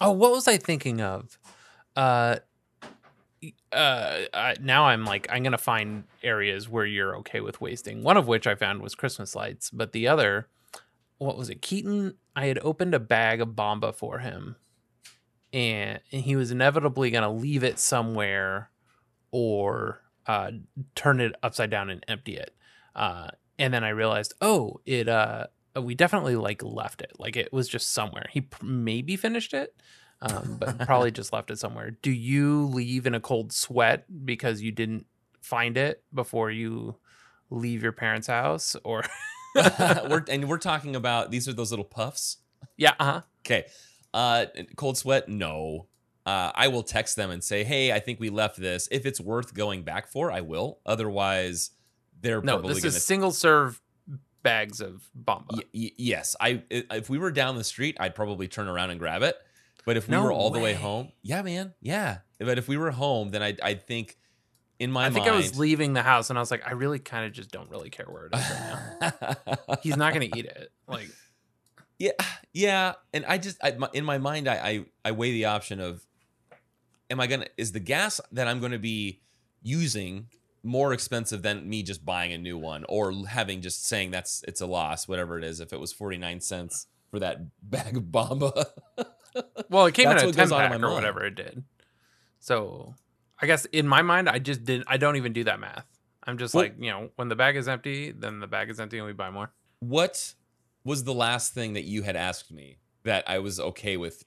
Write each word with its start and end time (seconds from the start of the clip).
Oh, 0.00 0.12
what 0.12 0.30
was 0.30 0.46
I 0.46 0.58
thinking 0.58 1.00
of? 1.00 1.38
Uh, 1.96 2.36
uh, 3.72 4.54
now 4.60 4.86
I'm 4.86 5.04
like, 5.04 5.26
I'm 5.30 5.42
gonna 5.42 5.58
find 5.58 6.04
areas 6.22 6.68
where 6.68 6.86
you're 6.86 7.16
okay 7.18 7.40
with 7.40 7.60
wasting. 7.60 8.02
One 8.02 8.16
of 8.16 8.28
which 8.28 8.46
I 8.46 8.54
found 8.54 8.80
was 8.80 8.94
Christmas 8.94 9.34
lights, 9.34 9.70
but 9.70 9.92
the 9.92 10.06
other, 10.06 10.48
what 11.18 11.36
was 11.36 11.50
it? 11.50 11.62
Keaton. 11.62 12.14
I 12.36 12.46
had 12.46 12.60
opened 12.62 12.94
a 12.94 13.00
bag 13.00 13.40
of 13.40 13.50
Bamba 13.50 13.92
for 13.92 14.20
him, 14.20 14.56
and, 15.52 16.00
and 16.12 16.22
he 16.22 16.36
was 16.36 16.52
inevitably 16.52 17.10
gonna 17.10 17.32
leave 17.32 17.64
it 17.64 17.80
somewhere, 17.80 18.70
or 19.32 20.02
uh, 20.26 20.52
turn 20.94 21.20
it 21.20 21.34
upside 21.42 21.70
down 21.70 21.90
and 21.90 22.04
empty 22.06 22.36
it. 22.36 22.54
Uh, 22.94 23.28
and 23.58 23.74
then 23.74 23.82
I 23.82 23.88
realized, 23.88 24.34
oh, 24.40 24.80
it. 24.86 25.08
Uh, 25.08 25.48
we 25.80 25.94
definitely 25.94 26.36
like 26.36 26.62
left 26.62 27.02
it. 27.02 27.12
Like 27.18 27.36
it 27.36 27.52
was 27.52 27.68
just 27.68 27.92
somewhere. 27.92 28.26
He 28.30 28.42
p- 28.42 28.66
maybe 28.66 29.16
finished 29.16 29.54
it 29.54 29.74
um, 30.20 30.56
but 30.58 30.78
probably 30.86 31.10
just 31.10 31.32
left 31.32 31.50
it 31.50 31.58
somewhere. 31.58 31.90
Do 31.90 32.10
you 32.10 32.66
leave 32.66 33.06
in 33.06 33.14
a 33.14 33.20
cold 33.20 33.52
sweat 33.52 34.04
because 34.24 34.60
you 34.60 34.72
didn't 34.72 35.06
find 35.40 35.76
it 35.76 36.02
before 36.12 36.50
you 36.50 36.96
leave 37.50 37.82
your 37.82 37.92
parents' 37.92 38.26
house, 38.26 38.76
or 38.84 39.04
we're, 39.54 40.24
and 40.28 40.48
we're 40.48 40.58
talking 40.58 40.96
about 40.96 41.30
these 41.30 41.48
are 41.48 41.52
those 41.52 41.70
little 41.70 41.84
puffs. 41.84 42.38
yeah, 42.76 42.94
uh-huh. 42.98 43.22
Okay, 43.46 43.64
uh, 44.14 44.46
cold 44.76 44.96
sweat? 44.98 45.28
No. 45.28 45.86
Uh, 46.26 46.52
I 46.54 46.68
will 46.68 46.82
text 46.82 47.16
them 47.16 47.30
and 47.30 47.42
say, 47.42 47.64
"Hey, 47.64 47.90
I 47.90 48.00
think 48.00 48.20
we 48.20 48.28
left 48.28 48.58
this. 48.58 48.86
If 48.90 49.06
it's 49.06 49.18
worth 49.18 49.54
going 49.54 49.82
back 49.82 50.08
for, 50.08 50.30
I 50.30 50.42
will. 50.42 50.78
Otherwise, 50.84 51.70
they're 52.20 52.42
no. 52.42 52.56
probably 52.56 52.74
This 52.74 52.82
gonna 52.82 52.96
is 52.96 53.04
single 53.04 53.30
serve 53.30 53.80
bags 54.48 54.80
of 54.80 55.08
bamba. 55.18 55.46
Y- 55.52 55.62
y- 55.74 55.90
yes, 55.96 56.34
I 56.40 56.62
if 56.70 57.08
we 57.10 57.18
were 57.18 57.30
down 57.30 57.56
the 57.56 57.64
street, 57.64 57.96
I'd 58.00 58.14
probably 58.14 58.48
turn 58.48 58.68
around 58.68 58.90
and 58.90 58.98
grab 58.98 59.22
it. 59.22 59.36
But 59.84 59.96
if 59.96 60.06
we 60.08 60.12
No 60.12 60.24
were 60.24 60.32
all 60.32 60.50
the 60.50 60.58
way 60.58 60.72
way. 60.72 60.74
home, 60.74 61.12
yeah, 61.22 61.42
man, 61.42 61.74
yeah. 61.80 62.18
But 62.38 62.58
if 62.58 62.68
we 62.68 62.76
were 62.76 62.90
home, 62.90 63.30
then 63.30 63.42
I 63.42 63.56
I 63.62 63.74
think 63.74 64.16
in 64.78 64.90
my 64.92 65.06
I 65.06 65.10
think 65.10 65.24
mind, 65.26 65.34
I 65.34 65.36
was 65.36 65.58
leaving 65.58 65.92
the 65.94 66.02
house 66.02 66.30
and 66.30 66.38
I 66.38 66.42
was 66.42 66.50
like, 66.50 66.66
I 66.66 66.72
really 66.72 66.98
kind 66.98 67.24
of 67.26 67.32
just 67.32 67.50
don't 67.50 67.68
really 67.70 67.90
care 67.90 68.06
where 68.06 68.26
it 68.26 68.34
is 68.36 68.50
right 68.50 69.36
now. 69.56 69.76
He's 69.82 69.96
not 69.96 70.12
going 70.14 70.30
to 70.30 70.38
eat 70.38 70.44
it. 70.44 70.70
Like, 70.86 71.08
yeah, 71.98 72.12
yeah. 72.52 72.92
And 73.12 73.24
I 73.26 73.38
just 73.38 73.56
I, 73.62 73.72
my, 73.72 73.88
in 73.92 74.04
my 74.04 74.18
mind, 74.18 74.46
I, 74.46 74.54
I 74.56 74.84
I 75.06 75.10
weigh 75.12 75.32
the 75.32 75.46
option 75.46 75.80
of, 75.80 76.06
am 77.10 77.18
I 77.18 77.26
gonna 77.26 77.46
is 77.56 77.72
the 77.72 77.80
gas 77.80 78.20
that 78.32 78.46
I'm 78.46 78.60
going 78.60 78.72
to 78.72 78.78
be 78.78 79.20
using 79.62 80.28
more 80.62 80.92
expensive 80.92 81.42
than 81.42 81.68
me 81.68 81.82
just 81.82 82.04
buying 82.04 82.32
a 82.32 82.38
new 82.38 82.58
one 82.58 82.84
or 82.88 83.12
having 83.26 83.60
just 83.60 83.86
saying 83.86 84.10
that's 84.10 84.44
it's 84.48 84.60
a 84.60 84.66
loss, 84.66 85.06
whatever 85.08 85.38
it 85.38 85.44
is. 85.44 85.60
If 85.60 85.72
it 85.72 85.80
was 85.80 85.92
forty 85.92 86.16
nine 86.16 86.40
cents 86.40 86.86
for 87.10 87.18
that 87.20 87.38
bag 87.62 87.96
of 87.96 88.04
bamba. 88.04 88.64
well, 89.70 89.86
it 89.86 89.94
came 89.94 90.08
in 90.10 90.16
a 90.16 90.32
10 90.32 90.48
pack 90.50 90.72
or 90.72 90.78
mind. 90.78 90.94
whatever 90.94 91.24
it 91.24 91.34
did. 91.34 91.64
So 92.40 92.94
I 93.40 93.46
guess 93.46 93.64
in 93.66 93.86
my 93.86 94.02
mind, 94.02 94.28
I 94.28 94.38
just 94.38 94.64
didn't, 94.64 94.86
I 94.88 94.96
don't 94.96 95.16
even 95.16 95.32
do 95.32 95.44
that 95.44 95.60
math. 95.60 95.86
I'm 96.24 96.38
just 96.38 96.54
Well- 96.54 96.64
like, 96.64 96.74
you 96.78 96.90
know, 96.90 97.10
when 97.16 97.28
the 97.28 97.36
bag 97.36 97.56
is 97.56 97.68
empty, 97.68 98.10
then 98.12 98.40
the 98.40 98.46
bag 98.46 98.70
is 98.70 98.80
empty 98.80 98.98
and 98.98 99.06
we 99.06 99.12
buy 99.12 99.30
more. 99.30 99.52
What 99.80 100.34
was 100.84 101.04
the 101.04 101.14
last 101.14 101.54
thing 101.54 101.74
that 101.74 101.84
you 101.84 102.02
had 102.02 102.16
asked 102.16 102.50
me 102.52 102.78
that 103.04 103.24
I 103.28 103.38
was 103.38 103.60
okay 103.60 103.96
with 103.96 104.24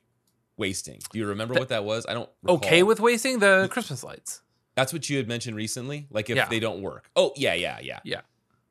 wasting? 0.58 1.00
Do 1.12 1.20
you 1.20 1.28
remember 1.28 1.56
what 1.56 1.70
that 1.70 1.84
was? 1.84 2.06
I 2.08 2.14
don't. 2.14 2.30
Okay 2.48 2.84
with 2.84 3.00
wasting 3.00 3.40
the 3.40 3.68
Christmas 3.70 4.04
lights. 4.04 4.42
That's 4.75 4.94
what 4.94 5.09
you 5.09 5.17
had 5.17 5.27
mentioned 5.27 5.55
recently. 5.55 6.08
Like 6.09 6.30
if 6.30 6.36
Yeah. 6.38 6.47
they 6.47 6.59
don't 6.59 6.81
work. 6.81 7.09
Oh 7.16 7.33
yeah, 7.36 7.53
yeah, 7.53 7.80
yeah. 7.81 8.00
Yeah. 8.03 8.22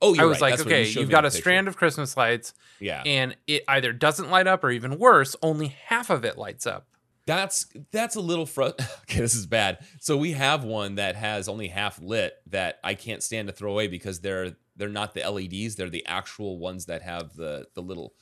Oh, 0.02 0.16
I 0.18 0.24
was 0.24 0.36
right. 0.40 0.50
like, 0.50 0.50
That's 0.58 0.66
okay, 0.66 0.86
you 0.88 1.00
you've 1.02 1.10
got 1.10 1.26
a 1.26 1.28
picture. 1.28 1.40
strand 1.42 1.68
of 1.68 1.76
Christmas 1.76 2.16
lights 2.16 2.54
Yeah, 2.78 3.02
and 3.04 3.36
it 3.46 3.64
either 3.68 3.92
doesn't 3.92 4.30
light 4.30 4.46
up 4.46 4.64
or 4.64 4.70
even 4.70 4.98
worse, 4.98 5.36
only 5.42 5.68
half 5.68 6.08
of 6.08 6.24
it 6.24 6.38
lights 6.38 6.66
up. 6.66 6.86
that's 7.26 7.66
that's 7.92 8.16
a 8.16 8.20
little 8.20 8.46
fru- 8.46 8.72
Okay, 9.02 9.20
this 9.20 9.34
is 9.34 9.44
bad. 9.46 9.84
So 10.00 10.16
we 10.16 10.32
have 10.32 10.64
one 10.64 10.94
that 10.94 11.16
has 11.16 11.48
only 11.48 11.68
half 11.68 12.00
lit 12.00 12.34
that 12.46 12.80
I 12.82 12.94
can't 12.94 13.22
stand 13.22 13.48
to 13.48 13.52
throw 13.54 13.72
away 13.72 13.88
because 13.88 14.20
they're 14.20 14.56
they're 14.74 14.88
not 14.88 15.12
the 15.12 15.20
LEDs. 15.30 15.76
They're 15.76 15.90
the 15.90 16.06
actual 16.06 16.58
ones 16.58 16.86
that 16.86 17.02
have 17.02 17.34
the 17.36 17.66
the 17.74 17.82
little 17.82 18.14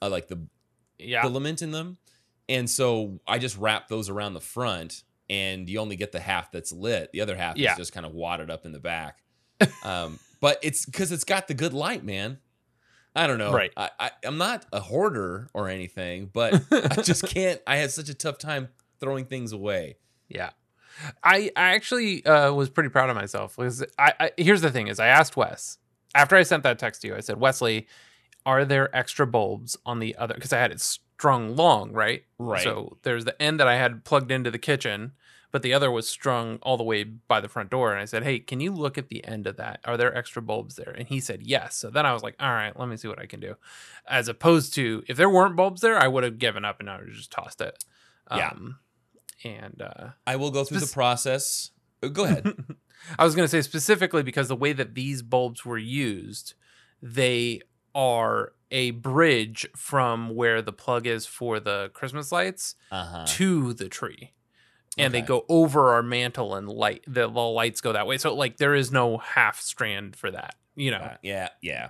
uh, 0.00 0.08
like 0.10 0.28
the 0.28 0.46
Yeah. 1.00 1.22
filament 1.22 1.62
in 1.62 1.72
them. 1.72 1.98
And 2.48 2.70
so 2.70 3.18
I 3.26 3.38
just 3.38 3.56
wrap 3.58 3.88
those 3.88 4.08
around 4.08 4.34
the 4.34 4.40
front 4.40 5.02
and 5.30 5.68
you 5.68 5.78
only 5.78 5.96
get 5.96 6.12
the 6.12 6.20
half 6.20 6.50
that's 6.52 6.72
lit. 6.72 7.10
The 7.12 7.20
other 7.20 7.36
half 7.36 7.56
Yeah. 7.56 7.72
is 7.72 7.78
just 7.78 7.92
kind 7.92 8.04
of 8.06 8.12
wadded 8.12 8.50
up 8.50 8.64
in 8.66 8.72
the 8.72 8.80
back. 8.80 9.18
Um, 9.84 10.18
but 10.40 10.58
it's 10.62 10.84
because 10.84 11.12
it's 11.12 11.24
got 11.24 11.48
the 11.48 11.54
good 11.54 11.72
light, 11.72 12.04
man. 12.04 12.38
I 13.16 13.26
don't 13.26 13.38
know. 13.38 13.52
Right. 13.52 13.70
I, 13.76 13.90
I, 13.98 14.10
I'm 14.24 14.36
not 14.36 14.66
a 14.72 14.80
hoarder 14.80 15.48
or 15.54 15.68
anything, 15.68 16.28
but 16.32 16.54
I 16.72 17.00
just 17.02 17.22
can't. 17.28 17.60
I 17.66 17.76
had 17.76 17.90
such 17.92 18.08
a 18.08 18.14
tough 18.14 18.38
time 18.38 18.68
throwing 19.00 19.24
things 19.26 19.52
away. 19.52 19.96
Yeah. 20.28 20.50
I, 21.22 21.50
I 21.56 21.74
actually 21.74 22.26
uh, 22.26 22.52
was 22.52 22.68
pretty 22.68 22.88
proud 22.90 23.08
of 23.10 23.16
myself 23.16 23.56
because 23.56 23.84
I, 23.98 24.12
I 24.20 24.30
here's 24.36 24.60
the 24.60 24.70
thing 24.70 24.88
is 24.88 24.98
I 25.00 25.06
asked 25.06 25.36
Wes 25.36 25.78
after 26.14 26.36
I 26.36 26.42
sent 26.42 26.62
that 26.64 26.78
text 26.78 27.02
to 27.02 27.08
you 27.08 27.16
I 27.16 27.20
said 27.20 27.38
Wesley 27.40 27.88
are 28.46 28.64
there 28.64 28.94
extra 28.94 29.26
bulbs 29.26 29.76
on 29.86 29.98
the 29.98 30.14
other 30.16 30.34
because 30.34 30.52
I 30.52 30.58
had 30.60 30.70
it 30.72 30.80
strung 31.16 31.54
long 31.56 31.92
right 31.92 32.24
Right. 32.38 32.62
so 32.62 32.98
there's 33.02 33.24
the 33.24 33.40
end 33.40 33.60
that 33.60 33.68
I 33.68 33.76
had 33.76 34.04
plugged 34.04 34.30
into 34.30 34.50
the 34.50 34.58
kitchen 34.58 35.12
but 35.52 35.62
the 35.62 35.72
other 35.72 35.88
was 35.90 36.08
strung 36.08 36.58
all 36.62 36.76
the 36.76 36.82
way 36.82 37.04
by 37.04 37.40
the 37.40 37.48
front 37.48 37.70
door 37.70 37.92
and 37.92 38.00
I 38.00 38.04
said 38.04 38.24
hey 38.24 38.40
can 38.40 38.60
you 38.60 38.72
look 38.72 38.98
at 38.98 39.08
the 39.08 39.24
end 39.24 39.46
of 39.46 39.56
that 39.56 39.80
are 39.84 39.96
there 39.96 40.14
extra 40.16 40.42
bulbs 40.42 40.74
there 40.74 40.90
and 40.90 41.06
he 41.08 41.20
said 41.20 41.42
yes 41.42 41.76
so 41.76 41.88
then 41.90 42.04
I 42.04 42.12
was 42.12 42.22
like 42.24 42.34
all 42.40 42.50
right 42.50 42.78
let 42.78 42.88
me 42.88 42.96
see 42.96 43.08
what 43.08 43.20
I 43.20 43.26
can 43.26 43.40
do 43.40 43.54
as 44.08 44.28
opposed 44.28 44.74
to 44.74 45.04
if 45.06 45.16
there 45.16 45.30
weren't 45.30 45.54
bulbs 45.56 45.80
there 45.80 45.96
I 45.98 46.08
would 46.08 46.24
have 46.24 46.38
given 46.38 46.64
up 46.64 46.80
and 46.80 46.90
I 46.90 46.96
would 46.98 47.06
have 47.08 47.16
just 47.16 47.30
tossed 47.30 47.60
it 47.60 47.84
Yeah. 48.34 48.48
um, 48.50 48.78
and 49.44 49.80
uh 49.80 50.08
I 50.26 50.36
will 50.36 50.50
go 50.50 50.64
through 50.64 50.80
the 50.80 50.86
process. 50.92 51.70
Uh, 52.02 52.08
Go 52.08 52.24
ahead. 52.24 52.52
I 53.18 53.24
was 53.24 53.34
going 53.34 53.44
to 53.44 53.50
say 53.50 53.60
specifically 53.62 54.22
because 54.22 54.48
the 54.48 54.56
way 54.56 54.72
that 54.72 54.94
these 54.94 55.20
bulbs 55.22 55.64
were 55.64 55.76
used, 55.78 56.54
they 57.02 57.60
are 57.94 58.52
a 58.74 58.90
bridge 58.90 59.66
from 59.76 60.34
where 60.34 60.60
the 60.60 60.72
plug 60.72 61.06
is 61.06 61.24
for 61.26 61.60
the 61.60 61.90
Christmas 61.94 62.32
lights 62.32 62.74
Uh 62.90 63.04
huh. 63.04 63.24
to 63.28 63.72
the 63.72 63.88
tree. 63.88 64.32
And 64.98 65.12
they 65.14 65.22
go 65.22 65.44
over 65.48 65.92
our 65.94 66.02
mantle 66.02 66.54
and 66.54 66.68
light 66.68 67.02
the, 67.06 67.28
the 67.28 67.40
lights 67.40 67.80
go 67.80 67.92
that 67.92 68.06
way. 68.06 68.18
So 68.18 68.34
like 68.34 68.58
there 68.58 68.74
is 68.74 68.92
no 68.92 69.18
half 69.18 69.60
strand 69.60 70.14
for 70.16 70.30
that. 70.30 70.56
You 70.76 70.90
know, 70.92 71.12
Yeah. 71.22 71.48
Yeah. 71.62 71.88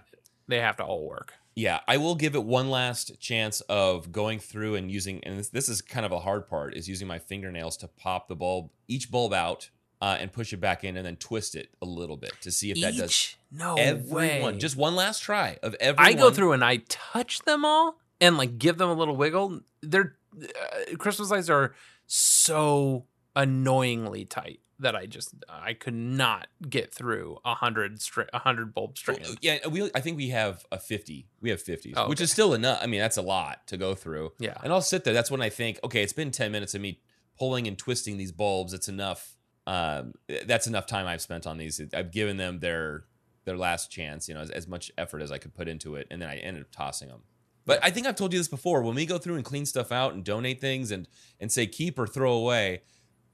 they 0.49 0.61
have 0.61 0.77
to 0.77 0.85
all 0.85 1.07
work. 1.09 1.35
Yeah, 1.57 1.81
I 1.87 1.99
will 1.99 2.17
give 2.17 2.35
it 2.35 2.43
one 2.45 2.69
last 2.69 3.21
chance 3.21 3.61
of 3.63 4.11
going 4.11 4.41
through 4.41 4.75
and 4.75 4.91
using, 4.91 5.23
and 5.25 5.39
this, 5.39 5.51
this 5.51 5.69
is 5.69 5.81
kind 5.83 6.05
of 6.05 6.11
a 6.13 6.19
hard 6.19 6.49
part, 6.49 6.75
is 6.77 6.89
using 6.89 7.07
my 7.07 7.19
fingernails 7.21 7.77
to 7.79 7.89
pop 7.89 8.27
the 8.29 8.35
bulb, 8.35 8.71
each 8.89 9.09
bulb 9.11 9.33
out, 9.33 9.71
uh, 10.05 10.19
and 10.21 10.31
push 10.31 10.53
it 10.53 10.59
back 10.59 10.85
in, 10.85 10.99
and 10.99 11.07
then 11.07 11.17
twist 11.17 11.55
it 11.55 11.71
a 11.81 11.87
little 11.87 12.19
bit 12.19 12.35
to 12.43 12.51
see 12.51 12.71
if 12.71 12.79
that 12.83 12.95
does? 12.95 13.37
No 13.51 13.75
everyone. 13.77 14.55
way. 14.55 14.59
Just 14.59 14.77
one 14.77 14.95
last 14.95 15.23
try 15.23 15.59
of 15.63 15.75
every. 15.81 16.05
I 16.05 16.13
go 16.13 16.31
through 16.31 16.53
and 16.53 16.63
I 16.63 16.83
touch 16.89 17.39
them 17.41 17.65
all 17.65 17.97
and 18.21 18.37
like 18.37 18.59
give 18.59 18.77
them 18.77 18.91
a 18.91 18.95
little 18.95 19.17
wiggle. 19.17 19.61
They're 19.81 20.17
uh, 20.43 20.97
Christmas 20.99 21.31
lights 21.31 21.49
are 21.49 21.75
so 22.07 23.07
annoyingly 23.35 24.27
tight 24.27 24.61
that 24.81 24.95
I 24.95 25.07
just 25.07 25.35
I 25.49 25.73
could 25.73 25.95
not 25.95 26.49
get 26.69 26.93
through 26.93 27.39
a 27.43 27.55
hundred 27.55 28.03
stra- 28.03 28.29
a 28.35 28.41
hundred 28.41 28.75
bulb 28.75 28.99
strand. 28.99 29.39
Yeah, 29.41 29.67
we. 29.69 29.91
I 29.95 30.01
think 30.01 30.19
we 30.19 30.29
have 30.31 30.67
a 30.71 30.79
fifty. 30.79 31.29
We 31.41 31.49
have 31.49 31.63
fifties, 31.63 31.95
Oh, 31.97 32.11
which 32.11 32.21
is 32.21 32.31
still 32.31 32.53
enough. 32.53 32.79
I 32.83 32.87
mean, 32.87 33.01
that's 33.01 33.17
a 33.17 33.23
lot 33.23 33.67
to 33.69 33.79
go 33.79 33.95
through. 33.95 34.33
Yeah, 34.39 34.55
And 34.63 34.71
I'll 34.71 34.83
sit 34.83 35.05
there. 35.05 35.15
That's 35.15 35.31
when 35.31 35.41
I 35.41 35.49
think, 35.49 35.79
okay, 35.83 36.03
it's 36.03 36.13
been 36.13 36.31
10 36.31 36.53
minutes 36.53 36.75
of 36.75 36.81
me 36.83 37.01
pulling 37.39 37.67
and 37.67 37.79
twisting 37.79 38.17
these 38.19 38.33
bulbs. 38.33 38.75
It's 38.75 38.89
enough. 38.89 39.37
Um, 39.67 40.13
that's 40.47 40.67
enough 40.67 40.87
time 40.87 41.07
I've 41.07 41.23
spent 41.23 41.47
on 41.47 41.57
these. 41.59 41.81
I've 41.95 42.11
given 42.13 42.37
them 42.37 42.61
their 42.61 43.05
their 43.45 43.57
last 43.57 43.91
chance, 43.91 44.29
you 44.29 44.35
know, 44.35 44.41
as, 44.41 44.51
as 44.51 44.67
much 44.67 44.91
effort 44.97 45.21
as 45.21 45.31
I 45.31 45.39
could 45.39 45.55
put 45.55 45.69
into 45.69 45.97
it. 45.97 46.07
And 46.11 46.21
then 46.21 46.29
I 46.29 46.37
ended 46.37 46.63
up 46.63 46.71
tossing 46.71 47.09
them. 47.09 47.23
But 47.67 47.79
I 47.83 47.91
think 47.91 48.07
I've 48.07 48.17
told 48.17 48.33
you 48.33 48.39
this 48.39 48.49
before. 48.49 48.83
When 48.83 48.95
we 48.95 49.07
go 49.07 49.17
through 49.19 49.37
and 49.37 49.45
clean 49.45 49.65
stuff 49.67 49.91
out 49.93 50.13
and 50.15 50.23
donate 50.25 50.61
things 50.61 50.91
and 50.91 51.09
and 51.41 51.51
say 51.51 51.67
keep 51.67 51.99
or 51.99 52.07
throw 52.07 52.33
away, 52.35 52.83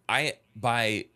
I 0.09 0.35
by 0.55 1.07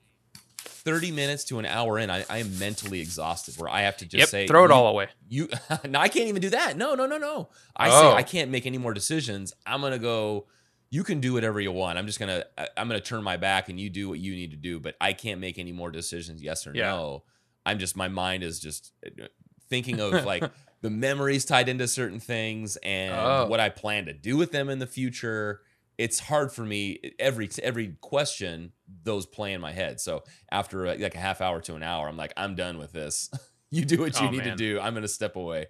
30 0.58 1.12
minutes 1.12 1.44
to 1.44 1.58
an 1.58 1.66
hour 1.66 1.98
in, 1.98 2.10
I, 2.10 2.24
I 2.28 2.38
am 2.38 2.58
mentally 2.58 3.00
exhausted 3.00 3.56
where 3.58 3.70
I 3.70 3.82
have 3.82 3.96
to 3.98 4.04
just 4.04 4.18
yep. 4.20 4.28
say 4.28 4.46
throw 4.46 4.64
it 4.64 4.70
all 4.70 4.86
away. 4.88 5.08
you 5.28 5.48
no 5.88 5.98
i 5.98 6.08
can't 6.08 6.28
even 6.28 6.40
do 6.42 6.50
that 6.50 6.76
no 6.76 6.94
no 6.94 7.06
no 7.06 7.16
no 7.18 7.48
i 7.76 7.88
Oh. 7.88 8.00
say 8.00 8.16
i 8.16 8.22
can't 8.22 8.50
make 8.50 8.66
any 8.66 8.78
more 8.78 8.92
decisions 8.94 9.52
i'm 9.66 9.80
gonna 9.80 9.98
go 9.98 10.46
you 10.90 11.02
can 11.04 11.20
do 11.20 11.32
whatever 11.32 11.60
you 11.60 11.72
want. 11.72 11.98
I'm 11.98 12.06
just 12.06 12.18
gonna 12.18 12.44
i'm 12.76 12.86
gonna 12.88 13.00
turn 13.00 13.22
my 13.22 13.36
back 13.36 13.68
and 13.68 13.78
you 13.80 13.90
do 13.90 14.08
what 14.08 14.18
you 14.18 14.34
need 14.34 14.50
to 14.52 14.56
do 14.56 14.78
but 14.80 14.94
i 15.00 15.12
can't 15.12 15.40
make 15.40 15.58
any 15.58 15.72
more 15.72 15.90
decisions 15.90 16.42
yes 16.42 16.66
or 16.66 16.72
Yeah. 16.74 16.90
no. 16.90 17.24
I'm 17.66 17.78
just 17.78 17.96
my 17.96 18.08
mind 18.08 18.42
is 18.44 18.60
just 18.60 18.92
uh, 19.06 19.26
thinking 19.68 20.00
of 20.00 20.12
like 20.26 20.44
the 20.82 20.90
memories 20.90 21.44
tied 21.44 21.68
into 21.68 21.88
certain 21.88 22.20
things 22.20 22.76
and 22.82 23.14
Oh. 23.14 23.46
what 23.48 23.60
i 23.60 23.68
plan 23.70 24.04
to 24.06 24.12
do 24.12 24.36
with 24.36 24.52
them 24.52 24.68
in 24.68 24.78
the 24.78 24.86
future. 24.86 25.60
It's 25.96 26.18
hard 26.18 26.52
for 26.52 26.64
me 26.64 26.98
every 27.20 27.48
every 27.62 27.96
question 28.00 28.72
those 29.04 29.26
play 29.26 29.52
in 29.52 29.60
my 29.60 29.70
head. 29.72 30.00
So 30.00 30.24
after 30.50 30.86
like 30.98 31.14
a 31.14 31.18
half 31.18 31.40
hour 31.40 31.60
to 31.62 31.74
an 31.76 31.82
hour 31.82 32.08
i'm 32.08 32.16
like 32.16 32.32
i'm 32.36 32.54
done 32.54 32.78
with 32.78 32.92
this. 32.92 33.30
You 33.70 33.84
do 33.84 33.98
what 33.98 34.20
you 34.20 34.28
Oh, 34.28 34.30
need 34.30 34.44
to 34.44 34.54
do. 34.54 34.78
I'm 34.78 34.94
gonna 34.94 35.08
step 35.08 35.34
away 35.34 35.66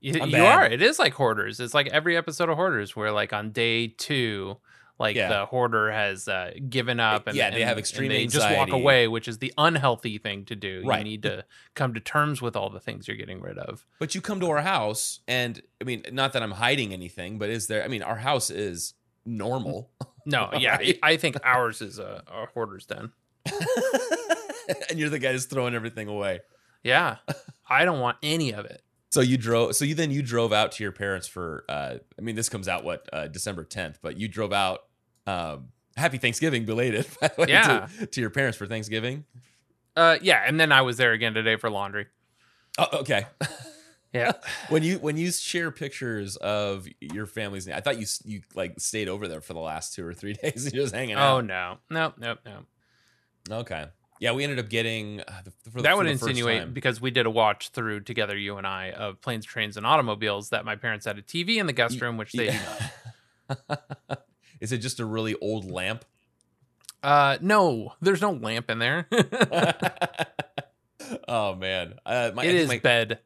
You, 0.00 0.24
you 0.24 0.44
are. 0.44 0.64
It 0.64 0.80
is 0.82 0.98
like 0.98 1.12
hoarders. 1.14 1.60
It's 1.60 1.74
like 1.74 1.88
every 1.88 2.16
episode 2.16 2.48
of 2.48 2.56
Hoarders 2.56 2.96
where 2.96 3.12
like 3.12 3.32
on 3.32 3.50
day 3.52 3.88
two, 3.88 4.56
Like 4.98 5.16
Yeah. 5.16 5.28
the 5.28 5.46
hoarder 5.46 5.90
has 5.90 6.28
uh, 6.28 6.52
given 6.68 7.00
up, 7.00 7.26
and 7.26 7.34
Yeah, 7.36 7.48
they 7.50 7.56
and- 7.56 7.64
have 7.68 7.72
and 7.72 7.78
extreme 7.80 8.08
they 8.10 8.26
just 8.26 8.50
walk 8.54 8.70
away, 8.70 9.08
which 9.08 9.28
is 9.28 9.38
the 9.38 9.52
unhealthy 9.56 10.18
thing 10.18 10.44
to 10.46 10.54
do. 10.56 10.82
Right. 10.84 10.98
You 10.98 11.04
need 11.04 11.22
to 11.24 11.44
come 11.74 11.94
to 11.94 12.00
terms 12.00 12.42
with 12.42 12.54
all 12.56 12.68
the 12.70 12.80
things 12.80 13.08
you're 13.08 13.16
getting 13.16 13.40
rid 13.40 13.56
of. 13.58 13.86
But 13.98 14.14
you 14.14 14.20
come 14.20 14.40
to 14.40 14.46
our 14.50 14.60
house, 14.60 15.20
and 15.26 15.62
I 15.80 15.84
mean, 15.84 16.02
not 16.12 16.32
that 16.34 16.42
I'm 16.42 16.50
hiding 16.52 16.92
anything, 16.92 17.38
but 17.38 17.48
is 17.48 17.66
there? 17.66 17.82
I 17.82 17.88
mean, 17.88 18.02
our 18.02 18.16
house 18.16 18.50
is 18.50 18.92
normal, 19.24 19.90
No, 20.26 20.50
yeah, 20.58 20.76
Right. 20.76 20.98
I 21.02 21.16
think 21.16 21.36
ours 21.44 21.80
is 21.80 21.98
a, 21.98 22.22
a 22.26 22.46
hoarder's 22.52 22.84
den. 22.86 23.12
and 24.90 24.98
you're 24.98 25.08
the 25.08 25.18
guy 25.18 25.32
that's 25.32 25.46
throwing 25.46 25.74
everything 25.74 26.08
away. 26.08 26.40
Yeah, 26.82 27.16
I 27.68 27.84
don't 27.84 28.00
want 28.00 28.16
any 28.22 28.52
of 28.52 28.64
it. 28.66 28.82
So 29.10 29.20
you 29.20 29.36
drove. 29.36 29.74
So 29.76 29.84
you 29.84 29.94
then 29.94 30.10
you 30.10 30.22
drove 30.22 30.52
out 30.52 30.72
to 30.72 30.82
your 30.82 30.92
parents 30.92 31.26
for. 31.26 31.64
uh 31.68 31.96
I 32.18 32.22
mean, 32.22 32.36
this 32.36 32.48
comes 32.48 32.68
out 32.68 32.84
what 32.84 33.08
uh 33.12 33.26
December 33.28 33.64
10th, 33.64 33.96
but 34.02 34.16
you 34.16 34.28
drove 34.28 34.52
out. 34.52 34.80
um 35.26 35.68
Happy 35.96 36.18
Thanksgiving, 36.18 36.64
belated. 36.64 37.06
By 37.20 37.28
the 37.28 37.42
way, 37.42 37.46
Yeah. 37.48 37.88
to, 37.98 38.06
to 38.06 38.20
your 38.20 38.30
parents 38.30 38.56
for 38.56 38.66
Thanksgiving. 38.66 39.24
Uh, 39.96 40.16
yeah, 40.22 40.42
and 40.46 40.58
then 40.58 40.70
I 40.72 40.82
was 40.82 40.96
there 40.96 41.12
again 41.12 41.34
today 41.34 41.56
for 41.56 41.68
laundry. 41.68 42.06
Oh, 42.78 43.00
okay. 43.00 43.26
Yeah, 44.12 44.32
when 44.70 44.82
you 44.82 44.98
when 44.98 45.16
you 45.16 45.30
share 45.30 45.70
pictures 45.70 46.34
of 46.34 46.88
your 47.00 47.26
family's, 47.26 47.68
I 47.68 47.78
thought 47.80 47.96
you 48.00 48.06
you 48.24 48.42
like 48.56 48.80
stayed 48.80 49.08
over 49.08 49.28
there 49.28 49.40
for 49.40 49.52
the 49.54 49.60
last 49.60 49.94
two 49.94 50.04
or 50.04 50.12
three 50.14 50.32
days 50.32 50.64
and 50.64 50.74
you're 50.74 50.82
just 50.82 50.92
hanging 50.96 51.14
out. 51.14 51.36
Oh 51.36 51.40
no, 51.40 51.78
no, 51.88 52.12
no, 52.18 52.34
no. 52.44 53.58
Okay. 53.58 53.86
Yeah, 54.20 54.32
we 54.32 54.44
ended 54.44 54.58
up 54.58 54.68
getting 54.68 55.22
uh, 55.22 55.40
the, 55.44 55.70
for 55.70 55.78
the, 55.78 55.84
That 55.84 55.96
would 55.96 56.06
insinuate 56.06 56.74
because 56.74 57.00
we 57.00 57.10
did 57.10 57.24
a 57.24 57.30
watch 57.30 57.70
through 57.70 58.00
together, 58.00 58.36
you 58.36 58.58
and 58.58 58.66
I, 58.66 58.90
of 58.90 59.22
planes, 59.22 59.46
trains, 59.46 59.78
and 59.78 59.86
automobiles. 59.86 60.50
That 60.50 60.66
my 60.66 60.76
parents 60.76 61.06
had 61.06 61.18
a 61.18 61.22
TV 61.22 61.56
in 61.56 61.66
the 61.66 61.72
guest 61.72 61.98
room, 62.02 62.18
which 62.18 62.32
they 62.32 62.50
do 62.50 62.58
not. 63.68 64.26
Is 64.60 64.72
it 64.72 64.78
just 64.78 65.00
a 65.00 65.06
really 65.06 65.34
old 65.40 65.70
lamp? 65.70 66.04
Uh, 67.02 67.38
no, 67.40 67.94
there's 68.02 68.20
no 68.20 68.32
lamp 68.32 68.70
in 68.70 68.78
there. 68.78 69.08
oh 71.28 71.54
man, 71.54 71.94
uh, 72.04 72.32
my, 72.34 72.44
it 72.44 72.54
is 72.54 72.68
my, 72.68 72.78
bed. 72.78 73.20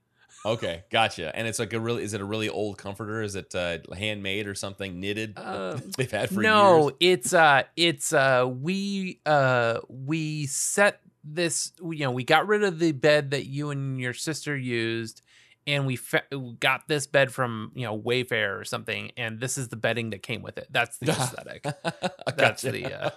Okay. 0.45 0.85
Gotcha. 0.91 1.35
And 1.35 1.47
it's 1.49 1.59
like 1.59 1.73
a 1.73 1.81
really 1.81 2.03
is 2.03 2.15
it 2.15 2.21
a 2.21 2.25
really 2.25 2.49
old 2.49 2.79
comforter? 2.79 3.23
Is 3.23 3.35
it 3.35 3.55
uh, 3.55 3.79
handmade 3.97 4.47
or 4.47 4.55
something 4.55 5.01
knitted? 5.01 5.35
Uh, 5.37 5.79
They've 5.97 6.11
had 6.11 6.31
for 6.31 6.41
no, 6.43 6.89
years. 6.89 6.95
it's 7.01 7.35
uh, 7.35 7.63
it's 7.77 8.13
uh, 8.13 8.47
we 8.49 9.21
uh, 9.27 9.81
we 9.89 10.47
set 10.47 11.01
this. 11.23 11.73
You 11.83 12.01
know, 12.01 12.11
we 12.11 12.25
got 12.25 12.47
rid 12.47 12.63
of 12.65 12.79
the 12.79 12.93
bed 12.93 13.31
that 13.33 13.47
you 13.47 13.71
and 13.71 14.01
your 14.01 14.15
sister 14.15 14.57
used. 14.57 15.23
And 15.67 15.87
we 15.87 15.97
fe- 15.97 16.21
got 16.61 16.89
this 16.89 17.07
bed 17.07 17.33
from 17.33 17.73
you 17.75 17.85
know 17.87 17.99
Wayfair 17.99 18.61
or 18.61 18.65
something, 18.65 19.13
and 19.17 19.41
this 19.41 19.57
is 19.57 19.69
the 19.69 19.77
bedding 19.77 20.11
that 20.11 20.23
came 20.23 20.43
with 20.43 20.59
it. 20.59 20.67
That's 20.71 20.99
the 20.99 21.13
aesthetic. 21.13 21.63
That's 22.37 22.63
Gotcha. 22.63 22.71
the 22.71 22.93
uh, 22.93 23.11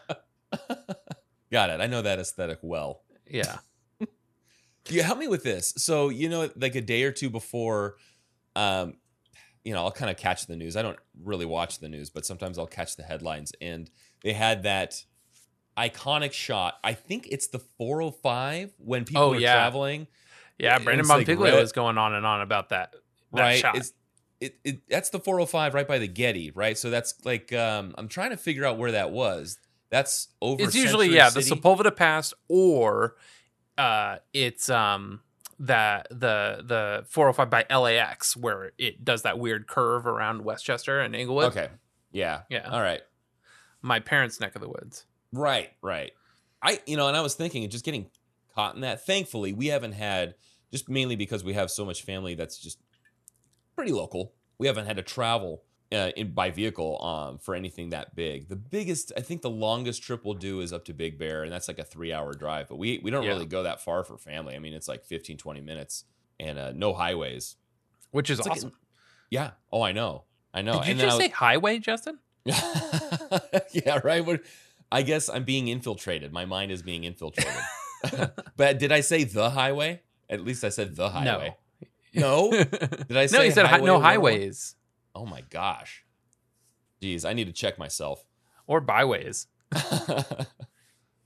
Got 1.51 1.71
it. 1.71 1.81
I 1.81 1.87
know 1.87 2.01
that 2.01 2.19
aesthetic 2.19 2.59
well. 2.61 3.01
yeah. 3.29 3.57
You 4.91 5.03
help 5.03 5.17
me 5.19 5.27
with 5.27 5.43
this 5.43 5.73
so 5.77 6.09
you 6.09 6.29
know 6.29 6.49
like 6.55 6.75
a 6.75 6.81
day 6.81 7.03
or 7.03 7.11
two 7.11 7.29
before 7.29 7.95
um 8.55 8.95
you 9.63 9.73
know 9.73 9.79
i'll 9.83 9.91
kind 9.91 10.09
of 10.11 10.17
catch 10.17 10.47
the 10.47 10.55
news 10.55 10.75
i 10.77 10.81
don't 10.81 10.97
really 11.23 11.45
watch 11.45 11.79
the 11.79 11.89
news 11.89 12.09
but 12.09 12.25
sometimes 12.25 12.57
i'll 12.57 12.67
catch 12.67 12.95
the 12.95 13.03
headlines 13.03 13.51
and 13.61 13.89
they 14.23 14.33
had 14.33 14.63
that 14.63 15.03
iconic 15.77 16.31
shot 16.33 16.75
i 16.83 16.93
think 16.93 17.27
it's 17.29 17.47
the 17.47 17.59
405 17.77 18.73
when 18.77 19.05
people 19.05 19.21
Oh, 19.23 19.33
are 19.33 19.39
yeah. 19.39 19.53
traveling 19.53 20.07
Yeah, 20.57 20.79
Brandon 20.79 21.01
it's 21.01 21.09
like 21.09 21.27
Montiglio 21.27 21.61
is 21.61 21.71
going 21.71 21.97
on 21.97 22.13
and 22.15 22.25
on 22.25 22.41
about 22.41 22.69
that. 22.69 22.93
that 23.33 23.41
right 23.41 23.59
shot. 23.59 23.77
it's 23.77 23.93
it, 24.39 24.55
it 24.63 24.81
that's 24.89 25.09
the 25.09 25.19
405 25.19 25.73
right 25.73 25.87
by 25.87 25.97
the 25.99 26.07
getty 26.07 26.51
right 26.51 26.77
so 26.77 26.89
that's 26.89 27.13
like 27.25 27.51
um 27.53 27.93
i'm 27.97 28.07
trying 28.07 28.29
to 28.31 28.37
figure 28.37 28.65
out 28.65 28.77
where 28.77 28.91
that 28.93 29.11
was 29.11 29.59
that's 29.89 30.27
over 30.41 30.63
It's 30.63 30.75
usually 30.75 31.05
Century 31.07 31.17
yeah, 31.17 31.29
the 31.29 31.41
City? 31.41 31.61
Sepulveda 31.61 31.95
Pass 31.95 32.33
or 32.49 33.15
uh 33.77 34.17
it's 34.33 34.69
um 34.69 35.21
that 35.59 36.07
the 36.11 36.63
the 36.65 37.05
405 37.09 37.49
by 37.49 37.65
LAX 37.75 38.35
where 38.37 38.71
it 38.77 39.03
does 39.03 39.23
that 39.23 39.39
weird 39.39 39.67
curve 39.67 40.05
around 40.05 40.43
Westchester 40.43 40.99
and 40.99 41.15
Inglewood. 41.15 41.45
okay 41.45 41.69
yeah 42.11 42.41
Yeah. 42.49 42.69
all 42.69 42.81
right 42.81 43.01
My 43.81 43.99
parents' 43.99 44.39
neck 44.39 44.55
of 44.55 44.61
the 44.61 44.67
woods. 44.69 45.05
Right, 45.31 45.71
right. 45.81 46.11
I, 46.61 46.79
you 46.87 46.97
know, 46.97 47.07
and 47.07 47.15
I 47.17 47.21
was 47.21 47.35
thinking, 47.35 47.69
just 47.69 47.85
getting 47.85 48.09
caught 48.55 48.75
in 48.75 48.81
that. 48.81 49.05
Thankfully, 49.05 49.53
we 49.53 49.67
haven't 49.67 49.91
had, 49.91 50.33
just 50.71 50.89
mainly 50.89 51.15
because 51.15 51.43
we 51.43 51.53
have 51.53 51.69
so 51.69 51.85
much 51.85 52.01
family 52.01 52.33
that's 52.33 52.57
just 52.57 52.79
pretty 53.75 53.91
local. 53.91 54.33
We 54.57 54.65
haven't 54.67 54.87
had 54.87 54.95
to 54.97 55.03
travel 55.03 55.63
uh, 55.91 56.11
in 56.15 56.31
by 56.31 56.51
vehicle 56.51 57.01
um, 57.03 57.37
for 57.37 57.55
anything 57.55 57.89
that 57.89 58.15
big. 58.15 58.49
The 58.49 58.55
biggest, 58.55 59.11
I 59.15 59.21
think, 59.21 59.41
the 59.41 59.49
longest 59.49 60.03
trip 60.03 60.25
we'll 60.25 60.33
do 60.33 60.59
is 60.61 60.73
up 60.73 60.85
to 60.85 60.93
Big 60.93 61.17
Bear, 61.17 61.43
and 61.43 61.51
that's 61.51 61.67
like 61.67 61.79
a 61.79 61.83
three-hour 61.83 62.33
drive. 62.33 62.67
But 62.67 62.77
we 62.77 62.99
we 63.03 63.09
don't 63.11 63.23
Yeah. 63.23 63.29
really 63.29 63.45
go 63.45 63.63
that 63.63 63.81
far 63.81 64.03
for 64.03 64.17
family. 64.17 64.55
I 64.55 64.59
mean, 64.59 64.73
it's 64.73 64.87
like 64.87 65.05
15, 65.05 65.37
20 65.37 65.61
minutes, 65.61 66.03
and 66.39 66.57
uh, 66.59 66.71
no 66.73 66.93
highways. 66.93 67.55
Which 68.11 68.29
is 68.29 68.39
It's 68.39 68.47
like- 68.47 68.57
awesome. 68.57 68.71
Yeah. 69.29 69.51
Oh, 69.71 69.81
I 69.81 69.91
know. 69.91 70.23
I 70.53 70.61
know. 70.61 70.79
Did 70.79 70.85
you 70.85 70.91
And 70.91 70.99
just 71.01 71.17
was- 71.17 71.25
say 71.25 71.29
highway, 71.29 71.79
Justin? 71.79 72.19
yeah, 73.71 73.99
right. 74.03 74.25
What- 74.25 74.41
I 74.91 75.01
guess 75.01 75.27
I'm 75.29 75.43
being 75.43 75.67
infiltrated. 75.67 76.31
My 76.31 76.45
mind 76.45 76.71
is 76.71 76.81
being 76.81 77.03
infiltrated. 77.03 77.51
but 78.57 78.79
did 78.79 78.91
I 78.91 79.01
say 79.01 79.23
the 79.25 79.49
highway? 79.49 80.01
At 80.29 80.41
least 80.45 80.63
I 80.63 80.69
said 80.69 80.95
the 80.95 81.09
highway. 81.09 81.55
No. 82.13 82.49
no, 82.49 82.63
Did 82.63 83.17
I 83.17 83.25
say 83.25 83.37
No. 83.37 83.43
you 83.43 83.51
said 83.51 83.65
hi- 83.65 83.77
no 83.77 83.99
101? 83.99 84.01
highways 84.01 84.75
Oh 85.17 85.25
my 85.25 85.41
gosh. 85.49 86.05
Jeez, 87.01 87.27
I 87.27 87.33
need 87.33 87.47
to 87.47 87.53
check 87.53 87.77
myself. 87.77 88.25
or 88.67 88.81
byways. 88.81 89.47
but 89.71 90.47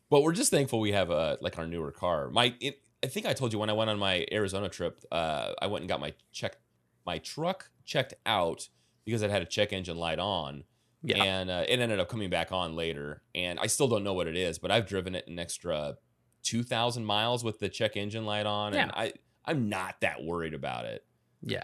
we're 0.09 0.31
just 0.31 0.51
thankful 0.51 0.79
we 0.79 0.91
have 0.91 1.09
a 1.09 1.37
like 1.41 1.57
our 1.57 1.67
newer 1.67 1.91
car. 1.91 2.29
My 2.29 2.55
it, 2.59 2.81
I 3.03 3.07
think 3.07 3.25
I 3.25 3.33
told 3.33 3.51
you 3.51 3.59
when 3.59 3.69
I 3.69 3.73
went 3.73 3.89
on 3.89 3.99
my 3.99 4.25
Arizona 4.31 4.69
trip, 4.69 5.03
uh, 5.11 5.53
I 5.61 5.67
went 5.67 5.81
and 5.81 5.89
got 5.89 5.99
my 5.99 6.13
check 6.31 6.57
my 7.05 7.17
truck 7.17 7.69
checked 7.85 8.13
out 8.25 8.69
because 9.05 9.21
it 9.21 9.31
had 9.31 9.41
a 9.41 9.45
check 9.45 9.73
engine 9.73 9.97
light 9.97 10.19
on. 10.19 10.63
Yeah. 11.03 11.23
And 11.23 11.49
uh, 11.49 11.63
it 11.67 11.79
ended 11.79 11.99
up 11.99 12.09
coming 12.09 12.29
back 12.29 12.51
on 12.51 12.75
later. 12.75 13.23
And 13.33 13.59
I 13.59 13.67
still 13.67 13.87
don't 13.87 14.03
know 14.03 14.13
what 14.13 14.27
it 14.27 14.35
is, 14.35 14.59
but 14.59 14.71
I've 14.71 14.87
driven 14.87 15.15
it 15.15 15.27
an 15.27 15.39
extra 15.39 15.95
2,000 16.43 17.03
miles 17.03 17.43
with 17.43 17.59
the 17.59 17.69
check 17.69 17.97
engine 17.97 18.25
light 18.25 18.45
on. 18.45 18.73
And 18.75 18.91
I, 18.91 19.13
I'm 19.45 19.67
not 19.67 19.99
that 20.01 20.23
worried 20.23 20.53
about 20.53 20.85
it. 20.85 21.03
yeah. 21.41 21.63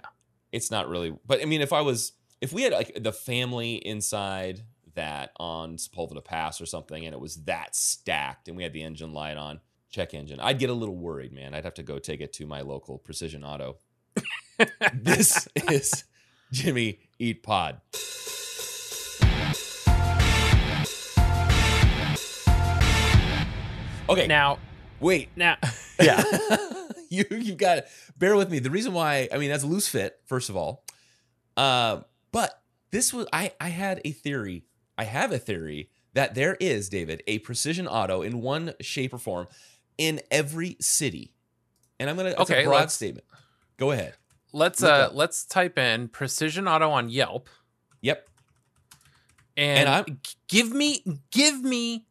It's 0.52 0.72
not 0.72 0.88
really, 0.88 1.14
but 1.26 1.42
I 1.42 1.46
mean, 1.46 1.62
if 1.62 1.74
I 1.74 1.82
was, 1.82 2.14
if 2.42 2.54
we 2.54 2.62
had 2.64 2.74
like 2.74 2.98
the 3.02 3.12
family 3.12 3.76
inside 3.76 4.62
that 4.96 5.32
on 5.38 5.76
Sepulveda 5.78 6.24
Pass 6.24 6.62
or 6.62 6.66
something 6.66 7.06
and 7.06 7.14
it 7.14 7.20
was 7.20 7.44
that 7.44 7.76
stacked 7.76 8.48
and 8.48 8.56
we 8.58 8.64
had 8.64 8.74
the 8.74 8.82
engine 8.84 9.14
light 9.14 9.38
on, 9.38 9.60
check 9.90 10.14
engine, 10.14 10.40
I'd 10.40 10.60
get 10.60 10.70
a 10.70 10.74
little 10.74 10.96
worried, 10.96 11.34
man. 11.34 11.54
I'd 11.54 11.66
have 11.66 11.74
to 11.76 11.84
go 11.84 12.00
take 12.00 12.22
it 12.22 12.34
to 12.34 12.46
my 12.46 12.62
local 12.62 12.98
precision 12.98 13.44
auto. 13.44 13.78
this 14.94 15.48
is 15.70 16.06
Jimmy 16.52 17.00
Eat 17.20 17.44
Pod. 17.44 17.82
Okay, 24.10 24.26
Now, 24.28 24.58
wait. 25.02 25.30
now, 25.36 25.58
Yeah. 26.02 26.24
you 27.12 27.26
you've 27.32 27.58
got 27.58 27.84
bear 28.18 28.36
with 28.36 28.50
me. 28.50 28.60
The 28.60 28.70
reason 28.72 28.94
why 28.94 29.28
I 29.32 29.38
mean 29.38 29.50
that's 29.50 29.64
a 29.64 29.68
loose 29.68 29.88
fit, 29.88 30.20
first 30.26 30.50
of 30.50 30.56
all. 30.58 30.84
Uh, 31.56 32.02
but 32.32 32.62
this 32.92 33.14
was 33.14 33.28
I 33.34 33.52
I 33.60 33.70
had 33.70 34.02
a 34.06 34.12
theory. 34.12 34.64
I 34.98 35.04
have 35.06 35.32
a 35.32 35.40
theory 35.40 35.90
that 36.14 36.34
there 36.36 36.56
is, 36.60 36.90
David, 36.90 37.22
a 37.28 37.40
precision 37.40 37.88
auto 37.88 38.22
in 38.24 38.42
one 38.42 38.74
shape 38.82 39.14
or 39.14 39.18
form 39.20 39.48
in 39.98 40.22
every 40.32 40.78
city. 40.80 41.34
And 42.00 42.10
I'm 42.10 42.16
gonna 42.16 42.30
it's 42.30 42.40
Okay, 42.42 42.64
a 42.64 42.68
broad 42.68 42.92
statement. 42.92 43.26
Go 43.78 43.92
ahead. 43.92 44.14
let's 44.54 44.82
Look 44.82 44.92
uh 44.92 44.94
up. 44.94 45.12
let's 45.16 45.46
type 45.46 45.78
in 45.78 46.08
precision 46.08 46.68
auto 46.68 46.90
on 46.90 47.10
Yelp 47.10 47.50
Yep. 48.02 48.28
and, 49.56 49.80
And 49.80 49.90
I'm- 49.90 50.20
give 50.48 50.72
me 50.72 51.04
give 51.32 51.62
me 51.64 52.06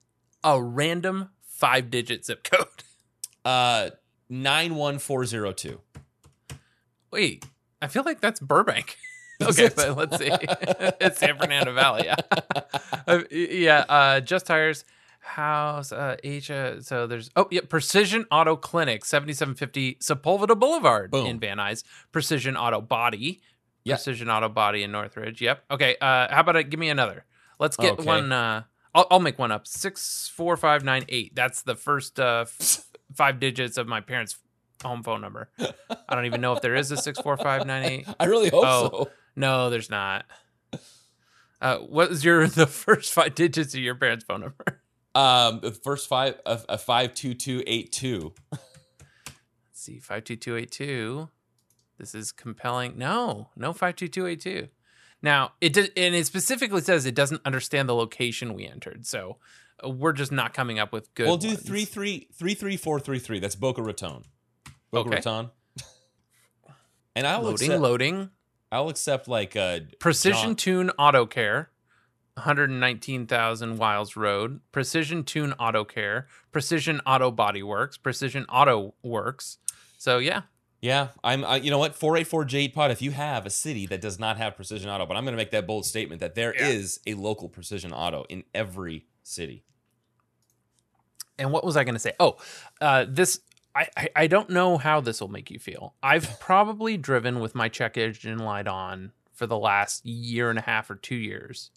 a 0.44 0.60
random 0.60 1.30
five 1.48 1.90
digit 1.90 2.24
zip 2.24 2.44
code. 2.44 2.66
Uh 3.44 3.90
91402. 4.28 5.80
Wait, 7.10 7.44
I 7.80 7.88
feel 7.88 8.02
like 8.04 8.20
that's 8.20 8.40
Burbank. 8.40 8.96
okay, 9.42 9.70
but 9.74 9.96
let's 9.96 10.18
see. 10.18 10.30
it's 11.00 11.18
San 11.18 11.38
Fernando 11.38 11.72
Valley. 11.74 12.04
Yeah, 12.06 12.16
Uh, 13.06 13.22
yeah. 13.30 13.84
Uh, 13.88 14.20
just 14.20 14.46
tires. 14.46 14.84
House. 15.20 15.90
Uh, 15.92 16.16
H. 16.24 16.50
Uh, 16.50 16.80
so 16.80 17.06
there's. 17.06 17.30
Oh, 17.36 17.46
yeah. 17.50 17.60
Precision 17.68 18.26
Auto 18.30 18.56
Clinic, 18.56 19.04
seventy-seven 19.04 19.54
fifty 19.56 19.94
Sepulveda 19.96 20.58
Boulevard 20.58 21.10
Boom. 21.10 21.26
in 21.26 21.40
Van 21.40 21.58
Nuys. 21.58 21.82
Precision 22.12 22.56
Auto 22.56 22.80
Body. 22.80 23.40
Yeah. 23.84 23.94
Precision 23.96 24.30
Auto 24.30 24.48
Body 24.48 24.82
in 24.82 24.90
Northridge. 24.92 25.40
Yep. 25.40 25.64
Okay. 25.72 25.96
Uh, 26.00 26.28
how 26.32 26.40
about 26.40 26.56
I 26.56 26.62
give 26.62 26.80
me 26.80 26.88
another? 26.90 27.24
Let's 27.58 27.76
get 27.76 27.92
Okay. 27.94 28.04
one. 28.04 28.32
Uh, 28.32 28.62
I'll, 28.94 29.06
I'll 29.10 29.20
make 29.20 29.38
one 29.38 29.50
up. 29.52 29.66
Six 29.66 30.30
four 30.34 30.56
five 30.56 30.84
nine 30.84 31.04
eight. 31.08 31.34
That's 31.34 31.62
the 31.62 31.74
first 31.74 32.18
uh, 32.20 32.44
f- 32.46 32.85
five 33.16 33.40
digits 33.40 33.76
of 33.76 33.86
my 33.88 34.00
parents' 34.00 34.36
home 34.82 35.02
phone 35.02 35.20
number. 35.20 35.48
I 35.58 36.14
don't 36.14 36.26
even 36.26 36.40
know 36.40 36.52
if 36.52 36.60
there 36.62 36.74
is 36.74 36.90
a 36.90 36.96
six 36.96 37.18
four 37.20 37.36
five 37.36 37.66
nine 37.66 37.84
eight. 37.84 38.08
I 38.20 38.26
really 38.26 38.50
hope 38.50 38.64
Oh. 38.66 38.88
so. 38.90 39.10
No, 39.34 39.68
there's 39.70 39.90
not. 39.90 40.24
Uh, 41.60 41.78
what 41.78 42.10
was 42.10 42.24
your 42.24 42.46
the 42.46 42.66
first 42.66 43.12
five 43.12 43.34
digits 43.34 43.74
of 43.74 43.80
your 43.80 43.94
parents' 43.94 44.24
phone 44.24 44.40
number? 44.42 44.82
Um, 45.14 45.60
the 45.62 45.72
first 45.72 46.08
five 46.08 46.38
a, 46.44 46.60
a 46.70 46.78
five 46.78 47.14
two 47.14 47.34
two 47.34 47.62
eight 47.66 47.90
two. 47.92 48.34
Let's 48.52 48.62
see, 49.72 49.98
five 49.98 50.24
two 50.24 50.36
two 50.36 50.56
eight 50.56 50.70
two. 50.70 51.30
This 51.98 52.14
is 52.14 52.32
compelling. 52.32 52.98
No, 52.98 53.48
no 53.56 53.72
five 53.72 53.96
two 53.96 54.08
two 54.08 54.26
eight 54.26 54.40
two. 54.42 54.68
Now 55.22 55.52
it 55.62 55.72
did, 55.72 55.92
and 55.96 56.14
it 56.14 56.26
specifically 56.26 56.82
says 56.82 57.06
it 57.06 57.14
doesn't 57.14 57.40
understand 57.46 57.88
the 57.88 57.94
location 57.94 58.52
we 58.52 58.66
entered. 58.66 59.06
So 59.06 59.30
uh, 59.30 59.34
we're 59.84 60.12
just 60.12 60.32
not 60.32 60.54
coming 60.54 60.78
up 60.78 60.92
with 60.92 61.12
good. 61.14 61.26
We'll 61.26 61.36
do 61.36 61.48
ones. 61.48 61.62
three 61.62 61.84
three 61.84 62.28
three 62.34 62.54
three 62.54 62.76
four 62.76 62.98
three 63.00 63.18
three. 63.18 63.38
That's 63.38 63.54
Boca 63.56 63.82
Raton. 63.82 64.22
Boca 64.90 65.08
Okay. 65.08 65.16
Raton. 65.16 65.50
and 67.16 67.26
I'll 67.26 67.42
loading, 67.42 67.68
accept, 67.68 67.80
loading. 67.82 68.30
I'll 68.72 68.88
accept 68.88 69.28
like 69.28 69.56
uh 69.56 69.80
Precision 70.00 70.50
John- 70.50 70.56
Tune 70.56 70.90
Auto 70.98 71.26
Care, 71.26 71.70
119,000 72.34 73.76
Wiles 73.78 74.16
Road. 74.16 74.60
Precision 74.72 75.24
Tune 75.24 75.52
Auto 75.54 75.84
Care. 75.84 76.26
Precision 76.52 77.00
Auto 77.06 77.30
Body 77.30 77.62
Works. 77.62 77.96
Precision 77.96 78.44
Auto 78.48 78.94
Works. 79.02 79.58
So 79.98 80.18
yeah, 80.18 80.42
Yeah, 80.80 81.08
I'm. 81.24 81.44
I, 81.44 81.56
you 81.56 81.70
know 81.70 81.78
what? 81.78 81.94
Four 81.94 82.16
eight 82.16 82.26
four 82.26 82.44
Jade 82.44 82.74
Pod. 82.74 82.90
If 82.90 83.00
you 83.02 83.10
have 83.12 83.46
a 83.46 83.50
city 83.50 83.86
that 83.86 84.00
does 84.00 84.18
not 84.18 84.36
have 84.36 84.56
precision 84.56 84.88
auto, 84.90 85.06
but 85.06 85.16
I'm 85.16 85.24
going 85.24 85.32
to 85.32 85.38
make 85.38 85.50
that 85.52 85.66
bold 85.66 85.84
statement 85.86 86.20
that 86.20 86.34
there 86.34 86.52
is 86.52 87.00
Yeah. 87.06 87.14
a 87.14 87.16
local 87.16 87.48
precision 87.48 87.92
auto 87.92 88.24
in 88.28 88.44
every 88.54 89.06
city. 89.26 89.64
and 91.38 91.52
what 91.52 91.64
was 91.64 91.76
I 91.76 91.84
going 91.84 91.94
to 91.94 92.00
say? 92.00 92.12
Oh, 92.18 92.36
uh, 92.80 93.04
this 93.08 93.40
I, 93.74 93.88
I 93.96 94.08
I 94.16 94.26
don't 94.26 94.50
know 94.50 94.78
how 94.78 95.00
this 95.00 95.20
will 95.20 95.28
make 95.28 95.50
you 95.50 95.58
feel. 95.58 95.94
I've 96.02 96.38
probably 96.40 96.96
driven 96.96 97.40
with 97.40 97.54
my 97.54 97.68
check 97.68 97.96
engine 97.98 98.38
light 98.38 98.66
on 98.66 99.12
for 99.34 99.46
the 99.46 99.58
last 99.58 100.06
year 100.06 100.48
and 100.50 100.58
a 100.58 100.62
half 100.62 100.88
or 100.90 100.94
two 100.94 101.16
years. 101.16 101.70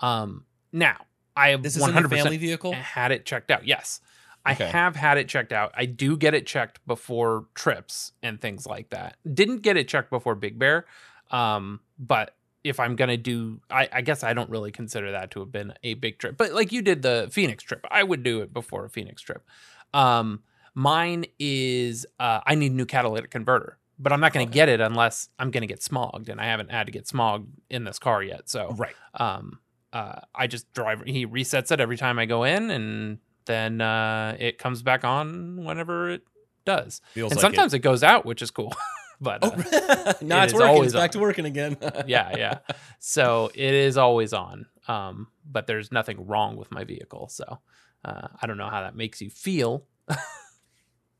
Um, 0.00 0.44
now 0.72 1.04
I 1.36 1.50
have 1.50 1.62
This 1.62 1.76
is 1.76 1.82
100 1.82 2.10
a 2.12 2.16
family 2.16 2.36
vehicle. 2.38 2.72
had 2.72 3.12
it 3.12 3.26
checked 3.26 3.50
out. 3.50 3.66
Yes. 3.66 4.00
I 4.46 4.52
Okay. 4.52 4.68
have 4.68 4.94
had 4.96 5.16
it 5.18 5.26
checked 5.28 5.52
out. 5.52 5.72
I 5.74 5.86
do 5.86 6.16
get 6.18 6.34
it 6.34 6.46
checked 6.46 6.78
before 6.86 7.46
trips 7.54 8.12
and 8.22 8.40
things 8.40 8.66
like 8.66 8.90
that. 8.90 9.16
Didn't 9.32 9.58
get 9.62 9.76
it 9.78 9.88
checked 9.88 10.10
before 10.10 10.34
Big 10.34 10.58
Bear. 10.58 10.84
Um, 11.30 11.80
but 11.98 12.34
if 12.64 12.80
I'm 12.80 12.96
gonna 12.96 13.16
do 13.18 13.60
I, 13.70 13.88
I 13.92 14.00
guess 14.00 14.24
I 14.24 14.32
don't 14.32 14.50
really 14.50 14.72
consider 14.72 15.12
that 15.12 15.30
to 15.32 15.40
have 15.40 15.52
been 15.52 15.74
a 15.82 15.94
big 15.94 16.18
trip. 16.18 16.36
But 16.36 16.52
like 16.52 16.72
you 16.72 16.82
did 16.82 17.02
the 17.02 17.28
Phoenix 17.30 17.62
trip, 17.62 17.84
I 17.90 18.02
would 18.02 18.22
do 18.22 18.40
it 18.40 18.52
before 18.52 18.84
a 18.86 18.90
Phoenix 18.90 19.22
trip. 19.22 19.44
Um, 19.92 20.42
mine 20.74 21.26
is 21.38 22.06
uh, 22.18 22.40
I 22.46 22.54
need 22.54 22.72
a 22.72 22.74
new 22.74 22.86
catalytic 22.86 23.30
converter, 23.30 23.78
but 23.98 24.12
I'm 24.12 24.20
not 24.20 24.32
gonna 24.32 24.44
Okay. 24.46 24.52
get 24.52 24.68
it 24.68 24.80
unless 24.80 25.28
I'm 25.38 25.50
gonna 25.50 25.66
get 25.66 25.80
smogged, 25.80 26.28
and 26.28 26.40
I 26.40 26.46
haven't 26.46 26.70
had 26.70 26.86
to 26.86 26.92
get 26.92 27.04
smogged 27.06 27.46
in 27.70 27.84
this 27.84 27.98
car 27.98 28.22
yet. 28.22 28.48
So 28.48 28.74
Right. 28.76 28.96
um, 29.14 29.60
uh, 29.92 30.20
I 30.34 30.46
just 30.48 30.72
drive. 30.72 31.02
He 31.06 31.26
resets 31.26 31.70
it 31.70 31.80
every 31.80 31.96
time 31.96 32.18
I 32.18 32.24
go 32.26 32.42
in, 32.44 32.70
and 32.70 33.18
then 33.44 33.80
uh, 33.80 34.36
it 34.40 34.58
comes 34.58 34.82
back 34.82 35.04
on 35.04 35.62
whenever 35.64 36.08
it 36.10 36.22
does. 36.64 37.00
Feels 37.12 37.30
and 37.30 37.36
like 37.36 37.42
sometimes 37.42 37.74
it. 37.74 37.80
goes 37.80 38.02
out, 38.02 38.24
which 38.24 38.40
is 38.42 38.50
cool. 38.50 38.72
but 39.24 39.42
uh, 39.42 39.50
Oh, 39.56 40.12
no, 40.20 40.40
it 40.40 40.44
it's 40.44 40.52
working. 40.54 40.68
always 40.68 40.86
It's 40.92 40.94
back 40.94 41.08
on. 41.10 41.12
to 41.14 41.18
working 41.18 41.44
again. 41.46 41.76
yeah, 42.06 42.36
yeah. 42.36 42.58
So 43.00 43.50
it 43.54 43.74
is 43.74 43.96
always 43.96 44.32
on. 44.32 44.66
Um, 44.86 45.28
but 45.44 45.66
there's 45.66 45.90
nothing 45.90 46.26
wrong 46.26 46.56
with 46.56 46.70
my 46.70 46.84
vehicle. 46.84 47.28
So 47.28 47.58
uh, 48.04 48.28
I 48.40 48.46
don't 48.46 48.58
know 48.58 48.68
how 48.68 48.82
that 48.82 48.94
makes 48.94 49.20
you 49.20 49.30
feel. 49.30 49.86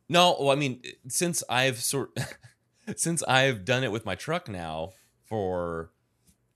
No, 0.09 0.37
well, 0.39 0.51
I 0.51 0.55
mean, 0.55 0.83
since 1.09 1.43
I've 1.49 1.79
sort, 1.83 2.11
since 2.97 3.23
I've 3.23 3.65
done 3.65 3.85
it 3.85 3.91
with 3.91 4.05
my 4.05 4.15
truck 4.15 4.49
now 4.49 4.93
for 5.25 5.91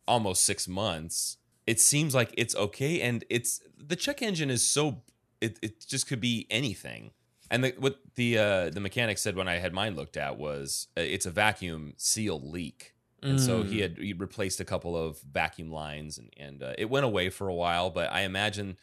almost 0.06 0.44
six 0.44 0.68
months, 0.68 1.38
it 1.66 1.80
seems 1.80 2.14
like 2.14 2.32
it's 2.36 2.54
okay, 2.54 3.00
and 3.00 3.24
it's 3.30 3.62
the 3.76 3.96
check 3.96 4.20
engine 4.20 4.50
is 4.50 4.70
so 4.70 5.02
it 5.40 5.58
it 5.62 5.86
just 5.86 6.06
could 6.06 6.20
be 6.20 6.46
anything. 6.50 7.12
And 7.50 7.64
the, 7.64 7.74
what 7.78 8.00
the 8.16 8.38
uh, 8.38 8.70
the 8.70 8.80
mechanic 8.80 9.18
said 9.18 9.36
when 9.36 9.48
I 9.48 9.56
had 9.56 9.72
mine 9.72 9.96
looked 9.96 10.16
at 10.16 10.38
was 10.38 10.88
uh, 10.96 11.00
it's 11.00 11.26
a 11.26 11.30
vacuum 11.30 11.94
seal 11.96 12.40
leak, 12.40 12.94
and 13.26 13.40
so 13.40 13.62
he 13.62 13.78
Mm. 13.78 13.80
had 13.80 13.98
he 13.98 14.12
replaced 14.12 14.60
a 14.60 14.64
couple 14.64 14.96
of 14.96 15.20
vacuum 15.22 15.70
lines, 15.70 16.18
and 16.18 16.30
and 16.36 16.62
uh, 16.62 16.74
it 16.76 16.90
went 16.90 17.06
away 17.06 17.30
for 17.30 17.48
a 17.48 17.54
while. 17.54 17.88
But 17.90 18.12
I 18.12 18.20
imagine 18.22 18.76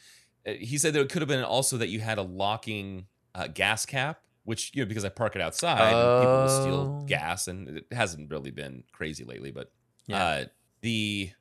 uh, 0.48 0.54
he 0.54 0.78
said 0.78 0.94
that 0.94 1.02
it 1.02 1.10
could 1.10 1.22
have 1.22 1.30
been 1.30 1.44
also 1.44 1.78
that 1.78 1.90
you 1.90 2.00
had 2.00 2.18
a 2.18 2.24
locking 2.24 3.08
uh, 3.36 3.48
gas 3.48 3.86
cap, 3.86 4.22
which 4.44 4.72
you 4.74 4.82
know 4.84 4.88
because 4.88 5.06
I 5.06 5.10
park 5.10 5.36
it 5.36 5.42
outside, 5.42 6.00
and 6.00 6.16
people 6.16 6.40
will 6.42 6.50
steal 6.50 6.92
Oh. 6.92 7.06
gas, 7.08 7.48
and 7.48 7.70
it 7.70 7.86
hasn't 7.92 8.32
really 8.32 8.52
been 8.52 8.84
crazy 8.92 9.24
lately. 9.24 9.52
But 9.52 9.72
Yeah. 10.08 10.18
uh, 10.18 10.46
the 10.82 11.32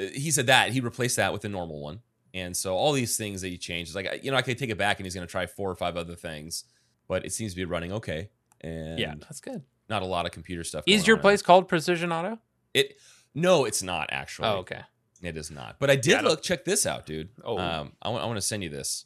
uh, 0.00 0.04
he 0.14 0.30
said 0.30 0.46
that 0.46 0.72
he 0.72 0.80
replaced 0.80 1.16
that 1.16 1.32
with 1.32 1.44
a 1.44 1.48
normal 1.48 1.80
one, 1.82 2.02
and 2.34 2.56
so 2.56 2.74
all 2.74 2.92
these 2.92 3.16
things 3.16 3.40
that 3.42 3.48
he 3.48 3.58
changed 3.58 3.90
is 3.90 3.94
like 3.94 4.20
you 4.22 4.30
know 4.30 4.36
I 4.36 4.42
could 4.42 4.58
take 4.58 4.70
it 4.70 4.78
back, 4.78 4.98
and 4.98 5.06
he's 5.06 5.14
going 5.14 5.26
to 5.26 5.30
try 5.30 5.46
four 5.46 5.70
or 5.70 5.74
five 5.76 5.96
other 5.96 6.14
things, 6.14 6.64
but 7.08 7.24
it 7.24 7.32
seems 7.32 7.52
to 7.52 7.56
be 7.56 7.64
running 7.64 7.92
okay, 7.92 8.30
and 8.60 8.98
yeah, 8.98 9.14
that's 9.20 9.40
good. 9.40 9.62
not 9.88 10.02
a 10.02 10.06
lot 10.06 10.26
of 10.26 10.32
computer 10.32 10.64
stuff. 10.64 10.84
Is 10.86 11.06
your 11.06 11.16
place 11.16 11.42
called 11.42 11.68
Precision 11.68 12.12
Auto? 12.12 12.38
It 12.74 12.96
no, 13.34 13.64
it's 13.64 13.82
not 13.82 14.08
actually. 14.12 14.48
Oh, 14.48 14.56
okay. 14.58 14.80
It 15.22 15.36
is 15.36 15.50
not. 15.50 15.76
But 15.78 15.88
I 15.88 15.94
Yeah, 15.94 16.00
did 16.00 16.14
I 16.16 16.20
look. 16.22 16.42
Check 16.42 16.64
this 16.64 16.84
out, 16.84 17.06
dude. 17.06 17.28
Oh. 17.44 17.56
Um, 17.58 17.92
I 18.02 18.08
want. 18.08 18.24
I 18.24 18.26
want 18.26 18.38
to 18.38 18.42
send 18.42 18.62
you 18.62 18.68
this 18.68 19.04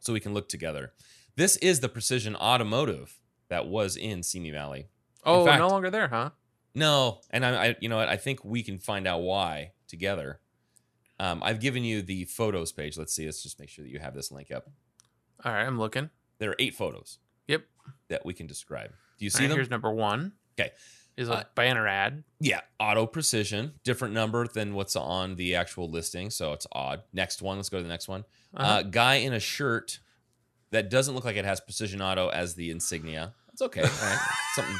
so 0.00 0.12
we 0.12 0.20
can 0.20 0.32
look 0.34 0.48
together. 0.48 0.92
This 1.36 1.56
is 1.56 1.80
the 1.80 1.88
Precision 1.88 2.34
Automotive 2.36 3.18
that 3.48 3.66
was 3.66 3.96
in 3.96 4.22
Simi 4.22 4.50
Valley. 4.50 4.86
Oh, 5.24 5.44
fact- 5.44 5.60
no 5.60 5.68
longer 5.68 5.90
there, 5.90 6.08
huh? 6.08 6.30
No, 6.74 7.20
and 7.30 7.44
I, 7.44 7.66
I, 7.66 7.76
you 7.80 7.88
know 7.90 7.98
what? 7.98 8.08
I 8.08 8.16
think 8.16 8.44
we 8.44 8.62
can 8.62 8.78
find 8.78 9.06
out 9.06 9.20
why 9.20 9.72
together. 9.88 10.40
Um, 11.22 11.42
I've 11.42 11.60
given 11.60 11.84
you 11.84 12.02
the 12.02 12.24
photos 12.24 12.72
page. 12.72 12.98
Let's 12.98 13.14
see. 13.14 13.24
Let's 13.26 13.42
just 13.42 13.60
make 13.60 13.68
sure 13.68 13.84
that 13.84 13.90
you 13.90 13.98
have 14.00 14.14
this 14.14 14.30
link 14.32 14.50
up. 14.50 14.68
All 15.44 15.52
right, 15.52 15.64
I'm 15.64 15.78
looking. 15.78 16.10
There 16.38 16.50
are 16.50 16.56
eight 16.58 16.74
photos 16.74 17.18
Yep. 17.48 17.62
that 18.08 18.24
we 18.26 18.34
can 18.34 18.46
describe. 18.46 18.90
Do 19.18 19.24
you 19.24 19.30
see 19.30 19.44
right, 19.44 19.48
them? 19.48 19.56
Here's 19.58 19.70
number 19.70 19.90
one. 19.92 20.32
Okay. 20.58 20.72
Is 21.16 21.28
a 21.28 21.32
Uh, 21.34 21.44
banner 21.54 21.86
ad. 21.86 22.24
Yeah, 22.40 22.62
auto 22.80 23.06
precision, 23.06 23.74
different 23.84 24.14
number 24.14 24.48
than 24.48 24.74
what's 24.74 24.96
on 24.96 25.36
the 25.36 25.54
actual 25.54 25.90
listing, 25.90 26.30
so 26.30 26.52
it's 26.54 26.66
odd. 26.72 27.02
Next 27.12 27.42
one, 27.42 27.58
let's 27.58 27.68
go 27.68 27.76
to 27.76 27.82
the 27.82 27.88
next 27.88 28.08
one. 28.08 28.24
Uh-huh. 28.54 28.72
Uh, 28.78 28.82
guy 28.82 29.16
in 29.16 29.32
a 29.34 29.38
shirt 29.40 30.00
that 30.70 30.88
doesn't 30.90 31.14
look 31.14 31.24
like 31.24 31.36
it 31.36 31.44
has 31.44 31.60
precision 31.60 32.00
auto 32.00 32.28
as 32.30 32.54
the 32.54 32.70
insignia. 32.70 33.34
That's 33.48 33.62
okay. 33.62 33.82
All 33.82 33.86
right. 33.88 34.18
Something. 34.54 34.76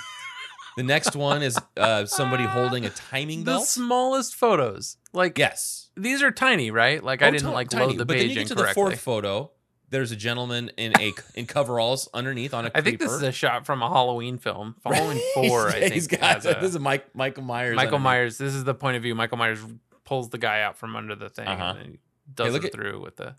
The 0.78 0.82
next 0.84 1.14
one 1.14 1.42
is 1.42 1.58
uh, 1.76 2.06
somebody 2.06 2.44
holding 2.44 2.86
a 2.86 2.90
timing 2.90 3.40
the 3.40 3.52
belt. 3.52 3.66
smallest 3.66 4.34
photos. 4.34 4.96
Like 5.12 5.36
yes, 5.36 5.81
these 5.96 6.22
are 6.22 6.30
tiny, 6.30 6.70
right? 6.70 7.02
Like 7.02 7.22
I 7.22 7.28
Oh, 7.28 7.30
didn't 7.32 7.48
ti- 7.48 7.52
like 7.54 7.68
tiny. 7.70 7.86
load 7.86 7.98
the 7.98 8.04
but 8.06 8.16
then 8.18 8.28
you 8.28 8.34
get 8.34 8.46
to 8.48 8.52
incorrectly. 8.54 8.70
the 8.70 8.74
fourth 8.74 9.00
photo. 9.00 9.50
There's 9.90 10.10
a 10.10 10.16
gentleman 10.16 10.70
in 10.78 10.92
a 10.98 11.12
in 11.34 11.44
coveralls 11.46 12.08
underneath 12.14 12.54
on 12.54 12.64
a 12.66 12.70
I 12.74 12.80
think 12.80 12.98
this 12.98 13.12
is 13.12 13.22
a 13.22 13.30
shot 13.32 13.66
from 13.66 13.82
a 13.82 13.88
Halloween 13.90 14.38
film. 14.38 14.76
Halloween 14.84 15.20
four, 15.34 15.68
I 15.68 15.72
think. 15.80 15.94
he's 15.94 16.06
got 16.06 16.44
a- 16.46 16.58
this 16.60 16.70
is 16.74 16.78
Mike 16.78 17.14
Michael 17.14 17.42
Myers. 17.42 17.76
Michael 17.76 17.96
underneath. 17.96 18.04
Myers. 18.04 18.38
This 18.38 18.54
is 18.54 18.64
the 18.64 18.74
point 18.74 18.96
of 18.96 19.02
view. 19.02 19.14
Michael 19.14 19.36
Myers 19.36 19.60
pulls 20.04 20.30
the 20.30 20.38
guy 20.38 20.62
out 20.62 20.78
from 20.78 20.96
under 20.96 21.14
the 21.14 21.28
thing 21.28 21.46
Uh-huh. 21.46 21.74
and 21.78 21.98
does 22.32 22.52
look 22.54 22.64
it 22.64 22.68
at- 22.68 22.72
through 22.72 23.00
with 23.02 23.16
the 23.16 23.36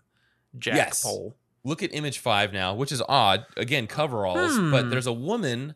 jack 0.58 0.76
Yes. 0.76 1.02
pole. 1.02 1.36
look 1.64 1.82
at 1.82 1.92
image 1.94 2.18
five 2.18 2.52
now, 2.52 2.72
which 2.74 2.92
is 2.92 3.02
odd. 3.08 3.46
Again, 3.56 3.86
coveralls, 3.88 4.54
Hmm. 4.56 4.70
but 4.70 4.90
there's 4.90 5.06
a 5.08 5.12
woman 5.12 5.74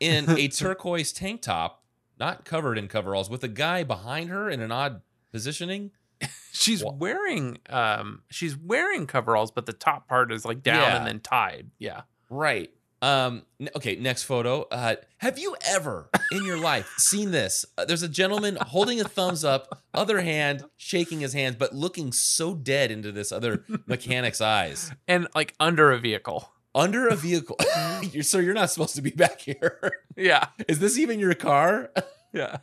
in 0.00 0.30
a 0.38 0.48
turquoise 0.48 1.12
tank 1.12 1.42
top, 1.42 1.82
not 2.18 2.44
covered 2.46 2.78
in 2.78 2.88
coveralls, 2.88 3.28
with 3.28 3.44
a 3.44 3.48
guy 3.48 3.82
behind 3.84 4.30
her 4.30 4.48
in 4.48 4.60
an 4.62 4.72
odd 4.72 5.02
positioning. 5.32 5.90
She's 6.52 6.82
Wha- 6.82 6.92
wearing 6.92 7.58
um 7.70 8.22
she's 8.30 8.56
wearing 8.56 9.06
coveralls, 9.06 9.50
but 9.52 9.66
the 9.66 9.72
top 9.72 10.08
part 10.08 10.32
is 10.32 10.44
like 10.44 10.62
down 10.62 10.82
Yeah. 10.82 10.96
and 10.96 11.06
then 11.06 11.20
tied. 11.20 11.70
Yeah. 11.78 12.02
Right. 12.30 12.70
Um. 13.00 13.44
n- 13.60 13.68
Okay. 13.76 13.94
Next 13.94 14.24
photo. 14.24 14.62
Uh, 14.72 14.96
have 15.18 15.38
you 15.38 15.54
ever 15.64 16.10
in 16.32 16.44
your 16.44 16.58
life 16.58 16.92
seen 16.98 17.30
this? 17.30 17.64
Uh, 17.76 17.84
there's 17.84 18.02
a 18.02 18.08
gentleman 18.08 18.56
holding 18.60 19.00
a 19.00 19.04
thumbs 19.04 19.44
up, 19.44 19.82
other 19.94 20.20
hand 20.20 20.64
shaking 20.76 21.20
his 21.20 21.32
hands, 21.32 21.54
but 21.56 21.72
looking 21.74 22.10
so 22.12 22.54
dead 22.54 22.90
into 22.90 23.12
this 23.12 23.30
other 23.30 23.64
mechanic's 23.86 24.40
eyes 24.40 24.90
And 25.06 25.28
like 25.36 25.54
under 25.60 25.92
a 25.92 25.98
vehicle. 25.98 26.50
under 26.74 27.06
a 27.06 27.14
vehicle. 27.14 27.56
you're, 28.10 28.24
so 28.24 28.38
you're 28.38 28.54
not 28.54 28.70
supposed 28.72 28.96
to 28.96 29.02
be 29.02 29.10
back 29.10 29.40
here. 29.40 29.92
Yeah. 30.16 30.46
Is 30.66 30.80
this 30.80 30.98
even 30.98 31.20
your 31.20 31.34
car? 31.34 31.92
Yeah. 32.32 32.58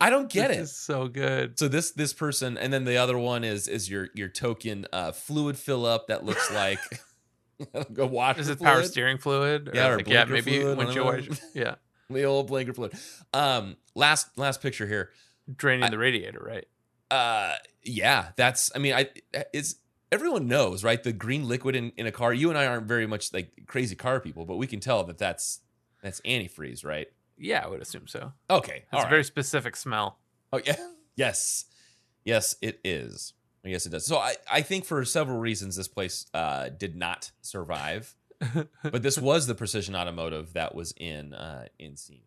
I 0.00 0.10
don't 0.10 0.30
get 0.30 0.50
it. 0.50 0.54
This 0.56 0.58
it. 0.58 0.62
is 0.62 0.76
so 0.76 1.08
good. 1.08 1.58
So 1.58 1.68
this 1.68 1.90
this 1.92 2.12
person, 2.12 2.56
and 2.56 2.72
then 2.72 2.84
the 2.84 2.96
other 2.96 3.18
one 3.18 3.44
is 3.44 3.68
is 3.68 3.90
your 3.90 4.08
your 4.14 4.28
token 4.28 4.86
uh, 4.92 5.12
fluid 5.12 5.56
fill 5.58 5.84
up 5.84 6.06
that 6.08 6.24
looks 6.24 6.50
like 6.52 6.78
a 7.98 8.06
water. 8.06 8.40
Is 8.40 8.48
it 8.48 8.58
fluid. 8.58 8.72
power 8.74 8.82
steering 8.84 9.18
fluid? 9.18 9.70
Yeah, 9.74 9.88
or 9.88 9.96
like, 9.98 10.08
yeah, 10.08 10.24
maybe 10.24 10.60
fluid, 10.60 10.78
I 10.78 10.84
windshield 10.84 11.06
don't 11.06 11.22
know. 11.22 11.28
washer. 11.30 11.42
Yeah. 11.54 11.74
The 12.08 12.24
old 12.24 12.48
blinker 12.48 12.72
fluid. 12.72 12.94
Um, 13.32 13.76
last 13.94 14.36
last 14.38 14.60
picture 14.62 14.86
here. 14.86 15.10
Draining 15.54 15.84
I- 15.84 15.90
the 15.90 15.98
radiator, 15.98 16.40
right? 16.44 16.66
Uh, 17.10 17.54
yeah, 17.82 18.28
that's. 18.36 18.70
I 18.74 18.78
mean, 18.78 18.94
I 18.94 19.08
it's 19.52 19.74
everyone 20.12 20.46
knows, 20.48 20.82
right? 20.82 21.02
The 21.02 21.12
green 21.12 21.46
liquid 21.48 21.76
in, 21.76 21.92
in 21.96 22.06
a 22.06 22.12
car. 22.12 22.32
You 22.32 22.48
and 22.48 22.58
I 22.58 22.66
aren't 22.66 22.86
very 22.86 23.06
much 23.06 23.32
like 23.32 23.50
crazy 23.66 23.96
car 23.96 24.20
people, 24.20 24.44
but 24.46 24.56
we 24.56 24.66
can 24.66 24.80
tell 24.80 25.04
that 25.04 25.18
that's 25.18 25.60
that's 26.02 26.20
antifreeze, 26.22 26.84
right? 26.84 27.08
Yeah, 27.40 27.62
I 27.64 27.68
would 27.68 27.80
assume 27.82 28.06
so. 28.06 28.32
Okay, 28.48 28.84
It's 28.92 28.92
a 28.92 28.96
right. 28.98 29.08
very 29.10 29.24
specific 29.24 29.74
smell. 29.76 30.18
Oh 30.52 30.60
yeah. 30.64 30.76
Yes. 31.16 31.64
Yes, 32.24 32.54
it 32.62 32.80
is. 32.84 33.34
Yes, 33.64 33.84
it 33.84 33.90
does. 33.90 34.06
So 34.06 34.16
I, 34.18 34.36
I 34.50 34.62
think 34.62 34.84
for 34.86 35.04
several 35.04 35.38
reasons 35.38 35.76
this 35.76 35.88
place 35.88 36.24
uh, 36.32 36.70
did 36.70 36.96
not 36.96 37.30
survive, 37.42 38.14
but 38.82 39.02
this 39.02 39.18
was 39.18 39.46
the 39.46 39.54
Precision 39.54 39.94
Automotive 39.94 40.54
that 40.54 40.74
was 40.74 40.92
in 40.96 41.34
uh, 41.34 41.66
in 41.78 41.96
Simi. 41.96 42.24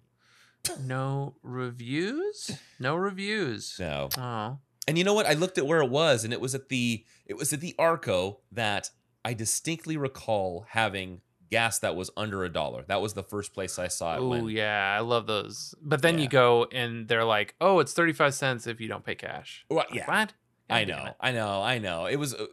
no 0.81 1.35
reviews. 1.41 2.51
No 2.79 2.95
reviews. 2.95 3.65
So 3.65 4.09
Oh, 4.17 4.59
And 4.87 4.97
you 4.97 5.03
know 5.03 5.13
what? 5.15 5.25
I 5.25 5.33
looked 5.33 5.57
at 5.57 5.65
where 5.65 5.81
it 5.81 5.89
was, 5.89 6.23
and 6.23 6.31
it 6.33 6.41
was 6.41 6.53
at 6.53 6.69
the 6.69 7.03
it 7.25 7.35
was 7.35 7.51
at 7.53 7.61
the 7.61 7.73
Arco 7.79 8.41
that 8.51 8.91
I 9.25 9.33
distinctly 9.33 9.97
recall 9.97 10.65
having 10.69 11.21
gas 11.53 11.79
that 11.79 11.95
was 11.95 12.09
under 12.17 12.43
a 12.43 12.49
dollar. 12.49 12.83
That 12.87 13.01
was 13.01 13.13
the 13.13 13.23
first 13.23 13.53
place 13.53 13.79
I 13.79 13.87
saw 13.87 14.15
it. 14.15 14.19
oh 14.19 14.47
yeah, 14.47 14.95
I 14.97 15.01
love 15.01 15.25
those. 15.27 15.73
But 15.81 16.01
then 16.01 16.19
you 16.19 16.27
go 16.27 16.67
and 16.71 17.07
they're 17.07 17.23
like, 17.37 17.55
"Oh, 17.61 17.79
it's 17.79 17.93
thirty 17.93 18.13
five 18.13 18.33
cents 18.33 18.67
if 18.67 18.81
you 18.81 18.87
don't 18.87 19.05
pay 19.05 19.15
cash." 19.15 19.65
Well, 19.69 19.85
yeah, 19.91 20.05
what? 20.07 20.33
I 20.69 20.83
God 20.85 20.87
damn 20.87 21.05
know. 21.05 21.13
I 21.19 21.31
know, 21.31 21.61
I 21.61 21.77
know. 21.79 22.05
It 22.07 22.15
was, 22.17 22.33
uh, 22.33 22.45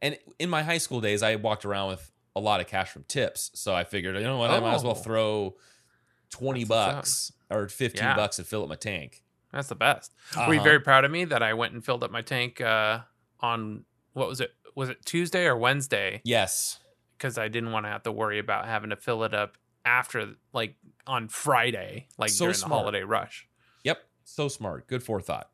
and 0.00 0.18
in 0.38 0.48
my 0.50 0.62
high 0.62 0.78
school 0.78 1.00
days, 1.00 1.22
I 1.22 1.36
walked 1.36 1.64
around 1.64 1.88
with 1.90 2.10
a 2.36 2.40
lot 2.40 2.60
of 2.60 2.66
cash 2.66 2.90
from 2.90 3.04
tips, 3.04 3.50
so 3.54 3.74
I 3.74 3.84
figured, 3.84 4.16
you 4.16 4.22
know 4.22 4.38
what, 4.38 4.50
I 4.50 4.58
might 4.60 4.74
as 4.74 4.82
well 4.84 4.92
Oh. 4.98 5.02
throw 5.08 5.56
twenty 6.30 6.64
That's 6.64 6.68
bucks 6.68 7.32
or 7.50 7.68
fifteen 7.68 8.04
Yeah. 8.04 8.16
bucks 8.16 8.38
and 8.38 8.46
fill 8.46 8.62
up 8.62 8.68
my 8.68 8.76
tank. 8.76 9.22
That's 9.52 9.68
the 9.68 9.74
best. 9.74 10.12
Were 10.36 10.54
you 10.54 10.60
Uh-huh. 10.60 10.64
very 10.64 10.80
proud 10.80 11.04
of 11.04 11.10
me 11.10 11.24
that 11.26 11.42
I 11.42 11.52
went 11.54 11.74
and 11.74 11.84
filled 11.84 12.02
up 12.02 12.10
my 12.10 12.22
tank 12.22 12.60
uh, 12.60 13.00
on 13.40 13.84
what 14.14 14.28
was 14.28 14.40
it? 14.40 14.50
Was 14.74 14.88
it 14.88 15.04
Tuesday 15.04 15.44
or 15.46 15.56
Wednesday? 15.56 16.22
Yes. 16.24 16.78
Because 17.22 17.38
I 17.38 17.46
didn't 17.46 17.70
want 17.70 17.86
to 17.86 17.90
have 17.90 18.02
to 18.02 18.10
worry 18.10 18.40
about 18.40 18.66
having 18.66 18.90
to 18.90 18.96
fill 18.96 19.22
it 19.22 19.32
up 19.32 19.56
after, 19.84 20.34
like 20.52 20.74
on 21.06 21.28
Friday, 21.28 22.08
like 22.18 22.30
So 22.30 22.46
during 22.46 22.54
smart. 22.54 22.70
the 22.70 22.74
holiday 22.74 23.02
rush. 23.04 23.46
Yep. 23.84 23.98
So 24.24 24.48
smart. 24.48 24.88
Good 24.88 25.04
forethought. 25.04 25.48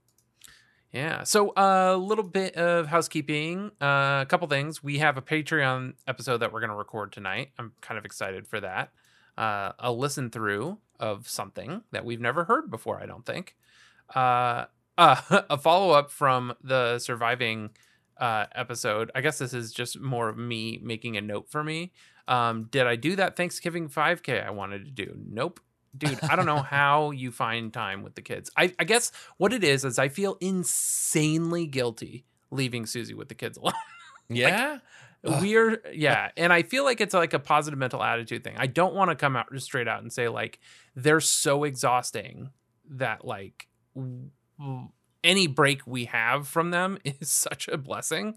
Yeah. 0.95 1.25
So 1.25 1.53
a 1.59 1.95
little 1.95 2.25
bit 2.25 2.55
of 2.57 2.87
housekeeping. 2.87 3.71
Uh, 3.83 4.21
a 4.23 4.27
couple 4.27 4.49
things. 4.49 4.83
We 4.83 4.97
have 5.01 5.19
a 5.19 5.23
Patreon 5.23 5.93
episode 6.07 6.39
that 6.39 6.55
we're 6.55 6.61
going 6.61 6.71
to 6.71 6.77
record 6.77 7.13
tonight. 7.13 7.51
I'm 7.59 7.73
kind 7.83 7.99
of 7.99 8.07
excited 8.07 8.47
for 8.47 8.61
that. 8.61 8.91
Uh, 9.37 9.73
a 9.79 9.93
listen 9.93 10.31
through 10.31 10.79
of 10.99 11.29
something 11.29 11.83
that 11.93 12.03
we've 12.03 12.21
never 12.21 12.45
heard 12.45 12.71
before. 12.71 12.99
I 12.99 13.05
don't 13.05 13.27
think. 13.27 13.57
Uh, 14.15 14.65
uh, 14.97 15.21
a 15.51 15.59
follow 15.59 15.91
up 15.91 16.11
from 16.11 16.55
the 16.63 16.99
surviving 16.99 17.71
uh, 18.19 18.47
episode. 18.55 19.11
I 19.15 19.21
guess 19.21 19.39
this 19.39 19.55
is 19.55 19.73
just 19.73 20.01
more 20.01 20.29
of 20.29 20.37
me 20.37 20.81
making 20.83 21.17
a 21.17 21.21
note 21.21 21.51
for 21.51 21.63
me. 21.63 21.93
Um, 22.27 22.65
did 22.65 22.87
I 22.87 22.97
do 22.97 23.17
that 23.17 23.37
Thanksgiving 23.37 23.89
5K 23.89 24.45
I 24.47 24.51
wanted 24.51 24.85
to 24.85 24.91
do? 24.91 25.17
Nope. 25.29 25.61
Dude, 25.97 26.19
I 26.23 26.37
don't 26.37 26.47
know 26.47 26.59
how 26.63 27.11
you 27.11 27.33
find 27.33 27.73
time 27.73 28.03
with 28.03 28.15
the 28.15 28.23
kids. 28.23 28.51
I, 28.57 28.75
I 28.79 28.85
guess 28.85 29.13
what 29.39 29.53
it 29.53 29.65
is 29.65 29.85
is 29.85 29.99
I 29.99 30.09
feel 30.09 30.37
insanely 30.41 31.67
guilty 31.67 32.27
leaving 32.51 32.87
Susie 32.87 33.15
with 33.15 33.29
the 33.29 33.35
kids 33.35 33.57
alone. 33.59 33.73
Yeah. 34.29 34.79
Ugh. 35.25 35.43
We're 35.43 35.83
yeah, 35.93 36.31
and 36.37 36.53
I 36.53 36.63
feel 36.63 36.85
like 36.85 37.01
it's 37.01 37.15
like 37.15 37.33
a 37.33 37.41
positive 37.41 37.77
mental 37.77 38.05
attitude 38.05 38.45
thing. 38.45 38.55
I 38.57 38.69
don't 38.69 38.95
want 38.95 39.11
to 39.11 39.17
come 39.17 39.35
out 39.35 39.53
just 39.53 39.67
straight 39.67 39.89
out 39.89 40.01
and 40.01 40.13
say 40.13 40.29
like 40.29 40.61
they're 40.95 41.21
so 41.21 41.65
exhausting 41.65 42.51
that 42.91 43.25
like 43.25 43.67
w- 43.97 44.31
any 45.25 45.47
break 45.47 45.87
we 45.87 46.07
have 46.07 46.49
from 46.49 46.71
them 46.71 46.99
is 47.05 47.31
such 47.31 47.69
a 47.69 47.79
blessing. 47.79 48.37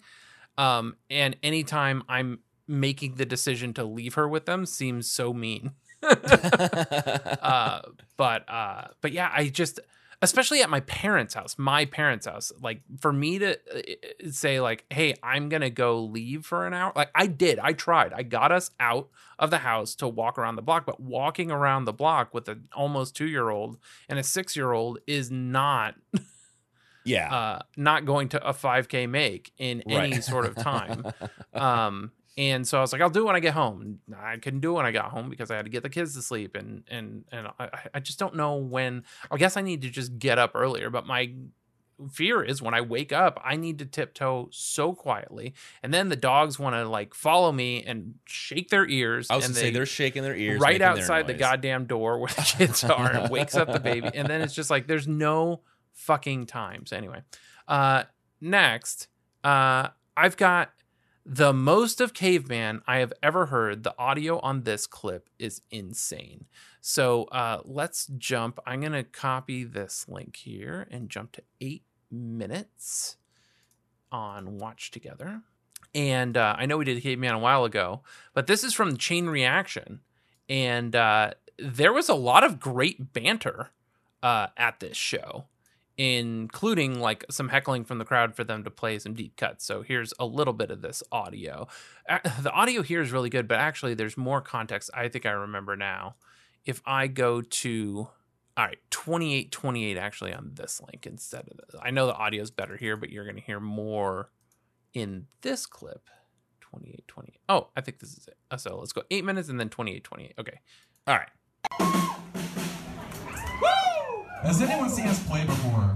Um, 0.57 0.95
and 1.09 1.35
anytime 1.43 2.03
I'm 2.09 2.39
making 2.67 3.15
the 3.15 3.25
decision 3.25 3.73
to 3.73 3.83
leave 3.83 4.15
her 4.15 4.27
with 4.27 4.45
them 4.45 4.65
seems 4.65 5.09
so 5.09 5.33
mean. 5.33 5.71
uh, 6.03 7.81
but 8.17 8.49
uh, 8.49 8.87
but 9.01 9.11
yeah, 9.11 9.31
I 9.33 9.49
just 9.49 9.79
especially 10.21 10.61
at 10.61 10.69
my 10.69 10.81
parents' 10.81 11.33
house, 11.33 11.55
my 11.57 11.85
parents' 11.85 12.25
house, 12.25 12.51
like 12.61 12.81
for 12.99 13.11
me 13.11 13.39
to 13.39 13.53
uh, 13.53 14.31
say 14.31 14.59
like, 14.59 14.85
"Hey, 14.89 15.15
I'm 15.23 15.49
gonna 15.49 15.69
go 15.69 16.03
leave 16.03 16.45
for 16.45 16.65
an 16.67 16.73
hour," 16.73 16.91
like 16.95 17.09
I 17.15 17.27
did, 17.27 17.59
I 17.59 17.73
tried, 17.73 18.13
I 18.13 18.23
got 18.23 18.51
us 18.51 18.71
out 18.79 19.09
of 19.39 19.49
the 19.49 19.59
house 19.59 19.95
to 19.95 20.07
walk 20.07 20.37
around 20.37 20.55
the 20.55 20.61
block, 20.61 20.85
but 20.85 20.99
walking 20.99 21.51
around 21.51 21.85
the 21.85 21.93
block 21.93 22.33
with 22.33 22.47
an 22.47 22.67
almost 22.73 23.15
two 23.15 23.27
year 23.27 23.49
old 23.49 23.77
and 24.09 24.19
a 24.19 24.23
six 24.23 24.55
year 24.55 24.71
old 24.71 24.99
is 25.07 25.31
not 25.31 25.95
yeah. 27.05 27.33
uh, 27.33 27.59
not 27.77 28.05
going 28.05 28.29
to 28.29 28.47
a 28.47 28.53
5K 28.53 29.07
make 29.09 29.51
in 29.57 29.81
any 29.81 30.13
Right. 30.13 30.23
sort 30.23 30.45
of 30.45 30.55
time. 30.55 31.05
um 31.53 32.11
and 32.37 32.65
so 32.65 32.77
i 32.77 32.81
was 32.81 32.93
like 32.93 33.01
i'll 33.01 33.09
do 33.09 33.23
it 33.23 33.25
when 33.25 33.35
i 33.35 33.41
get 33.41 33.53
home 33.53 33.99
i 34.17 34.37
couldn't 34.37 34.61
do 34.61 34.71
it 34.71 34.75
when 34.75 34.85
i 34.85 34.91
got 34.91 35.11
home 35.11 35.29
because 35.29 35.51
i 35.51 35.55
had 35.57 35.65
to 35.65 35.69
get 35.69 35.83
the 35.83 35.89
kids 35.89 36.13
to 36.15 36.21
sleep 36.21 36.55
and 36.55 36.85
and 36.89 37.25
and 37.29 37.47
i, 37.59 37.69
I 37.93 37.99
just 37.99 38.17
don't 38.19 38.37
know 38.37 38.55
when 38.55 39.03
i 39.29 39.35
guess 39.35 39.57
i 39.57 39.61
need 39.61 39.81
to 39.81 39.89
just 39.89 40.17
get 40.17 40.39
up 40.39 40.51
earlier 40.55 40.89
but 40.89 41.05
my 41.05 41.33
fear 42.11 42.41
is 42.41 42.61
when 42.61 42.73
i 42.73 42.79
wake 42.81 43.11
up 43.11 43.39
i 43.43 43.55
need 43.57 43.77
to 43.79 43.85
tiptoe 43.85 44.47
so 44.51 44.93
quietly 44.93 45.53
and 45.83 45.93
then 45.93 46.07
the 46.09 46.15
dogs 46.15 46.57
want 46.57 46.73
to 46.73 46.87
like 46.87 47.13
follow 47.13 47.51
me 47.51 47.83
and 47.83 48.15
shake 48.25 48.69
their 48.69 48.87
ears 48.87 49.27
I 49.29 49.35
was 49.35 49.45
and 49.45 49.53
gonna 49.53 49.59
say 49.61 49.67
they- 49.69 49.73
they're 49.75 49.85
shaking 49.85 50.23
their 50.23 50.35
ears 50.35 50.59
right 50.61 50.81
outside 50.81 51.27
the 51.27 51.33
goddamn 51.35 51.85
door 51.85 52.17
where 52.17 52.29
the 52.35 52.41
kids 52.57 52.83
are 52.85 53.11
and 53.11 53.29
wakes 53.29 53.55
up 53.55 53.71
the 53.71 53.79
baby 53.79 54.09
and 54.15 54.27
then 54.27 54.41
it's 54.41 54.55
just 54.55 54.69
like 54.69 54.87
there's 54.87 55.07
no 55.07 55.61
fucking 55.93 56.45
times. 56.45 56.91
Anyway 56.93 57.21
uh 57.67 58.03
next 58.39 59.07
uh 59.43 59.87
i've 60.17 60.35
got 60.35 60.71
the 61.25 61.53
most 61.53 62.01
of 62.01 62.13
caveman 62.13 62.81
i 62.87 62.97
have 62.97 63.13
ever 63.21 63.47
heard. 63.47 63.83
The 63.83 63.97
audio 63.97 64.39
on 64.39 64.63
this 64.63 64.87
clip 64.87 65.29
is 65.39 65.61
insane. 65.71 66.45
So 66.81 67.23
uh 67.25 67.61
let's 67.65 68.07
jump. 68.17 68.59
I'm 68.65 68.81
gonna 68.81 69.03
copy 69.03 69.63
this 69.63 70.05
link 70.07 70.35
here 70.35 70.87
and 70.91 71.09
jump 71.09 71.33
to 71.33 71.43
eight 71.59 71.83
minutes 72.09 73.17
on 74.11 74.57
watch 74.57 74.91
together. 74.91 75.41
And 75.93 76.37
uh, 76.37 76.55
i 76.57 76.65
know 76.65 76.77
we 76.77 76.85
did 76.85 77.01
caveman 77.01 77.35
a 77.35 77.39
while 77.39 77.65
ago 77.65 78.01
but 78.33 78.47
this 78.47 78.63
is 78.63 78.73
from 78.73 78.97
chain 78.97 79.27
reaction. 79.27 80.01
And 80.49 80.95
uh, 80.95 81.31
there 81.57 81.93
was 81.93 82.09
a 82.09 82.13
lot 82.13 82.43
of 82.43 82.59
great 82.59 83.13
banter 83.13 83.71
uh, 84.21 84.47
at 84.57 84.79
this 84.79 84.97
show 84.97 85.45
including 85.97 86.99
like 86.99 87.25
some 87.29 87.49
heckling 87.49 87.83
from 87.83 87.97
the 87.97 88.05
crowd 88.05 88.35
for 88.35 88.43
them 88.43 88.63
to 88.63 88.71
play 88.71 88.97
some 88.97 89.13
deep 89.13 89.35
cuts. 89.35 89.65
So 89.65 89.81
here's 89.81 90.13
a 90.19 90.25
little 90.25 90.53
bit 90.53 90.71
of 90.71 90.81
this 90.81 91.03
audio. 91.11 91.67
The 92.41 92.51
audio 92.51 92.81
here 92.81 93.01
is 93.01 93.11
really 93.11 93.29
good 93.29 93.47
but 93.47 93.59
actually 93.59 93.93
there's 93.93 94.17
more 94.17 94.41
context 94.41 94.89
i 94.93 95.07
think 95.07 95.25
i 95.25 95.31
remember 95.31 95.75
now. 95.75 96.15
If 96.65 96.81
i 96.85 97.07
go 97.07 97.41
to 97.41 98.07
all 98.57 98.65
right 98.65 98.77
2828 98.89 99.97
actually 99.97 100.33
on 100.33 100.51
this 100.55 100.81
link 100.81 101.07
instead 101.07 101.47
of 101.49 101.57
this 101.57 101.79
i 101.81 101.89
know 101.89 102.05
the 102.05 102.13
audio 102.13 102.41
is 102.41 102.51
better 102.51 102.75
here 102.75 102.97
but 102.97 103.09
you're 103.09 103.23
going 103.23 103.37
to 103.37 103.41
hear 103.41 103.59
more 103.59 104.29
in 104.93 105.27
this 105.41 105.65
clip. 105.65 106.09
28 106.61 107.07
28 107.07 107.39
oh 107.49 107.67
i 107.75 107.81
think 107.81 107.99
this 107.99 108.13
is 108.13 108.27
it. 108.27 108.37
Uh, 108.49 108.57
so 108.57 108.77
let's 108.77 108.93
go 108.93 109.03
eight 109.11 109.25
minutes 109.25 109.49
and 109.49 109.59
then 109.59 109.69
28 109.69 110.03
28 110.03 110.33
okay. 110.39 110.59
All 111.07 111.17
right. 111.17 111.29
Has 114.43 114.59
anyone 114.59 114.89
seen 114.89 115.05
us 115.05 115.21
play 115.27 115.45
before? 115.45 115.95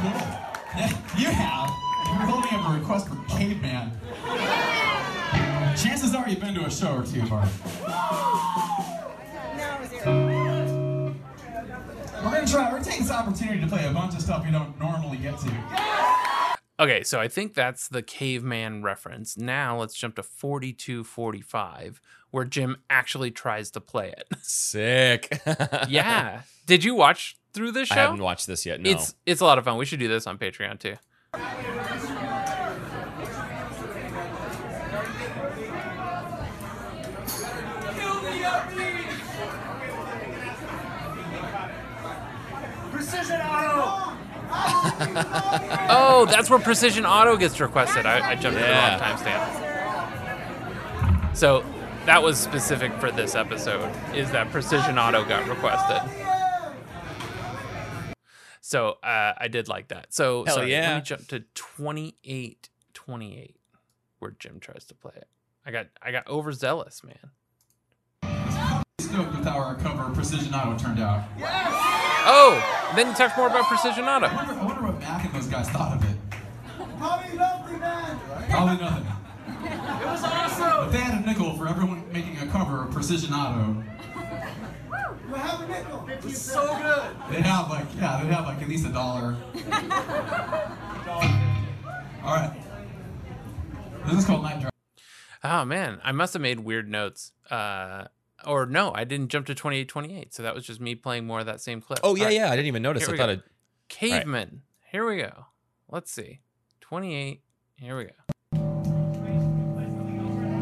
Cool. 0.00 0.18
Yeah, 0.76 0.88
you 1.18 1.26
have. 1.26 1.70
You're 2.06 2.26
holding 2.26 2.54
up 2.54 2.70
a 2.70 2.78
request 2.78 3.08
for 3.08 3.16
Caveman. 3.28 3.92
Chances 5.76 6.14
are 6.14 6.26
you've 6.26 6.40
been 6.40 6.54
to 6.54 6.64
a 6.64 6.70
show 6.70 6.96
or 6.96 7.04
two, 7.04 7.22
Bart. 7.28 7.48
We're 12.24 12.30
gonna 12.30 12.46
try. 12.46 12.72
We're 12.72 12.82
taking 12.82 13.02
this 13.02 13.10
opportunity 13.10 13.60
to 13.60 13.66
play 13.66 13.86
a 13.86 13.92
bunch 13.92 14.14
of 14.14 14.22
stuff 14.22 14.42
we 14.44 14.52
don't 14.52 14.80
normally 14.80 15.18
get 15.18 15.38
to. 15.40 16.23
Okay 16.78 17.02
so 17.02 17.20
i 17.20 17.28
think 17.28 17.54
that's 17.54 17.88
the 17.88 18.02
caveman 18.02 18.82
reference 18.82 19.36
now 19.36 19.78
let's 19.78 19.94
jump 19.94 20.16
to 20.16 20.22
4245 20.22 22.00
where 22.30 22.44
jim 22.44 22.76
actually 22.90 23.30
tries 23.30 23.70
to 23.70 23.80
play 23.80 24.08
it 24.16 24.26
Sick. 24.42 25.40
yeah 25.88 26.42
did 26.66 26.84
you 26.84 26.94
watch 26.94 27.36
through 27.52 27.70
this 27.70 27.88
show 27.88 27.94
I 27.94 27.98
haven't 27.98 28.22
watched 28.22 28.48
this 28.48 28.66
yet. 28.66 28.80
No. 28.80 28.90
it's 28.90 29.14
it's 29.26 29.40
a 29.40 29.44
lot 29.44 29.58
of 29.58 29.64
fun 29.64 29.76
we 29.76 29.84
should 29.84 30.00
do 30.00 30.08
this 30.08 30.26
on 30.26 30.38
patreon 30.38 30.78
too 30.78 30.96
Precision 42.90 43.40
Auto! 43.40 43.73
Oh, 45.96 46.26
that's 46.30 46.48
where 46.50 46.58
Precision 46.58 47.04
Auto 47.06 47.36
gets 47.36 47.60
requested. 47.60 48.06
I, 48.06 48.30
I 48.30 48.34
jumped 48.34 48.58
Yeah. 48.58 48.96
to 48.96 48.98
the 48.98 49.04
wrong 49.04 49.18
timestamp. 49.18 51.36
So 51.36 51.64
that 52.06 52.22
was 52.22 52.38
specific 52.38 52.92
for 52.94 53.10
this 53.10 53.34
episode. 53.34 53.90
Is 54.14 54.30
that 54.32 54.50
Precision 54.50 54.98
Auto 54.98 55.24
got 55.24 55.46
requested? 55.48 56.00
So 58.60 58.96
uh, 59.02 59.34
I 59.38 59.48
did 59.48 59.68
like 59.68 59.88
that. 59.88 60.12
So 60.14 60.44
Hell 60.44 60.56
sorry, 60.56 60.72
let 60.72 60.96
me 60.96 61.02
jump 61.02 61.26
to 61.28 61.40
twenty 61.54 62.16
eight 62.24 62.70
twenty 62.94 63.38
eight, 63.38 63.56
where 64.18 64.32
Jim 64.38 64.58
tries 64.58 64.84
to 64.86 64.94
play 64.94 65.12
it. 65.16 65.28
I 65.66 65.70
got 65.70 65.86
I 66.02 66.10
got 66.12 66.26
overzealous, 66.28 67.02
man. 67.04 67.30
Stoked 69.00 69.36
with 69.36 69.44
how 69.44 69.58
our 69.58 69.74
cover 69.76 70.04
of 70.04 70.14
Precision 70.14 70.54
Auto 70.54 70.76
turned 70.82 70.98
out. 70.98 71.24
Oh, 72.26 72.92
then 72.96 73.08
you 73.08 73.14
talked 73.14 73.36
more 73.36 73.48
about 73.48 73.66
Precision 73.66 74.04
Auto. 74.04 74.28
Guys 75.54 75.68
thought 75.70 75.92
of 75.96 76.02
it. 76.10 76.16
Probably 76.98 77.36
nothing, 77.38 77.78
man. 77.78 78.18
Probably 78.50 78.76
nothing. 78.84 79.06
It 79.62 80.06
was 80.06 80.24
awesome. 80.24 80.86
If 80.86 80.92
they 80.92 80.98
had 80.98 81.22
a 81.22 81.26
nickel 81.26 81.56
for 81.56 81.68
everyone 81.68 82.02
making 82.12 82.36
a 82.38 82.46
cover 82.48 82.82
of 82.82 82.90
Precision 82.90 83.32
Auto, 83.32 83.80
You 85.28 85.34
have 85.34 85.60
a 85.60 85.68
nickel. 85.68 86.08
It 86.08 86.24
was 86.24 86.40
so 86.42 86.66
good. 86.76 87.10
they'd 87.30 87.42
have 87.46 87.70
like 87.70 87.86
yeah, 87.96 88.20
they'd 88.20 88.32
have 88.32 88.46
like 88.46 88.60
at 88.62 88.68
least 88.68 88.84
a 88.86 88.88
dollar. 88.88 89.36
All 92.24 92.34
right. 92.34 92.56
This 94.06 94.18
is 94.18 94.24
called 94.24 94.42
Night 94.42 94.60
Drive. 94.60 94.72
Oh 95.44 95.64
man, 95.64 96.00
I 96.02 96.10
must 96.10 96.32
have 96.32 96.42
made 96.42 96.60
weird 96.60 96.90
notes. 96.90 97.30
Uh, 97.48 98.06
or 98.44 98.66
no, 98.66 98.92
I 98.92 99.04
didn't 99.04 99.28
jump 99.28 99.46
to 99.46 99.54
2828. 99.54 100.34
So 100.34 100.42
that 100.42 100.52
was 100.54 100.66
just 100.66 100.80
me 100.80 100.96
playing 100.96 101.26
more 101.28 101.38
of 101.40 101.46
that 101.46 101.60
same 101.60 101.80
clip. 101.80 102.00
Oh 102.02 102.16
yeah, 102.16 102.22
All 102.22 102.26
right, 102.28 102.34
yeah. 102.34 102.46
I 102.50 102.56
didn't 102.56 102.66
even 102.66 102.82
notice. 102.82 103.06
Here 103.06 103.14
I 103.14 103.18
thought 103.18 103.26
go. 103.26 103.32
it. 103.34 103.42
Caveman. 103.88 104.62
Here 104.94 105.04
we 105.04 105.16
go. 105.16 105.46
Let's 105.90 106.12
see. 106.12 106.38
28. 106.82 107.40
Here 107.80 107.96
we 107.98 108.04
go. 108.04 108.12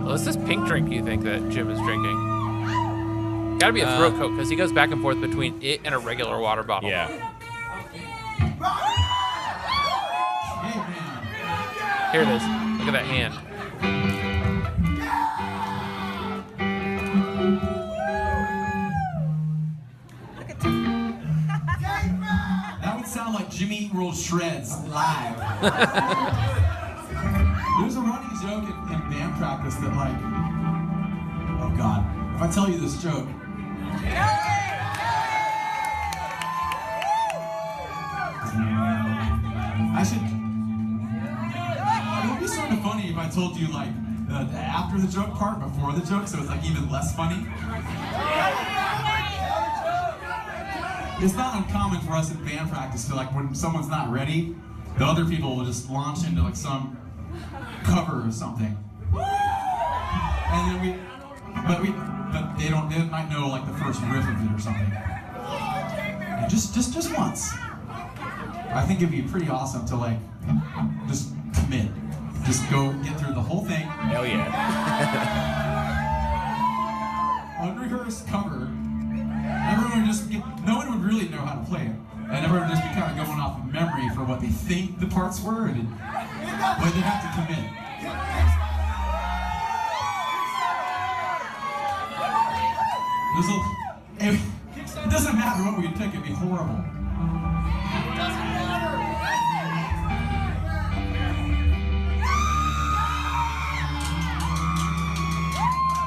What's 0.08 0.24
this 0.24 0.38
pink 0.38 0.66
drink 0.66 0.90
you 0.90 1.04
think 1.04 1.22
that 1.24 1.50
Jim 1.50 1.68
is 1.68 1.78
drinking? 1.80 3.58
Gotta 3.58 3.74
be 3.74 3.82
a 3.82 3.86
Uh, 3.86 3.98
throat 3.98 4.14
coat 4.18 4.30
because 4.30 4.48
he 4.48 4.56
goes 4.56 4.72
back 4.72 4.90
and 4.90 5.02
forth 5.02 5.20
between 5.20 5.60
it 5.62 5.82
and 5.84 5.94
a 5.94 5.98
regular 5.98 6.40
water 6.40 6.62
bottle. 6.62 6.88
Yeah. 6.88 7.08
Here 12.12 12.22
it 12.22 12.28
is. 12.28 12.42
Look 12.78 12.88
at 12.88 12.92
that 12.92 13.04
hand. 13.04 14.21
Sound 23.12 23.34
like 23.34 23.50
Jimmy 23.50 23.76
Eat 23.76 24.16
Shreds 24.16 24.72
live. 24.88 25.36
There's 27.78 27.96
a 27.96 28.00
running 28.00 28.40
joke 28.40 28.64
in, 28.64 28.74
in 28.90 29.00
band 29.10 29.36
practice 29.36 29.74
that 29.74 29.94
like, 29.94 30.16
oh 31.60 31.74
god, 31.76 32.06
if 32.34 32.40
I 32.40 32.50
tell 32.50 32.70
you 32.70 32.78
this 32.80 33.02
joke, 33.02 33.28
I 39.94 40.02
should. 40.08 40.22
It 42.24 42.30
would 42.30 42.40
be 42.40 42.46
sort 42.46 42.72
of 42.72 42.80
funny 42.82 43.10
if 43.10 43.18
I 43.18 43.28
told 43.28 43.58
you 43.58 43.68
like 43.68 43.92
the, 44.26 44.44
the 44.44 44.58
after 44.58 44.98
the 44.98 45.12
joke 45.12 45.34
part 45.34 45.60
before 45.60 45.92
the 45.92 46.00
joke, 46.00 46.26
so 46.26 46.38
it's 46.38 46.48
like 46.48 46.64
even 46.64 46.90
less 46.90 47.14
funny. 47.14 47.46
It's 51.20 51.34
not 51.34 51.56
uncommon 51.56 52.00
for 52.00 52.12
us 52.12 52.30
in 52.32 52.44
band 52.44 52.70
practice 52.70 53.06
to 53.08 53.14
like 53.14 53.34
when 53.34 53.54
someone's 53.54 53.88
not 53.88 54.10
ready, 54.10 54.54
the 54.98 55.04
other 55.04 55.24
people 55.24 55.56
will 55.56 55.64
just 55.64 55.90
launch 55.90 56.26
into 56.26 56.42
like 56.42 56.56
some 56.56 56.96
cover 57.84 58.26
or 58.26 58.32
something. 58.32 58.76
And 59.14 60.70
then 60.70 60.80
we, 60.82 60.96
but 61.66 61.80
we, 61.80 61.90
but 61.90 62.56
they 62.58 62.68
don't, 62.68 62.90
they 62.90 62.98
might 63.04 63.30
know 63.30 63.48
like 63.48 63.66
the 63.66 63.72
first 63.74 64.00
riff 64.02 64.26
of 64.26 64.34
it 64.34 64.52
or 64.54 64.58
something. 64.60 64.92
And 64.92 66.50
just, 66.50 66.74
just, 66.74 66.92
just 66.92 67.16
once. 67.16 67.52
I 68.74 68.84
think 68.86 69.00
it'd 69.00 69.12
be 69.12 69.22
pretty 69.22 69.48
awesome 69.48 69.86
to 69.86 69.96
like, 69.96 70.18
just 71.08 71.32
commit. 71.54 71.88
Just 72.44 72.68
go 72.70 72.92
get 73.04 73.18
through 73.20 73.34
the 73.34 73.40
whole 73.40 73.64
thing, 73.64 73.86
Hell 73.86 74.26
yeah. 74.26 75.68
unrehearsed 77.62 78.26
really 81.02 81.28
know 81.28 81.38
how 81.38 81.60
to 81.60 81.66
play 81.68 81.82
it. 81.82 81.96
And 82.30 82.46
everyone 82.46 82.68
just 82.70 82.82
be 82.82 82.88
kind 82.94 83.10
of 83.10 83.26
going 83.26 83.40
off 83.40 83.58
of 83.58 83.72
memory 83.72 84.08
for 84.14 84.24
what 84.24 84.40
they 84.40 84.48
think 84.48 84.98
the 85.00 85.06
parts 85.06 85.42
were, 85.42 85.66
and 85.66 85.88
but 85.90 86.90
they 86.94 87.02
have 87.02 87.20
to 87.22 87.30
commit. 87.36 87.70
This'll, 93.36 93.64
it, 94.20 94.40
it 95.04 95.10
doesn't 95.10 95.34
matter 95.34 95.62
what 95.64 95.78
we 95.78 95.88
pick, 95.88 96.14
it'd 96.14 96.22
be 96.22 96.32
horrible. 96.32 96.84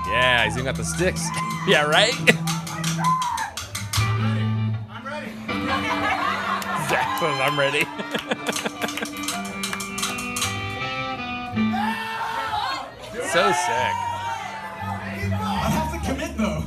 Yeah, 0.08 0.45
he's 0.45 0.53
even 0.53 0.65
got 0.65 0.75
the 0.75 0.86
sticks. 0.86 1.27
Yeah, 1.67 1.86
right? 1.86 2.13
I'm 7.56 7.62
ready. 7.62 7.80
so 13.32 13.48
sick. 13.54 13.96
I 15.32 15.70
have 15.72 15.89
to 15.94 16.00
commit 16.06 16.36
though. 16.36 16.63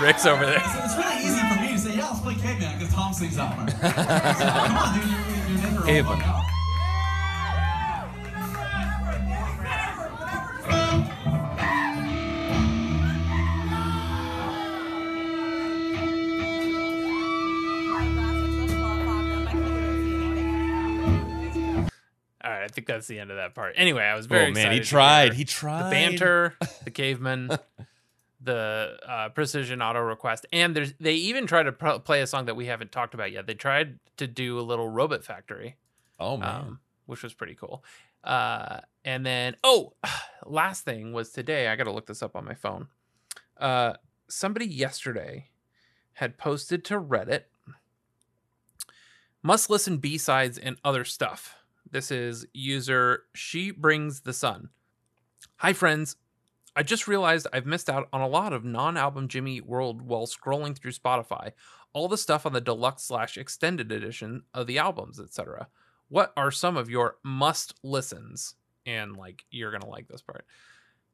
Rick's 0.04 0.26
over 0.26 0.44
there. 0.46 0.56
It's, 0.56 0.74
it's 0.84 0.96
really 0.96 1.16
easy 1.22 1.38
for 1.46 1.60
me 1.60 1.68
to 1.68 1.78
say, 1.78 1.96
yeah, 1.96 2.08
let's 2.08 2.20
play 2.22 2.34
Caveman 2.34 2.76
because 2.76 2.92
Tom 2.92 3.12
sings 3.12 3.36
that 3.36 3.56
one. 3.56 3.68
Come 3.70 4.76
on, 4.78 4.94
dude, 4.98 5.08
you're, 5.08 5.20
you're 5.48 5.70
never 5.70 5.86
Caveman. 5.86 6.41
That's 23.02 23.08
the 23.08 23.18
end 23.18 23.32
of 23.32 23.36
that 23.36 23.52
part. 23.56 23.74
Anyway, 23.76 24.04
I 24.04 24.14
was 24.14 24.26
very 24.26 24.50
oh 24.50 24.52
man, 24.52 24.70
he 24.70 24.78
tried. 24.78 25.34
He 25.34 25.44
tried. 25.44 25.86
the 25.86 25.90
banter, 25.90 26.54
the 26.84 26.90
caveman, 26.92 27.50
the 28.40 28.96
uh, 29.04 29.28
precision 29.30 29.82
auto 29.82 29.98
request, 29.98 30.46
and 30.52 30.76
there's 30.76 30.94
they 31.00 31.14
even 31.14 31.48
tried 31.48 31.64
to 31.64 31.72
pro- 31.72 31.98
play 31.98 32.22
a 32.22 32.28
song 32.28 32.44
that 32.44 32.54
we 32.54 32.66
haven't 32.66 32.92
talked 32.92 33.12
about 33.14 33.32
yet. 33.32 33.48
They 33.48 33.54
tried 33.54 33.98
to 34.18 34.28
do 34.28 34.60
a 34.60 34.62
little 34.62 34.88
Robot 34.88 35.24
Factory, 35.24 35.76
Oh 36.20 36.36
man. 36.36 36.48
um, 36.48 36.80
which 37.06 37.24
was 37.24 37.34
pretty 37.34 37.56
cool. 37.56 37.84
Uh, 38.22 38.78
and 39.04 39.26
then 39.26 39.56
oh, 39.64 39.94
last 40.46 40.84
thing 40.84 41.12
was 41.12 41.30
today. 41.30 41.66
I 41.66 41.74
got 41.74 41.84
to 41.84 41.92
look 41.92 42.06
this 42.06 42.22
up 42.22 42.36
on 42.36 42.44
my 42.44 42.54
phone. 42.54 42.86
Uh, 43.58 43.94
somebody 44.28 44.66
yesterday 44.66 45.48
had 46.14 46.38
posted 46.38 46.84
to 46.84 47.00
Reddit 47.00 47.42
must 49.42 49.68
listen 49.68 49.96
B 49.98 50.18
sides 50.18 50.56
and 50.56 50.76
other 50.84 51.04
stuff. 51.04 51.56
This 51.90 52.10
is 52.10 52.46
user 52.52 53.24
She 53.34 53.70
Brings 53.70 54.20
the 54.20 54.32
Sun. 54.32 54.70
Hi, 55.56 55.72
friends. 55.72 56.16
I 56.74 56.82
just 56.82 57.06
realized 57.06 57.46
I've 57.52 57.66
missed 57.66 57.90
out 57.90 58.08
on 58.12 58.20
a 58.20 58.28
lot 58.28 58.52
of 58.52 58.64
non 58.64 58.96
album 58.96 59.28
Jimmy 59.28 59.56
Eat 59.56 59.66
World 59.66 60.00
while 60.00 60.26
scrolling 60.26 60.76
through 60.76 60.92
Spotify. 60.92 61.52
All 61.92 62.08
the 62.08 62.16
stuff 62.16 62.46
on 62.46 62.54
the 62.54 62.60
deluxe 62.60 63.02
slash 63.04 63.36
extended 63.36 63.92
edition 63.92 64.44
of 64.54 64.66
the 64.66 64.78
albums, 64.78 65.20
etc. 65.20 65.68
What 66.08 66.32
are 66.36 66.50
some 66.50 66.76
of 66.76 66.88
your 66.88 67.16
must 67.22 67.74
listens? 67.82 68.54
And 68.86 69.16
like, 69.16 69.44
you're 69.50 69.70
going 69.70 69.82
to 69.82 69.88
like 69.88 70.08
this 70.08 70.22
part. 70.22 70.46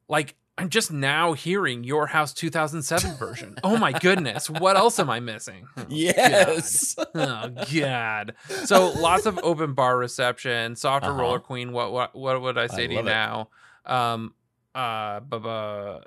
Like, 0.09 0.35
I'm 0.57 0.71
just 0.71 0.91
now 0.91 1.35
hearing 1.35 1.85
Your 1.85 2.07
House 2.09 2.33
2007 2.33 3.17
version. 3.17 3.55
Oh 3.63 3.77
my 3.77 3.93
goodness. 3.93 4.51
What 4.51 4.77
else 4.77 4.99
am 4.99 5.09
I 5.11 5.21
missing? 5.21 5.67
Oh, 5.77 5.85
yes. 5.89 6.97
oh 7.15 7.51
god 7.73 8.35
so 8.65 8.89
lots 8.91 9.27
of 9.27 9.39
open 9.43 9.75
bar 9.75 9.97
reception 9.97 10.75
softer 10.77 11.11
Uh-huh. 11.11 11.21
roller 11.21 11.39
queen 11.39 11.73
what 11.73 11.93
what 11.93 12.15
what 12.17 12.41
would 12.43 12.59
i 12.59 12.67
say 12.67 12.85
I 12.85 12.87
to 12.89 12.93
you 12.95 12.99
it. 13.01 13.05
now 13.05 13.49
um 13.87 14.35
uh 14.75 15.21
bu- 15.21 16.01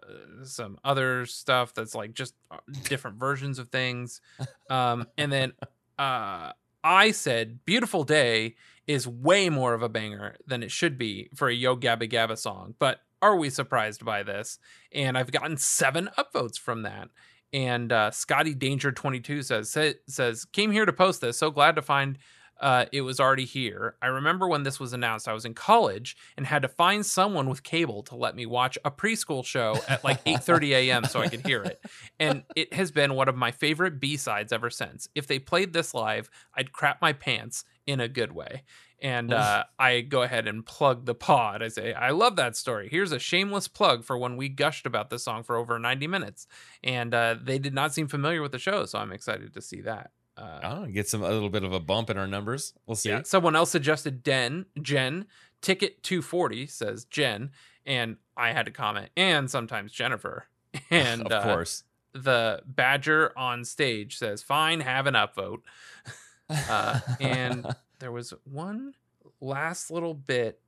some 0.45 0.77
other 0.83 1.25
stuff 1.25 1.73
that's 1.73 1.95
like 1.95 2.13
just 2.13 2.33
uh, 2.51 2.57
different 2.83 3.17
versions 3.17 3.57
of 3.59 3.69
things 3.69 4.21
um 4.69 5.07
and 5.17 5.31
then 5.31 5.53
uh 5.97 6.51
i 6.83 7.11
said 7.11 7.63
beautiful 7.65 8.03
day 8.03 8.55
is 8.87 9.07
way 9.07 9.49
more 9.49 9.73
of 9.73 9.81
a 9.81 9.89
banger 9.89 10.35
than 10.45 10.61
it 10.63 10.71
should 10.71 10.97
be 10.97 11.29
for 11.35 11.47
a 11.47 11.53
yo 11.53 11.75
gabba 11.77 12.09
gabba 12.11 12.37
song 12.37 12.75
but 12.79 12.99
are 13.21 13.35
we 13.35 13.49
surprised 13.49 14.03
by 14.03 14.23
this 14.23 14.59
and 14.91 15.17
i've 15.17 15.31
gotten 15.31 15.57
seven 15.57 16.09
upvotes 16.17 16.59
from 16.59 16.83
that 16.83 17.09
and 17.53 17.91
uh, 17.91 18.11
Scotty 18.11 18.53
Danger 18.53 18.91
22 18.91 19.43
says 19.43 19.77
says 20.07 20.45
came 20.45 20.71
here 20.71 20.85
to 20.85 20.93
post 20.93 21.21
this. 21.21 21.37
So 21.37 21.51
glad 21.51 21.75
to 21.75 21.81
find 21.81 22.17
uh, 22.61 22.85
it 22.91 23.01
was 23.01 23.19
already 23.19 23.45
here. 23.45 23.95
I 24.03 24.07
remember 24.07 24.47
when 24.47 24.61
this 24.61 24.79
was 24.79 24.93
announced. 24.93 25.27
I 25.27 25.33
was 25.33 25.45
in 25.45 25.55
college 25.55 26.15
and 26.37 26.45
had 26.45 26.61
to 26.61 26.67
find 26.67 27.03
someone 27.03 27.49
with 27.49 27.63
cable 27.63 28.03
to 28.03 28.15
let 28.15 28.35
me 28.35 28.45
watch 28.45 28.77
a 28.85 28.91
preschool 28.91 29.43
show 29.43 29.77
at 29.89 30.03
like 30.03 30.23
8:30 30.25 30.69
a.m. 30.69 31.03
so 31.05 31.19
I 31.19 31.27
could 31.27 31.45
hear 31.45 31.63
it. 31.63 31.83
And 32.19 32.43
it 32.55 32.73
has 32.73 32.91
been 32.91 33.15
one 33.15 33.27
of 33.27 33.35
my 33.35 33.51
favorite 33.51 33.99
B 33.99 34.15
sides 34.15 34.53
ever 34.53 34.69
since. 34.69 35.09
If 35.15 35.27
they 35.27 35.39
played 35.39 35.73
this 35.73 35.93
live, 35.93 36.29
I'd 36.55 36.71
crap 36.71 37.01
my 37.01 37.13
pants 37.13 37.65
in 37.87 37.99
a 37.99 38.07
good 38.07 38.31
way. 38.31 38.63
And 39.01 39.33
uh, 39.33 39.63
I 39.79 40.01
go 40.01 40.21
ahead 40.21 40.47
and 40.47 40.63
plug 40.65 41.05
the 41.05 41.15
pod. 41.15 41.63
I 41.63 41.69
say, 41.69 41.91
I 41.93 42.11
love 42.11 42.35
that 42.35 42.55
story. 42.55 42.87
Here's 42.91 43.11
a 43.11 43.17
shameless 43.17 43.67
plug 43.67 44.03
for 44.03 44.15
when 44.17 44.37
we 44.37 44.47
gushed 44.47 44.85
about 44.85 45.09
this 45.09 45.23
song 45.23 45.41
for 45.43 45.55
over 45.57 45.79
90 45.79 46.05
minutes. 46.05 46.45
And 46.83 47.13
uh, 47.13 47.35
they 47.41 47.57
did 47.57 47.73
not 47.73 47.93
seem 47.95 48.07
familiar 48.07 48.41
with 48.43 48.51
the 48.51 48.59
show, 48.59 48.85
so 48.85 48.99
I'm 48.99 49.11
excited 49.11 49.53
to 49.55 49.61
see 49.61 49.81
that. 49.81 50.11
Uh, 50.37 50.59
Oh, 50.63 50.85
get 50.85 51.09
some 51.09 51.23
a 51.23 51.29
little 51.29 51.49
bit 51.49 51.63
of 51.63 51.73
a 51.73 51.79
bump 51.79 52.09
in 52.11 52.17
our 52.17 52.27
numbers. 52.27 52.73
We'll 52.85 52.95
see. 52.95 53.09
yeah. 53.09 53.23
Someone 53.23 53.55
else 53.55 53.71
suggested 53.71 54.21
Den, 54.23 54.65
Jen, 54.81 55.25
Ticket 55.61 56.03
240 56.03 56.67
says 56.67 57.05
Jen. 57.05 57.49
And 57.85 58.17
I 58.37 58.51
had 58.53 58.67
to 58.67 58.71
comment, 58.71 59.09
and 59.17 59.49
sometimes 59.49 59.91
Jennifer. 59.91 60.45
And 60.91 61.23
of 61.23 61.31
uh, 61.31 61.43
course. 61.43 61.83
the 62.13 62.61
Badger 62.65 63.33
on 63.35 63.65
stage 63.65 64.17
says, 64.17 64.41
"Fine, 64.43 64.81
have 64.81 65.07
an 65.07 65.15
upvote." 65.15 65.61
Uh, 66.49 66.99
and 67.19 67.65
there 68.01 68.11
was 68.11 68.33
one 68.43 68.95
last 69.39 69.89
little 69.89 70.13
bit 70.13 70.59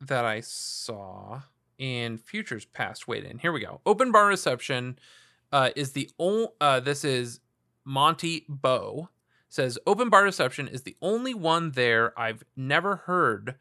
that 0.00 0.24
I 0.24 0.40
saw 0.40 1.42
in 1.78 2.16
Futures 2.16 2.64
Past 2.64 3.06
weighed 3.06 3.24
in. 3.24 3.38
Here 3.38 3.52
we 3.52 3.60
go. 3.60 3.80
Open 3.84 4.10
bar 4.10 4.26
reception 4.26 4.98
uh, 5.52 5.70
is 5.76 5.92
the 5.92 6.10
only. 6.18 6.48
Uh, 6.60 6.80
this 6.80 7.04
is 7.04 7.40
Monty 7.84 8.46
Bow 8.48 9.10
says 9.48 9.78
open 9.86 10.08
bar 10.08 10.22
reception 10.22 10.68
is 10.68 10.82
the 10.82 10.96
only 11.00 11.34
one 11.34 11.72
there 11.72 12.18
I've 12.18 12.44
never 12.56 12.96
heard, 12.96 13.56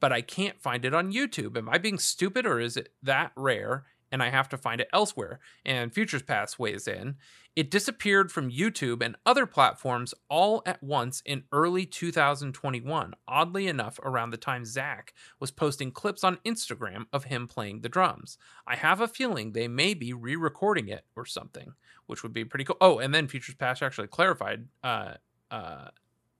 but 0.00 0.12
I 0.12 0.20
can't 0.20 0.60
find 0.60 0.84
it 0.84 0.94
on 0.94 1.12
YouTube. 1.12 1.56
Am 1.56 1.68
I 1.68 1.78
being 1.78 1.98
stupid 1.98 2.46
or 2.46 2.60
is 2.60 2.76
it 2.76 2.92
that 3.02 3.32
rare? 3.34 3.84
And 4.16 4.22
I 4.22 4.30
have 4.30 4.48
to 4.48 4.56
find 4.56 4.80
it 4.80 4.88
elsewhere. 4.94 5.40
And 5.66 5.92
Futures 5.92 6.22
Past 6.22 6.58
weighs 6.58 6.88
in. 6.88 7.16
It 7.54 7.70
disappeared 7.70 8.32
from 8.32 8.50
YouTube 8.50 9.04
and 9.04 9.14
other 9.26 9.44
platforms 9.44 10.14
all 10.30 10.62
at 10.64 10.82
once 10.82 11.20
in 11.26 11.42
early 11.52 11.84
2021. 11.84 13.12
Oddly 13.28 13.66
enough, 13.66 14.00
around 14.02 14.30
the 14.30 14.38
time 14.38 14.64
Zach 14.64 15.12
was 15.38 15.50
posting 15.50 15.90
clips 15.90 16.24
on 16.24 16.38
Instagram 16.46 17.04
of 17.12 17.24
him 17.24 17.46
playing 17.46 17.82
the 17.82 17.90
drums. 17.90 18.38
I 18.66 18.76
have 18.76 19.02
a 19.02 19.06
feeling 19.06 19.52
they 19.52 19.68
may 19.68 19.92
be 19.92 20.14
re 20.14 20.34
recording 20.34 20.88
it 20.88 21.04
or 21.14 21.26
something, 21.26 21.74
which 22.06 22.22
would 22.22 22.32
be 22.32 22.46
pretty 22.46 22.64
cool. 22.64 22.78
Oh, 22.80 22.98
and 22.98 23.14
then 23.14 23.28
Futures 23.28 23.56
Past 23.56 23.82
actually 23.82 24.08
clarified 24.08 24.68
uh, 24.82 25.16
uh, 25.50 25.88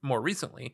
more 0.01 0.19
recently. 0.19 0.73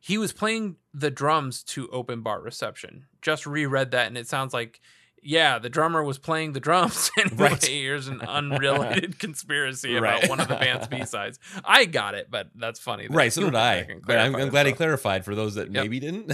He 0.00 0.18
was 0.18 0.32
playing 0.32 0.76
the 0.92 1.10
drums 1.10 1.64
to 1.64 1.88
open 1.88 2.20
bar 2.20 2.40
reception. 2.40 3.06
Just 3.22 3.44
reread 3.44 3.90
that, 3.90 4.06
and 4.06 4.16
it 4.16 4.28
sounds 4.28 4.54
like 4.54 4.80
yeah, 5.24 5.58
the 5.58 5.68
drummer 5.68 6.02
was 6.04 6.18
playing 6.18 6.52
the 6.52 6.60
drums. 6.60 7.10
anyway, 7.18 7.36
Right. 7.50 7.64
here's 7.64 8.06
an 8.08 8.20
unrelated 8.28 9.18
conspiracy 9.18 9.96
about 9.96 10.20
Right. 10.22 10.28
one 10.28 10.40
of 10.40 10.48
the 10.48 10.54
band's 10.56 10.86
B 10.86 11.04
sides. 11.04 11.38
I 11.64 11.84
got 11.86 12.14
it, 12.14 12.28
but 12.30 12.48
that's 12.54 12.78
funny. 12.78 13.08
that 13.08 13.14
Right, 13.14 13.32
so 13.32 13.42
did 13.44 13.54
I. 13.54 13.88
But 14.06 14.18
I'm, 14.18 14.36
I'm 14.36 14.48
glad 14.50 14.66
he 14.66 14.72
clarified 14.72 15.24
for 15.24 15.34
those 15.34 15.54
that 15.56 15.72
Yep. 15.72 15.82
maybe 15.82 15.98
didn't. 16.00 16.32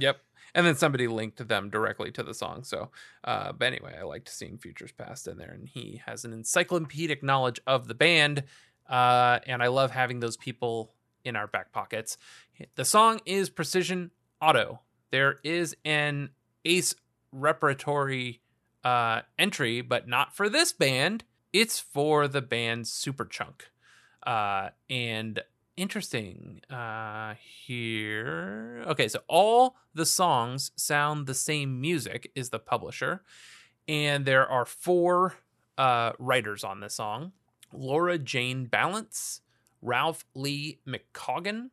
yep. 0.00 0.20
And 0.54 0.66
then 0.66 0.74
somebody 0.74 1.06
linked 1.06 1.46
them 1.46 1.70
directly 1.70 2.10
to 2.12 2.22
the 2.24 2.34
song. 2.34 2.64
So, 2.64 2.90
uh, 3.22 3.52
but 3.52 3.66
anyway, 3.66 3.94
I 3.96 4.02
liked 4.02 4.28
seeing 4.28 4.58
Futures 4.58 4.90
Past 4.90 5.28
in 5.28 5.38
there, 5.38 5.52
and 5.52 5.68
he 5.68 6.02
has 6.06 6.24
an 6.24 6.32
encyclopedic 6.32 7.22
knowledge 7.22 7.60
of 7.68 7.86
the 7.86 7.94
band. 7.94 8.42
Uh, 8.88 9.38
and 9.46 9.62
I 9.62 9.68
love 9.68 9.92
having 9.92 10.18
those 10.18 10.36
people 10.36 10.92
in 11.24 11.36
our 11.36 11.46
back 11.46 11.70
pockets. 11.70 12.16
The 12.74 12.84
song 12.84 13.20
is 13.26 13.48
Precision 13.48 14.10
Auto. 14.42 14.80
There 15.12 15.36
is 15.44 15.76
an 15.84 16.30
Ace 16.64 16.94
repertory 17.32 18.40
uh, 18.84 19.22
entry, 19.38 19.80
but 19.80 20.08
not 20.08 20.34
for 20.34 20.48
this 20.48 20.72
band. 20.72 21.24
It's 21.52 21.78
for 21.78 22.28
the 22.28 22.42
band 22.42 22.84
Superchunk. 22.84 23.62
Uh, 24.24 24.70
and 24.88 25.42
interesting 25.80 26.60
uh 26.68 27.32
here 27.64 28.84
okay 28.86 29.08
so 29.08 29.20
all 29.28 29.76
the 29.94 30.04
songs 30.04 30.72
sound 30.76 31.26
the 31.26 31.32
same 31.32 31.80
music 31.80 32.30
is 32.34 32.50
the 32.50 32.58
publisher 32.58 33.22
and 33.88 34.26
there 34.26 34.46
are 34.46 34.66
four 34.66 35.36
uh 35.78 36.12
writers 36.18 36.64
on 36.64 36.80
this 36.80 36.96
song 36.96 37.32
laura 37.72 38.18
jane 38.18 38.66
ballance 38.66 39.40
ralph 39.80 40.26
lee 40.34 40.78
mccaughan 40.86 41.70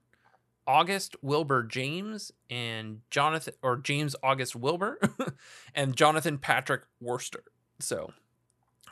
august 0.68 1.16
wilbur 1.22 1.64
james 1.64 2.32
and 2.50 3.00
jonathan 3.10 3.54
or 3.64 3.78
james 3.78 4.16
august 4.22 4.56
wilbur 4.56 5.00
and 5.76 5.96
jonathan 5.96 6.38
patrick 6.38 6.82
wurster 7.02 7.42
so 7.80 8.12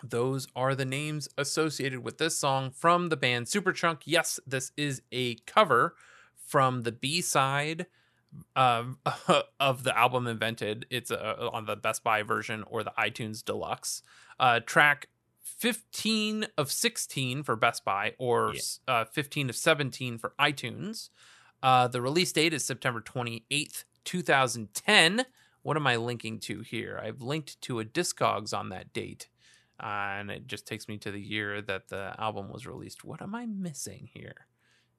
those 0.03 0.47
are 0.55 0.75
the 0.75 0.85
names 0.85 1.27
associated 1.37 2.03
with 2.03 2.17
this 2.17 2.37
song 2.37 2.69
from 2.69 3.09
the 3.09 3.17
band 3.17 3.47
Superchunk. 3.47 4.01
Yes, 4.05 4.39
this 4.45 4.71
is 4.77 5.01
a 5.11 5.35
cover 5.47 5.95
from 6.35 6.83
the 6.83 6.91
B 6.91 7.21
side 7.21 7.87
um, 8.55 8.99
of 9.59 9.83
the 9.83 9.97
album 9.97 10.27
Invented. 10.27 10.85
It's 10.91 11.09
uh, 11.09 11.49
on 11.51 11.65
the 11.65 11.75
Best 11.75 12.03
Buy 12.03 12.21
version 12.21 12.63
or 12.67 12.83
the 12.83 12.93
iTunes 12.99 13.43
Deluxe. 13.43 14.03
Uh, 14.39 14.59
track 14.59 15.07
15 15.41 16.47
of 16.57 16.71
16 16.71 17.41
for 17.41 17.55
Best 17.55 17.83
Buy 17.83 18.13
or 18.19 18.53
Yeah. 18.53 18.61
uh, 18.87 19.05
15 19.05 19.49
of 19.49 19.55
17 19.55 20.17
for 20.19 20.33
iTunes. 20.39 21.09
Uh, 21.65 21.87
the 21.87 21.99
release 21.99 22.31
date 22.31 22.53
is 22.53 22.63
September 22.63 23.01
28th, 23.01 23.85
2010. 24.03 25.25
What 25.63 25.77
am 25.77 25.87
I 25.87 25.95
linking 25.95 26.39
to 26.41 26.61
here? 26.61 27.01
I've 27.03 27.23
linked 27.23 27.59
to 27.61 27.79
a 27.79 27.85
Discogs 27.85 28.55
on 28.55 28.69
that 28.69 28.93
date 28.93 29.29
uh, 29.79 30.15
and 30.19 30.31
it 30.31 30.47
just 30.47 30.65
takes 30.65 30.87
me 30.87 30.97
to 30.97 31.11
the 31.11 31.19
year 31.19 31.61
that 31.61 31.89
the 31.89 32.13
album 32.17 32.49
was 32.49 32.65
released. 32.65 33.03
What 33.03 33.21
am 33.21 33.35
I 33.35 33.45
missing 33.45 34.09
here? 34.13 34.47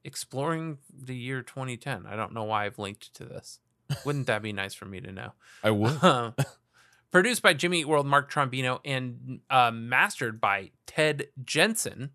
Exploring 0.05 0.79
the 0.93 1.17
year 1.17 1.43
2010. 1.43 2.05
I 2.07 2.17
don't 2.17 2.33
know 2.33 2.45
why 2.45 2.67
I've 2.67 2.79
linked 2.79 3.15
to 3.15 3.25
this. 3.25 3.61
Wouldn't 4.05 4.27
that 4.27 4.43
be 4.43 4.53
nice 4.53 4.75
for 4.75 4.85
me 4.85 5.01
to 5.01 5.13
know? 5.13 5.33
I 5.63 5.71
would. 5.71 6.03
Uh, 6.03 6.33
Produced 7.13 7.41
by 7.43 7.55
Jimmy 7.55 7.81
Eat 7.81 7.89
World, 7.89 8.07
Mark 8.07 8.31
Trombino, 8.31 8.81
and 8.85 9.41
uh, 9.49 9.71
mastered 9.71 10.41
by 10.41 10.73
Ted 10.87 11.29
Jensen. 11.45 12.11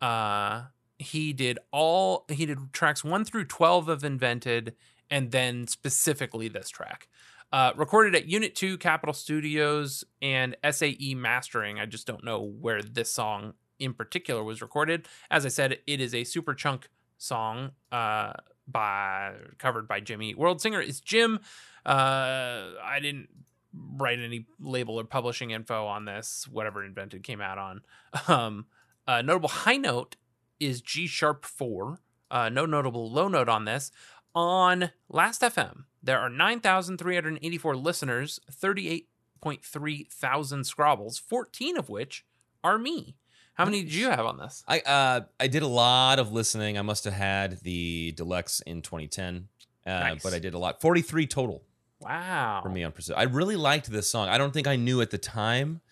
Uh, 0.00 0.64
he 1.02 1.32
did 1.32 1.58
all 1.70 2.24
he 2.28 2.46
did 2.46 2.72
tracks 2.72 3.04
one 3.04 3.24
through 3.24 3.44
twelve 3.44 3.88
of 3.88 4.04
Invented, 4.04 4.74
and 5.10 5.30
then 5.30 5.66
specifically 5.66 6.48
this 6.48 6.70
track. 6.70 7.08
Uh, 7.52 7.70
recorded 7.76 8.14
at 8.14 8.24
Unit 8.24 8.54
2 8.54 8.78
Capitol 8.78 9.12
Studios 9.12 10.04
and 10.22 10.56
SAE 10.70 11.14
Mastering. 11.14 11.78
I 11.78 11.84
just 11.84 12.06
don't 12.06 12.24
know 12.24 12.40
where 12.40 12.80
this 12.80 13.12
song 13.12 13.52
in 13.78 13.92
particular 13.92 14.42
was 14.42 14.62
recorded. 14.62 15.06
As 15.30 15.44
I 15.44 15.50
said, 15.50 15.78
it 15.86 16.00
is 16.00 16.14
a 16.14 16.22
Superchunk 16.22 16.84
song 17.18 17.72
uh, 17.90 18.32
by 18.66 19.34
covered 19.58 19.86
by 19.86 20.00
Jimmy 20.00 20.34
World. 20.34 20.62
Singer 20.62 20.80
is 20.80 21.00
Jim. 21.00 21.40
Uh, 21.84 22.70
I 22.82 23.00
didn't 23.02 23.28
write 23.74 24.18
any 24.18 24.46
label 24.60 24.98
or 24.98 25.04
publishing 25.04 25.50
info 25.50 25.86
on 25.86 26.04
this. 26.04 26.46
Whatever 26.50 26.84
Invented 26.84 27.22
came 27.22 27.40
out 27.40 27.58
on. 27.58 27.82
Um, 28.28 28.66
a 29.08 29.22
notable 29.22 29.48
high 29.48 29.78
note 29.78 30.16
is 30.64 30.80
G 30.80 31.06
sharp 31.06 31.44
four. 31.44 31.98
Uh, 32.30 32.48
no 32.48 32.64
notable 32.66 33.10
low 33.10 33.28
note 33.28 33.48
on 33.48 33.64
this. 33.66 33.90
On 34.34 34.90
Last 35.10 35.42
FM, 35.42 35.84
there 36.02 36.18
are 36.18 36.30
9,384 36.30 37.76
listeners, 37.76 38.40
38.3 38.50 40.10
thousand 40.10 40.62
scrobbles, 40.62 41.20
14 41.20 41.76
of 41.76 41.88
which 41.88 42.24
are 42.64 42.78
me. 42.78 43.16
How 43.54 43.66
many 43.66 43.82
did 43.82 43.92
you 43.92 44.08
have 44.08 44.24
on 44.24 44.38
this? 44.38 44.64
I 44.66 44.80
uh 44.80 45.20
I 45.38 45.46
did 45.48 45.62
a 45.62 45.66
lot 45.66 46.18
of 46.18 46.32
listening. 46.32 46.78
I 46.78 46.82
must 46.82 47.04
have 47.04 47.12
had 47.12 47.58
the 47.60 48.12
deluxe 48.16 48.60
in 48.62 48.80
2010, 48.80 49.48
uh, 49.86 49.90
Nice. 49.90 50.22
but 50.22 50.32
I 50.32 50.38
did 50.38 50.54
a 50.54 50.58
lot. 50.58 50.80
43 50.80 51.26
total 51.26 51.62
Wow. 52.00 52.60
for 52.62 52.70
me 52.70 52.82
on 52.82 52.92
Precision. 52.92 53.18
I 53.18 53.24
really 53.24 53.56
liked 53.56 53.90
this 53.90 54.08
song. 54.08 54.28
I 54.28 54.38
don't 54.38 54.52
think 54.54 54.66
I 54.66 54.76
knew 54.76 55.02
at 55.02 55.10
the 55.10 55.18
time. 55.18 55.82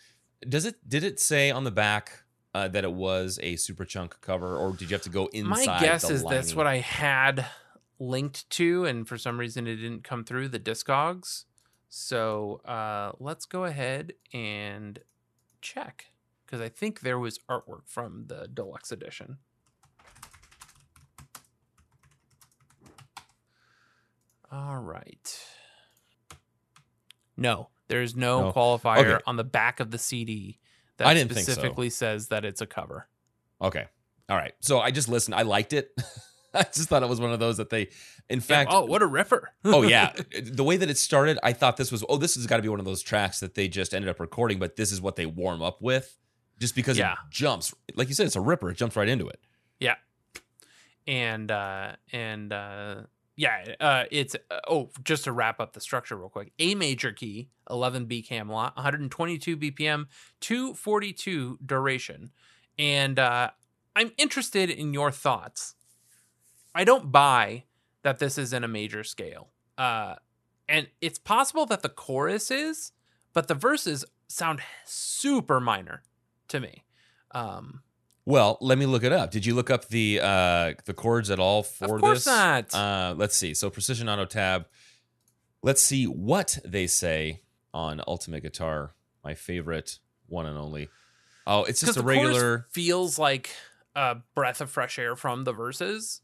Does 0.49 0.65
it? 0.65 0.77
Did 0.89 1.05
it 1.05 1.21
say 1.21 1.51
on 1.51 1.65
the 1.65 1.71
back 1.71 2.20
uh, 2.55 2.69
that 2.69 2.85
it 2.85 2.93
was 2.93 3.39
a 3.43 3.55
Superchunk 3.55 4.21
cover, 4.21 4.57
or 4.57 4.73
did 4.73 4.91
you 4.91 4.95
have 4.95 5.03
to 5.03 5.11
go 5.11 5.27
inside? 5.33 5.67
My 5.67 5.81
guess 5.81 6.11
is 6.11 6.25
that's 6.25 6.55
what 6.55 6.67
I 6.67 6.79
had 6.79 7.47
linked 7.99 8.49
to, 8.51 8.85
and 8.85 9.07
for 9.07 9.17
some 9.19 9.39
reason 9.39 9.67
it 9.67 9.77
didn't 9.77 10.05
come 10.05 10.25
through 10.25 10.49
the 10.49 10.59
Discogs. 10.59 11.45
So 11.89 12.61
uh, 12.65 13.13
let's 13.19 13.47
go 13.47 13.65
ahead 13.65 14.15
and 14.33 14.99
check 15.61 16.07
because 16.47 16.61
I 16.61 16.69
think 16.69 17.01
there 17.01 17.19
was 17.19 17.39
artwork 17.49 17.83
from 17.87 18.25
the 18.29 18.49
deluxe 18.53 18.91
edition. 18.93 19.39
All 24.53 24.79
right. 24.79 25.47
No, 27.37 27.69
there's 27.89 28.17
no, 28.17 28.41
No. 28.47 28.53
qualifier 28.53 28.99
Okay. 29.15 29.23
on 29.27 29.37
the 29.37 29.45
back 29.45 29.81
of 29.81 29.91
the 29.91 29.99
CD 29.99 30.59
that 31.01 31.09
I 31.09 31.15
didn't 31.15 31.33
think 31.33 31.45
so. 31.47 31.53
specifically 31.53 31.91
says 31.91 32.29
that 32.29 32.45
it's 32.45 32.61
a 32.61 32.67
cover. 32.67 33.09
Okay. 33.61 33.87
All 34.29 34.37
right. 34.37 34.53
So 34.61 34.79
I 34.81 34.93
just 34.93 35.09
listened. 35.09 35.35
I 35.35 35.43
liked 35.43 35.73
it. 35.73 35.91
I 36.55 36.63
just 36.65 36.89
thought 36.89 37.03
it 37.03 37.09
was 37.09 37.21
one 37.21 37.33
of 37.33 37.39
those 37.39 37.59
that 37.59 37.71
they, 37.71 37.91
in 38.29 38.41
fact, 38.41 38.71
oh, 38.73 38.85
what 38.85 39.03
a 39.03 39.07
ripper! 39.07 39.51
oh 39.65 39.83
yeah, 39.97 40.13
the 40.43 40.65
way 40.65 40.77
that 40.77 40.91
it 40.91 40.99
started, 40.99 41.39
I 41.45 41.53
thought 41.53 41.77
this 41.77 41.93
was 41.93 42.05
oh 42.09 42.17
this 42.17 42.35
has 42.35 42.47
got 42.49 42.57
to 42.57 42.63
be 42.63 42.69
one 42.69 42.81
of 42.81 42.85
those 42.85 43.03
tracks 43.03 43.39
that 43.39 43.55
they 43.55 43.69
just 43.69 43.95
ended 43.95 44.09
up 44.09 44.19
recording, 44.19 44.59
but 44.59 44.75
this 44.75 44.91
is 44.91 45.01
what 45.01 45.15
they 45.15 45.27
warm 45.27 45.63
up 45.63 45.81
with, 45.81 46.19
just 46.59 46.75
because 46.75 46.99
Yeah. 46.99 47.13
it 47.13 47.19
jumps. 47.31 47.73
Like 47.95 48.09
you 48.09 48.15
said, 48.15 48.27
it's 48.27 48.35
a 48.35 48.41
ripper. 48.41 48.71
It 48.71 48.77
jumps 48.77 48.97
right 48.97 49.09
into 49.09 49.29
it. 49.29 49.41
Yeah. 49.79 49.95
And 51.07 51.51
uh 51.53 51.93
and 52.13 52.53
uh 52.53 53.03
Yeah, 53.41 53.75
uh, 53.81 54.05
it's 54.11 54.37
uh, 54.51 54.61
oh, 54.69 54.91
just 55.03 55.25
to 55.25 55.33
wrap 55.33 55.61
up 55.61 55.73
the 55.73 55.81
structure 55.81 56.15
real 56.15 56.29
quick. 56.29 56.53
A 56.59 56.75
major 56.75 57.11
key, 57.11 57.49
11B 57.71 58.29
Camelot, 58.29 58.77
122 58.77 59.57
BPM, 59.57 60.09
242 60.41 61.59
duration, 61.65 62.33
and 62.79 63.19
uh, 63.19 63.49
I'm 63.97 64.13
interested 64.19 64.69
in 64.69 64.93
your 64.93 65.11
thoughts. 65.11 65.75
I 66.75 66.85
don't 66.85 67.11
buy 67.11 67.65
that 68.03 68.19
this 68.19 68.37
is 68.37 68.53
in 68.53 68.63
a 68.63 68.69
major 68.69 69.03
scale, 69.05 69.49
uh, 69.79 70.17
and 70.69 70.89
it's 71.01 71.19
possible 71.19 71.65
that 71.65 71.81
the 71.81 71.89
chorus 71.89 72.51
is, 72.51 72.93
but 73.33 73.49
the 73.49 73.55
verses 73.55 74.05
sound 74.29 74.61
super 74.85 75.61
minor 75.61 76.03
to 76.49 76.61
me. 76.61 76.85
Um, 77.31 77.81
Well, 78.27 78.59
let 78.61 78.79
me 78.79 78.87
look 78.87 79.03
it 79.03 79.13
up. 79.13 79.31
Did 79.31 79.47
you 79.47 79.55
look 79.55 79.71
up 79.71 79.89
the 79.89 80.21
uh 80.23 80.75
the 80.85 80.95
chords 80.95 81.31
at 81.31 81.39
all 81.39 81.63
for 81.63 81.87
this? 81.87 81.95
Of 81.95 82.01
course 82.01 82.25
this? 82.25 82.27
not. 82.27 82.75
Uh 82.75 83.15
let's 83.17 83.37
see. 83.37 83.55
So 83.55 83.71
precision 83.71 84.09
auto 84.09 84.25
tab. 84.25 84.67
Let's 85.63 85.83
see 85.83 86.07
what 86.07 86.59
they 86.65 86.87
say 86.87 87.43
on 87.75 88.01
Ultimate 88.07 88.43
Guitar, 88.43 88.95
my 89.23 89.35
favorite 89.35 89.99
one 90.27 90.47
and 90.47 90.57
only. 90.57 90.89
Oh, 91.47 91.65
it's 91.65 91.81
just 91.81 91.97
a 91.97 92.03
regular 92.03 92.67
feels 92.71 93.19
like 93.19 93.51
a 93.95 94.17
breath 94.35 94.61
of 94.61 94.71
fresh 94.71 94.99
air 94.99 95.17
from 95.17 95.45
the 95.45 95.53
verses, 95.53 96.21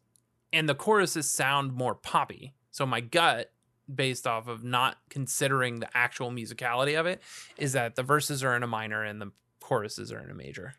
and 0.52 0.68
the 0.68 0.74
choruses 0.74 1.28
sound 1.28 1.72
more 1.72 1.94
poppy. 1.94 2.54
So 2.70 2.86
my 2.86 3.00
gut, 3.00 3.50
based 3.92 4.26
off 4.26 4.48
of 4.48 4.62
not 4.62 4.98
considering 5.10 5.80
the 5.80 5.88
actual 5.96 6.30
musicality 6.30 6.98
of 6.98 7.06
it, 7.06 7.22
is 7.56 7.72
that 7.72 7.96
the 7.96 8.02
verses 8.02 8.44
are 8.44 8.54
in 8.54 8.62
a 8.62 8.66
minor 8.66 9.02
and 9.02 9.20
the 9.20 9.32
choruses 9.60 10.12
are 10.12 10.20
in 10.20 10.30
a 10.30 10.34
major. 10.34 10.74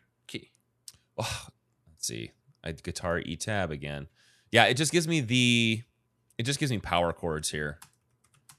Oh, 1.18 1.46
let's 1.88 2.06
see. 2.06 2.32
I 2.64 2.72
guitar 2.72 3.18
E 3.20 3.36
tab 3.36 3.70
again. 3.70 4.08
Yeah, 4.50 4.64
it 4.64 4.74
just 4.74 4.92
gives 4.92 5.06
me 5.06 5.20
the 5.20 5.82
it 6.38 6.44
just 6.44 6.58
gives 6.58 6.70
me 6.72 6.78
power 6.78 7.12
chords 7.12 7.50
here. 7.50 7.78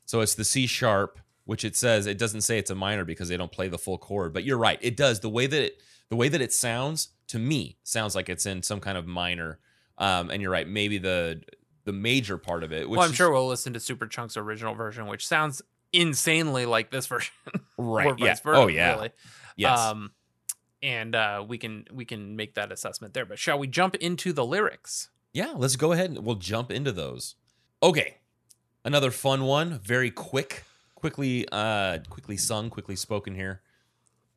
So 0.05 0.21
it's 0.21 0.35
the 0.35 0.43
C 0.45 0.67
sharp, 0.67 1.19
which 1.45 1.63
it 1.65 1.75
says 1.75 2.05
it 2.05 2.17
doesn't 2.17 2.41
say 2.41 2.57
it's 2.57 2.69
a 2.71 2.75
minor 2.75 3.05
because 3.05 3.29
they 3.29 3.37
don't 3.37 3.51
play 3.51 3.67
the 3.67 3.77
full 3.77 3.97
chord, 3.97 4.33
but 4.33 4.43
you're 4.43 4.57
right. 4.57 4.79
It 4.81 4.95
does. 4.97 5.19
The 5.19 5.29
way 5.29 5.47
that 5.47 5.61
it 5.63 5.81
the 6.09 6.15
way 6.15 6.29
that 6.29 6.41
it 6.41 6.53
sounds 6.53 7.09
to 7.27 7.39
me 7.39 7.77
sounds 7.83 8.15
like 8.15 8.29
it's 8.29 8.45
in 8.45 8.63
some 8.63 8.79
kind 8.79 8.97
of 8.97 9.05
minor. 9.07 9.59
Um, 9.97 10.29
and 10.29 10.41
you're 10.41 10.51
right, 10.51 10.67
maybe 10.67 10.97
the 10.97 11.41
the 11.85 11.93
major 11.93 12.37
part 12.37 12.63
of 12.63 12.71
it. 12.71 12.89
Which 12.89 12.97
well, 12.97 13.05
I'm 13.05 13.11
is- 13.11 13.17
sure 13.17 13.31
we'll 13.31 13.47
listen 13.47 13.73
to 13.73 13.79
Superchunk's 13.79 14.37
original 14.37 14.73
version, 14.75 15.07
which 15.07 15.27
sounds 15.27 15.61
insanely 15.91 16.65
like 16.65 16.91
this 16.91 17.07
version. 17.07 17.33
right. 17.77 18.17
Yeah. 18.17 18.35
versa, 18.35 18.59
Oh 18.61 18.67
yeah. 18.67 18.93
really. 18.95 19.09
Yes. 19.57 19.77
Um, 19.79 20.11
and 20.81 21.15
uh, 21.15 21.43
we 21.47 21.57
can 21.57 21.85
we 21.91 22.05
can 22.05 22.35
make 22.35 22.55
that 22.55 22.71
assessment 22.71 23.13
there. 23.13 23.25
But 23.25 23.39
shall 23.39 23.59
we 23.59 23.67
jump 23.67 23.95
into 23.95 24.33
the 24.33 24.45
lyrics? 24.45 25.09
Yeah, 25.33 25.53
let's 25.55 25.75
go 25.75 25.91
ahead 25.91 26.11
and 26.11 26.25
we'll 26.25 26.35
jump 26.35 26.71
into 26.71 26.91
those. 26.91 27.35
Okay. 27.83 28.17
Another 28.83 29.11
fun 29.11 29.43
one, 29.43 29.79
very 29.79 30.09
quick, 30.09 30.63
quickly 30.95 31.45
uh 31.51 31.99
quickly 32.09 32.37
sung, 32.37 32.69
quickly 32.69 32.95
spoken 32.95 33.35
here. 33.35 33.61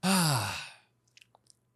Ah. 0.03 0.69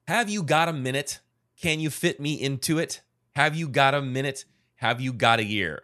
Have 0.09 0.31
you 0.31 0.45
got 0.45 0.69
a 0.69 0.73
minute? 0.73 1.21
Can 1.61 1.81
you 1.81 1.91
fit 1.91 2.21
me 2.21 2.41
into 2.41 2.79
it? 2.79 3.01
Have 3.35 3.57
you 3.57 3.69
got 3.69 3.93
a 3.93 4.01
minute? 4.01 4.45
Have 4.77 5.01
you 5.01 5.13
got 5.13 5.41
a 5.41 5.45
year? 5.45 5.83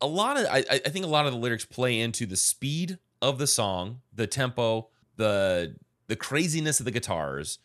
A 0.00 0.06
lot 0.06 0.38
of 0.38 0.46
I, 0.46 0.64
I 0.70 0.78
think 0.78 1.04
a 1.04 1.08
lot 1.08 1.26
of 1.26 1.32
the 1.32 1.38
lyrics 1.38 1.64
play 1.64 2.00
into 2.00 2.24
the 2.24 2.36
speed 2.36 2.98
of 3.20 3.38
the 3.38 3.46
song, 3.46 4.00
the 4.14 4.26
tempo, 4.26 4.88
the 5.16 5.76
the 6.06 6.16
craziness 6.16 6.80
of 6.80 6.86
the 6.86 6.90
guitars. 6.90 7.58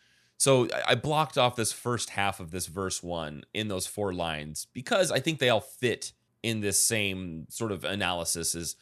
So 0.43 0.67
I- 0.85 0.95
blocked 0.95 1.37
off 1.37 1.55
this 1.55 1.71
first 1.71 2.09
half 2.09 2.41
of 2.41 2.51
this 2.51 2.67
verse 2.67 3.01
one 3.01 3.45
in 3.53 3.69
those 3.69 3.87
four 3.87 4.13
lines 4.13 4.67
because 4.73 5.09
I 5.09 5.21
think 5.21 5.39
they 5.39 5.47
all 5.47 5.61
fit 5.61 6.11
in 6.43 6.59
this 6.59 6.83
same 6.83 7.45
sort 7.47 7.71
of 7.71 7.85
analysis 7.85 8.53
is 8.53 8.75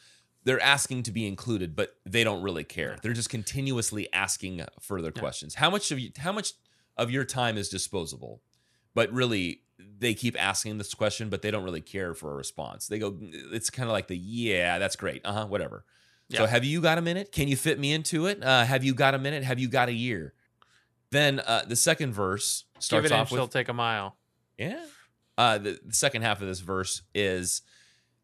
they're 0.43 0.59
asking 0.59 1.03
to 1.03 1.11
be 1.11 1.27
included, 1.27 1.75
but 1.75 1.97
they 2.03 2.23
don't 2.23 2.41
really 2.41 2.63
care. 2.63 2.97
They're 3.03 3.13
just 3.13 3.29
continuously 3.29 4.11
asking 4.11 4.65
further 4.79 5.11
questions. 5.11 5.53
How 5.53 5.69
much 5.69 5.91
of 5.91 5.99
you 5.99 6.09
how 6.17 6.31
much 6.31 6.53
of 6.97 7.11
your 7.11 7.25
time 7.25 7.59
is 7.59 7.69
disposable? 7.69 8.41
But 8.95 9.11
really 9.13 9.61
they 9.99 10.15
keep 10.15 10.41
asking 10.41 10.79
this 10.79 10.95
question, 10.95 11.29
but 11.29 11.43
they 11.43 11.51
don't 11.51 11.63
really 11.63 11.79
care 11.79 12.15
for 12.15 12.31
a 12.31 12.35
response. 12.35 12.87
They 12.87 12.97
go, 12.97 13.15
it's 13.21 13.69
kind 13.69 13.87
of 13.87 13.93
like 13.93 14.07
the 14.07 14.17
yeah, 14.17 14.79
that's 14.79 14.95
great. 14.95 15.21
Uh-huh, 15.23 15.45
whatever. 15.45 15.85
So 16.39 16.47
have 16.47 16.63
you 16.63 16.81
got 16.81 16.97
a 16.97 17.03
minute? 17.03 17.31
Can 17.31 17.47
you 17.47 17.55
fit 17.55 17.77
me 17.77 17.93
into 17.93 18.25
it? 18.25 18.43
Uh, 18.43 18.65
have 18.65 18.83
you 18.83 18.95
got 18.95 19.13
a 19.13 19.19
minute? 19.19 19.43
Have 19.43 19.59
you 19.59 19.67
got 19.67 19.89
a 19.89 19.93
year? 19.93 20.33
Then 21.11 21.39
uh, 21.39 21.63
the 21.67 21.75
second 21.75 22.13
verse 22.13 22.65
Give 22.75 22.83
starts 22.83 23.05
it 23.07 23.11
off 23.11 23.19
inch, 23.21 23.31
with 23.31 23.39
she'll 23.39 23.47
take 23.47 23.69
a 23.69 23.73
mile. 23.73 24.15
yeah. 24.57 24.85
Uh, 25.37 25.57
the, 25.57 25.79
the 25.85 25.93
second 25.93 26.21
half 26.21 26.41
of 26.41 26.47
this 26.47 26.59
verse 26.59 27.01
is 27.15 27.61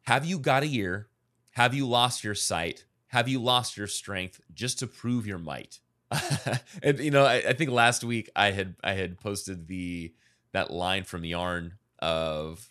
Have 0.03 0.25
you 0.25 0.39
got 0.39 0.63
a 0.63 0.67
year? 0.67 1.07
Have 1.51 1.73
you 1.73 1.87
lost 1.87 2.23
your 2.23 2.35
sight? 2.35 2.85
Have 3.07 3.27
you 3.27 3.39
lost 3.39 3.77
your 3.77 3.87
strength 3.87 4.41
just 4.53 4.79
to 4.79 4.87
prove 4.87 5.25
your 5.25 5.39
might? 5.39 5.79
and 6.83 6.99
you 6.99 7.11
know, 7.11 7.25
I, 7.25 7.35
I 7.35 7.53
think 7.53 7.71
last 7.71 8.03
week 8.03 8.29
I 8.35 8.51
had 8.51 8.75
I 8.83 8.93
had 8.93 9.19
posted 9.19 9.67
the 9.67 10.13
that 10.53 10.71
line 10.71 11.03
from 11.03 11.25
Yarn 11.25 11.73
of 11.99 12.69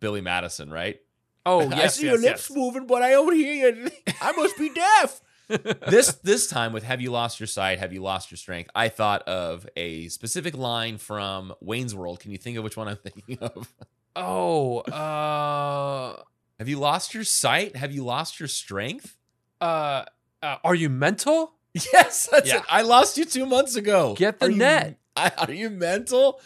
Billy 0.00 0.20
Madison, 0.20 0.70
right? 0.70 0.98
Oh 1.44 1.60
I 1.70 1.76
yes, 1.76 1.96
see 1.96 2.06
yes, 2.06 2.12
your 2.12 2.20
lips 2.20 2.50
moving, 2.50 2.86
but 2.86 3.02
I 3.02 3.10
don't 3.10 3.34
hear 3.34 3.74
you. 3.74 3.90
I 4.20 4.32
must 4.32 4.58
be 4.58 4.72
deaf. 4.72 5.20
This 5.48 6.14
this 6.22 6.48
time 6.48 6.72
with 6.72 6.82
have 6.84 7.00
you 7.00 7.10
lost 7.10 7.38
your 7.40 7.46
sight? 7.46 7.78
Have 7.78 7.92
you 7.92 8.02
lost 8.02 8.30
your 8.30 8.38
strength? 8.38 8.70
I 8.74 8.88
thought 8.88 9.22
of 9.28 9.68
a 9.76 10.08
specific 10.08 10.56
line 10.56 10.98
from 10.98 11.52
Wayne's 11.60 11.94
World. 11.94 12.20
Can 12.20 12.30
you 12.32 12.38
think 12.38 12.56
of 12.58 12.64
which 12.64 12.76
one 12.76 12.88
I'm 12.88 12.96
thinking 12.96 13.38
of? 13.40 13.72
Oh, 14.16 14.78
uh, 14.80 16.22
Have 16.58 16.68
you 16.68 16.78
lost 16.78 17.14
your 17.14 17.24
sight? 17.24 17.76
Have 17.76 17.92
you 17.92 18.04
lost 18.04 18.40
your 18.40 18.48
strength? 18.48 19.16
uh, 19.60 20.04
uh, 20.42 20.56
are 20.64 20.74
you 20.74 20.88
mental? 20.90 21.52
Yes, 21.92 22.26
that's 22.32 22.48
Yeah. 22.48 22.56
it. 22.58 22.62
I 22.70 22.80
lost 22.82 23.18
you 23.18 23.26
two 23.26 23.44
months 23.44 23.76
ago. 23.76 24.14
Get 24.16 24.38
the 24.38 24.46
Are 24.46 24.50
you- 24.50 24.56
net. 24.56 24.98
I, 25.14 25.30
are 25.38 25.52
you 25.52 25.68
mental? 25.70 26.40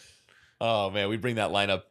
Oh 0.61 0.91
man, 0.91 1.09
we 1.09 1.17
bring 1.17 1.37
that 1.37 1.51
line 1.53 1.71
up 1.71 1.87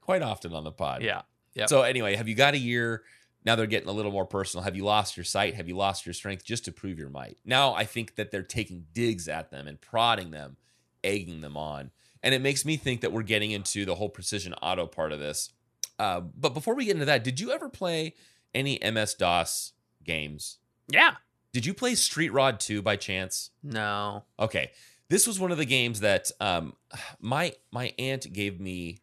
quite 0.00 0.22
often 0.22 0.52
on 0.54 0.62
the 0.64 0.70
pod. 0.72 1.02
Yeah, 1.02 1.22
Yep. 1.54 1.68
So 1.68 1.82
anyway, 1.82 2.14
have 2.16 2.28
you 2.28 2.34
got 2.36 2.54
a 2.54 2.58
year? 2.58 3.02
Now 3.46 3.54
they're 3.54 3.66
getting 3.66 3.88
a 3.88 3.92
little 3.92 4.10
more 4.12 4.26
personal. 4.26 4.64
Have 4.64 4.76
you 4.76 4.84
lost 4.84 5.16
your 5.16 5.24
sight? 5.24 5.54
Have 5.54 5.68
you 5.68 5.76
lost 5.76 6.04
your 6.04 6.12
strength 6.12 6.44
just 6.44 6.64
to 6.66 6.72
prove 6.72 6.98
your 6.98 7.08
might? 7.08 7.38
Now 7.44 7.72
I 7.74 7.84
think 7.84 8.16
that 8.16 8.30
they're 8.30 8.42
taking 8.42 8.86
digs 8.92 9.28
at 9.28 9.50
them 9.50 9.68
and 9.68 9.80
prodding 9.80 10.32
them, 10.32 10.56
egging 11.04 11.40
them 11.40 11.56
on. 11.56 11.92
And 12.22 12.34
it 12.34 12.42
makes 12.42 12.64
me 12.64 12.76
think 12.76 13.02
that 13.02 13.12
we're 13.12 13.22
getting 13.22 13.52
into 13.52 13.84
the 13.84 13.94
whole 13.94 14.08
precision 14.08 14.52
auto 14.54 14.86
part 14.86 15.12
of 15.12 15.20
this. 15.20 15.52
Uh, 15.98 16.20
but 16.20 16.54
before 16.54 16.74
we 16.74 16.86
get 16.86 16.96
into 16.96 17.06
that, 17.06 17.22
did 17.22 17.38
you 17.38 17.52
ever 17.52 17.68
play 17.68 18.14
any 18.52 18.78
MS 18.82 19.14
DOS 19.14 19.72
games? 20.04 20.58
yeah. 20.88 21.14
Did 21.52 21.64
you 21.64 21.72
play 21.72 21.94
Street 21.94 22.34
Rod 22.34 22.60
2 22.60 22.82
by 22.82 22.96
chance? 22.96 23.48
No. 23.62 24.24
Okay. 24.38 24.72
This 25.08 25.26
was 25.26 25.40
one 25.40 25.52
of 25.52 25.56
the 25.56 25.64
games 25.64 26.00
that 26.00 26.30
um, 26.38 26.74
my 27.20 27.54
my 27.72 27.94
aunt 27.98 28.30
gave 28.32 28.60
me, 28.60 28.98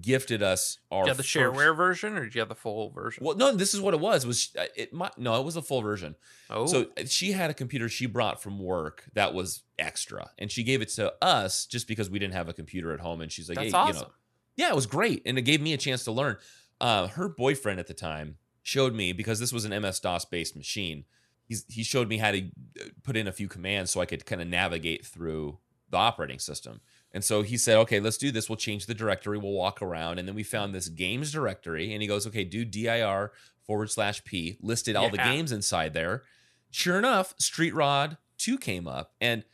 gifted 0.00 0.42
us 0.42 0.78
our 0.90 1.04
you 1.04 1.08
have 1.08 1.16
the 1.16 1.22
first- 1.22 1.34
shareware 1.34 1.76
version 1.76 2.16
or 2.16 2.24
did 2.24 2.34
you 2.34 2.40
have 2.40 2.48
the 2.48 2.54
full 2.54 2.90
version? 2.90 3.24
well, 3.24 3.36
no, 3.36 3.52
this 3.52 3.74
is 3.74 3.80
what 3.80 3.94
it 3.94 4.00
was. 4.00 4.26
Was 4.26 4.50
uh, 4.58 4.64
it? 4.76 4.92
Might, 4.92 5.16
no, 5.18 5.40
it 5.40 5.44
was 5.44 5.56
a 5.56 5.62
full 5.62 5.82
version. 5.82 6.16
oh, 6.50 6.66
So 6.66 6.86
uh, 6.96 7.04
she 7.06 7.32
had 7.32 7.50
a 7.50 7.54
computer 7.54 7.88
she 7.88 8.06
brought 8.06 8.42
from 8.42 8.58
work 8.58 9.04
that 9.14 9.34
was 9.34 9.62
extra, 9.78 10.30
and 10.38 10.50
she 10.50 10.64
gave 10.64 10.82
it 10.82 10.88
to 10.90 11.12
us 11.22 11.66
just 11.66 11.86
because 11.86 12.10
we 12.10 12.18
didn't 12.18 12.34
have 12.34 12.48
a 12.48 12.52
computer 12.52 12.92
at 12.92 13.00
home. 13.00 13.20
And 13.20 13.30
she's 13.30 13.48
like, 13.48 13.56
that's 13.56 13.72
"Hey, 13.72 13.78
awesome. 13.78 13.94
you 13.96 14.02
know, 14.02 14.10
yeah, 14.56 14.68
it 14.70 14.74
was 14.74 14.86
great, 14.86 15.22
and 15.24 15.38
it 15.38 15.42
gave 15.42 15.60
me 15.60 15.72
a 15.72 15.78
chance 15.78 16.04
to 16.04 16.12
learn." 16.12 16.36
Uh, 16.80 17.08
her 17.08 17.28
boyfriend 17.28 17.80
at 17.80 17.86
the 17.86 17.94
time 17.94 18.36
showed 18.62 18.94
me 18.94 19.12
because 19.12 19.40
this 19.40 19.52
was 19.52 19.64
an 19.64 19.80
MS 19.80 20.00
DOS 20.00 20.24
based 20.24 20.56
machine. 20.56 21.04
He's, 21.46 21.64
he 21.68 21.82
showed 21.82 22.08
me 22.08 22.18
how 22.18 22.32
to 22.32 22.42
uh, 22.42 22.84
put 23.02 23.16
in 23.16 23.26
a 23.26 23.32
few 23.32 23.48
commands 23.48 23.90
so 23.90 24.00
I 24.00 24.06
could 24.06 24.26
kind 24.26 24.42
of 24.42 24.48
navigate 24.48 25.06
through 25.06 25.58
the 25.90 25.96
operating 25.96 26.38
system. 26.38 26.80
And 27.12 27.24
so 27.24 27.42
he 27.42 27.56
said, 27.56 27.76
okay, 27.78 28.00
let's 28.00 28.18
do 28.18 28.30
this. 28.30 28.48
We'll 28.48 28.56
change 28.56 28.86
the 28.86 28.94
directory. 28.94 29.38
We'll 29.38 29.52
walk 29.52 29.80
around. 29.80 30.18
And 30.18 30.28
then 30.28 30.34
we 30.34 30.42
found 30.42 30.74
this 30.74 30.88
games 30.88 31.32
directory. 31.32 31.92
And 31.92 32.02
he 32.02 32.08
goes, 32.08 32.26
okay, 32.26 32.44
do 32.44 32.64
dir 32.64 33.32
forward 33.66 33.90
slash 33.90 34.24
p, 34.24 34.58
listed 34.60 34.96
all 34.96 35.10
the 35.10 35.18
games 35.18 35.52
inside 35.52 35.94
there. 35.94 36.22
Sure 36.70 36.98
enough, 36.98 37.34
Street 37.38 37.74
Rod 37.74 38.18
2 38.38 38.58
came 38.58 38.86
up. 38.86 39.12
And, 39.20 39.44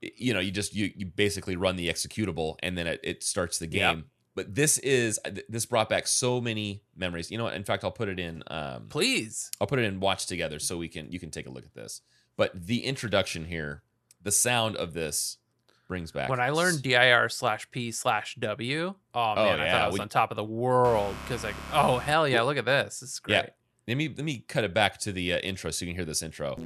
you 0.00 0.34
know, 0.34 0.40
you 0.40 0.50
just, 0.50 0.74
you, 0.74 0.92
you 0.94 1.06
basically 1.06 1.56
run 1.56 1.76
the 1.76 1.88
executable 1.88 2.56
and 2.62 2.76
then 2.76 2.86
it, 2.86 3.00
it 3.02 3.24
starts 3.24 3.58
the 3.58 3.66
game. 3.66 4.04
But 4.34 4.54
this 4.54 4.78
is, 4.78 5.20
this 5.48 5.64
brought 5.64 5.88
back 5.88 6.06
so 6.06 6.40
many 6.40 6.82
memories. 6.96 7.30
You 7.30 7.38
know 7.38 7.44
what? 7.44 7.54
In 7.54 7.64
fact, 7.64 7.84
I'll 7.84 7.92
put 7.92 8.08
it 8.08 8.18
in, 8.18 8.42
um, 8.48 8.88
Please. 8.88 9.50
I'll 9.60 9.66
put 9.66 9.78
it 9.78 9.84
in 9.84 10.00
watch 10.00 10.26
together 10.26 10.58
so 10.58 10.76
we 10.76 10.88
can 10.88 11.10
you 11.12 11.20
can 11.20 11.30
take 11.30 11.46
a 11.46 11.50
look 11.50 11.64
at 11.64 11.74
this. 11.74 12.00
But 12.36 12.66
the 12.66 12.84
introduction 12.84 13.44
here, 13.44 13.84
the 14.20 14.32
sound 14.32 14.74
of 14.76 14.92
this 14.92 15.38
brings 15.86 16.12
back 16.12 16.28
When 16.28 16.40
I 16.40 16.50
learned 16.50 16.82
dir 16.82 17.28
slash 17.28 17.70
p 17.70 17.90
slash 17.92 18.34
w, 18.36 18.94
oh 19.14 19.34
man, 19.34 19.60
I 19.60 19.64
yeah, 19.66 19.72
thought 19.72 19.82
I 19.82 19.86
was 19.86 19.94
we- 19.94 20.00
on 20.00 20.08
top 20.08 20.30
of 20.30 20.36
the 20.36 20.44
world 20.44 21.14
because 21.24 21.44
like, 21.44 21.54
oh 21.72 21.98
hell 21.98 22.26
yeah, 22.28 22.42
look 22.42 22.56
at 22.56 22.64
this, 22.64 23.00
this 23.00 23.12
is 23.12 23.18
great. 23.20 23.34
Yeah. 23.36 23.46
Let 23.86 23.96
me 23.98 24.08
let 24.08 24.24
me 24.24 24.44
cut 24.48 24.64
it 24.64 24.72
back 24.72 24.98
to 25.00 25.12
the 25.12 25.34
uh, 25.34 25.38
intro 25.40 25.70
so 25.70 25.84
you 25.84 25.90
can 25.92 25.96
hear 25.96 26.06
this 26.06 26.22
intro. 26.22 26.56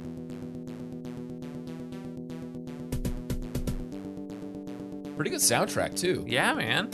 Pretty 5.15 5.31
good 5.31 5.41
soundtrack 5.41 5.99
too. 5.99 6.23
Yeah, 6.29 6.53
man. 6.53 6.89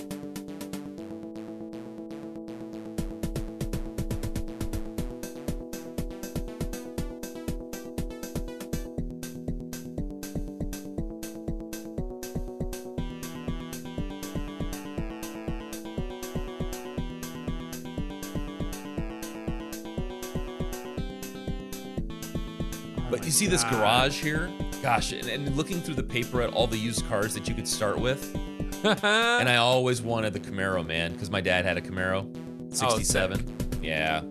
See 23.36 23.48
this 23.48 23.64
garage 23.66 24.22
here? 24.22 24.52
Gosh, 24.82 25.12
and, 25.12 25.28
and 25.28 25.56
looking 25.56 25.82
through 25.82 25.96
the 25.96 26.04
paper 26.04 26.42
at 26.42 26.54
all 26.54 26.68
the 26.68 26.78
used 26.78 27.06
cars 27.08 27.34
that 27.34 27.48
you 27.48 27.54
could 27.56 27.68
start 27.68 28.00
with, 28.00 28.34
and 28.86 29.50
I 29.50 29.58
always 29.58 30.02
wanted 30.02 30.34
the 30.34 30.40
Camaro, 30.40 30.86
man, 30.86 31.12
because 31.14 31.30
my 31.30 31.42
dad 31.42 31.66
had 31.66 31.78
a 31.78 31.82
Camaro, 31.82 32.26
'67. 32.74 33.80
yeah. 33.82 34.22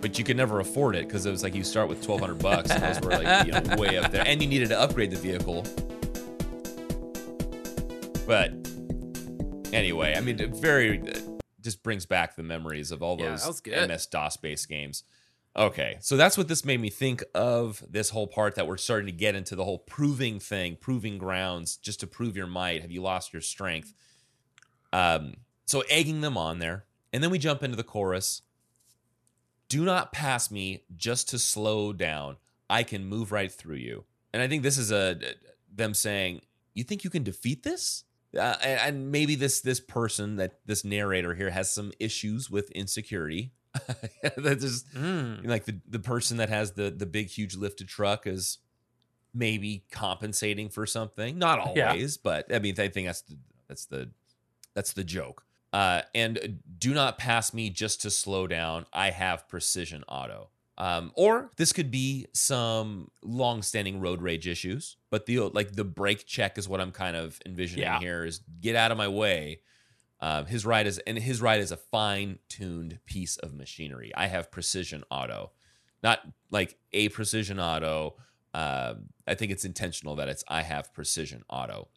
But 0.00 0.16
you 0.16 0.24
could 0.24 0.36
never 0.36 0.60
afford 0.60 0.94
it 0.94 1.06
because 1.08 1.26
it 1.26 1.30
was 1.30 1.42
like 1.42 1.54
you 1.56 1.64
start 1.64 1.88
with 1.88 1.98
1,200 2.06 2.40
bucks, 2.40 2.70
and 2.70 2.82
those 2.82 3.00
were 3.00 3.10
like 3.10 3.46
you 3.46 3.52
know, 3.52 3.76
way 3.76 3.98
up 3.98 4.12
there, 4.12 4.22
and 4.26 4.40
you 4.40 4.48
needed 4.48 4.68
to 4.68 4.78
upgrade 4.78 5.10
the 5.10 5.16
vehicle. 5.16 5.64
But 8.26 8.52
anyway, 9.74 10.14
I 10.16 10.20
mean, 10.20 10.38
it 10.40 10.50
very 10.50 10.98
it 11.00 11.22
just 11.62 11.82
brings 11.82 12.06
back 12.06 12.36
the 12.36 12.42
memories 12.44 12.92
of 12.92 13.02
all 13.02 13.18
Yeah, 13.18 13.36
those. 13.36 13.60
MS 13.66 14.06
DOS 14.06 14.36
based 14.36 14.68
games. 14.68 15.02
Okay, 15.56 15.96
so 16.00 16.16
that's 16.16 16.38
what 16.38 16.46
this 16.46 16.64
made 16.64 16.80
me 16.80 16.90
think 16.90 17.24
of 17.34 17.82
this 17.90 18.10
whole 18.10 18.28
part 18.28 18.54
that 18.54 18.66
we're 18.68 18.76
starting 18.76 19.06
to 19.06 19.12
get 19.12 19.34
into 19.34 19.56
the 19.56 19.64
whole 19.64 19.78
proving 19.78 20.38
thing, 20.38 20.76
proving 20.80 21.18
grounds, 21.18 21.76
just 21.76 22.00
to 22.00 22.06
prove 22.06 22.36
your 22.36 22.46
might. 22.46 22.82
Have 22.82 22.92
you 22.92 23.02
lost 23.02 23.32
your 23.32 23.42
strength? 23.42 23.92
Um, 24.92 25.34
so 25.66 25.82
egging 25.90 26.20
them 26.20 26.36
on 26.36 26.60
there, 26.60 26.84
and 27.12 27.22
then 27.22 27.30
we 27.30 27.38
jump 27.38 27.62
into 27.62 27.76
the 27.76 27.82
chorus. 27.82 28.42
Do 29.68 29.84
not 29.84 30.12
pass 30.12 30.50
me 30.50 30.84
just 30.96 31.28
to 31.30 31.38
slow 31.38 31.92
down. 31.92 32.36
I 32.70 32.82
can 32.84 33.04
move 33.04 33.32
right 33.32 33.50
through 33.50 33.76
you. 33.76 34.04
And 34.32 34.42
I 34.42 34.48
think 34.48 34.62
this 34.62 34.78
is 34.78 34.92
a 34.92 35.18
them 35.74 35.94
saying, 35.94 36.42
"You 36.74 36.84
think 36.84 37.04
you 37.04 37.10
can 37.10 37.22
defeat 37.22 37.64
this?" 37.64 38.04
Uh, 38.36 38.56
and, 38.62 38.80
and 38.80 39.12
maybe 39.12 39.34
this 39.34 39.60
this 39.60 39.80
person 39.80 40.36
that 40.36 40.60
this 40.66 40.84
narrator 40.84 41.34
here 41.34 41.50
has 41.50 41.70
some 41.70 41.92
issues 41.98 42.50
with 42.50 42.70
insecurity. 42.70 43.52
That's 44.36 44.62
just 44.62 44.92
Mm. 44.94 45.46
like 45.46 45.64
the 45.64 45.80
the 45.88 45.98
person 45.98 46.38
that 46.38 46.48
has 46.48 46.72
the 46.72 46.90
the 46.90 47.06
big 47.06 47.28
huge 47.28 47.56
lifted 47.56 47.88
truck 47.88 48.26
is 48.26 48.58
maybe 49.34 49.84
compensating 49.90 50.68
for 50.68 50.86
something 50.86 51.38
not 51.38 51.58
Yeah. 51.76 51.90
always 51.90 52.16
but 52.16 52.52
i 52.52 52.58
mean 52.58 52.74
i 52.80 52.88
think 52.88 53.06
that's 53.06 53.20
the, 53.22 53.36
that's 53.68 53.84
the 53.86 54.10
that's 54.74 54.92
the 54.94 55.04
joke 55.04 55.44
uh 55.74 56.00
and 56.14 56.60
do 56.78 56.94
not 56.94 57.18
pass 57.18 57.52
me 57.52 57.68
just 57.68 58.00
to 58.02 58.10
slow 58.10 58.46
down 58.46 58.86
i 58.92 59.10
have 59.10 59.46
precision 59.46 60.02
auto 60.08 60.48
um 60.78 61.12
or 61.14 61.50
this 61.56 61.72
could 61.74 61.90
be 61.90 62.26
some 62.32 63.10
long-standing 63.22 64.00
road 64.00 64.22
rage 64.22 64.48
issues 64.48 64.96
but 65.10 65.26
the 65.26 65.40
like 65.40 65.72
the 65.76 65.84
brake 65.84 66.24
check 66.26 66.56
is 66.56 66.66
what 66.68 66.80
i'm 66.80 66.90
kind 66.92 67.14
of 67.16 67.38
envisioning 67.44 67.82
Yeah. 67.84 67.98
here 68.00 68.24
is 68.24 68.40
get 68.62 68.76
out 68.76 68.90
of 68.90 68.96
my 68.96 69.08
way 69.08 69.60
um, 70.20 70.46
his 70.46 70.66
ride 70.66 70.86
is 70.86 70.98
and 71.06 71.18
his 71.18 71.40
ride 71.40 71.60
is 71.60 71.72
a 71.72 71.76
fine-tuned 71.76 72.98
piece 73.06 73.36
of 73.36 73.54
machinery. 73.54 74.12
I 74.16 74.26
have 74.26 74.50
precision 74.50 75.04
auto, 75.10 75.52
not 76.02 76.20
like 76.50 76.76
a 76.92 77.08
precision 77.08 77.60
auto. 77.60 78.16
Um, 78.54 79.10
I 79.26 79.34
think 79.34 79.52
it's 79.52 79.64
intentional 79.64 80.16
that 80.16 80.28
it's 80.28 80.44
I 80.48 80.62
have 80.62 80.92
precision 80.92 81.44
auto. 81.48 81.88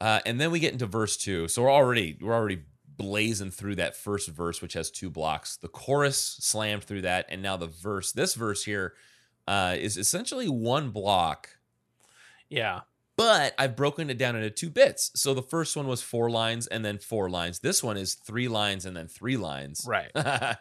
Uh, 0.00 0.20
and 0.26 0.40
then 0.40 0.50
we 0.50 0.58
get 0.60 0.72
into 0.72 0.86
verse 0.86 1.16
two. 1.16 1.48
So 1.48 1.62
we're 1.62 1.72
already 1.72 2.18
we're 2.20 2.34
already 2.34 2.62
blazing 2.96 3.50
through 3.50 3.76
that 3.76 3.96
first 3.96 4.28
verse, 4.28 4.60
which 4.62 4.74
has 4.74 4.90
two 4.90 5.10
blocks. 5.10 5.56
The 5.56 5.68
chorus 5.68 6.36
slammed 6.40 6.84
through 6.84 7.02
that, 7.02 7.26
and 7.28 7.42
now 7.42 7.56
the 7.56 7.66
verse. 7.66 8.12
This 8.12 8.34
verse 8.34 8.64
here 8.64 8.94
uh, 9.48 9.76
is 9.78 9.96
essentially 9.96 10.48
one 10.48 10.90
block 10.90 11.50
Yeah. 12.52 12.80
But 13.16 13.54
I've 13.58 13.76
broken 13.76 14.10
it 14.10 14.18
down 14.18 14.36
into 14.36 14.50
two 14.50 14.70
bits. 14.70 15.10
So 15.14 15.34
the 15.34 15.42
first 15.42 15.76
one 15.76 15.86
was 15.86 16.02
four 16.02 16.30
lines 16.30 16.66
and 16.66 16.84
then 16.84 16.98
four 16.98 17.28
lines. 17.30 17.58
This 17.60 17.82
one 17.82 17.96
is 17.96 18.14
three 18.14 18.48
lines 18.48 18.86
and 18.86 18.96
then 18.96 19.08
three 19.08 19.36
lines. 19.36 19.84
Right. 19.86 20.10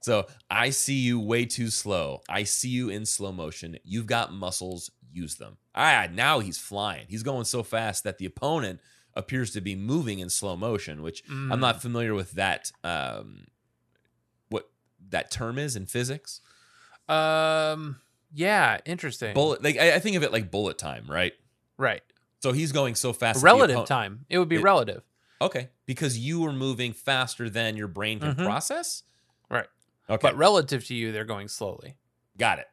so 0.00 0.26
I 0.50 0.70
see 0.70 0.94
you 0.98 1.18
way 1.18 1.46
too 1.46 1.68
slow. 1.70 2.20
I 2.28 2.44
see 2.44 2.68
you 2.68 2.90
in 2.90 3.06
slow 3.06 3.32
motion. 3.32 3.78
You've 3.84 4.06
got 4.06 4.32
muscles, 4.32 4.90
use 5.12 5.36
them. 5.36 5.56
Ah, 5.74 6.06
now 6.12 6.40
he's 6.40 6.58
flying. 6.58 7.06
He's 7.08 7.22
going 7.22 7.44
so 7.44 7.62
fast 7.62 8.04
that 8.04 8.18
the 8.18 8.26
opponent 8.26 8.80
appears 9.14 9.52
to 9.52 9.60
be 9.60 9.74
moving 9.76 10.18
in 10.18 10.28
slow 10.28 10.56
motion, 10.56 11.00
which 11.00 11.22
I'm 11.28 11.48
Mm. 11.50 11.60
not 11.60 11.80
familiar 11.80 12.14
with 12.14 12.32
that 12.32 12.70
um 12.82 13.46
what 14.48 14.68
that 15.10 15.30
term 15.30 15.58
is 15.58 15.74
in 15.76 15.86
physics. 15.86 16.40
Um. 17.08 17.96
Yeah. 18.32 18.78
Interesting. 18.84 19.34
Bullet 19.34 19.62
like 19.62 19.78
I, 19.78 19.94
I 19.94 19.98
think 20.00 20.16
of 20.16 20.22
it 20.22 20.32
like 20.32 20.50
bullet 20.50 20.78
time, 20.78 21.06
right? 21.08 21.32
Right. 21.78 22.02
So 22.40 22.52
he's 22.52 22.72
going 22.72 22.94
so 22.94 23.12
fast. 23.12 23.42
Relative 23.42 23.86
time. 23.86 24.26
It 24.28 24.38
would 24.38 24.48
be 24.48 24.56
It- 24.56 24.62
relative. 24.62 25.02
Okay, 25.40 25.70
because 25.86 26.16
you 26.18 26.44
are 26.46 26.52
moving 26.52 26.92
faster 26.92 27.48
than 27.50 27.76
your 27.76 27.88
brain 27.88 28.20
can 28.20 28.34
Mhm. 28.34 28.44
process. 28.44 29.02
Right. 29.50 29.66
Okay, 30.08 30.20
But 30.22 30.36
relative 30.36 30.86
to 30.86 30.94
you, 30.94 31.10
they're 31.12 31.24
going 31.24 31.48
slowly. 31.48 31.96
got 32.38 32.58
it. 32.58 32.66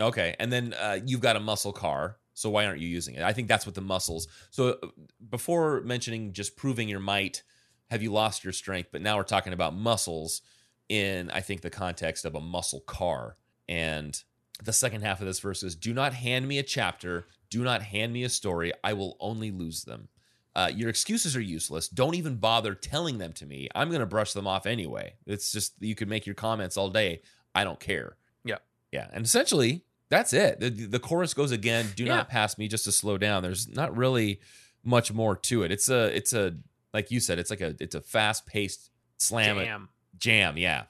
Okay, 0.00 0.34
and 0.38 0.52
then 0.52 0.74
uh, 0.74 0.98
you've 1.04 1.20
got 1.20 1.36
a 1.36 1.40
muscle 1.40 1.72
car, 1.72 2.18
so 2.34 2.50
why 2.50 2.64
aren't 2.66 2.80
you 2.80 2.88
using 2.88 3.14
it? 3.14 3.22
I 3.22 3.32
think 3.32 3.48
that's 3.48 3.66
what 3.66 3.74
the 3.74 3.80
muscles. 3.80 4.26
So 4.50 4.78
uh, 4.82 4.88
before 5.30 5.80
mentioning 5.82 6.32
just 6.32 6.56
proving 6.56 6.88
your 6.88 7.00
might, 7.00 7.42
have 7.90 8.02
you 8.02 8.10
lost 8.12 8.42
your 8.44 8.52
strength? 8.52 8.88
But 8.92 9.02
now 9.02 9.16
we're 9.16 9.22
talking 9.24 9.52
about 9.52 9.74
muscles 9.74 10.40
in 10.88 11.30
I 11.30 11.40
think 11.40 11.60
the 11.60 11.70
context 11.70 12.24
of 12.24 12.34
a 12.34 12.40
muscle 12.40 12.80
car. 12.80 13.36
And 13.68 14.20
the 14.62 14.72
second 14.72 15.02
half 15.02 15.20
of 15.20 15.26
this 15.26 15.40
verse 15.40 15.62
is, 15.62 15.76
"Do 15.76 15.92
not 15.94 16.14
hand 16.14 16.48
me 16.48 16.58
a 16.58 16.62
chapter. 16.62 17.26
Do 17.52 17.62
not 17.62 17.82
hand 17.82 18.12
me 18.12 18.24
a 18.24 18.28
story. 18.28 18.72
I 18.82 18.92
will 18.94 19.16
only 19.20 19.50
lose 19.50 19.84
them." 19.84 20.08
Uh, 20.54 20.70
your 20.74 20.90
excuses 20.90 21.34
are 21.34 21.40
useless. 21.40 21.88
Don't 21.88 22.14
even 22.14 22.36
bother 22.36 22.74
telling 22.74 23.16
them 23.18 23.32
to 23.34 23.46
me. 23.46 23.68
I'm 23.74 23.88
going 23.88 24.00
to 24.00 24.06
brush 24.06 24.32
them 24.34 24.46
off 24.46 24.66
anyway. 24.66 25.14
It's 25.26 25.50
just 25.52 25.74
you 25.80 25.94
can 25.94 26.08
make 26.10 26.26
your 26.26 26.34
comments 26.34 26.76
all 26.76 26.90
day. 26.90 27.22
I 27.54 27.64
don't 27.64 27.80
care. 27.80 28.16
Yeah. 28.44 28.58
Yeah. 28.90 29.08
And 29.14 29.24
essentially, 29.24 29.84
that's 30.10 30.32
it. 30.34 30.60
The, 30.60 30.68
the 30.68 30.98
chorus 30.98 31.32
goes 31.32 31.52
again. 31.52 31.86
Do 31.96 32.04
Yeah. 32.04 32.16
not 32.16 32.28
pass 32.28 32.58
me 32.58 32.68
just 32.68 32.84
to 32.84 32.92
slow 32.92 33.16
down. 33.16 33.42
There's 33.42 33.66
not 33.66 33.96
really 33.96 34.40
much 34.84 35.10
more 35.10 35.36
to 35.36 35.62
it. 35.62 35.72
It's 35.72 35.88
a, 35.88 36.14
it's 36.14 36.34
a, 36.34 36.54
like 36.92 37.10
you 37.10 37.18
said, 37.20 37.38
it's 37.38 37.48
like 37.48 37.62
a, 37.62 37.74
it's 37.80 37.94
a 37.94 38.02
fast 38.02 38.44
paced 38.46 38.90
slam 39.16 39.56
Jam. 39.58 39.88
jam. 40.18 40.58
Yeah. 40.58 40.82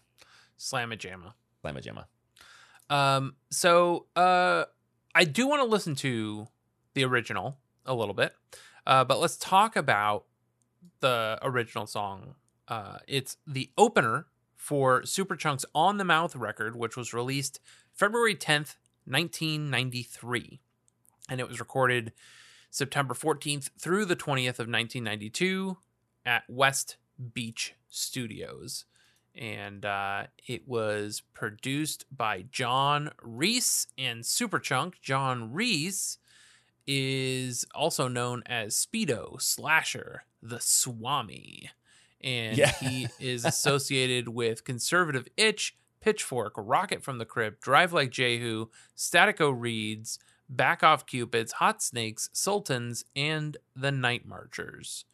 Slam 0.57 0.91
a 0.91 0.97
jamma. 0.97 1.35
Slam 1.61 1.77
a 1.77 1.81
jamma. 1.81 2.05
Um, 2.91 3.37
so 3.51 4.07
uh, 4.17 4.65
I 5.15 5.25
do 5.25 5.47
want 5.47 5.61
to 5.61 5.67
listen 5.67 5.95
to 5.97 6.49
the 6.95 7.05
original 7.05 7.59
a 7.85 7.95
little 7.95 8.15
bit, 8.15 8.35
uh, 8.87 9.05
but 9.05 9.19
let's 9.19 9.37
talk 9.37 9.77
about 9.77 10.25
the 11.01 11.39
original 11.43 11.87
song. 11.87 12.35
Uh, 12.69 12.99
it's 13.07 13.37
the 13.47 13.71
opener 13.77 14.27
for 14.57 15.03
Superchunk's 15.03 15.67
On 15.75 15.99
the 15.99 16.05
Mouth 16.05 16.37
record, 16.37 16.77
which 16.77 16.97
was 16.97 17.13
released 17.13 17.61
February 17.93 18.35
10th, 18.35 18.77
1993. 19.05 20.61
And 21.29 21.41
it 21.41 21.49
was 21.49 21.61
recorded 21.61 22.13
September 22.71 23.15
14th 23.15 23.71
through 23.79 24.05
the 24.07 24.17
20th 24.17 24.59
of 24.61 24.69
1992 24.69 25.77
at 26.25 26.45
West 26.49 26.97
Beach 27.35 27.75
Studios 27.91 28.85
and 29.35 29.85
uh, 29.85 30.24
it 30.47 30.66
was 30.68 31.22
produced 31.35 32.05
by 32.14 32.45
John 32.51 33.11
Reis 33.22 33.87
and 33.97 34.22
Superchunk. 34.22 34.95
John 35.01 35.53
Reis 35.53 36.18
is 36.87 37.64
also 37.74 38.09
known 38.09 38.43
as 38.47 38.74
Speedo 38.74 39.41
Slasher, 39.41 40.24
the 40.43 40.61
Swami, 40.61 41.70
and 42.20 42.59
Yeah. 42.59 42.72
he 42.72 43.09
is 43.20 43.45
associated 43.45 44.28
with 44.28 44.64
Conservative 44.64 45.28
Itch, 45.37 45.76
Pitchfork, 46.01 46.55
Rocket 46.57 47.03
from 47.03 47.18
the 47.18 47.24
Crypt, 47.24 47.61
Drive 47.62 47.93
Like 47.93 48.11
Jehu, 48.11 48.66
Statico 48.97 49.53
Reeds, 49.57 50.18
Back 50.49 50.83
Off 50.83 51.07
Cupids, 51.07 51.53
Hot 51.53 51.80
Snakes, 51.83 52.28
Sultans, 52.33 53.05
and 53.14 53.57
the 53.76 53.93
Night 53.93 54.26
Marchers. 54.26 55.05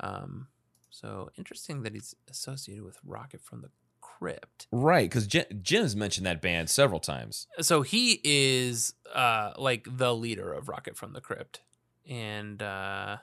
Um, 0.00 0.48
so 0.92 1.30
interesting 1.36 1.82
that 1.82 1.94
he's 1.94 2.14
associated 2.30 2.84
with 2.84 2.98
Rocket 3.04 3.42
from 3.42 3.62
the 3.62 3.70
Crypt. 4.00 4.66
Right. 4.70 5.08
Because 5.08 5.26
Jim's 5.26 5.96
mentioned 5.96 6.26
that 6.26 6.42
band 6.42 6.68
several 6.70 7.00
times. 7.00 7.46
So 7.60 7.82
he 7.82 8.20
is 8.22 8.94
uh 9.12 9.52
like 9.56 9.86
the 9.88 10.14
leader 10.14 10.52
of 10.52 10.68
Rocket 10.68 10.96
from 10.96 11.12
the 11.12 11.20
Crypt. 11.20 11.60
And 12.08 12.62
uh 12.62 13.16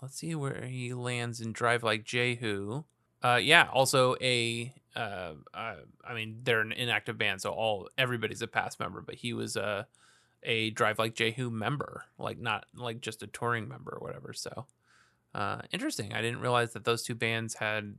let's 0.00 0.16
see 0.16 0.34
where 0.34 0.64
he 0.64 0.94
lands 0.94 1.40
in 1.40 1.52
Drive 1.52 1.82
Like 1.82 2.04
Jehu. 2.04 2.84
Uh 3.22 3.38
yeah, 3.42 3.68
also 3.72 4.16
a 4.20 4.72
uh, 4.96 5.34
uh 5.54 5.74
I 6.04 6.14
mean 6.14 6.40
they're 6.42 6.60
an 6.60 6.72
inactive 6.72 7.18
band 7.18 7.40
so 7.40 7.50
all 7.50 7.88
everybody's 7.98 8.42
a 8.42 8.46
past 8.46 8.80
member, 8.80 9.00
but 9.00 9.16
he 9.16 9.32
was 9.32 9.56
a 9.56 9.86
a 10.42 10.70
Drive 10.70 10.98
Like 10.98 11.14
Jehu 11.14 11.50
member, 11.50 12.04
like 12.18 12.38
not 12.38 12.66
like 12.74 13.00
just 13.00 13.22
a 13.22 13.26
touring 13.26 13.68
member 13.68 13.92
or 13.92 14.04
whatever. 14.04 14.32
So 14.32 14.66
uh, 15.34 15.62
interesting. 15.72 16.12
I 16.12 16.22
didn't 16.22 16.40
realize 16.40 16.72
that 16.72 16.84
those 16.84 17.02
two 17.02 17.14
bands 17.14 17.54
had 17.54 17.94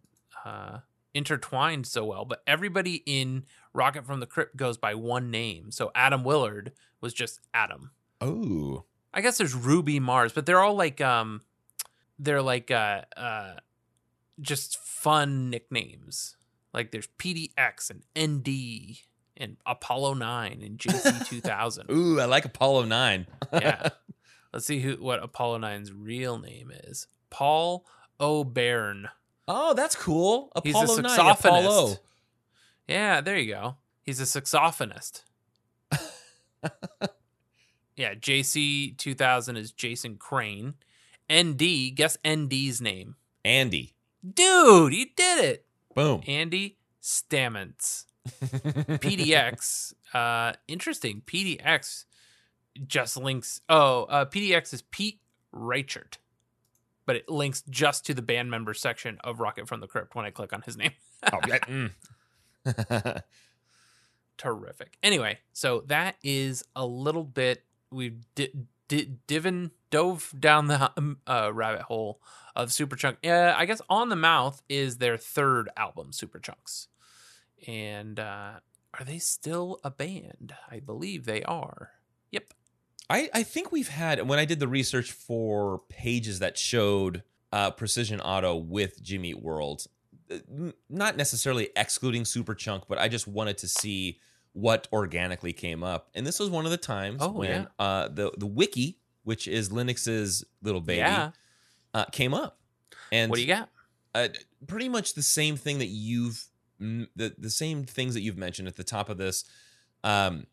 uh, 0.45 0.79
intertwined 1.13 1.87
so 1.87 2.05
well. 2.05 2.25
But 2.25 2.43
everybody 2.45 3.03
in 3.05 3.45
Rocket 3.73 4.05
from 4.05 4.19
the 4.19 4.25
Crypt 4.25 4.55
goes 4.55 4.77
by 4.77 4.95
one 4.95 5.31
name. 5.31 5.71
So 5.71 5.91
Atom 5.95 6.23
Willard 6.23 6.73
was 7.01 7.13
just 7.13 7.39
Atom. 7.53 7.91
Oh. 8.21 8.85
I 9.13 9.21
guess 9.21 9.37
there's 9.37 9.53
Ruby 9.53 9.99
Mars, 9.99 10.33
but 10.33 10.45
they're 10.45 10.61
all 10.61 10.75
like 10.75 10.99
um, 11.01 11.41
they're 12.17 12.41
like 12.41 12.71
uh, 12.71 13.01
uh, 13.15 13.55
just 14.41 14.77
fun 14.77 15.49
nicknames. 15.49 16.35
Like 16.73 16.91
there's 16.91 17.07
PDX 17.19 17.91
and 17.91 18.03
ND 18.17 18.97
and 19.37 19.57
Apollo 19.65 20.15
9 20.15 20.61
and 20.63 20.79
JC 20.79 21.27
2000. 21.29 21.91
Ooh, 21.91 22.19
I 22.19 22.25
like 22.25 22.45
Apollo 22.45 22.85
9. 22.85 23.27
yeah. 23.53 23.89
Let's 24.53 24.67
see 24.67 24.79
who 24.79 24.93
what 24.95 25.23
Apollo 25.23 25.59
9's 25.59 25.91
real 25.91 26.37
name 26.37 26.71
is. 26.71 27.07
Paul 27.33 27.83
O'Beirne. 28.19 29.09
Oh, 29.47 29.73
that's 29.73 29.95
cool. 29.95 30.51
He's 30.63 30.75
Apollo 30.75 30.97
a 30.97 31.01
9. 31.01 31.19
saxophonist. 31.19 31.65
Apollo. 31.65 31.95
Yeah, 32.87 33.21
there 33.21 33.37
you 33.37 33.51
go. 33.51 33.77
He's 34.03 34.19
a 34.21 34.23
saxophonist. 34.23 35.23
yeah, 37.95 38.13
JC 38.13 38.95
2000 38.97 39.57
is 39.57 39.71
Jason 39.71 40.17
Crane. 40.17 40.75
ND, 41.31 41.95
guess 41.95 42.17
ND's 42.23 42.79
name. 42.79 43.15
Andy. 43.43 43.95
Dude, 44.23 44.93
you 44.93 45.07
did 45.17 45.43
it. 45.43 45.65
Boom. 45.95 46.21
Andy 46.27 46.77
Stamets. 47.01 48.05
PDX. 48.29 49.93
Uh, 50.13 50.53
interesting. 50.67 51.23
PDX 51.25 52.05
just 52.87 53.17
links. 53.17 53.61
Oh, 53.67 54.03
uh, 54.03 54.25
PDX 54.25 54.73
is 54.73 54.81
Pete 54.83 55.19
Reichert, 55.51 56.17
but 57.05 57.15
it 57.15 57.29
links 57.29 57.63
just 57.69 58.05
to 58.05 58.13
the 58.13 58.21
band 58.21 58.49
member 58.49 58.73
section 58.73 59.17
of 59.23 59.39
Rocket 59.39 59.67
from 59.67 59.79
the 59.79 59.87
Crypt 59.87 60.15
when 60.15 60.25
I 60.25 60.31
click 60.31 60.53
on 60.53 60.61
his 60.61 60.77
name. 60.77 60.91
oh, 61.33 61.39
yeah. 61.47 61.59
mm. 62.65 63.23
Terrific. 64.37 64.97
Anyway, 65.03 65.39
so 65.51 65.83
that 65.87 66.15
is 66.23 66.63
a 66.75 66.85
little 66.85 67.23
bit. 67.23 67.63
We've 67.91 68.25
di- 68.35 68.53
di- 68.87 69.11
divin 69.27 69.71
dove 69.91 70.33
down 70.37 70.67
the 70.67 70.91
um, 70.97 71.17
uh, 71.27 71.51
rabbit 71.53 71.83
hole 71.83 72.19
of 72.55 72.69
Superchunk. 72.69 73.17
Uh, 73.25 73.53
I 73.55 73.65
guess 73.65 73.81
On 73.89 74.09
the 74.09 74.15
Mouth 74.15 74.61
is 74.67 74.97
their 74.97 75.17
third 75.17 75.69
album, 75.77 76.11
Superchunks. 76.11 76.87
And 77.67 78.19
uh, 78.19 78.53
are 78.93 79.05
they 79.05 79.19
still 79.19 79.79
a 79.83 79.91
band? 79.91 80.53
I 80.69 80.79
believe 80.79 81.25
they 81.25 81.43
are. 81.43 81.91
Yep. 82.31 82.53
I, 83.09 83.29
I 83.33 83.43
think 83.43 83.71
we've 83.71 83.89
had 83.89 84.27
when 84.27 84.39
I 84.39 84.45
did 84.45 84.59
the 84.59 84.67
research 84.67 85.11
for 85.11 85.81
pages 85.89 86.39
that 86.39 86.57
showed 86.57 87.23
uh, 87.51 87.71
Precision 87.71 88.19
Auto 88.21 88.55
with 88.55 89.01
Jimmy 89.03 89.29
Eat 89.31 89.41
World, 89.41 89.85
uh, 90.31 90.37
not 90.89 91.17
necessarily 91.17 91.69
excluding 91.75 92.23
Superchunk, 92.23 92.83
but 92.87 92.97
I 92.97 93.07
just 93.09 93.27
wanted 93.27 93.57
to 93.59 93.67
see 93.67 94.19
what 94.53 94.87
organically 94.93 95.51
came 95.53 95.83
up, 95.83 96.09
and 96.13 96.25
this 96.27 96.39
was 96.39 96.49
one 96.49 96.65
of 96.65 96.71
the 96.71 96.77
times 96.77 97.17
Oh, 97.21 97.31
when 97.31 97.49
yeah. 97.63 97.65
uh, 97.85 98.07
the 98.07 98.31
the 98.37 98.45
wiki, 98.47 98.99
which 99.23 99.47
is 99.47 99.69
Linux's 99.69 100.43
little 100.61 100.81
baby, 100.81 100.99
Yeah. 100.99 101.31
uh, 101.93 102.05
came 102.05 102.33
up. 102.33 102.59
And 103.11 103.29
What 103.29 103.35
do 103.37 103.41
you 103.41 103.47
got? 103.47 103.69
uh, 104.15 104.27
pretty 104.67 104.89
much 104.89 105.13
the 105.15 105.23
same 105.23 105.55
thing 105.57 105.79
that 105.79 105.87
you've 105.87 106.45
the 106.79 107.33
the 107.37 107.49
same 107.49 107.83
things 107.85 108.13
that 108.13 108.21
you've 108.21 108.37
mentioned 108.37 108.67
at 108.67 108.75
the 108.75 108.83
top 108.83 109.09
of 109.09 109.17
this. 109.17 109.43
Um, 110.03 110.45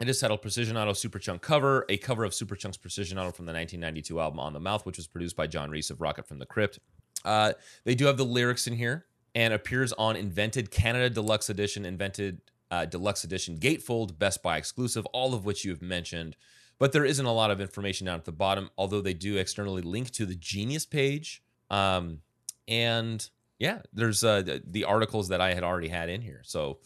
it 0.00 0.08
is 0.08 0.18
titled 0.18 0.40
Precision 0.40 0.76
Auto 0.76 0.92
Superchunk 0.92 1.42
cover, 1.42 1.84
a 1.88 1.96
cover 1.98 2.24
of 2.24 2.32
Superchunk's 2.32 2.78
Precision 2.78 3.18
Auto 3.18 3.32
from 3.32 3.46
the 3.46 3.52
1992 3.52 4.18
album 4.18 4.40
On 4.40 4.52
the 4.52 4.60
Mouth, 4.60 4.86
which 4.86 4.96
was 4.96 5.06
produced 5.06 5.36
by 5.36 5.46
John 5.46 5.70
Reis 5.70 5.90
of 5.90 6.00
Rocket 6.00 6.26
from 6.26 6.38
the 6.38 6.46
Crypt. 6.46 6.78
Uh, 7.24 7.52
they 7.84 7.94
do 7.94 8.06
have 8.06 8.16
the 8.16 8.24
lyrics 8.24 8.66
in 8.66 8.74
here 8.74 9.04
and 9.34 9.52
appears 9.52 9.92
on 9.92 10.16
Invented 10.16 10.70
Canada 10.70 11.10
Deluxe 11.10 11.50
Edition, 11.50 11.84
Invented 11.84 12.40
uh, 12.70 12.86
Deluxe 12.86 13.24
Edition, 13.24 13.58
Gatefold, 13.58 14.18
Best 14.18 14.42
Buy 14.42 14.56
exclusive, 14.56 15.04
all 15.06 15.34
of 15.34 15.44
which 15.44 15.64
you 15.64 15.70
have 15.70 15.82
mentioned. 15.82 16.34
But 16.78 16.92
there 16.92 17.04
isn't 17.04 17.26
a 17.26 17.32
lot 17.32 17.50
of 17.50 17.60
information 17.60 18.06
down 18.06 18.16
at 18.16 18.24
the 18.24 18.32
bottom, 18.32 18.70
although 18.78 19.02
they 19.02 19.12
do 19.12 19.36
externally 19.36 19.82
link 19.82 20.10
to 20.12 20.24
the 20.24 20.34
Genius 20.34 20.86
page. 20.86 21.42
Um, 21.68 22.20
and 22.66 23.28
yeah, 23.58 23.80
there's 23.92 24.24
uh, 24.24 24.40
the, 24.40 24.62
the 24.66 24.84
articles 24.84 25.28
that 25.28 25.42
I 25.42 25.52
had 25.52 25.62
already 25.62 25.88
had 25.88 26.08
in 26.08 26.22
here. 26.22 26.40
So 26.42 26.78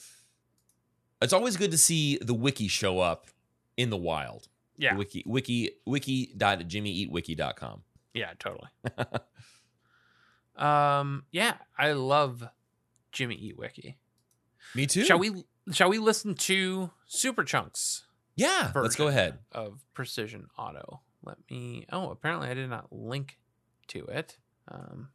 it's 1.25 1.33
always 1.33 1.57
good 1.57 1.71
to 1.73 1.79
see 1.79 2.19
the 2.19 2.35
wiki 2.35 2.69
show 2.69 3.01
up 3.01 3.27
in 3.77 3.91
the 3.91 3.97
wild. 3.97 4.49
Yeah. 4.77 4.93
The 4.93 4.99
wiki 4.99 5.23
wiki 5.27 5.71
wiki.jimmyeatwiki.com. 5.87 7.83
Yeah, 8.13 8.33
totally. 8.39 8.69
um, 10.57 11.25
yeah, 11.33 11.55
I 11.77 11.93
love 11.93 12.45
Jimmy 13.13 13.35
Eat 13.37 13.59
Wiki. 13.59 13.99
Me 14.75 14.87
too. 14.87 15.05
Shall 15.05 15.19
we 15.19 15.45
shall 15.73 15.89
we 15.89 15.99
listen 15.99 16.35
to 16.35 16.91
Superchunk's 17.09 18.05
Yeah, 18.37 18.73
let's 18.75 18.97
go 18.97 19.09
ahead. 19.09 19.39
of 19.53 19.81
Precision 19.95 20.49
Auto? 20.59 21.01
Let 21.25 21.39
me 21.51 21.87
Oh, 21.91 22.11
apparently 22.11 22.49
I 22.49 22.55
did 22.55 22.69
not 22.71 22.93
link 22.93 23.39
to 23.89 24.05
it. 24.07 24.39
Um 24.71 25.09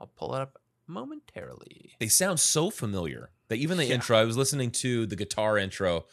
I'll 0.00 0.10
pull 0.16 0.34
it 0.34 0.40
up 0.40 0.58
momentarily. 0.86 1.92
They 1.98 2.08
sound 2.08 2.40
so 2.40 2.70
familiar 2.70 3.30
that 3.48 3.56
even 3.56 3.76
the 3.78 3.84
Yeah. 3.86 3.94
intro, 3.94 4.16
I 4.18 4.24
was 4.24 4.36
listening 4.36 4.70
to 4.72 5.06
the 5.06 5.16
guitar 5.16 5.58
intro 5.58 6.06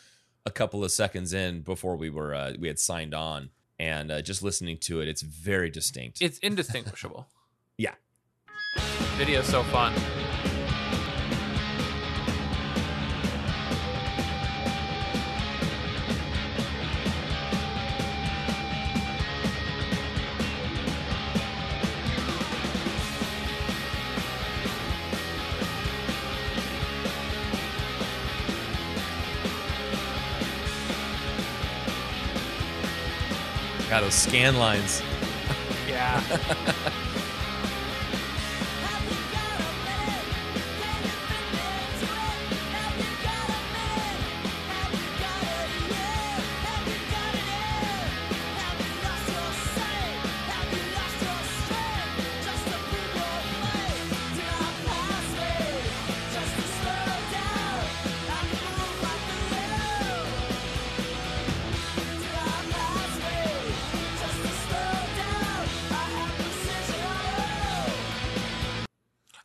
a 0.46 0.52
couple 0.52 0.84
of 0.84 0.92
seconds 0.92 1.34
in 1.34 1.62
before 1.62 1.96
we 1.96 2.10
were 2.10 2.34
uh, 2.34 2.54
we 2.60 2.68
had 2.68 2.80
signed 2.80 3.14
on, 3.14 3.52
and 3.80 4.12
uh, 4.12 4.22
just 4.22 4.42
listening 4.42 4.78
to 4.80 5.02
it, 5.02 5.08
it's 5.08 5.22
very 5.22 5.70
distinct. 5.70 6.22
It's 6.22 6.40
indistinguishable. 6.40 7.28
Yeah. 7.78 7.96
Video's 9.18 9.48
so 9.48 9.64
fun. 9.64 9.94
Scan 34.12 34.58
lines. 34.58 35.02
Yeah. 35.88 36.22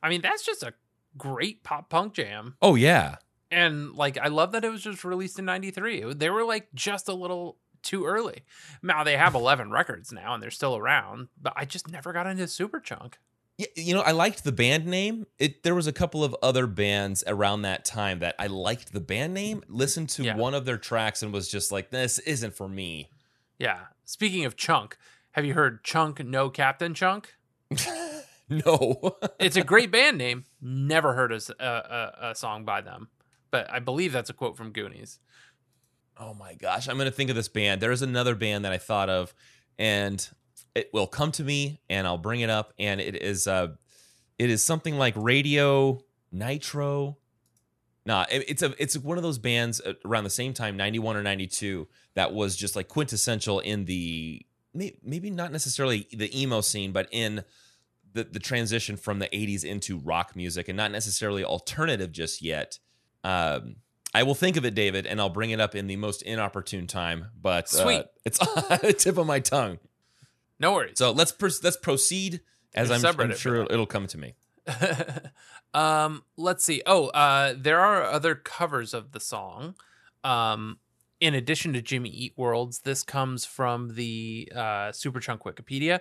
I 0.07 0.09
mean, 0.09 0.21
that's 0.23 0.45
just 0.45 0.63
a 0.63 0.73
great 1.19 1.65
pop 1.65 1.91
punk 1.91 2.15
jam. 2.15 2.55
Oh 2.63 2.75
yeah, 2.77 3.17
And 3.51 3.93
like, 3.95 4.17
I 4.19 4.29
love 4.29 4.53
that 4.53 4.65
it 4.65 4.71
was 4.71 4.83
just 4.83 5.05
released 5.05 5.39
in 5.39 5.45
93. 5.47 6.15
They 6.15 6.31
were 6.31 6.45
like 6.45 6.69
just 6.75 7.09
a 7.09 7.15
little 7.15 7.57
too 7.83 8.05
early. 8.05 8.45
Now 8.83 9.03
they 9.05 9.17
have 9.17 9.35
11 9.35 9.71
records 9.71 10.13
now 10.13 10.35
and 10.35 10.43
they're 10.43 10.51
still 10.51 10.77
around, 10.77 11.29
but 11.41 11.53
I 11.57 11.65
just 11.65 11.91
never 11.91 12.13
got 12.13 12.27
into 12.27 12.45
Superchunk. 12.45 13.15
Y- 13.59 13.67
you 13.75 13.95
know, 13.95 14.03
I 14.03 14.11
liked 14.13 14.45
the 14.45 14.53
band 14.53 14.87
name. 14.87 15.27
It 15.39 15.63
there 15.63 15.75
was 15.75 15.87
a 15.87 15.93
couple 15.93 16.23
of 16.23 16.37
other 16.43 16.67
bands 16.67 17.25
around 17.27 17.63
that 17.63 17.85
time 17.85 18.19
that 18.21 18.35
I 18.39 18.47
liked 18.49 18.93
the 18.93 19.01
band 19.01 19.35
name. 19.35 19.63
Listened 19.69 20.09
to 20.11 20.23
Yeah. 20.25 20.37
one 20.37 20.53
of 20.55 20.65
their 20.67 20.79
tracks 20.79 21.23
and 21.23 21.33
was 21.33 21.49
just 21.49 21.73
like, 21.73 21.91
this 21.91 22.19
isn't 22.21 22.55
for 22.55 22.69
me. 22.69 23.09
Yeah. 23.59 23.87
Speaking 24.05 24.45
of 24.45 24.57
Chunk, 24.57 24.99
have 25.33 25.45
you 25.45 25.55
heard 25.55 25.83
Chunk 25.85 26.23
No 26.25 26.51
Captain 26.51 26.93
Chunk? 26.95 27.35
no. 28.67 29.17
It's 29.39 29.57
a 29.57 29.65
great 29.65 29.91
band 29.91 30.19
name. 30.19 30.45
Never 30.61 31.15
heard 31.15 31.33
a 31.33 32.35
song 32.35 32.65
by 32.65 32.81
them, 32.81 33.09
but 33.51 33.71
I 33.73 33.79
believe 33.81 34.13
that's 34.13 34.31
a 34.31 34.35
quote 34.35 34.57
from 34.57 34.73
Goonies. 34.73 35.19
oh 36.19 36.33
my 36.35 36.55
gosh, 36.55 36.89
I'm 36.89 36.97
gonna 36.99 37.11
think 37.11 37.31
of 37.31 37.37
this 37.37 37.49
band. 37.49 37.81
There 37.81 37.93
is 37.93 38.03
another 38.03 38.35
band 38.35 38.65
that 38.65 38.73
I 38.73 38.79
thought 38.79 39.11
of, 39.11 39.35
and 39.79 40.27
it 40.75 40.91
will 40.93 41.07
come 41.07 41.33
to 41.33 41.45
me, 41.45 41.81
and 41.91 42.07
I'll 42.07 42.19
bring 42.19 42.41
it 42.41 42.51
up. 42.51 42.73
And 42.79 43.01
it 43.01 43.17
is 43.23 43.47
uh, 43.47 43.69
it 44.39 44.51
is 44.51 44.65
something 44.65 44.97
like 44.97 45.15
Radio 45.17 46.01
Nitro. 46.33 47.19
Nah, 48.05 48.25
it- 48.31 48.45
it's 48.49 48.63
a 48.63 48.75
it's 48.83 48.97
one 48.97 49.17
of 49.19 49.23
those 49.25 49.39
bands 49.39 49.81
around 50.05 50.25
the 50.25 50.31
same 50.31 50.55
time, 50.55 50.77
91 50.77 51.17
or 51.17 51.23
92, 51.23 51.89
that 52.15 52.33
was 52.33 52.57
just 52.57 52.77
like 52.77 52.89
quintessential 52.89 53.59
in 53.61 53.85
the 53.87 54.47
maybe 55.03 55.31
not 55.31 55.51
necessarily 55.53 56.07
the 56.13 56.31
emo 56.41 56.61
scene, 56.61 56.93
but 56.93 57.09
in 57.11 57.43
the 58.17 58.25
the 58.25 58.41
transition 58.41 58.97
from 58.97 59.21
the 59.21 59.29
80s 59.29 59.65
into 59.65 59.99
rock 59.99 60.35
music, 60.35 60.69
and 60.69 60.77
not 60.77 60.91
necessarily 60.91 61.45
alternative 61.45 62.11
just 62.11 62.43
yet. 62.43 62.79
Um, 63.23 63.77
I 64.15 64.23
will 64.23 64.35
think 64.35 64.57
of 64.57 64.65
it, 64.65 64.75
David, 64.75 65.07
and 65.07 65.21
I'll 65.21 65.29
bring 65.29 65.51
it 65.51 65.61
up 65.61 65.75
in 65.75 65.87
the 65.87 65.97
most 65.97 66.23
inopportune 66.23 66.87
time. 66.87 67.27
But 67.41 67.67
uh, 67.75 67.83
Sweet. 67.83 68.05
it's 68.25 68.41
on 68.41 68.79
the 68.83 68.93
tip 68.93 69.19
of 69.19 69.27
my 69.27 69.41
tongue. 69.41 69.79
No 70.59 70.73
worries. 70.73 70.99
So 70.99 71.11
let's 71.11 71.33
pers- 71.33 71.63
let's 71.63 71.77
proceed 71.77 72.41
as 72.75 72.91
I'm, 72.91 73.05
I'm 73.21 73.35
sure 73.37 73.57
it'll 73.57 73.87
come 73.87 74.07
to 74.09 74.19
me. 74.19 74.35
um, 75.75 76.25
let's 76.37 76.65
see. 76.65 76.83
Oh, 76.87 77.09
uh, 77.09 77.55
there 77.57 77.81
are 77.81 78.05
other 78.05 78.35
covers 78.35 78.95
of 78.95 79.13
the 79.13 79.21
song. 79.21 79.75
Um, 80.25 80.79
in 81.21 81.35
addition 81.35 81.73
to 81.73 81.83
Jimmy 81.83 82.11
Eat 82.11 82.35
Worlds, 82.37 82.81
this 82.81 83.03
comes 83.03 83.45
from 83.45 83.95
the 83.95 84.51
uh, 84.55 84.93
Superchunk 84.93 85.41
Wikipedia. 85.41 86.01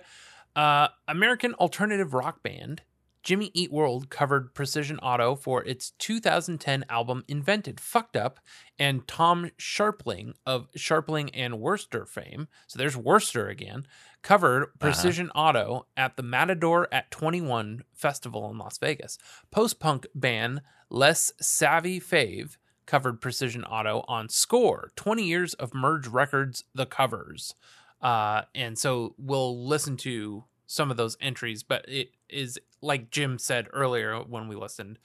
Uh, 0.56 0.88
American 1.06 1.54
alternative 1.54 2.14
rock 2.14 2.42
band 2.42 2.82
Jimmy 3.26 3.50
Eat 3.54 3.72
World 3.72 4.08
covered 4.08 4.54
Precision 4.54 5.00
Auto 5.00 5.34
for 5.34 5.64
its 5.64 5.90
2010 5.98 6.84
album 6.88 7.24
Invented, 7.26 7.80
Fucked 7.80 8.16
Up, 8.16 8.38
and 8.78 9.04
Tom 9.08 9.50
Scharpling 9.58 10.34
of 10.46 10.68
Scharpling 10.78 11.30
and 11.34 11.54
Wurster 11.54 12.06
fame. 12.06 12.46
So 12.68 12.78
there's 12.78 12.94
Wurster 12.94 13.50
again. 13.50 13.84
Covered 14.22 14.68
Precision 14.78 15.28
Auto 15.30 15.88
at 15.96 16.16
the 16.16 16.22
Matador 16.22 16.86
at 16.92 17.10
21 17.10 17.82
Festival 17.92 18.48
in 18.48 18.58
Las 18.58 18.78
Vegas. 18.78 19.18
Post 19.50 19.80
punk 19.80 20.06
band 20.14 20.62
Les 20.88 21.32
Savy 21.40 21.98
Fav 21.98 22.58
covered 22.86 23.20
Precision 23.20 23.64
Auto 23.64 24.04
on 24.06 24.28
Score 24.28 24.92
20 24.94 25.24
Years 25.24 25.54
of 25.54 25.74
Merge 25.74 26.06
Records, 26.06 26.62
The 26.76 26.86
Covers. 26.86 27.56
Uh, 28.02 28.42
and 28.54 28.78
so 28.78 29.14
we'll 29.18 29.66
listen 29.66 29.96
to 29.98 30.44
some 30.66 30.90
of 30.90 30.96
those 30.96 31.16
entries, 31.20 31.62
but 31.62 31.84
it 31.88 32.10
is 32.28 32.58
like 32.82 33.10
Jim 33.10 33.38
said 33.38 33.68
earlier 33.72 34.18
when 34.20 34.48
we 34.48 34.56
listened. 34.56 34.98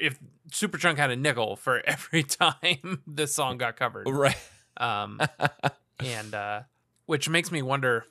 If 0.00 0.18
Superchunk 0.50 0.96
had 0.96 1.10
a 1.10 1.16
nickel 1.16 1.56
for 1.56 1.80
every 1.86 2.22
time 2.22 3.02
this 3.06 3.34
song 3.34 3.58
got 3.58 3.76
covered, 3.76 4.08
Right. 4.08 4.36
um, 4.78 5.20
and 6.00 6.34
uh, 6.34 6.60
which 7.06 7.28
makes 7.28 7.52
me 7.52 7.62
wonder 7.62 8.04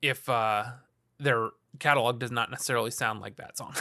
if 0.00 0.28
uh, 0.28 0.64
their 1.18 1.50
catalog 1.78 2.18
does 2.18 2.30
not 2.30 2.50
necessarily 2.50 2.90
sound 2.90 3.20
like 3.20 3.36
that 3.36 3.56
song. 3.58 3.74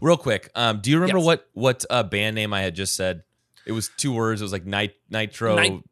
Real 0.00 0.16
quick, 0.16 0.50
um, 0.54 0.80
do 0.80 0.90
you 0.90 0.98
remember 0.98 1.18
Yes. 1.18 1.26
what 1.26 1.48
what 1.54 1.84
uh, 1.90 2.02
band 2.02 2.34
name 2.36 2.52
I 2.52 2.62
had 2.62 2.74
just 2.74 2.94
said? 2.96 3.22
It 3.64 3.72
was 3.72 3.90
two 3.96 4.12
words. 4.12 4.40
It 4.40 4.44
was 4.44 4.52
like 4.52 4.64
nit- 4.66 4.96
nitro 5.10 5.56
Nit- 5.56 5.82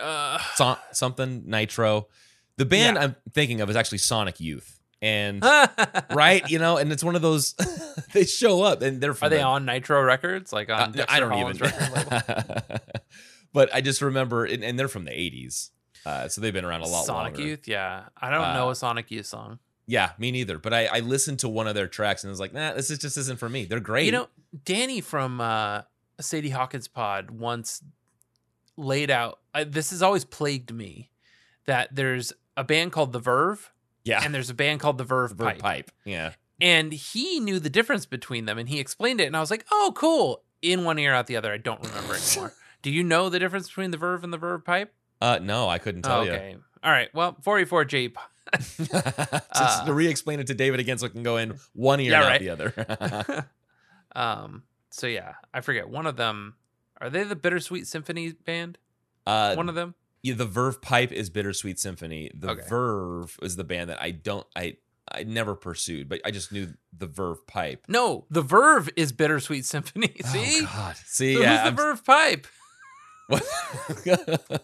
uh, 0.00 0.38
so- 0.54 0.78
something 0.92 1.42
nitro. 1.46 2.08
The 2.56 2.64
band 2.64 2.96
Yeah. 2.96 3.02
I'm 3.04 3.16
thinking 3.32 3.60
of 3.60 3.68
is 3.70 3.76
actually 3.76 3.98
Sonic 3.98 4.38
Youth, 4.40 4.80
and 5.02 5.42
right, 6.14 6.48
you 6.48 6.58
know, 6.58 6.76
and 6.76 6.92
it's 6.92 7.02
one 7.04 7.16
of 7.16 7.22
those. 7.22 7.54
they 8.12 8.24
show 8.24 8.62
up 8.62 8.80
and 8.82 9.00
they're 9.00 9.14
from 9.14 9.26
Are 9.26 9.30
they 9.30 9.38
the- 9.38 9.42
on 9.42 9.64
Nitro 9.64 10.00
Records? 10.02 10.52
Like 10.52 10.70
on 10.70 10.98
Uh, 11.00 11.04
I 11.08 11.18
don't 11.20 11.30
Holland's 11.32 11.60
even. 11.60 11.72
record 11.72 12.80
but 13.52 13.74
I 13.74 13.80
just 13.80 14.02
remember, 14.02 14.44
and, 14.44 14.62
and 14.64 14.78
they're 14.78 14.88
from 14.88 15.04
the 15.04 15.10
'80s, 15.10 15.70
uh, 16.06 16.28
so 16.28 16.40
they've 16.40 16.52
been 16.52 16.64
around 16.64 16.82
a 16.82 16.84
lot 16.86 16.92
longer. 16.92 17.06
Sonic 17.06 17.32
longer. 17.34 17.48
Youth, 17.48 17.66
yeah. 17.68 18.04
I 18.16 18.30
don't 18.30 18.54
know 18.54 18.68
Uh, 18.68 18.72
a 18.72 18.74
Sonic 18.76 19.10
Youth 19.10 19.26
song. 19.26 19.58
Yeah, 19.86 20.12
me 20.18 20.30
neither. 20.30 20.58
But 20.58 20.72
I, 20.72 20.86
I 20.86 21.00
listened 21.00 21.40
to 21.40 21.48
one 21.48 21.66
of 21.66 21.74
their 21.74 21.86
tracks 21.88 22.24
and 22.24 22.30
was 22.30 22.40
like, 22.40 22.54
nah, 22.54 22.72
this 22.72 22.90
is 22.90 22.98
just 22.98 23.16
isn't 23.18 23.38
for 23.38 23.48
me. 23.50 23.64
They're 23.66 23.80
great. 23.80 24.06
You 24.06 24.12
know, 24.12 24.28
Danny 24.64 25.00
from 25.02 25.40
uh, 25.42 25.82
Sadie 26.20 26.48
Hawkins 26.50 26.88
Pod 26.88 27.30
once 27.32 27.82
laid 28.76 29.10
out. 29.10 29.38
Uh, 29.54 29.64
this 29.66 29.90
has 29.90 30.02
always 30.02 30.24
plagued 30.24 30.72
me 30.72 31.10
that 31.66 31.94
there's 31.94 32.32
a 32.56 32.64
band 32.64 32.92
called 32.92 33.12
The 33.12 33.18
Verve 33.20 33.70
yeah, 34.04 34.22
and 34.22 34.34
there's 34.34 34.50
a 34.50 34.54
band 34.54 34.80
called 34.80 34.98
The 34.98 35.04
Verve, 35.04 35.30
Verve 35.32 35.58
Pipe. 35.58 35.58
pipe. 35.60 35.90
Yeah, 36.04 36.32
and 36.60 36.92
he 36.92 37.40
knew 37.40 37.58
the 37.58 37.70
difference 37.70 38.06
between 38.06 38.44
them 38.46 38.58
and 38.58 38.68
he 38.68 38.78
explained 38.78 39.20
it 39.20 39.26
and 39.26 39.36
i 39.36 39.40
was 39.40 39.50
like 39.50 39.64
oh 39.72 39.92
cool 39.96 40.42
in 40.62 40.84
one 40.84 40.98
ear 41.00 41.12
out 41.12 41.26
the 41.26 41.36
other 41.36 41.52
i 41.52 41.56
don't 41.56 41.82
remember 41.82 42.14
anymore 42.32 42.52
do 42.82 42.90
you 42.90 43.02
know 43.02 43.28
the 43.28 43.38
difference 43.40 43.66
between 43.66 43.90
the 43.90 43.96
verve 43.96 44.22
and 44.22 44.32
the 44.32 44.38
verve 44.38 44.64
pipe 44.64 44.92
uh, 45.20 45.38
no, 45.42 45.68
I 45.68 45.78
couldn't 45.78 46.02
tell 46.02 46.20
okay 46.20 46.56
all 46.82 46.90
right 46.92 47.08
well 47.14 47.36
44j 47.42 48.02
you. 48.02 48.10
Just 48.58 48.92
Uh, 49.54 49.84
to 49.86 49.92
re-explain 49.94 50.38
it 50.38 50.46
to 50.48 50.54
David 50.54 50.80
again, 50.80 50.98
so 50.98 51.06
it 51.06 51.12
can 51.12 51.22
go 51.22 51.38
in 51.38 51.58
one 51.72 51.98
ear 52.00 52.12
Yeah, 52.12 52.26
right. 52.28 52.40
the 52.40 52.50
other. 52.50 53.46
um 54.16 54.62
so 54.90 55.06
yeah 55.06 55.34
i 55.52 55.60
forget 55.60 55.88
one 55.88 56.06
of 56.06 56.16
them 56.16 56.54
are 57.04 57.10
they 57.10 57.22
the 57.22 57.36
bittersweet 57.36 57.86
symphony 57.86 58.32
band 58.32 58.78
uh, 59.26 59.54
one 59.54 59.68
of 59.68 59.74
them 59.74 59.94
yeah, 60.22 60.32
the 60.34 60.46
Verve 60.46 60.80
pipe 60.80 61.12
is 61.12 61.28
Bittersweet 61.28 61.78
Symphony. 61.78 62.30
The 62.34 62.52
Okay. 62.52 62.62
Verve 62.66 63.38
is 63.42 63.56
the 63.56 63.64
band 63.64 63.90
that 63.90 64.00
I 64.00 64.10
don't, 64.10 64.46
I, 64.56 64.78
I 65.12 65.22
never 65.24 65.54
pursued, 65.54 66.08
but 66.08 66.22
I 66.24 66.30
just 66.30 66.50
knew 66.50 66.68
the 66.96 67.06
Verve 67.06 67.46
pipe. 67.46 67.84
no 67.88 68.24
the 68.30 68.40
verve 68.40 68.88
is 68.96 69.12
bittersweet 69.12 69.66
symphony 69.66 70.14
see 70.24 70.60
Oh, 70.62 70.70
God. 70.74 70.96
See, 71.04 71.34
So 71.34 71.40
yeah, 71.42 71.48
who's 71.50 71.58
the 71.58 71.64
I'm- 71.66 71.76
verve 71.76 72.04
pipe 72.06 72.46
What? 73.28 73.42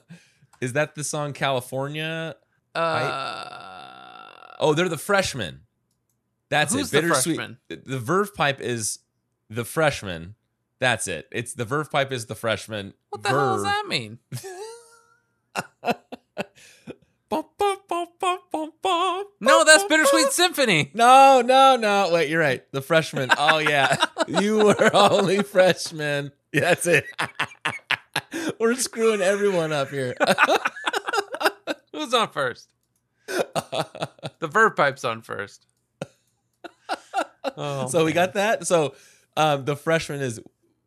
Is 0.62 0.72
that 0.74 0.94
the 0.94 1.04
song 1.04 1.34
California? 1.34 2.36
uh 2.74 4.56
Oh, 4.60 4.74
they're 4.74 4.88
the 4.90 4.98
freshmen. 4.98 5.60
That's 6.50 6.72
Who's 6.74 6.88
it. 6.88 6.96
the 6.96 7.02
Bittersweet. 7.02 7.36
freshman? 7.36 7.58
The, 7.68 7.76
the 7.86 7.98
Verve 7.98 8.34
Pipe 8.34 8.60
is 8.60 8.98
the 9.48 9.64
freshman. 9.64 10.34
That's 10.80 11.06
it. 11.08 11.28
It's 11.30 11.54
the 11.54 11.64
Verve 11.64 11.90
Pipe 11.90 12.10
is 12.10 12.26
the 12.26 12.34
freshman. 12.34 12.94
what 13.10 13.22
the 13.22 13.28
hell 13.28 13.54
does 13.56 13.64
that 13.64 13.86
mean 13.86 14.18
Bum, 17.28 17.44
bum, 17.58 17.76
bum, 18.82 19.24
no 19.40 19.64
that's 19.64 19.84
bittersweet 19.84 20.32
symphony 20.32 20.90
No, 20.94 21.42
no, 21.44 21.76
no. 21.76 22.10
Wait, 22.12 22.28
you're 22.28 22.40
right. 22.40 22.64
The 22.72 22.82
freshman. 22.82 23.30
Oh 23.38 23.58
yeah, 23.58 24.04
you 24.28 24.56
were 24.64 24.90
only 24.94 25.42
freshman. 25.44 26.32
Yeah, 26.52 26.60
that's 26.74 26.86
it. 26.88 27.04
We're 28.60 28.74
screwing 28.74 29.20
everyone 29.20 29.72
up 29.72 29.90
here. 29.90 30.16
Who's 31.92 32.12
on 32.14 32.30
first? 32.30 32.68
The 33.26 34.48
Verve 34.48 34.74
Pipe's 34.74 35.04
on 35.04 35.22
first. 35.22 35.66
Oh, 37.56 37.86
so 37.88 38.04
we 38.04 38.12
got 38.12 38.34
that. 38.34 38.66
So 38.66 38.94
um, 39.36 39.64
the 39.64 39.76
freshman 39.76 40.20
is 40.20 40.40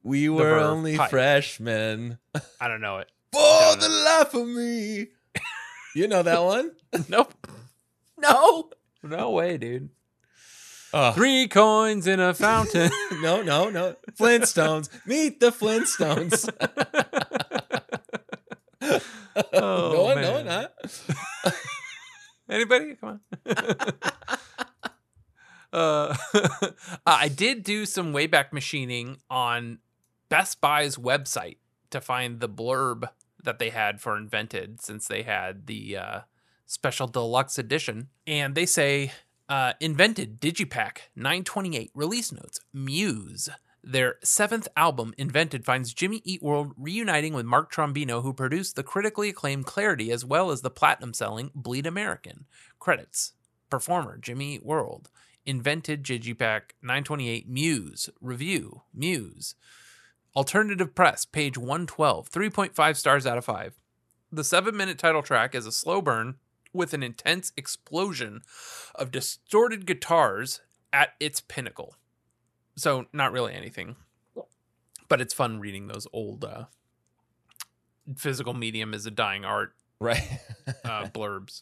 we 0.03 0.29
were 0.29 0.43
verb 0.55 0.63
only 0.63 0.97
pipe. 0.97 1.09
freshmen. 1.09 2.19
I 2.59 2.67
don't 2.67 2.81
know 2.81 2.97
it. 2.97 3.09
For 3.31 3.39
Don't 3.39 3.79
the 3.79 3.87
know. 3.87 4.03
life 4.19 4.33
of 4.33 4.47
me. 4.47 5.07
You 5.95 6.07
know 6.07 6.23
that 6.23 6.43
one? 6.43 6.71
Nope. 7.09 7.33
No. 8.19 8.69
No 9.01 9.31
way, 9.31 9.57
dude. 9.57 9.89
Three 11.15 11.47
coins 11.47 12.05
in 12.05 12.19
a 12.19 12.33
fountain. 12.35 12.91
no, 13.21 13.41
no, 13.41 13.69
no. 13.71 13.95
Flintstones. 14.19 14.89
Meet 15.07 15.39
the 15.39 15.51
Flintstones. 15.51 16.47
Oh, 19.51 19.91
no 19.93 20.03
one, 20.03 20.21
no 20.21 20.31
one, 20.33 20.45
huh? 20.45 20.67
Anybody? 22.49 22.95
Come 22.95 23.19
on. 23.45 23.93
uh, 25.73 26.15
I 27.05 27.29
did 27.29 27.63
do 27.63 27.85
some 27.87 28.13
Wayback 28.13 28.51
machining 28.53 29.17
on 29.31 29.79
Best 30.33 30.61
Buy's 30.61 30.97
website 30.97 31.57
to 31.91 32.01
find 32.01 32.39
the 32.39 32.49
blurb 32.49 33.07
that 33.43 33.59
they 33.59 33.69
had 33.69 34.01
for 34.01 34.17
Invented 34.17 34.81
since 34.81 35.07
they 35.07 35.21
had 35.21 35.67
the 35.67 35.95
uh, 35.95 36.19
special 36.65 37.05
deluxe 37.05 37.59
edition. 37.59 38.07
And 38.25 38.55
they 38.55 38.65
say 38.65 39.11
uh, 39.47 39.73
Invented 39.79 40.41
Digipack 40.41 41.01
928 41.15 41.91
release 41.93 42.31
notes 42.31 42.59
Muse. 42.73 43.47
Their 43.83 44.15
seventh 44.23 44.67
album, 44.75 45.13
Invented, 45.19 45.65
finds 45.65 45.93
Jimmy 45.93 46.23
Eat 46.25 46.41
World 46.41 46.73
reuniting 46.77 47.35
with 47.35 47.45
Mark 47.45 47.71
Trombino, 47.71 48.23
who 48.23 48.33
produced 48.33 48.75
the 48.75 48.81
critically 48.81 49.29
acclaimed 49.29 49.67
Clarity 49.67 50.11
as 50.11 50.25
well 50.25 50.49
as 50.49 50.61
the 50.61 50.71
platinum 50.71 51.13
selling 51.13 51.51
Bleed 51.53 51.85
American. 51.85 52.45
Credits 52.79 53.33
Performer 53.69 54.17
Jimmy 54.17 54.55
Eat 54.55 54.65
World. 54.65 55.11
Invented 55.45 56.01
Digipack 56.03 56.71
928 56.81 57.47
Muse. 57.47 58.09
Review 58.19 58.81
Muse. 58.95 59.53
Alternative 60.35 60.93
Press, 60.93 61.25
page 61.25 61.57
112, 61.57 62.29
3.5 62.31 62.95
stars 62.97 63.25
out 63.27 63.37
of 63.37 63.45
5. 63.45 63.75
The 64.31 64.43
seven 64.43 64.75
minute 64.75 64.97
title 64.97 65.21
track 65.21 65.53
is 65.53 65.67
a 65.67 65.71
slow 65.71 66.01
burn 66.01 66.35
with 66.73 66.93
an 66.93 67.03
intense 67.03 67.51
explosion 67.55 68.41
of 68.95 69.11
distorted 69.11 69.85
guitars 69.85 70.61
at 70.91 71.09
its 71.19 71.39
pinnacle. 71.39 71.95
So, 72.75 73.05
not 73.13 73.31
really 73.31 73.53
anything, 73.53 73.95
but 75.07 75.21
it's 75.21 75.35
fun 75.35 75.59
reading 75.59 75.85
those 75.85 76.07
old 76.11 76.43
uh, 76.43 76.65
physical 78.15 78.55
medium 78.55 78.93
is 78.95 79.05
a 79.05 79.11
dying 79.11 79.45
art 79.45 79.75
Right. 79.99 80.27
uh, 80.83 81.05
blurbs. 81.13 81.61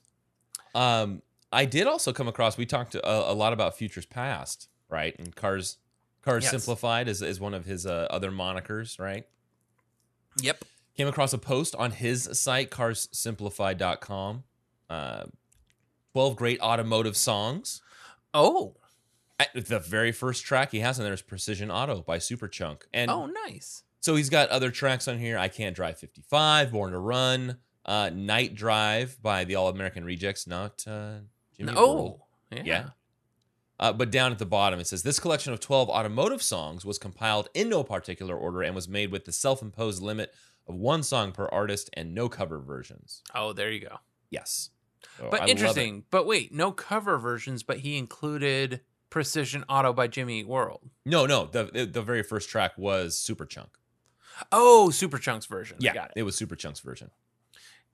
Um, 0.74 1.22
I 1.52 1.66
did 1.66 1.88
also 1.88 2.14
come 2.14 2.30
across. 2.30 2.58
We 2.58 2.66
talked 2.66 2.96
a, 2.96 3.32
a 3.32 3.34
lot 3.34 3.52
about 3.52 3.78
futures 3.78 4.06
past, 4.06 4.70
right? 4.88 5.14
And 5.20 5.36
cars, 5.36 5.78
cars 6.22 6.44
Yes. 6.44 6.52
simplified 6.52 7.08
is 7.08 7.22
is 7.22 7.40
one 7.40 7.54
of 7.54 7.66
his 7.66 7.86
uh, 7.86 8.08
other 8.10 8.32
monikers, 8.32 9.00
right? 9.00 9.26
Yep. 10.42 10.64
Came 10.96 11.08
across 11.08 11.34
a 11.34 11.38
post 11.38 11.76
on 11.76 11.92
his 11.92 12.30
site, 12.34 12.70
carssimplified.com. 12.72 14.44
Uh, 14.90 15.24
Twelve 16.14 16.36
great 16.36 16.60
automotive 16.60 17.16
songs. 17.16 17.82
Oh, 18.34 18.76
I- 19.40 19.48
The 19.56 19.80
very 19.80 20.12
first 20.12 20.44
track 20.44 20.72
he 20.72 20.82
has 20.82 21.00
on 21.00 21.06
there 21.06 21.14
is 21.14 21.22
"Precision 21.22 21.72
Auto" 21.72 22.02
by 22.02 22.18
Superchunk, 22.18 22.82
and 22.94 23.10
oh, 23.10 23.28
nice. 23.48 23.84
so 24.02 24.16
he's 24.18 24.30
got 24.30 24.50
other 24.50 24.70
tracks 24.72 25.08
on 25.08 25.18
here. 25.20 25.38
I 25.38 25.48
Can't 25.48 25.74
Drive 25.76 25.98
55, 25.98 26.72
Born 26.74 26.92
to 26.92 27.00
Run, 27.00 27.58
uh, 27.86 28.10
Night 28.14 28.56
Drive 28.56 29.22
by 29.22 29.46
the 29.46 29.56
All 29.56 29.70
American 29.70 30.04
Rejects, 30.04 30.46
not 30.48 30.86
uh, 30.86 31.20
Jimmy 31.58 31.74
World. 31.74 32.20
Oh, 32.20 32.26
yeah. 32.52 32.62
Yeah. 32.66 32.90
Uh, 33.82 33.92
but 33.92 34.12
down 34.12 34.32
at 34.32 34.38
the 34.38 34.46
bottom, 34.46 34.80
it 34.80 34.86
says 34.86 35.02
this 35.02 35.20
collection 35.20 35.52
of 35.52 35.60
12 35.60 35.90
automotive 35.90 36.44
songs 36.44 36.86
was 36.86 37.00
compiled 37.00 37.50
in 37.56 37.68
no 37.68 37.84
particular 37.84 38.36
order 38.36 38.62
and 38.62 38.76
was 38.76 38.88
made 38.88 39.12
with 39.12 39.26
the 39.26 39.32
self 39.32 39.62
imposed 39.62 40.04
limit 40.04 40.32
of 40.68 40.76
one 40.76 41.02
song 41.02 41.32
per 41.32 41.48
artist 41.48 41.90
and 41.94 42.14
no 42.14 42.30
cover 42.30 42.60
versions. 42.60 43.24
Oh, 43.34 43.54
there 43.54 43.72
you 43.72 43.80
go. 43.80 43.98
Yes. 44.30 44.70
So 45.18 45.30
but 45.32 45.44
it. 45.44 45.50
interesting. 45.50 46.04
But 46.12 46.28
wait, 46.28 46.54
no 46.54 46.72
cover 46.72 47.18
versions, 47.18 47.64
but 47.64 47.80
he 47.80 47.98
included 47.98 48.82
Precision 49.10 49.66
Auto 49.68 49.94
by 49.94 50.08
Jimmy 50.08 50.42
Eat 50.42 50.48
World. 50.48 50.90
No, 51.04 51.26
no. 51.26 51.46
The 51.46 51.90
the 51.92 52.04
very 52.04 52.22
first 52.22 52.50
track 52.50 52.78
was 52.78 53.16
Superchunk. 53.16 53.70
Oh, 54.52 54.90
Superchunk's 54.92 55.48
version. 55.48 55.78
Yeah, 55.80 55.94
Got 55.94 56.12
it. 56.12 56.20
it 56.20 56.24
was 56.24 56.40
Superchunk's 56.40 56.80
version. 56.80 57.10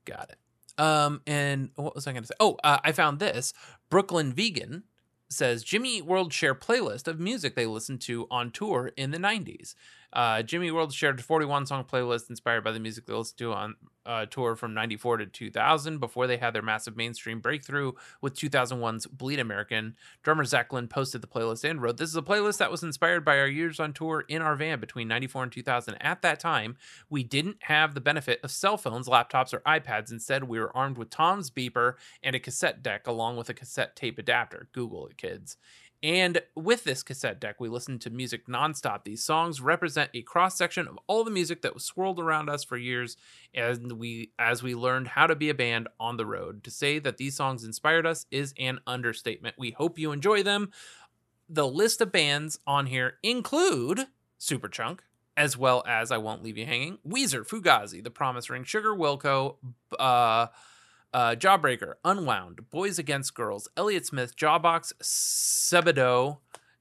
Got 0.04 0.30
it. 0.30 0.38
Um, 0.82 1.22
and 1.26 1.70
what 1.74 1.94
was 1.94 2.06
I 2.06 2.12
going 2.12 2.22
to 2.22 2.28
say? 2.28 2.34
Oh, 2.38 2.56
uh, 2.62 2.78
I 2.84 2.92
found 2.92 3.18
this. 3.18 3.52
Brooklyn 3.90 4.32
Vegan 4.32 4.84
says 5.28 5.62
Jimmy 5.62 6.00
World 6.02 6.32
share 6.32 6.54
playlist 6.54 7.06
of 7.06 7.20
music 7.20 7.54
they 7.54 7.66
listened 7.66 8.00
to 8.02 8.26
on 8.30 8.50
tour 8.50 8.92
in 8.96 9.10
the 9.10 9.18
90s. 9.18 9.74
Uh, 10.12 10.42
Jimmy 10.42 10.70
World 10.70 10.92
shared 10.92 11.20
a 11.20 11.22
41 11.22 11.66
song 11.66 11.84
playlist 11.84 12.30
inspired 12.30 12.64
by 12.64 12.72
the 12.72 12.80
music 12.80 13.06
they 13.06 13.12
listened 13.12 13.38
to 13.38 13.52
on 13.52 13.76
uh, 14.06 14.24
tour 14.24 14.56
from 14.56 14.72
94 14.72 15.18
to 15.18 15.26
2000 15.26 15.98
before 15.98 16.26
they 16.26 16.38
had 16.38 16.54
their 16.54 16.62
massive 16.62 16.96
mainstream 16.96 17.40
breakthrough 17.40 17.92
with 18.22 18.34
2001's 18.34 19.06
Bleed 19.06 19.38
American. 19.38 19.94
Drummer 20.22 20.44
Zach 20.44 20.72
Lind 20.72 20.88
posted 20.88 21.20
the 21.20 21.26
playlist 21.26 21.68
and 21.68 21.82
wrote, 21.82 21.98
This 21.98 22.08
is 22.08 22.16
a 22.16 22.22
playlist 22.22 22.56
that 22.56 22.70
was 22.70 22.82
inspired 22.82 23.22
by 23.22 23.38
our 23.38 23.46
years 23.46 23.78
on 23.78 23.92
tour 23.92 24.24
in 24.28 24.40
our 24.40 24.56
van 24.56 24.80
between 24.80 25.08
94 25.08 25.42
and 25.44 25.52
2000. 25.52 25.94
At 26.00 26.22
that 26.22 26.40
time, 26.40 26.78
we 27.10 27.22
didn't 27.22 27.58
have 27.64 27.94
the 27.94 28.00
benefit 28.00 28.40
of 28.42 28.50
cell 28.50 28.78
phones, 28.78 29.08
laptops, 29.08 29.52
or 29.52 29.60
iPads. 29.60 30.10
Instead, 30.10 30.44
we 30.44 30.58
were 30.58 30.74
armed 30.74 30.96
with 30.96 31.10
Tom's 31.10 31.50
beeper 31.50 31.94
and 32.22 32.34
a 32.34 32.40
cassette 32.40 32.82
deck 32.82 33.06
along 33.06 33.36
with 33.36 33.50
a 33.50 33.54
cassette 33.54 33.94
tape 33.94 34.18
adapter. 34.18 34.68
Google 34.72 35.06
it, 35.06 35.18
kids. 35.18 35.58
And 36.02 36.40
with 36.54 36.84
this 36.84 37.02
cassette 37.02 37.40
deck, 37.40 37.56
we 37.58 37.68
listened 37.68 38.00
to 38.02 38.10
music 38.10 38.46
nonstop. 38.46 39.02
These 39.02 39.24
songs 39.24 39.60
represent 39.60 40.10
a 40.14 40.22
cross 40.22 40.56
section 40.56 40.86
of 40.86 40.98
all 41.08 41.24
the 41.24 41.30
music 41.30 41.62
that 41.62 41.74
was 41.74 41.84
swirled 41.84 42.20
around 42.20 42.48
us 42.48 42.62
for 42.62 42.76
years, 42.76 43.16
and 43.52 43.92
we 43.92 44.30
as 44.38 44.62
we 44.62 44.76
learned 44.76 45.08
how 45.08 45.26
to 45.26 45.34
be 45.34 45.48
a 45.50 45.54
band 45.54 45.88
on 45.98 46.16
the 46.16 46.26
road. 46.26 46.62
To 46.64 46.70
say 46.70 47.00
that 47.00 47.16
these 47.16 47.34
songs 47.34 47.64
inspired 47.64 48.06
us 48.06 48.26
is 48.30 48.54
an 48.58 48.78
understatement. 48.86 49.56
We 49.58 49.72
hope 49.72 49.98
you 49.98 50.12
enjoy 50.12 50.44
them. 50.44 50.70
The 51.48 51.66
list 51.66 52.00
of 52.00 52.12
bands 52.12 52.60
on 52.64 52.86
here 52.86 53.14
include 53.24 54.06
Superchunk, 54.38 55.00
as 55.36 55.56
well 55.56 55.82
as 55.86 56.12
I 56.12 56.18
Won't 56.18 56.44
Leave 56.44 56.58
You 56.58 56.66
Hanging, 56.66 56.98
Weezer, 57.06 57.44
Fugazi, 57.44 58.04
The 58.04 58.10
Promise 58.10 58.50
Ring, 58.50 58.64
Sugar 58.64 58.94
Wilco, 58.94 59.56
uh, 59.98 60.48
uh, 61.12 61.34
Jawbreaker, 61.34 61.94
Unwound, 62.04 62.70
Boys 62.70 62.98
Against 62.98 63.34
Girls, 63.34 63.68
Elliott 63.76 64.06
Smith, 64.06 64.36
Jawbox, 64.36 64.92
Sebadoh, 65.02 66.38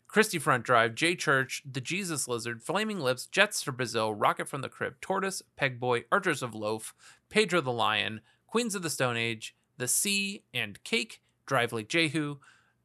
Christie 0.07 0.39
Front 0.39 0.63
Drive, 0.63 0.95
J 0.95 1.15
Church, 1.15 1.61
The 1.69 1.81
Jesus 1.81 2.27
Lizard, 2.27 2.63
Flaming 2.63 2.99
Lips, 2.99 3.25
Jets 3.25 3.61
for 3.61 3.71
Brazil, 3.71 4.13
Rocket 4.13 4.47
from 4.47 4.61
the 4.61 4.69
Crypt, 4.69 5.01
Tortoise, 5.01 5.41
Pegboy, 5.59 6.05
Archers 6.11 6.41
of 6.41 6.55
Loaf, 6.55 6.93
Pedro 7.29 7.61
the 7.61 7.71
Lion, 7.71 8.21
Queens 8.47 8.75
of 8.75 8.81
the 8.81 8.89
Stone 8.89 9.17
Age, 9.17 9.55
The 9.77 9.87
Sea 9.87 10.43
and 10.53 10.83
Cake, 10.83 11.21
Drive 11.45 11.73
Like 11.73 11.89
Jehu, 11.89 12.37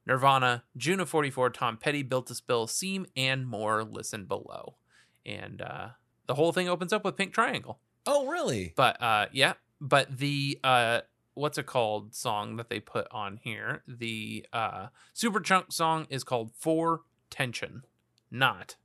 Nirvana, 0.06 0.64
June 0.76 1.00
of 1.00 1.08
44, 1.08 1.50
Tom 1.50 1.76
Petty, 1.76 2.02
Built 2.02 2.26
to 2.26 2.34
Spill, 2.34 2.66
Seam, 2.66 3.06
and 3.16 3.46
more. 3.46 3.84
Listen 3.84 4.24
below. 4.24 4.76
And 5.24 5.62
uh, 5.62 5.88
the 6.26 6.34
whole 6.34 6.52
thing 6.52 6.68
opens 6.68 6.92
up 6.92 7.04
with 7.04 7.16
Pink 7.16 7.32
Triangle. 7.32 7.78
Oh, 8.06 8.26
really? 8.26 8.72
But 8.76 9.00
uh 9.00 9.26
yeah, 9.32 9.54
but 9.80 10.18
the 10.18 10.58
uh 10.64 11.02
what's 11.34 11.58
it 11.58 11.66
called 11.66 12.14
song 12.14 12.56
that 12.56 12.68
they 12.68 12.80
put 12.80 13.06
on 13.10 13.38
here? 13.42 13.82
The 13.86 14.46
uh 14.52 14.86
Superchunk 15.14 15.72
song 15.72 16.06
is 16.10 16.24
called 16.24 16.52
For 16.56 17.02
Tension, 17.30 17.82
not 18.30 18.76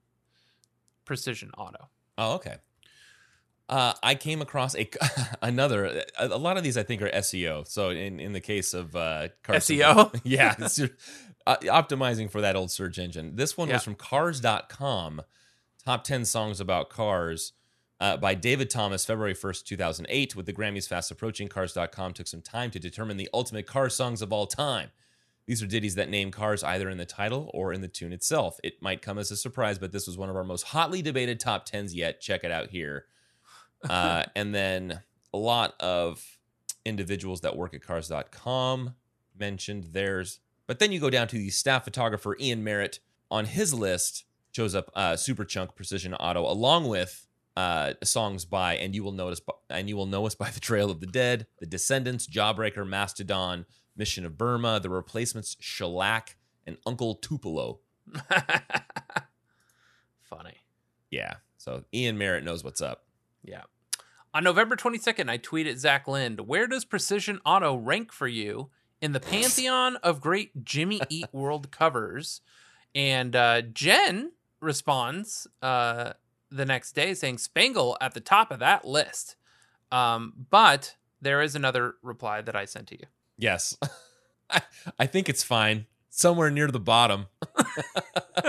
Precision 1.06 1.52
Auto. 1.58 1.90
Oh, 2.18 2.34
okay. 2.36 2.58
Uh, 3.70 3.94
I 4.02 4.16
came 4.16 4.42
across 4.42 4.76
a 4.76 4.90
another. 5.42 6.04
A, 6.18 6.28
a 6.28 6.38
lot 6.38 6.56
of 6.58 6.64
these 6.64 6.78
I 6.78 6.84
think 6.84 7.02
are 7.02 7.10
SEO. 7.10 7.68
So 7.68 7.90
in 7.90 8.20
in 8.20 8.34
the 8.34 8.40
case 8.40 8.74
of 8.74 8.96
uh, 8.96 9.28
Carson, 9.44 9.78
SEO? 9.78 10.22
yeah, 10.24 10.56
it's, 10.58 10.80
uh, 11.46 11.58
optimizing 11.64 12.30
for 12.32 12.40
that 12.42 12.56
old 12.56 12.72
search 12.72 12.98
engine. 12.98 13.36
This 13.36 13.58
one 13.58 13.68
Yeah. 13.68 13.76
was 13.76 13.84
from 13.84 13.96
Cars.com. 13.96 15.22
Top 15.84 16.04
ten 16.06 16.24
songs 16.26 16.60
about 16.62 16.90
cars. 16.90 17.54
Uh, 18.00 18.16
by 18.16 18.36
David 18.36 18.70
Thomas, 18.70 19.06
February 19.06 19.34
1st, 19.34 19.64
2008. 19.66 20.36
With 20.36 20.46
the 20.46 20.54
Grammys 20.54 20.88
fast 20.88 21.10
approaching, 21.10 21.48
Cars.com 21.48 22.14
took 22.14 22.28
some 22.28 22.42
time 22.42 22.70
to 22.72 22.80
determine 22.80 23.18
the 23.18 23.30
ultimate 23.34 23.66
car 23.66 23.90
songs 23.90 24.22
of 24.22 24.32
all 24.32 24.46
time. 24.46 24.92
These 25.48 25.64
are 25.64 25.68
ditties 25.68 25.96
that 25.96 26.10
name 26.10 26.30
cars 26.30 26.62
either 26.62 26.90
in 26.90 26.98
the 26.98 27.06
title 27.06 27.50
or 27.54 27.72
in 27.72 27.80
the 27.80 27.88
tune 27.88 28.12
itself. 28.12 28.60
It 28.64 28.82
might 28.82 29.02
come 29.02 29.18
as 29.18 29.32
a 29.32 29.38
surprise, 29.38 29.80
but 29.80 29.94
this 29.94 30.06
was 30.06 30.18
one 30.18 30.30
of 30.30 30.36
our 30.36 30.44
most 30.44 30.64
hotly 30.64 31.02
debated 31.02 31.40
top 31.40 31.66
tens 31.66 31.96
yet. 31.96 32.20
Check 32.20 32.44
it 32.44 32.52
out 32.52 32.70
here. 32.70 33.06
Uh, 33.88 34.24
and 34.36 34.56
then 34.56 35.02
a 35.32 35.38
lot 35.38 35.80
of 35.80 36.40
individuals 36.84 37.42
that 37.42 37.56
work 37.56 37.76
at 37.76 37.82
cars.com 37.84 38.96
mentioned 39.38 39.84
theirs. 39.94 40.40
But 40.66 40.80
then 40.80 40.92
you 40.92 41.00
go 41.00 41.12
down 41.12 41.28
to 41.28 41.38
the 41.38 41.52
staff 41.52 41.84
photographer 41.84 42.36
Ian 42.40 42.64
Merritt. 42.64 43.00
On 43.30 43.46
his 43.46 43.76
list 43.76 44.26
shows 44.52 44.74
up 44.74 44.90
uh, 44.96 45.14
Superchunk 45.14 45.76
Precision 45.76 46.16
Auto, 46.16 46.42
along 46.42 46.88
with 46.88 47.27
uh, 47.58 47.94
songs 48.04 48.46
by 48.46 48.76
and 48.76 48.94
you 48.94 49.04
will 49.04 49.12
notice 49.12 49.42
and 49.72 49.90
you 49.90 49.98
will 49.98 50.06
know 50.06 50.28
us 50.28 50.36
by 50.36 50.52
the 50.52 50.60
Trail 50.60 50.92
of 50.92 51.00
the 51.00 51.08
Dead, 51.08 51.48
The 51.58 51.66
Descendents, 51.66 52.28
Jawbreaker, 52.28 52.88
Mastodon, 52.88 53.66
Mission 53.96 54.28
of 54.28 54.38
Burma, 54.38 54.80
The 54.80 54.92
Replacements, 54.92 55.58
Shellac, 55.60 56.38
and 56.68 56.78
Uncle 56.86 57.16
Tupelo. 57.16 57.80
Funny. 60.22 60.58
Yeah, 61.10 61.38
so 61.58 61.84
Ian 61.92 62.20
Merritt 62.20 62.44
knows 62.44 62.64
what's 62.64 62.80
up. 62.80 63.06
Yeah. 63.44 63.64
On 64.36 64.44
November 64.44 64.76
22nd, 64.76 65.28
I 65.28 65.40
tweeted 65.40 65.78
Zach 65.78 66.08
Lind, 66.08 66.42
where 66.42 66.68
does 66.68 66.86
Precision 66.86 67.40
Auto 67.44 67.76
rank 67.76 68.12
for 68.12 68.28
you 68.28 68.70
in 69.02 69.14
the 69.14 69.20
pantheon 69.20 69.96
of 70.04 70.22
great 70.22 70.64
Jimmy 70.64 71.02
Eat 71.10 71.26
World 71.32 71.72
covers? 71.72 72.42
And 72.94 73.36
uh, 73.36 73.64
Jen 73.64 74.34
responds 74.62 75.48
uh, 75.64 76.14
the 76.50 76.66
next 76.66 76.94
day 76.94 77.14
saying 77.14 77.38
Spangle 77.40 77.98
at 78.02 78.14
the 78.14 78.20
top 78.22 78.52
of 78.52 78.60
that 78.60 78.86
list. 78.86 79.36
Um, 79.92 80.34
but 80.50 80.96
there 81.22 81.42
is 81.42 81.56
another 81.56 81.96
reply 82.02 82.42
that 82.42 82.56
I 82.56 82.66
sent 82.66 82.88
to 82.88 82.96
you. 83.00 83.06
Yes, 83.38 83.78
I, 84.50 84.62
I 85.00 85.06
think 85.06 85.30
it's 85.30 85.44
fine. 85.44 85.86
Somewhere 86.10 86.50
near 86.50 86.68
the 86.70 86.80
bottom. 86.80 87.28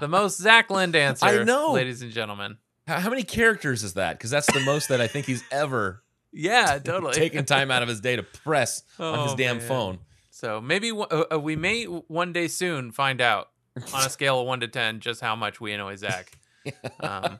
The 0.00 0.08
most 0.08 0.38
Zach 0.38 0.70
Lind 0.70 0.96
answer, 0.96 1.26
I 1.26 1.44
know. 1.44 1.72
ladies 1.72 2.00
and 2.00 2.10
gentlemen. 2.10 2.56
How, 2.86 3.00
how 3.00 3.10
many 3.10 3.22
characters 3.22 3.82
is 3.84 3.92
that? 3.94 4.16
Because 4.16 4.30
that's 4.30 4.50
the 4.50 4.60
most 4.60 4.88
that 4.88 4.98
I 4.98 5.06
think 5.06 5.26
he's 5.26 5.44
ever 5.50 6.02
Yeah, 6.32 6.78
totally. 6.78 7.12
taking 7.12 7.44
time 7.44 7.70
out 7.70 7.82
of 7.82 7.88
his 7.88 8.00
day 8.00 8.16
to 8.16 8.22
press 8.22 8.82
on 8.98 9.24
his 9.24 9.32
Oh, 9.32 9.36
damn 9.36 9.58
man. 9.58 9.66
phone. 9.68 9.98
So 10.30 10.58
maybe 10.58 10.90
uh, 10.90 11.24
uh, 11.34 11.38
we 11.38 11.54
may 11.54 11.84
one 11.84 12.32
day 12.32 12.48
soon 12.48 12.92
find 12.92 13.20
out 13.20 13.50
on 13.92 14.06
a 14.06 14.08
scale 14.08 14.40
of 14.40 14.46
one 14.46 14.60
to 14.60 14.68
ten 14.68 15.00
just 15.00 15.20
how 15.20 15.36
much 15.36 15.60
we 15.60 15.72
annoy 15.72 15.96
Zach. 15.96 16.32
Um, 17.00 17.38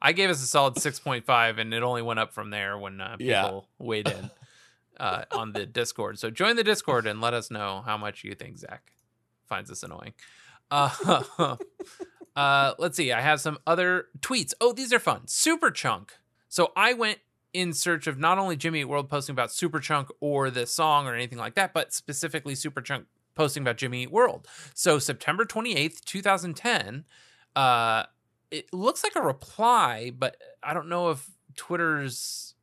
I 0.00 0.12
gave 0.12 0.30
us 0.30 0.42
a 0.42 0.46
solid 0.46 0.78
six 0.78 0.98
point 0.98 1.24
five, 1.24 1.58
and 1.58 1.72
it 1.72 1.82
only 1.82 2.02
went 2.02 2.18
up 2.18 2.32
from 2.32 2.50
there 2.50 2.76
when 2.78 3.00
uh, 3.00 3.16
people 3.16 3.26
Yeah. 3.26 3.60
weighed 3.86 4.08
in 4.08 4.30
uh, 4.98 5.24
on 5.32 5.52
the 5.52 5.66
Discord. 5.66 6.18
So 6.18 6.30
join 6.30 6.56
the 6.56 6.64
Discord 6.64 7.06
and 7.06 7.20
let 7.20 7.34
us 7.34 7.50
know 7.50 7.82
how 7.84 7.96
much 7.96 8.24
you 8.24 8.34
think 8.34 8.58
Zach 8.58 8.92
finds 9.46 9.70
us 9.70 9.82
annoying. 9.82 10.14
Uh, 10.70 11.26
uh, 12.36 12.74
let's 12.78 12.96
see. 12.96 13.12
I 13.12 13.20
have 13.20 13.40
some 13.40 13.58
other 13.66 14.06
tweets. 14.20 14.54
Oh, 14.60 14.72
these 14.72 14.92
are 14.92 14.98
fun. 14.98 15.22
Superchunk. 15.26 16.10
So 16.48 16.72
I 16.76 16.94
went 16.94 17.18
in 17.52 17.72
search 17.72 18.06
of 18.06 18.18
not 18.18 18.38
only 18.38 18.56
Jimmy 18.56 18.84
World 18.84 19.08
posting 19.10 19.34
about 19.34 19.50
Superchunk 19.50 20.08
or 20.20 20.50
the 20.50 20.66
song 20.66 21.06
or 21.06 21.14
anything 21.14 21.38
like 21.38 21.54
that, 21.54 21.72
but 21.74 21.92
specifically 21.92 22.54
Superchunk 22.54 23.04
posting 23.34 23.62
about 23.62 23.76
Jimmy 23.76 24.06
World. 24.06 24.46
So 24.74 24.98
September 24.98 25.44
28th, 25.44 26.02
2010, 26.04 27.04
uh, 27.56 28.04
it 28.50 28.72
looks 28.72 29.02
like 29.02 29.16
a 29.16 29.22
reply, 29.22 30.10
but 30.16 30.36
I 30.62 30.74
don't 30.74 30.88
know 30.88 31.10
if 31.10 31.30
Twitter's 31.56 32.54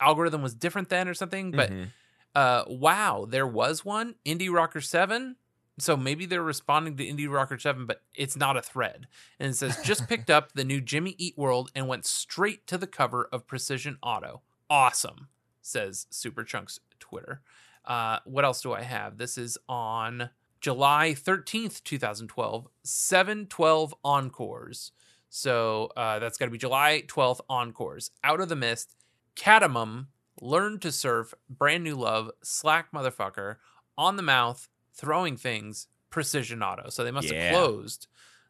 algorithm 0.00 0.42
was 0.42 0.54
different 0.54 0.88
then 0.88 1.08
or 1.08 1.14
something. 1.14 1.50
But 1.50 1.70
Mhm. 1.70 1.90
uh, 2.34 2.64
wow, 2.68 3.26
there 3.28 3.46
was 3.46 3.84
one 3.84 4.16
Indie 4.24 4.52
Rocker 4.52 4.80
7. 4.80 5.36
So 5.78 5.96
maybe 5.96 6.26
they're 6.26 6.42
responding 6.42 6.96
to 6.98 7.04
Indie 7.06 7.30
Rocker 7.30 7.58
7, 7.58 7.86
but 7.86 8.02
it's 8.14 8.36
not 8.36 8.56
a 8.56 8.60
thread. 8.62 9.06
And 9.38 9.50
it 9.50 9.54
says, 9.54 9.78
just 9.82 10.08
picked 10.08 10.28
up 10.28 10.52
the 10.52 10.64
new 10.64 10.80
Jimmy 10.80 11.14
Eat 11.16 11.38
World 11.38 11.70
and 11.74 11.88
went 11.88 12.04
straight 12.04 12.66
to 12.66 12.76
the 12.76 12.86
cover 12.86 13.28
of 13.32 13.46
Precision 13.46 13.96
Auto. 14.02 14.42
Awesome, 14.68 15.28
says 15.62 16.06
Superchunk's 16.12 16.80
Twitter. 16.98 17.40
Uh, 17.86 18.18
what 18.24 18.44
else 18.44 18.60
do 18.60 18.72
I 18.74 18.82
have? 18.82 19.16
This 19.16 19.38
is 19.38 19.56
on 19.68 20.28
July 20.60 21.14
13th, 21.16 21.82
2012, 21.84 22.68
712 22.82 23.94
Encores. 24.04 24.92
So 25.28 25.90
uh, 25.96 26.18
that's 26.18 26.36
got 26.38 26.46
to 26.46 26.50
be 26.50 26.58
July 26.58 27.02
12th 27.06 27.40
Encores. 27.48 28.10
Out 28.24 28.40
of 28.40 28.48
the 28.48 28.56
Mist, 28.56 28.96
Cadmium, 29.36 30.08
Learn 30.40 30.78
to 30.80 30.90
Surf, 30.90 31.34
Brand 31.48 31.84
New 31.84 31.94
Love, 31.96 32.30
Slack 32.42 32.92
Motherfucker, 32.92 33.56
On 33.96 34.16
the 34.16 34.22
Mouth, 34.22 34.68
throwing 34.94 35.36
things 35.36 35.86
Precision 36.10 36.62
Auto. 36.62 36.90
So 36.90 37.04
they 37.04 37.10
must 37.10 37.30
Yeah. 37.30 37.42
have 37.50 37.54
closed 37.54 38.06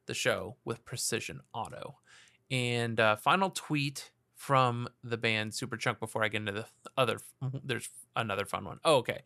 the 0.06 0.14
show 0.14 0.56
with 0.64 0.84
Precision 0.84 1.40
Auto. 1.52 1.98
And 2.50 2.98
uh, 2.98 3.16
final 3.16 3.50
tweet 3.50 4.10
from 4.34 4.88
the 5.04 5.16
band 5.18 5.52
Superchunk 5.52 6.00
before 6.00 6.24
I 6.24 6.28
get 6.28 6.38
into 6.38 6.52
the 6.52 6.66
other. 6.96 7.18
There's 7.62 7.90
another 8.16 8.46
fun 8.46 8.64
one. 8.64 8.80
Oh, 8.84 8.96
okay. 8.96 9.20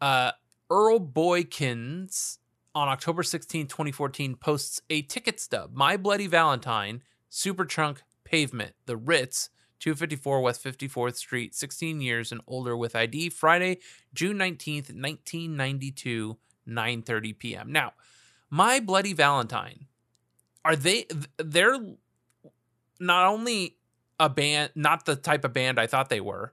Uh, 0.00 0.30
Earl 0.70 1.00
Boykins 1.00 2.38
on 2.74 2.88
October 2.88 3.22
16, 3.22 3.66
2014, 3.66 4.34
posts 4.36 4.80
a 4.90 5.02
ticket 5.02 5.38
stub. 5.38 5.74
My 5.74 5.96
Bloody 5.96 6.26
Valentine, 6.26 7.02
Superchunk 7.30 7.98
Pavement, 8.24 8.74
The 8.86 8.96
Ritz, 8.96 9.50
254 9.80 10.40
West 10.40 10.64
54th 10.64 11.16
Street, 11.16 11.54
16 11.54 12.00
years 12.00 12.32
and 12.32 12.40
older 12.46 12.76
with 12.76 12.96
ID, 12.96 13.28
Friday, 13.28 13.78
June 14.14 14.38
19th, 14.38 14.90
1992, 14.90 16.38
9:30 16.66 17.38
p.m. 17.38 17.70
Now, 17.70 17.92
My 18.48 18.80
Bloody 18.80 19.12
Valentine, 19.12 19.86
are 20.64 20.74
they 20.74 21.06
they're 21.36 21.78
not 22.98 23.26
only 23.26 23.76
a 24.18 24.30
band, 24.30 24.70
not 24.74 25.04
the 25.04 25.16
type 25.16 25.44
of 25.44 25.52
band 25.52 25.78
I 25.78 25.86
thought 25.86 26.08
they 26.08 26.20
were, 26.20 26.52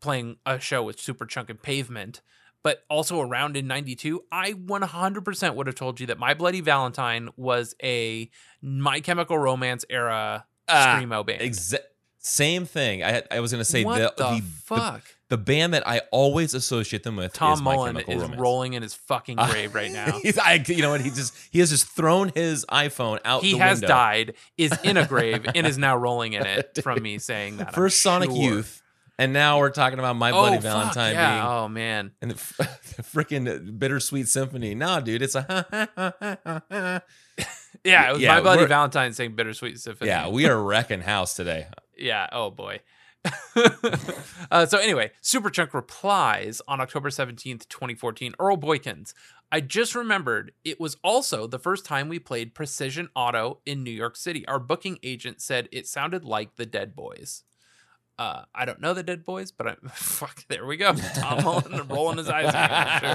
playing 0.00 0.38
a 0.46 0.58
show 0.58 0.82
with 0.82 0.96
Superchunk 0.96 1.50
and 1.50 1.60
Pavement, 1.62 2.22
but 2.62 2.84
also 2.88 3.20
around 3.20 3.56
in 3.56 3.66
92, 3.66 4.22
I 4.30 4.52
100% 4.52 5.54
would 5.54 5.66
have 5.66 5.76
told 5.76 6.00
you 6.00 6.06
that 6.06 6.18
My 6.18 6.34
Bloody 6.34 6.60
Valentine 6.60 7.30
was 7.36 7.74
a 7.82 8.30
My 8.62 9.00
Chemical 9.00 9.38
Romance 9.38 9.84
era 9.90 10.46
Ah, 10.68 10.98
screamo 11.00 11.26
band. 11.26 11.40
Exa- 11.40 11.78
same 12.18 12.66
thing. 12.66 13.02
I 13.02 13.22
I 13.32 13.40
was 13.40 13.50
going 13.50 13.60
to 13.60 13.64
say 13.64 13.82
the, 13.82 13.90
the, 13.90 14.14
the, 14.16 14.30
the 14.36 14.42
fuck? 14.64 15.02
the 15.28 15.36
band 15.36 15.74
that 15.74 15.86
I 15.88 16.02
always 16.12 16.54
associate 16.54 17.02
them 17.02 17.16
with. 17.16 17.32
Tom 17.32 17.54
is 17.54 17.62
My 17.62 17.74
Mullen 17.74 17.94
Chemical 17.94 18.14
is 18.14 18.22
Romance. 18.22 18.40
rolling 18.40 18.72
in 18.74 18.82
his 18.82 18.94
fucking 18.94 19.40
Uh, 19.40 19.50
grave 19.50 19.74
right 19.74 19.90
now. 19.90 20.18
he's, 20.22 20.38
I, 20.38 20.62
you 20.68 20.82
know 20.82 20.90
what? 20.90 21.00
He 21.00 21.10
just 21.10 21.34
he 21.50 21.58
has 21.58 21.70
just 21.70 21.86
thrown 21.88 22.30
his 22.32 22.64
iPhone 22.66 23.18
out. 23.24 23.42
he 23.42 23.54
the 23.54 23.58
has 23.58 23.78
window. 23.80 23.88
died, 23.88 24.34
is 24.56 24.72
in 24.84 24.96
a 24.96 25.04
grave, 25.06 25.44
and 25.52 25.66
is 25.66 25.78
now 25.86 25.96
rolling 25.96 26.34
in 26.34 26.46
it 26.46 26.78
from 26.84 27.02
me 27.02 27.18
saying 27.18 27.56
that. 27.56 27.68
I'm 27.68 27.74
First 27.74 28.00
Sonic 28.02 28.30
sure. 28.30 28.38
Youth, 28.40 28.81
and 29.22 29.32
now 29.32 29.58
we're 29.58 29.70
talking 29.70 29.98
about 29.98 30.16
My 30.16 30.30
Bloody 30.30 30.56
Oh, 30.58 30.60
Bloody 30.60 30.88
fuck, 30.88 30.96
yeah. 30.96 31.34
being 31.34 31.46
Oh, 31.46 31.68
man. 31.68 32.12
and 32.20 32.30
the, 32.32 32.34
the 32.96 33.02
freaking 33.02 33.78
bittersweet 33.78 34.28
symphony. 34.28 34.74
Nah, 34.74 35.00
dude, 35.00 35.22
it's 35.22 35.34
a 35.34 35.42
Yeah, 37.84 38.10
it 38.10 38.12
was 38.12 38.20
Yeah, 38.22 38.34
My 38.34 38.40
Bloody 38.40 38.66
Valentine 38.66 39.12
saying 39.12 39.34
Bittersweet 39.34 39.78
Symphony. 39.80 40.08
yeah. 40.08 40.28
We 40.28 40.46
are 40.46 40.62
wrecking 40.62 41.00
house 41.00 41.34
today. 41.34 41.66
Yeah. 41.96 42.28
Oh 42.32 42.50
boy. 42.50 42.80
uh, 44.50 44.66
so 44.66 44.78
anyway, 44.78 45.10
Superchunk 45.22 45.72
replies 45.74 46.60
on 46.68 46.80
October 46.80 47.08
17th, 47.10 47.68
2014. 47.68 48.34
Earl 48.38 48.56
Boykins. 48.56 49.14
I 49.50 49.60
just 49.60 49.94
remembered 49.94 50.52
it 50.64 50.80
was 50.80 50.96
also 51.04 51.46
the 51.46 51.58
first 51.58 51.84
time 51.84 52.08
we 52.08 52.18
played 52.18 52.54
Precision 52.54 53.08
Auto 53.14 53.58
in 53.66 53.82
New 53.84 53.90
York 53.90 54.16
City. 54.16 54.46
Our 54.48 54.58
booking 54.58 54.98
agent 55.02 55.40
said 55.42 55.68
it 55.72 55.86
sounded 55.86 56.24
like 56.24 56.56
the 56.56 56.66
Dead 56.66 56.94
Boys. 56.96 57.42
Uh, 58.18 58.44
I 58.54 58.64
don't 58.64 58.80
know 58.80 58.94
the 58.94 59.02
Dead 59.02 59.24
Boys, 59.24 59.50
but 59.52 59.66
I 59.66 59.74
fuck. 59.92 60.44
There 60.48 60.66
we 60.66 60.76
go. 60.76 60.92
Tom 61.14 61.42
Mullen 61.44 61.88
rolling 61.88 62.18
his 62.18 62.28
eyes 62.28 62.48
again, 62.48 63.00
for 63.00 63.06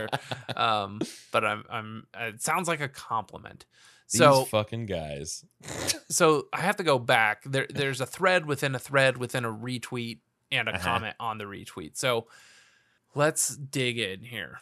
sure. 0.53 0.61
Um, 0.61 0.99
but 1.31 1.45
I'm, 1.45 1.63
I'm. 1.69 2.07
It 2.17 2.41
sounds 2.41 2.67
like 2.67 2.81
a 2.81 2.89
compliment. 2.89 3.65
These 4.11 4.19
So 4.19 4.45
fucking 4.45 4.85
guys. 4.85 5.45
so 6.09 6.47
I 6.53 6.61
have 6.61 6.77
to 6.77 6.83
go 6.83 6.97
back. 6.99 7.43
There, 7.45 7.67
there's 7.69 8.01
a 8.01 8.05
thread 8.05 8.45
within 8.45 8.73
a 8.75 8.79
thread 8.79 9.17
within 9.17 9.45
a 9.45 9.51
retweet 9.51 10.19
and 10.51 10.67
a 10.69 10.73
Uh-huh. 10.73 10.83
comment 10.83 11.15
on 11.19 11.37
the 11.37 11.43
retweet. 11.45 11.97
So 11.97 12.27
let's 13.15 13.55
dig 13.55 13.99
in 13.99 14.23
here. 14.23 14.59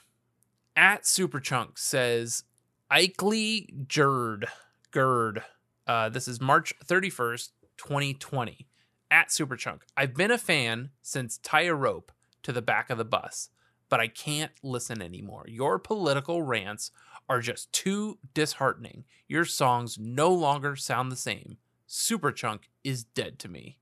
At 0.76 1.04
Superchunk 1.04 1.78
says 1.78 2.44
Ikely 2.92 3.88
Gerd 3.88 4.48
Gerd. 4.92 5.44
Uh, 5.88 6.10
this 6.10 6.28
is 6.28 6.42
March 6.42 6.74
31st, 6.86 7.50
2020. 7.78 8.68
At 9.12 9.30
Superchunk. 9.30 9.82
I've 9.96 10.14
been 10.14 10.32
a 10.32 10.38
fan 10.38 10.90
since 11.02 11.38
Tie 11.38 11.62
a 11.62 11.74
Rope 11.74 12.12
to 12.44 12.52
the 12.52 12.62
back 12.62 12.90
of 12.90 12.98
the 12.98 13.06
bus, 13.06 13.50
but 13.90 14.00
I 14.00 14.08
can't 14.08 14.52
listen 14.64 15.02
anymore. 15.02 15.46
Your 15.48 15.80
political 15.80 16.42
rants 16.42 16.92
are 17.30 17.40
just 17.40 17.72
too 17.72 18.18
disheartening. 18.34 19.06
Your 19.28 19.46
songs 19.46 19.98
no 20.00 20.32
longer 20.32 20.76
sound 20.76 21.12
the 21.12 21.18
same. 21.18 21.58
Superchunk 21.88 22.62
is 22.84 23.04
dead 23.04 23.40
to 23.40 23.50
me. 23.50 23.78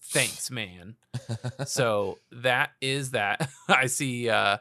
Thanks, 0.00 0.50
man. 0.50 0.96
so 1.66 2.18
that 2.32 2.70
is 2.80 3.12
that. 3.12 3.48
I 3.68 3.86
see 3.86 4.28
uh, 4.28 4.58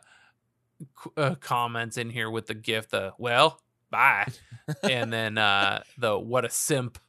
uh 1.18 1.36
comments 1.36 1.98
in 1.98 2.10
here 2.10 2.30
with 2.30 2.48
the 2.48 2.54
gift 2.54 2.92
the 2.92 3.14
well, 3.18 3.60
bye. 3.90 4.28
and 4.84 5.12
then 5.12 5.38
uh 5.38 5.84
the 5.98 6.18
what 6.18 6.46
a 6.46 6.50
simp 6.50 7.00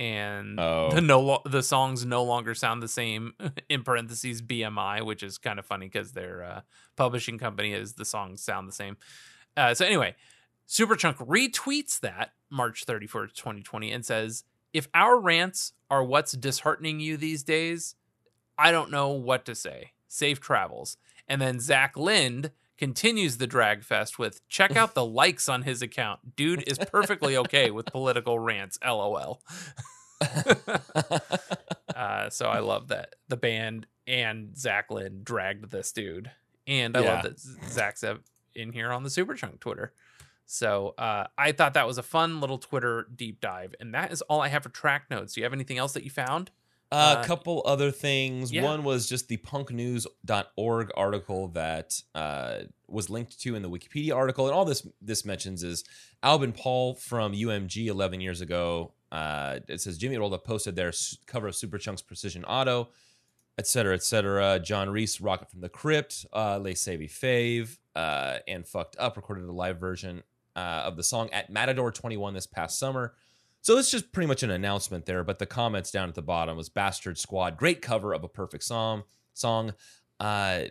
and 0.00 0.58
Oh. 0.58 0.90
the 0.90 1.00
no 1.00 1.40
the 1.44 1.62
songs 1.62 2.04
no 2.04 2.24
longer 2.24 2.54
sound 2.54 2.82
the 2.82 2.88
same 2.88 3.34
in 3.68 3.84
parentheses 3.84 4.42
BMI, 4.42 5.04
which 5.04 5.22
is 5.22 5.38
kind 5.38 5.58
of 5.60 5.66
funny 5.66 5.86
because 5.86 6.12
their 6.12 6.42
uh, 6.42 6.60
publishing 6.96 7.38
company 7.38 7.72
is 7.72 7.92
the 7.92 8.04
songs 8.04 8.42
sound 8.42 8.66
the 8.66 8.72
same. 8.72 8.96
Uh, 9.56 9.74
so 9.74 9.84
anyway, 9.84 10.16
Superchunk 10.66 11.16
retweets 11.26 12.00
that 12.00 12.32
March 12.48 12.86
31st, 12.86 13.34
2020, 13.34 13.92
and 13.92 14.04
says, 14.06 14.44
If 14.72 14.88
our 14.94 15.20
rants 15.20 15.72
are 15.90 16.02
what's 16.02 16.32
disheartening 16.32 16.98
you 17.00 17.16
these 17.16 17.42
days, 17.42 17.94
I 18.56 18.72
don't 18.72 18.90
know 18.90 19.08
what 19.10 19.44
to 19.46 19.54
say. 19.54 19.92
Safe 20.08 20.40
travels. 20.40 20.96
And 21.28 21.40
then 21.40 21.60
Zach 21.60 21.96
Lind 21.96 22.52
continues 22.80 23.36
the 23.36 23.46
drag 23.46 23.84
fest 23.84 24.18
with 24.18 24.40
check 24.48 24.74
out 24.76 24.94
the 24.94 25.04
likes 25.04 25.48
on 25.48 25.62
his 25.62 25.82
account. 25.82 26.34
Dude 26.34 26.64
is 26.66 26.78
perfectly 26.78 27.36
okay 27.36 27.70
with 27.70 27.86
political 27.86 28.38
rants. 28.40 28.78
LOL. 28.84 29.40
uh, 31.94 32.30
so 32.30 32.48
I 32.48 32.58
love 32.60 32.88
that 32.88 33.14
the 33.28 33.36
band 33.36 33.86
and 34.06 34.56
Zach 34.58 34.90
Lind 34.90 35.24
dragged 35.24 35.70
this 35.70 35.92
dude. 35.92 36.30
And 36.66 36.96
I 36.96 37.00
Yeah. 37.02 37.14
love 37.14 37.22
that 37.24 37.38
Zach's 37.70 38.04
in 38.54 38.72
here 38.72 38.90
on 38.90 39.02
the 39.02 39.10
Superchunk 39.10 39.60
Twitter. 39.60 39.92
So 40.46 40.94
uh, 40.98 41.26
I 41.38 41.52
thought 41.52 41.74
that 41.74 41.86
was 41.86 41.98
a 41.98 42.02
fun 42.02 42.40
little 42.40 42.58
Twitter 42.58 43.06
deep 43.14 43.40
dive. 43.40 43.74
And 43.78 43.94
that 43.94 44.10
is 44.12 44.20
all 44.22 44.40
I 44.40 44.48
have 44.48 44.64
for 44.64 44.68
track 44.68 45.04
notes. 45.10 45.34
Do 45.34 45.40
you 45.40 45.44
have 45.44 45.52
anything 45.52 45.78
else 45.78 45.92
that 45.92 46.02
you 46.02 46.10
found? 46.10 46.50
A 46.92 46.94
Uh, 46.94 47.24
couple 47.24 47.62
other 47.66 47.90
things. 47.92 48.50
yeah. 48.50 48.64
One 48.64 48.82
was 48.82 49.08
just 49.08 49.28
the 49.28 49.36
punknews.org 49.36 50.90
article 50.96 51.48
that 51.48 52.00
uh, 52.14 52.58
was 52.88 53.08
linked 53.10 53.40
to 53.42 53.54
in 53.54 53.62
the 53.62 53.70
Wikipedia 53.70 54.14
article. 54.14 54.46
And 54.46 54.54
all 54.54 54.64
this 54.64 54.86
this 55.00 55.24
mentions 55.24 55.62
is 55.62 55.84
Albin 56.22 56.52
Paul 56.52 56.94
from 56.94 57.32
UMG 57.32 57.86
11 57.86 58.20
years 58.20 58.40
ago. 58.40 58.92
Uh, 59.12 59.60
it 59.68 59.80
says 59.80 59.98
Jimmy 59.98 60.16
Rolda 60.16 60.42
posted 60.42 60.76
their 60.76 60.92
cover 61.26 61.48
of 61.48 61.54
Superchunk's 61.54 62.02
Precision 62.02 62.44
Auto, 62.44 62.88
et 63.58 63.66
cetera, 63.66 63.94
et 63.94 64.02
cetera. 64.02 64.58
John 64.60 64.88
Reis, 64.90 65.20
Rocket 65.20 65.50
from 65.50 65.60
the 65.60 65.68
Crypt, 65.68 66.26
uh, 66.32 66.58
Les 66.58 66.74
Savy 66.74 67.08
Fav, 67.08 67.76
uh, 67.96 68.38
and 68.46 68.66
Fucked 68.66 68.96
Up 68.98 69.16
recorded 69.16 69.44
a 69.44 69.52
live 69.52 69.78
version 69.78 70.22
uh, 70.56 70.82
of 70.86 70.96
the 70.96 71.02
song 71.02 71.28
at 71.32 71.50
Matador 71.50 71.90
21 71.90 72.34
this 72.34 72.46
past 72.46 72.78
summer. 72.78 73.14
So 73.62 73.76
it's 73.76 73.90
just 73.90 74.12
pretty 74.12 74.26
much 74.26 74.42
an 74.42 74.50
announcement 74.50 75.06
there, 75.06 75.22
but 75.22 75.38
the 75.38 75.46
comments 75.46 75.90
down 75.90 76.08
at 76.08 76.14
the 76.14 76.22
bottom 76.22 76.56
was 76.56 76.68
Bastard 76.68 77.18
Squad, 77.18 77.56
great 77.56 77.82
cover 77.82 78.14
of 78.14 78.24
a 78.24 78.28
perfect 78.28 78.64
song. 78.64 79.02
Song. 79.34 79.74
Uh 80.18 80.64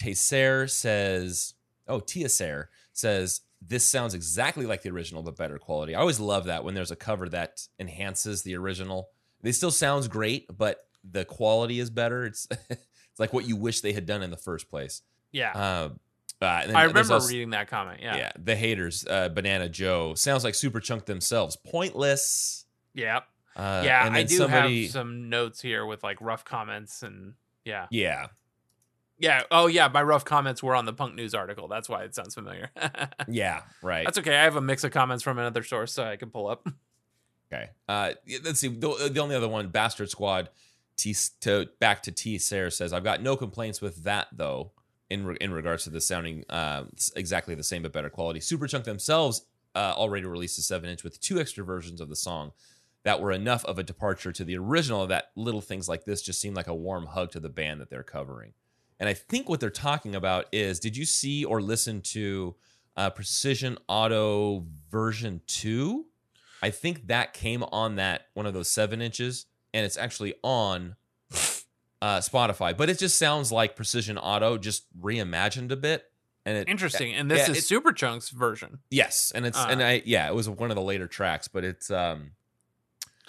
Tesser 0.00 0.68
says, 0.68 1.54
oh, 1.86 2.00
Tiaser 2.00 2.66
says, 2.92 3.40
this 3.60 3.84
sounds 3.84 4.14
exactly 4.14 4.66
like 4.66 4.82
the 4.82 4.90
original, 4.90 5.22
but 5.22 5.36
better 5.36 5.58
quality. 5.58 5.94
I 5.94 6.00
always 6.00 6.20
love 6.20 6.44
that 6.44 6.64
when 6.64 6.74
there's 6.74 6.90
a 6.90 6.96
cover 6.96 7.28
that 7.30 7.66
enhances 7.78 8.42
the 8.42 8.56
original. 8.56 9.08
They 9.42 9.52
still 9.52 9.70
sounds 9.70 10.08
great, 10.08 10.46
but 10.56 10.86
the 11.08 11.24
quality 11.24 11.78
is 11.80 11.90
better. 11.90 12.24
It's 12.26 12.46
it's 12.70 13.20
like 13.20 13.32
what 13.32 13.46
you 13.46 13.56
wish 13.56 13.80
they 13.80 13.92
had 13.92 14.06
done 14.06 14.22
in 14.22 14.30
the 14.30 14.36
first 14.36 14.68
place. 14.68 15.02
Yeah. 15.32 15.52
Uh, 15.52 15.88
uh, 16.42 16.44
I 16.74 16.84
remember 16.84 17.14
also- 17.14 17.28
reading 17.28 17.50
that 17.50 17.68
comment. 17.68 18.00
Yeah. 18.02 18.16
yeah, 18.16 18.32
the 18.38 18.56
haters, 18.56 19.06
uh, 19.08 19.28
Banana 19.28 19.68
Joe 19.68 20.14
sounds 20.14 20.44
like 20.44 20.54
Superchunk 20.54 21.06
themselves. 21.06 21.56
Pointless. 21.56 22.66
Yeah. 22.94 23.20
Uh, 23.54 23.82
yeah. 23.84 24.08
I 24.12 24.22
do 24.24 24.36
somebody, 24.36 24.82
have 24.82 24.92
some 24.92 25.30
notes 25.30 25.62
here 25.62 25.86
with 25.86 26.02
like 26.04 26.20
rough 26.20 26.44
comments 26.44 27.02
and 27.02 27.34
yeah. 27.64 27.86
Yeah, 27.90 28.26
Yeah. 29.18 29.42
Oh, 29.50 29.66
yeah. 29.66 29.88
My 29.88 30.02
rough 30.02 30.24
comments 30.24 30.62
were 30.62 30.74
on 30.74 30.84
the 30.84 30.92
Punk 30.92 31.14
News 31.14 31.34
article. 31.34 31.68
That's 31.68 31.88
why 31.88 32.04
it 32.04 32.14
sounds 32.14 32.34
familiar. 32.34 32.70
yeah, 33.28 33.62
right. 33.82 34.04
That's 34.04 34.18
okay. 34.18 34.36
I 34.36 34.44
have 34.44 34.56
a 34.56 34.60
mix 34.60 34.84
of 34.84 34.92
comments 34.92 35.24
from 35.24 35.38
another 35.38 35.62
source 35.62 35.92
so 35.92 36.04
I 36.04 36.16
can 36.16 36.30
pull 36.30 36.48
up. 36.48 36.66
okay. 37.52 37.70
Uh, 37.88 38.12
let's 38.44 38.60
see. 38.60 38.68
The, 38.68 39.10
the 39.12 39.20
only 39.20 39.34
other 39.34 39.48
one, 39.48 39.68
Bastard 39.68 40.10
Squad. 40.10 40.50
T 40.96 41.14
to 41.42 41.68
back 41.78 42.02
to 42.04 42.10
T. 42.12 42.38
Sarah 42.38 42.70
says, 42.70 42.94
"I've 42.94 43.04
got 43.04 43.20
no 43.20 43.36
complaints 43.36 43.82
with 43.82 44.04
that 44.04 44.28
though." 44.32 44.72
In 45.08 45.24
re- 45.24 45.36
in 45.40 45.52
regards 45.52 45.84
to 45.84 45.90
the 45.90 46.00
sounding 46.00 46.44
uh, 46.48 46.84
exactly 47.14 47.54
the 47.54 47.62
same 47.62 47.82
but 47.82 47.92
better 47.92 48.10
quality, 48.10 48.40
Superchunk 48.40 48.84
themselves 48.84 49.46
uh, 49.74 49.94
already 49.96 50.26
released 50.26 50.58
a 50.58 50.62
seven 50.62 50.90
inch 50.90 51.04
with 51.04 51.20
two 51.20 51.38
extra 51.38 51.64
versions 51.64 52.00
of 52.00 52.08
the 52.08 52.16
song 52.16 52.52
that 53.04 53.20
were 53.20 53.30
enough 53.30 53.64
of 53.66 53.78
a 53.78 53.84
departure 53.84 54.32
to 54.32 54.44
the 54.44 54.58
original 54.58 55.06
that 55.06 55.30
little 55.36 55.60
things 55.60 55.88
like 55.88 56.04
this 56.04 56.22
just 56.22 56.40
seem 56.40 56.54
like 56.54 56.66
a 56.66 56.74
warm 56.74 57.06
hug 57.06 57.30
to 57.30 57.38
the 57.38 57.48
band 57.48 57.80
that 57.80 57.88
they're 57.88 58.02
covering. 58.02 58.52
And 58.98 59.08
I 59.08 59.14
think 59.14 59.48
what 59.48 59.60
they're 59.60 59.70
talking 59.70 60.16
about 60.16 60.46
is 60.50 60.80
did 60.80 60.96
you 60.96 61.04
see 61.04 61.44
or 61.44 61.62
listen 61.62 62.00
to 62.00 62.56
uh, 62.96 63.10
Precision 63.10 63.76
Auto 63.88 64.66
version 64.90 65.40
two. 65.46 66.06
I 66.62 66.70
think 66.70 67.08
that 67.08 67.34
came 67.34 67.62
on 67.64 67.96
that 67.96 68.28
one 68.34 68.46
of 68.46 68.54
those 68.54 68.68
seven 68.68 69.02
inches, 69.02 69.46
and 69.74 69.84
it's 69.84 69.98
actually 69.98 70.34
on 70.42 70.96
uh, 72.06 72.18
Spotify. 72.20 72.76
But 72.76 72.88
it 72.90 72.98
just 72.98 73.18
sounds 73.18 73.50
like 73.50 73.74
Precision 73.76 74.16
Auto 74.18 74.58
just 74.58 74.84
reimagined 75.00 75.70
a 75.72 75.76
bit. 75.76 76.04
And 76.44 76.56
it, 76.58 76.68
Interesting. 76.68 77.12
And 77.14 77.28
this 77.30 77.48
yeah, 77.48 77.54
is 77.54 77.70
it- 77.70 77.74
Superchunk's 77.74 78.30
version. 78.30 78.78
Yes, 78.90 79.32
and 79.34 79.44
it's 79.44 79.58
Ah. 79.58 79.68
and 79.68 79.82
I 79.82 80.02
yeah, 80.04 80.28
it 80.28 80.34
was 80.34 80.48
one 80.48 80.70
of 80.70 80.76
the 80.76 80.82
later 80.82 81.08
tracks, 81.08 81.48
but 81.48 81.64
it's 81.64 81.90
um, 81.90 82.30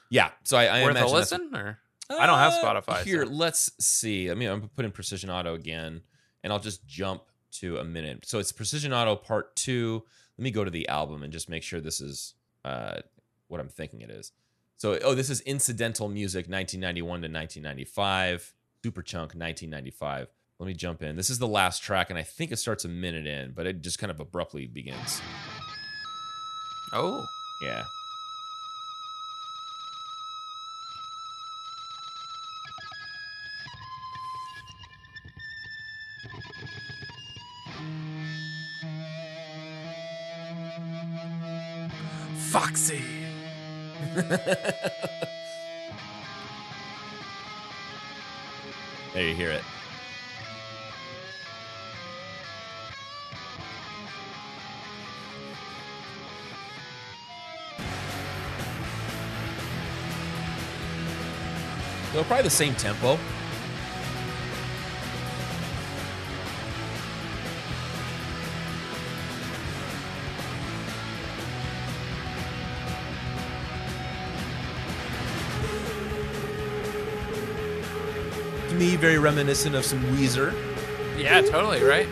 yeah. 0.09 0.29
So 0.43 0.57
I, 0.57 0.65
I 0.65 0.83
Worth 0.85 1.01
a 1.01 1.07
listen? 1.07 1.49
Or 1.55 1.79
I 2.09 2.25
don't 2.27 2.37
have 2.37 2.53
Uh, 2.53 2.63
Spotify, 2.63 3.03
Here, 3.03 3.25
so- 3.25 3.31
let's 3.31 3.71
see. 3.83 4.29
I 4.29 4.35
mean, 4.35 4.49
I'm 4.49 4.69
putting 4.69 4.91
Precision 4.91 5.29
Auto 5.31 5.55
again, 5.55 6.01
and 6.43 6.53
I'll 6.53 6.59
just 6.59 6.85
jump 6.85 7.23
to 7.53 7.77
a 7.77 7.83
minute. 7.83 8.25
So 8.25 8.37
it's 8.39 8.51
Precision 8.51 8.93
Auto 8.93 9.15
Part 9.15 9.55
Two. 9.55 10.03
Let 10.37 10.43
me 10.43 10.51
go 10.51 10.63
to 10.63 10.69
the 10.71 10.87
album 10.87 11.23
and 11.23 11.33
just 11.33 11.49
make 11.49 11.63
sure 11.63 11.81
this 11.81 11.99
is 11.99 12.35
uh, 12.63 12.97
what 13.47 13.59
I'm 13.59 13.69
thinking 13.69 14.01
it 14.01 14.11
is. 14.11 14.31
So, 14.79 14.99
oh, 15.03 15.15
this 15.15 15.31
is 15.31 15.41
incidental 15.41 16.07
music, 16.07 16.45
1991 16.47 17.21
to 17.21 17.27
1995. 17.27 18.53
Superchunk, 18.85 19.35
1995. 19.35 20.27
Let 20.59 20.67
me 20.67 20.73
jump 20.73 21.03
in. 21.03 21.15
This 21.15 21.29
is 21.29 21.39
the 21.39 21.47
last 21.47 21.83
track, 21.83 22.09
and 22.09 22.17
I 22.17 22.23
think 22.23 22.51
it 22.51 22.57
starts 22.57 22.83
a 22.85 22.89
minute 22.89 23.27
in, 23.27 23.51
but 23.51 23.67
it 23.67 23.81
just 23.81 23.99
kind 23.99 24.09
of 24.09 24.19
abruptly 24.19 24.65
begins. 24.67 25.21
oh, 26.93 27.23
Yeah. 27.61 27.83
Foxy. 42.51 43.01
There 49.17 49.27
you 49.27 49.33
hear 49.33 49.49
it. 49.49 49.63
So 62.13 62.23
probably 62.25 62.43
the 62.43 62.49
same 62.51 62.75
tempo. 62.75 63.17
Very 78.97 79.17
reminiscent 79.17 79.75
of 79.75 79.85
some 79.85 79.99
Weezer. 80.15 80.53
Yeah, 81.17 81.41
totally, 81.41 81.83
right? 81.83 82.07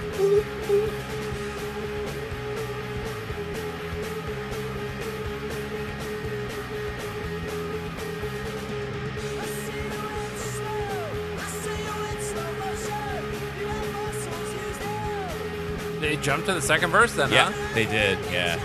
They 16.00 16.18
jumped 16.18 16.46
to 16.48 16.54
the 16.54 16.62
second 16.62 16.92
verse 16.92 17.14
then, 17.14 17.32
Yeah, 17.32 17.52
huh? 17.52 17.74
they 17.74 17.86
did. 17.86 18.20
Yeah. 18.32 18.60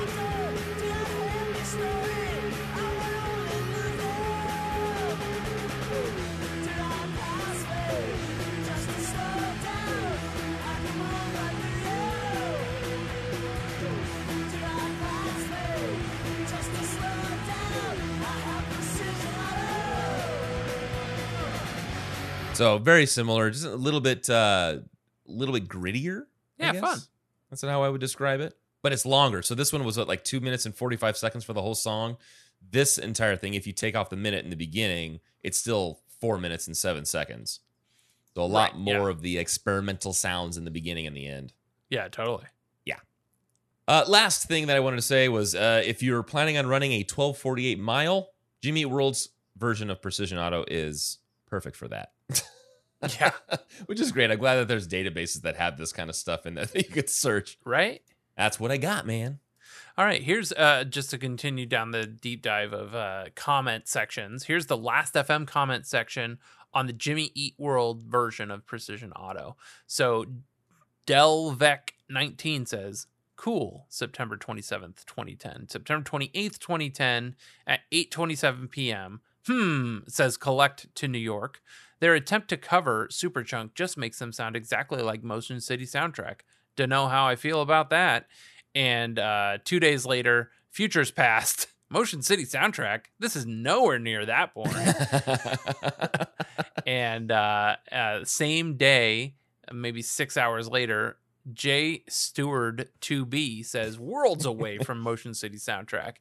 So 22.60 22.76
very 22.76 23.06
similar, 23.06 23.48
just 23.48 23.64
a 23.64 23.74
little 23.74 24.02
bit, 24.02 24.28
uh, 24.28 24.76
a 24.76 24.82
little 25.26 25.54
bit 25.54 25.66
grittier. 25.66 26.24
Yeah, 26.58 26.72
fun. 26.72 26.98
That's 27.48 27.62
not 27.62 27.70
how 27.70 27.82
I 27.82 27.88
would 27.88 28.02
describe 28.02 28.40
it. 28.40 28.54
But 28.82 28.92
it's 28.92 29.06
longer. 29.06 29.40
So 29.40 29.54
this 29.54 29.72
one 29.72 29.82
was 29.82 29.96
what, 29.96 30.08
like 30.08 30.24
two 30.24 30.40
minutes 30.40 30.66
and 30.66 30.74
forty 30.74 30.98
five 30.98 31.16
seconds 31.16 31.42
for 31.42 31.54
the 31.54 31.62
whole 31.62 31.74
song. 31.74 32.18
This 32.70 32.98
entire 32.98 33.34
thing, 33.34 33.54
if 33.54 33.66
you 33.66 33.72
take 33.72 33.96
off 33.96 34.10
the 34.10 34.16
minute 34.16 34.44
in 34.44 34.50
the 34.50 34.56
beginning, 34.56 35.20
it's 35.42 35.56
still 35.56 36.00
four 36.20 36.36
minutes 36.36 36.66
and 36.66 36.76
seven 36.76 37.06
seconds. 37.06 37.60
So 38.34 38.42
a 38.42 38.44
lot 38.44 38.72
Right, 38.74 38.78
yeah. 38.84 38.98
more 38.98 39.08
of 39.08 39.22
the 39.22 39.38
experimental 39.38 40.12
sounds 40.12 40.58
in 40.58 40.66
the 40.66 40.70
beginning 40.70 41.06
and 41.06 41.16
the 41.16 41.26
end. 41.26 41.54
Yeah, 41.88 42.08
totally. 42.08 42.44
Yeah. 42.84 42.98
Uh, 43.88 44.04
last 44.06 44.48
thing 44.48 44.66
that 44.66 44.76
I 44.76 44.80
wanted 44.80 44.96
to 44.96 45.02
say 45.02 45.30
was 45.30 45.54
uh, 45.54 45.80
if 45.82 46.02
you're 46.02 46.22
planning 46.22 46.58
on 46.58 46.66
running 46.66 46.92
a 46.92 46.98
1248 46.98 47.78
mile, 47.80 48.28
Jimmy 48.62 48.84
World's 48.84 49.30
version 49.56 49.88
of 49.88 50.02
Precision 50.02 50.36
Auto 50.36 50.66
is 50.68 51.19
perfect 51.50 51.76
for 51.76 51.88
that. 51.88 52.12
Yeah. 53.18 53.32
Which 53.86 54.00
is 54.00 54.12
great. 54.12 54.30
I'm 54.30 54.38
glad 54.38 54.56
that 54.56 54.68
there's 54.68 54.86
databases 54.86 55.42
that 55.42 55.56
have 55.56 55.78
this 55.78 55.92
kind 55.92 56.10
of 56.10 56.16
stuff 56.16 56.46
in 56.46 56.54
there 56.54 56.66
that 56.66 56.86
you 56.86 56.92
could 56.92 57.08
search. 57.08 57.58
Right? 57.64 58.02
That's 58.36 58.60
what 58.60 58.70
I 58.70 58.76
got, 58.76 59.06
man. 59.06 59.38
All 59.96 60.04
right, 60.04 60.22
here's 60.22 60.52
uh, 60.52 60.84
just 60.84 61.10
to 61.10 61.18
continue 61.18 61.66
down 61.66 61.90
the 61.90 62.06
deep 62.06 62.42
dive 62.42 62.72
of 62.72 62.94
uh, 62.94 63.26
comment 63.34 63.86
sections. 63.88 64.44
Here's 64.44 64.66
the 64.66 64.76
Last.fm 64.76 65.46
comment 65.46 65.86
section 65.86 66.38
on 66.72 66.86
the 66.86 66.92
Jimmy 66.92 67.30
Eat 67.34 67.54
World 67.58 68.02
version 68.02 68.50
of 68.50 68.66
Precision 68.66 69.12
Auto. 69.12 69.56
So 69.86 70.26
Delvec19 71.06 72.66
says, 72.66 73.08
"Cool." 73.36 73.86
September 73.88 74.36
27th, 74.36 75.04
2010. 75.04 75.68
September 75.68 76.08
28th, 76.08 76.58
2010 76.58 77.36
at 77.66 77.80
8:27 77.92 78.70
p.m. 78.70 79.20
Hmm, 79.46 79.98
says 80.06 80.36
collect 80.36 80.94
to 80.96 81.08
New 81.08 81.18
York. 81.18 81.60
Their 82.00 82.14
attempt 82.14 82.48
to 82.48 82.56
cover 82.56 83.08
Superchunk 83.08 83.74
just 83.74 83.96
makes 83.96 84.18
them 84.18 84.32
sound 84.32 84.56
exactly 84.56 85.02
like 85.02 85.22
Motion 85.22 85.60
City 85.60 85.84
soundtrack. 85.84 86.40
Don't 86.76 86.88
know 86.88 87.08
how 87.08 87.26
I 87.26 87.36
feel 87.36 87.60
about 87.60 87.90
that. 87.90 88.26
And 88.74 89.18
uh, 89.18 89.58
two 89.64 89.80
days 89.80 90.06
later, 90.06 90.50
Futures 90.70 91.10
Past, 91.10 91.66
Motion 91.90 92.22
City 92.22 92.44
soundtrack. 92.44 93.06
This 93.18 93.36
is 93.36 93.46
nowhere 93.46 93.98
near 93.98 94.24
that 94.26 94.54
boring. 94.54 94.72
and 96.86 97.32
uh, 97.32 97.76
uh, 97.90 98.24
same 98.24 98.76
day, 98.76 99.34
maybe 99.72 100.00
six 100.00 100.36
hours 100.36 100.68
later, 100.68 101.18
Jay 101.52 102.04
Stewart 102.08 102.88
2B 103.00 103.66
says 103.66 103.98
worlds 103.98 104.46
away 104.46 104.78
from 104.78 105.00
Motion 105.00 105.34
City 105.34 105.58
soundtrack. 105.58 106.16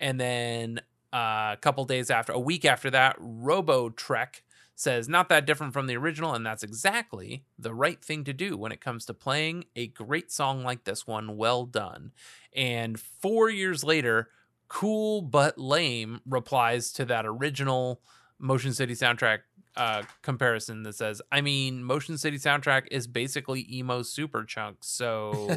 And 0.00 0.20
then 0.20 0.80
uh, 1.12 1.52
a 1.52 1.58
couple 1.60 1.84
days 1.84 2.10
after, 2.10 2.32
a 2.32 2.38
week 2.38 2.64
after 2.64 2.90
that, 2.90 3.16
Robo 3.18 3.90
Trek 3.90 4.42
says 4.74 5.08
not 5.08 5.28
that 5.28 5.46
different 5.46 5.72
from 5.72 5.86
the 5.86 5.96
original, 5.96 6.34
and 6.34 6.44
that's 6.44 6.62
exactly 6.62 7.44
the 7.58 7.74
right 7.74 8.02
thing 8.02 8.24
to 8.24 8.32
do 8.32 8.56
when 8.56 8.72
it 8.72 8.80
comes 8.80 9.04
to 9.06 9.14
playing 9.14 9.64
a 9.76 9.86
great 9.88 10.32
song 10.32 10.64
like 10.64 10.84
this 10.84 11.06
one. 11.06 11.36
Well 11.36 11.66
done. 11.66 12.12
And 12.54 12.98
four 12.98 13.50
years 13.50 13.84
later, 13.84 14.30
Cool 14.68 15.22
But 15.22 15.58
Lame 15.58 16.20
replies 16.26 16.92
to 16.94 17.04
that 17.04 17.26
original 17.26 18.00
Motion 18.38 18.72
City 18.72 18.94
soundtrack 18.94 19.40
uh, 19.76 20.02
comparison 20.22 20.82
that 20.82 20.94
says, 20.94 21.20
I 21.30 21.42
mean, 21.42 21.84
Motion 21.84 22.16
City 22.18 22.38
soundtrack 22.38 22.88
is 22.90 23.06
basically 23.06 23.66
emo 23.70 24.00
Superchunk. 24.00 24.76
So. 24.80 25.48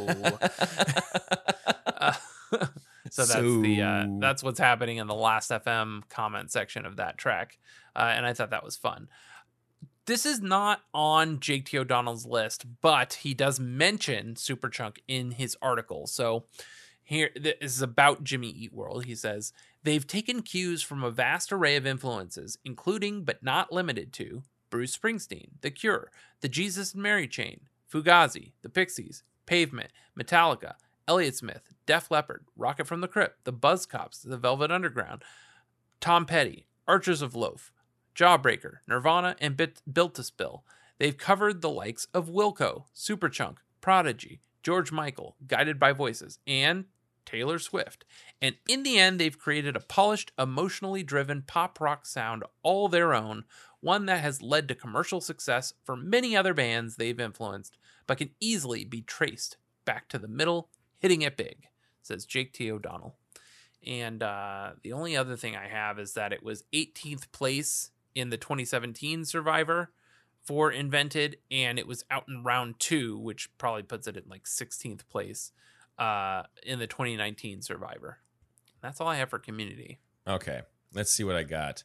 Uh, 2.52 2.68
so 3.10 3.26
that's 3.26 3.62
the 3.62 3.82
uh, 3.82 4.06
that's 4.20 4.44
what's 4.44 4.60
happening 4.60 4.98
in 4.98 5.08
the 5.08 5.16
Last.fm 5.16 6.08
comment 6.10 6.52
section 6.52 6.86
of 6.86 6.98
that 6.98 7.18
track, 7.18 7.58
uh, 7.96 8.12
and 8.16 8.26
I 8.26 8.34
thought 8.34 8.52
that 8.52 8.64
was 8.64 8.76
fun. 8.76 9.08
This 10.06 10.26
is 10.26 10.40
not 10.40 10.82
on 10.94 11.40
Jake 11.40 11.66
T. 11.66 11.80
O'Donnell's 11.80 12.26
list, 12.28 12.66
but 12.82 13.14
he 13.14 13.34
does 13.34 13.60
mention 13.60 14.36
Superchunk 14.36 14.98
in 15.08 15.32
his 15.32 15.58
article. 15.64 16.06
So 16.06 16.46
here, 17.04 17.32
this 17.36 17.56
is 17.60 17.82
about 17.82 18.24
Jimmy 18.24 18.50
Eat 18.50 18.74
World. 18.74 19.06
He 19.06 19.16
says 19.16 19.54
they've 19.84 20.06
taken 20.06 20.42
cues 20.42 20.84
from 20.84 21.04
a 21.04 21.12
vast 21.12 21.52
array 21.52 21.76
of 21.76 21.88
influences, 21.88 22.58
including 22.64 23.24
but 23.24 23.44
not 23.44 23.72
limited 23.72 24.14
to 24.14 24.44
Bruce 24.70 24.98
Springsteen, 24.98 25.50
The 25.62 25.72
Cure, 25.72 26.12
The 26.42 26.50
Jesus 26.50 26.94
and 26.94 27.02
Mary 27.02 27.28
Chain, 27.28 27.62
Fugazi, 27.92 28.52
The 28.62 28.70
Pixies, 28.70 29.24
Pavement, 29.46 29.92
Metallica, 30.20 30.74
Elliott 31.08 31.36
Smith, 31.36 31.75
Def 31.86 32.10
Leppard, 32.10 32.46
Rocket 32.56 32.88
from 32.88 33.02
the 33.02 33.08
Crypt, 33.08 33.46
The 33.46 33.54
Buzzcocks, 33.54 34.22
The 34.24 34.38
Velvet 34.38 34.72
Underground, 34.72 35.24
Tom 36.00 36.26
Petty, 36.26 36.68
Archers 36.88 37.22
of 37.22 37.36
Loaf, 37.36 37.72
Jawbreaker, 38.16 38.78
Nirvana, 38.88 39.36
and 39.40 39.58
Bit- 39.58 39.82
Built 39.92 40.16
to 40.16 40.24
Spill. 40.24 40.64
They've 40.98 41.18
covered 41.18 41.62
the 41.62 41.70
likes 41.70 42.08
of 42.14 42.30
Wilco, 42.30 42.86
Superchunk, 42.96 43.58
Prodigy, 43.82 44.40
George 44.64 44.92
Michael, 44.92 45.36
Guided 45.46 45.80
by 45.80 45.92
Voices, 45.92 46.40
and 46.48 46.86
Taylor 47.26 47.60
Swift. 47.60 48.06
And 48.42 48.56
in 48.68 48.84
the 48.84 48.98
end, 48.98 49.20
they've 49.20 49.38
created 49.38 49.76
a 49.76 49.82
polished, 49.82 50.32
emotionally 50.40 51.04
driven 51.04 51.42
pop 51.42 51.82
rock 51.82 52.06
sound 52.06 52.44
all 52.64 52.88
their 52.88 53.14
own, 53.14 53.46
one 53.82 54.06
that 54.06 54.22
has 54.22 54.42
led 54.42 54.68
to 54.68 54.76
commercial 54.76 55.22
success 55.22 55.74
for 55.84 55.96
many 55.96 56.36
other 56.36 56.54
bands 56.54 56.96
they've 56.96 57.20
influenced, 57.20 57.78
but 58.08 58.18
can 58.18 58.32
easily 58.40 58.86
be 58.86 59.02
traced 59.02 59.58
back 59.86 60.08
to 60.10 60.18
the 60.18 60.28
middle, 60.28 60.70
hitting 61.00 61.22
it 61.22 61.38
big, 61.38 61.68
says 62.06 62.26
Jake 62.26 62.54
T. 62.54 62.72
O'Donnell. 62.72 63.16
And 63.86 64.24
uh, 64.24 64.72
the 64.82 64.94
only 64.94 65.16
other 65.16 65.36
thing 65.36 65.56
I 65.56 65.68
have 65.68 66.00
is 66.00 66.14
that 66.14 66.34
it 66.34 66.44
was 66.44 66.64
18th 66.74 67.32
place 67.32 67.92
in 68.16 68.30
the 68.30 68.38
2017 68.38 69.26
Survivor 69.26 69.92
for 70.44 70.72
Invented, 70.72 71.38
and 71.52 71.78
it 71.78 71.88
was 71.88 72.04
out 72.10 72.26
in 72.28 72.44
round 72.44 72.80
two, 72.80 73.18
which 73.18 73.56
probably 73.58 73.84
puts 73.84 74.08
it 74.08 74.18
in 74.18 74.24
like 74.30 74.46
16th 74.46 75.08
place 75.08 75.52
uh, 76.00 76.44
in 76.64 76.80
the 76.80 76.88
2019 76.88 77.62
Survivor. 77.62 78.20
That's 78.82 79.02
all 79.02 79.08
I 79.08 79.16
have 79.16 79.30
for 79.30 79.40
Community. 79.40 80.00
Okay, 80.28 80.62
let's 80.94 81.12
see 81.12 81.24
what 81.24 81.36
I 81.36 81.44
got. 81.44 81.84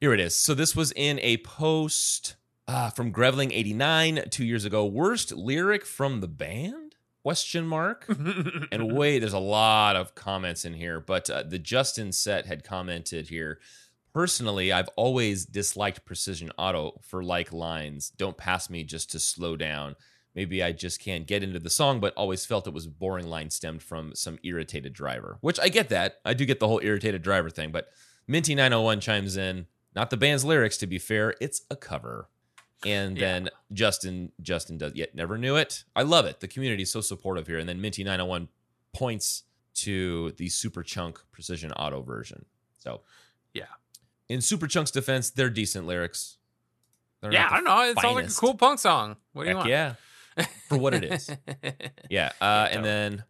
Here 0.00 0.12
it 0.12 0.20
is. 0.20 0.36
So 0.36 0.54
this 0.54 0.76
was 0.76 0.92
in 0.92 1.18
a 1.20 1.38
post 1.38 2.36
uh, 2.66 2.90
from 2.90 3.12
Grevling 3.12 3.52
eighty 3.52 3.72
nine 3.72 4.24
two 4.30 4.44
years 4.44 4.64
ago. 4.64 4.84
Worst 4.84 5.32
lyric 5.32 5.84
from 5.84 6.20
the 6.20 6.28
band? 6.28 6.83
Question 7.24 7.66
mark. 7.66 8.04
and 8.70 8.94
wait, 8.94 9.20
there's 9.20 9.32
a 9.32 9.38
lot 9.38 9.96
of 9.96 10.14
comments 10.14 10.66
in 10.66 10.74
here, 10.74 11.00
but 11.00 11.30
uh, 11.30 11.42
the 11.42 11.58
Justin 11.58 12.12
set 12.12 12.44
had 12.44 12.64
commented 12.64 13.28
here. 13.28 13.60
Personally, 14.12 14.70
I've 14.70 14.90
always 14.94 15.46
disliked 15.46 16.04
Precision 16.04 16.52
Auto 16.58 17.00
for 17.00 17.24
like 17.24 17.50
lines. 17.50 18.10
Don't 18.10 18.36
pass 18.36 18.68
me 18.68 18.84
just 18.84 19.10
to 19.12 19.18
slow 19.18 19.56
down. 19.56 19.96
Maybe 20.34 20.62
I 20.62 20.72
just 20.72 21.00
can't 21.00 21.26
get 21.26 21.42
into 21.42 21.58
the 21.58 21.70
song, 21.70 21.98
but 21.98 22.12
always 22.14 22.44
felt 22.44 22.66
it 22.66 22.74
was 22.74 22.86
boring 22.86 23.28
line 23.28 23.48
stemmed 23.48 23.82
from 23.82 24.14
some 24.14 24.38
irritated 24.42 24.92
driver. 24.92 25.38
Which 25.40 25.58
I 25.58 25.70
get 25.70 25.88
that. 25.88 26.16
I 26.26 26.34
do 26.34 26.44
get 26.44 26.60
the 26.60 26.68
whole 26.68 26.80
irritated 26.82 27.22
driver 27.22 27.48
thing, 27.48 27.72
but 27.72 27.88
Minty 28.28 28.54
901 28.54 29.00
chimes 29.00 29.38
in. 29.38 29.64
Not 29.94 30.10
the 30.10 30.18
band's 30.18 30.44
lyrics, 30.44 30.76
to 30.76 30.86
be 30.86 30.98
fair. 30.98 31.34
It's 31.40 31.62
a 31.70 31.76
cover. 31.76 32.28
And 32.84 33.16
Yeah. 33.16 33.24
then 33.32 33.50
Justin, 33.72 34.32
Justin 34.42 34.78
does 34.78 34.94
yet 34.94 35.14
never 35.14 35.38
knew 35.38 35.56
it. 35.56 35.84
I 35.96 36.02
love 36.02 36.26
it. 36.26 36.40
The 36.40 36.48
community 36.48 36.82
is 36.82 36.90
so 36.92 37.00
supportive 37.00 37.46
here. 37.46 37.58
And 37.58 37.68
then 37.68 37.80
Minty 37.80 38.04
901 38.04 38.48
points 38.92 39.44
to 39.76 40.32
the 40.32 40.46
Superchunk 40.48 41.16
Precision 41.32 41.72
Auto 41.72 42.02
version. 42.02 42.44
So 42.78 43.00
Yeah. 43.52 43.64
In 44.28 44.40
Superchunk's 44.40 44.90
defense, 44.90 45.30
they're 45.30 45.50
decent 45.50 45.86
lyrics. 45.86 46.36
They're 47.20 47.32
yeah, 47.32 47.48
I 47.50 47.54
don't 47.56 47.64
know. 47.64 47.80
It 47.82 47.98
sounds 48.00 48.14
like 48.16 48.28
a 48.28 48.32
cool 48.34 48.54
punk 48.54 48.78
song. 48.78 49.16
What 49.32 49.44
do 49.44 49.50
you 49.50 49.56
want? 49.56 49.68
yeah. 49.68 49.94
For 50.68 50.76
what 50.76 50.94
it 50.94 51.04
is. 51.04 51.30
Yeah. 52.10 52.32
Uh, 52.40 52.68
and 52.70 52.84
then 52.84 53.24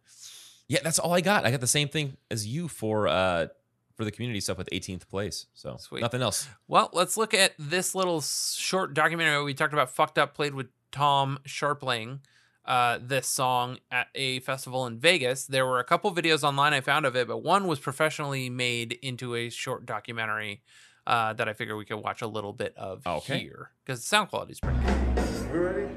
yeah, 0.67 0.79
that's 0.83 0.99
all 0.99 1.13
I 1.13 1.21
got. 1.21 1.45
I 1.45 1.51
got 1.51 1.61
the 1.61 1.67
same 1.67 1.87
thing 1.87 2.17
as 2.31 2.45
you 2.47 2.67
for 2.67 3.07
uh 3.07 3.47
for 3.95 4.05
the 4.05 4.11
community 4.11 4.39
stuff 4.41 4.57
with 4.57 4.69
18th 4.71 5.07
place. 5.07 5.47
So 5.53 5.77
Sweet. 5.79 6.01
nothing 6.01 6.21
else. 6.21 6.47
Well, 6.67 6.89
let's 6.93 7.17
look 7.17 7.33
at 7.33 7.53
this 7.57 7.95
little 7.95 8.21
short 8.21 8.93
documentary 8.93 9.43
we 9.43 9.53
talked 9.53 9.73
about. 9.73 9.89
Fucked 9.89 10.17
Up 10.17 10.33
played 10.33 10.53
with 10.53 10.67
Tom 10.91 11.39
Scharpling. 11.47 12.19
Uh, 12.65 12.97
this 12.99 13.27
song 13.27 13.77
at 13.91 14.07
a 14.15 14.39
festival 14.39 14.87
in 14.87 14.97
Vegas. 14.97 15.45
There 15.45 15.67
were 15.67 15.79
a 15.79 15.83
couple 15.83 16.11
videos 16.13 16.43
online 16.43 16.73
I 16.73 16.81
found 16.81 17.05
of 17.05 17.15
it, 17.15 17.27
but 17.27 17.37
one 17.43 17.67
was 17.67 17.79
professionally 17.79 18.49
made 18.49 18.93
into 19.03 19.35
a 19.35 19.49
short 19.49 19.85
documentary 19.85 20.63
uh, 21.05 21.33
that 21.33 21.47
I 21.47 21.53
figure 21.53 21.77
we 21.77 21.85
could 21.85 21.97
watch 22.03 22.23
a 22.23 22.27
little 22.27 22.53
bit 22.53 22.73
of 22.75 23.05
Okay. 23.05 23.37
here 23.37 23.69
because 23.85 23.99
the 24.01 24.07
sound 24.07 24.29
quality 24.29 24.53
is 24.53 24.59
pretty 24.59 24.79
good. 24.79 25.51
We 25.53 25.59
ready? 25.59 25.89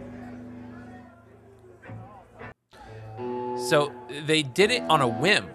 So 3.68 3.90
they 4.26 4.42
did 4.42 4.70
it 4.70 4.82
on 4.90 5.00
a 5.00 5.08
whim. 5.08 5.46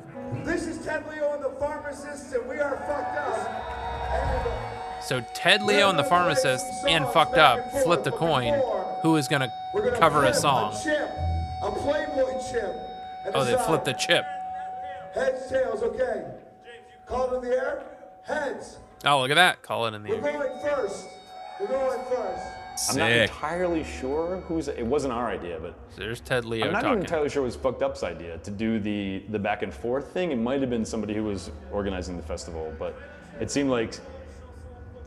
This 0.44 0.66
is 0.68 0.84
Ted 0.84 1.08
Leo 1.08 1.23
and 1.68 2.50
we 2.50 2.60
are 2.60 2.78
fucked 2.78 3.18
up. 3.18 5.02
So 5.04 5.22
Ted 5.34 5.62
Leo 5.62 5.90
and 5.90 6.00
the 6.00 6.04
pharmacist 6.04 6.66
and 6.88 7.06
Fucked 7.10 7.38
Up 7.38 7.72
flipped 7.84 8.08
a 8.08 8.12
coin. 8.12 8.62
Who 9.02 9.16
is 9.18 9.28
gonna 9.28 9.50
cover 10.00 10.26
a 10.26 10.34
song? 10.34 10.74
A 10.74 10.84
chip, 10.84 11.10
a 11.62 11.72
Playboy 11.72 12.42
chip. 12.52 12.76
Oh, 13.34 13.44
they 13.44 13.58
flipped 13.66 13.86
the 13.86 13.94
chip. 13.94 14.26
Heads, 15.14 15.50
tails, 15.50 15.84
okay. 15.84 16.26
Call 17.06 17.34
it 17.34 17.44
in 17.44 17.50
the 17.50 17.56
air. 17.56 17.84
Heads. 18.24 18.78
Oh, 19.06 19.22
look 19.22 19.32
at 19.32 19.36
that. 19.36 19.62
Call 19.62 19.86
it 19.86 19.94
in 19.94 20.04
the 20.04 20.10
We're 20.10 20.28
air. 20.28 20.34
going 20.34 20.62
first. 20.62 21.08
We're 21.60 21.68
going 21.68 22.00
first. 22.06 22.46
I'm 22.90 22.98
not 22.98 23.12
entirely 23.12 23.84
sure 23.84 24.44
who's. 24.48 24.68
It 24.68 24.86
wasn't 24.86 25.14
our 25.14 25.28
idea, 25.28 25.60
but 25.62 25.76
there's 25.96 26.20
Ted 26.20 26.46
Leo 26.46 26.66
I'm 26.66 26.74
not 26.74 26.82
talking. 26.82 26.92
even 26.92 27.04
entirely 27.04 27.30
sure 27.30 27.44
it 27.44 27.46
was 27.46 27.56
Fucked 27.56 27.84
Up's 27.84 28.04
idea 28.04 28.38
to 28.40 28.52
do 28.52 28.80
the 28.80 29.24
the 29.30 29.40
back 29.40 29.62
and 29.64 29.74
forth 29.74 30.12
thing. 30.12 30.32
It 30.32 30.38
might 30.38 30.62
have 30.62 30.70
been 30.70 30.86
somebody 30.86 31.14
who 31.14 31.24
was 31.24 31.52
organizing 31.72 32.18
the 32.18 32.24
festival, 32.24 32.74
but 32.80 32.98
it 33.40 33.52
seemed 33.52 33.70
like 33.70 34.00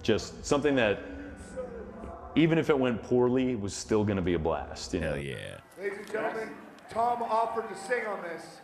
just 0.02 0.44
something 0.44 0.76
that, 0.76 1.00
even 2.36 2.58
if 2.58 2.70
it 2.70 2.78
went 2.78 3.02
poorly, 3.02 3.56
was 3.56 3.74
still 3.74 4.04
going 4.04 4.16
to 4.16 4.22
be 4.22 4.34
a 4.34 4.38
blast. 4.38 4.94
You 4.94 5.00
know? 5.00 5.08
Hell 5.08 5.18
yeah. 5.18 5.36
Ladies 5.78 5.98
and 5.98 6.12
gentlemen, 6.12 6.50
Tom 6.90 7.22
offered 7.22 7.68
to 7.68 7.76
sing 7.76 8.06
on 8.06 8.22
this, 8.22 8.60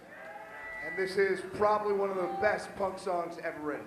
and 0.86 0.96
this 0.96 1.16
is 1.16 1.40
probably 1.54 1.94
one 1.94 2.10
of 2.10 2.16
the 2.16 2.28
best 2.40 2.74
punk 2.76 2.98
songs 2.98 3.34
ever 3.44 3.60
written. 3.60 3.86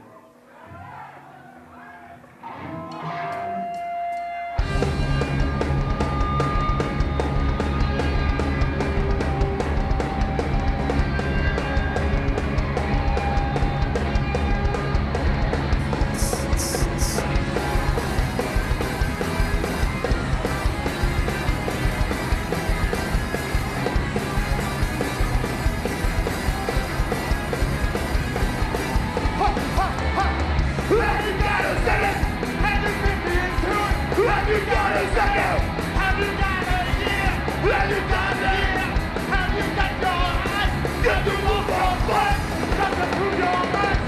Have 34.45 34.53
you 34.53 34.61
got 34.67 34.93
a 34.93 35.01
second? 35.09 35.57
Have 35.97 36.21
you 36.21 36.29
got 36.37 36.69
a 36.69 36.85
year? 37.01 37.33
Have 37.65 37.89
you 37.89 37.97
got 38.13 38.37
a 38.37 38.53
year? 38.61 38.85
Have 39.33 39.49
you 39.57 39.65
got 39.73 39.93
your 40.05 40.21
eyes? 40.45 40.69
Did 41.01 41.25
you 41.25 41.37
move 41.41 41.65
on 41.73 41.97
foot? 42.05 42.37
Just 42.77 42.93
to 42.93 43.05
prove 43.17 43.41
your 43.41 43.57
mind? 43.73 43.99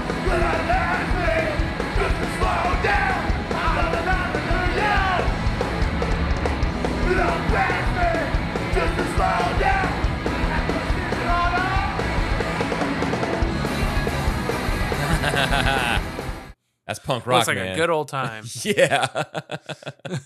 Just 1.98 2.16
to 2.22 2.26
slow 2.38 2.70
down? 2.86 3.18
I 3.50 3.66
don't 3.74 4.06
know 4.06 4.14
how 4.14 4.30
to 4.30 4.38
do 4.46 4.58
you. 4.78 5.02
You 7.02 7.14
don't. 7.18 7.42
Just 8.78 8.94
to 8.94 9.04
slow 9.18 9.42
down. 9.58 9.90
Ha 15.18 15.30
ha 15.34 15.46
ha 15.50 15.62
ha. 15.62 16.07
That's 16.88 16.98
punk 16.98 17.24
rock, 17.26 17.36
Looks 17.46 17.48
like 17.48 17.58
man. 17.58 17.74
a 17.74 17.76
good 17.76 17.90
old 17.90 18.08
time. 18.18 18.44
yeah. 18.64 19.06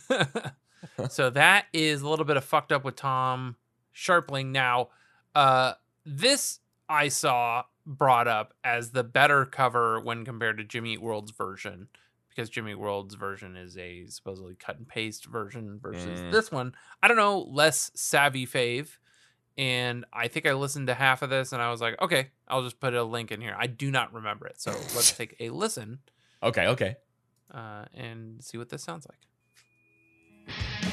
so 1.11 1.31
that 1.31 1.67
is 1.73 2.03
a 2.03 2.09
little 2.09 2.25
bit 2.25 2.37
of 2.37 2.45
fucked 2.45 2.73
up 2.73 2.85
with 2.85 2.97
Tom 2.97 3.57
Scharpling. 3.95 4.47
Now, 4.47 4.89
uh, 5.35 5.75
this 6.07 6.61
I 6.89 7.09
saw 7.09 7.65
brought 7.85 8.29
up 8.29 8.55
as 8.63 8.91
the 8.93 9.03
better 9.05 9.45
cover 9.45 10.01
when 10.01 10.25
compared 10.25 10.57
to 10.59 10.65
Jimmy 10.65 10.95
Eat 10.95 11.03
World's 11.03 11.33
version, 11.33 11.89
because 12.29 12.49
Jimmy 12.49 12.73
Eat 12.73 12.79
World's 12.79 13.15
version 13.17 13.57
is 13.57 13.77
a 13.77 14.07
supposedly 14.07 14.55
cut 14.55 14.79
and 14.79 14.87
paste 14.89 15.27
version 15.27 15.79
versus 15.83 16.21
Mm. 16.21 16.31
this 16.33 16.51
one. 16.53 16.75
I 17.03 17.09
don't 17.09 17.17
know, 17.17 17.41
Les 17.41 17.91
Savy 17.95 18.47
Fav. 18.47 18.89
And 19.59 20.07
I 20.15 20.29
think 20.29 20.47
I 20.47 20.55
listened 20.55 20.87
to 20.87 20.95
half 20.95 21.21
of 21.21 21.29
this 21.29 21.53
and 21.53 21.61
I 21.61 21.71
was 21.71 21.83
like, 21.83 22.01
okay, 22.01 22.31
I'll 22.49 22.63
just 22.63 22.81
put 22.81 22.95
a 22.95 23.03
link 23.05 23.31
in 23.31 23.43
here. 23.43 23.55
I 23.59 23.67
do 23.67 23.91
not 23.91 24.15
remember 24.15 24.47
it. 24.47 24.59
So 24.61 24.71
let's 24.71 25.13
take 25.17 25.37
a 25.41 25.51
listen 25.51 25.99
okay, 26.43 26.67
okay. 26.69 26.97
uh, 27.53 27.85
and 27.95 28.43
see 28.43 28.59
what 28.59 28.69
this 28.69 28.83
sounds 28.83 29.07
like. 29.07 30.89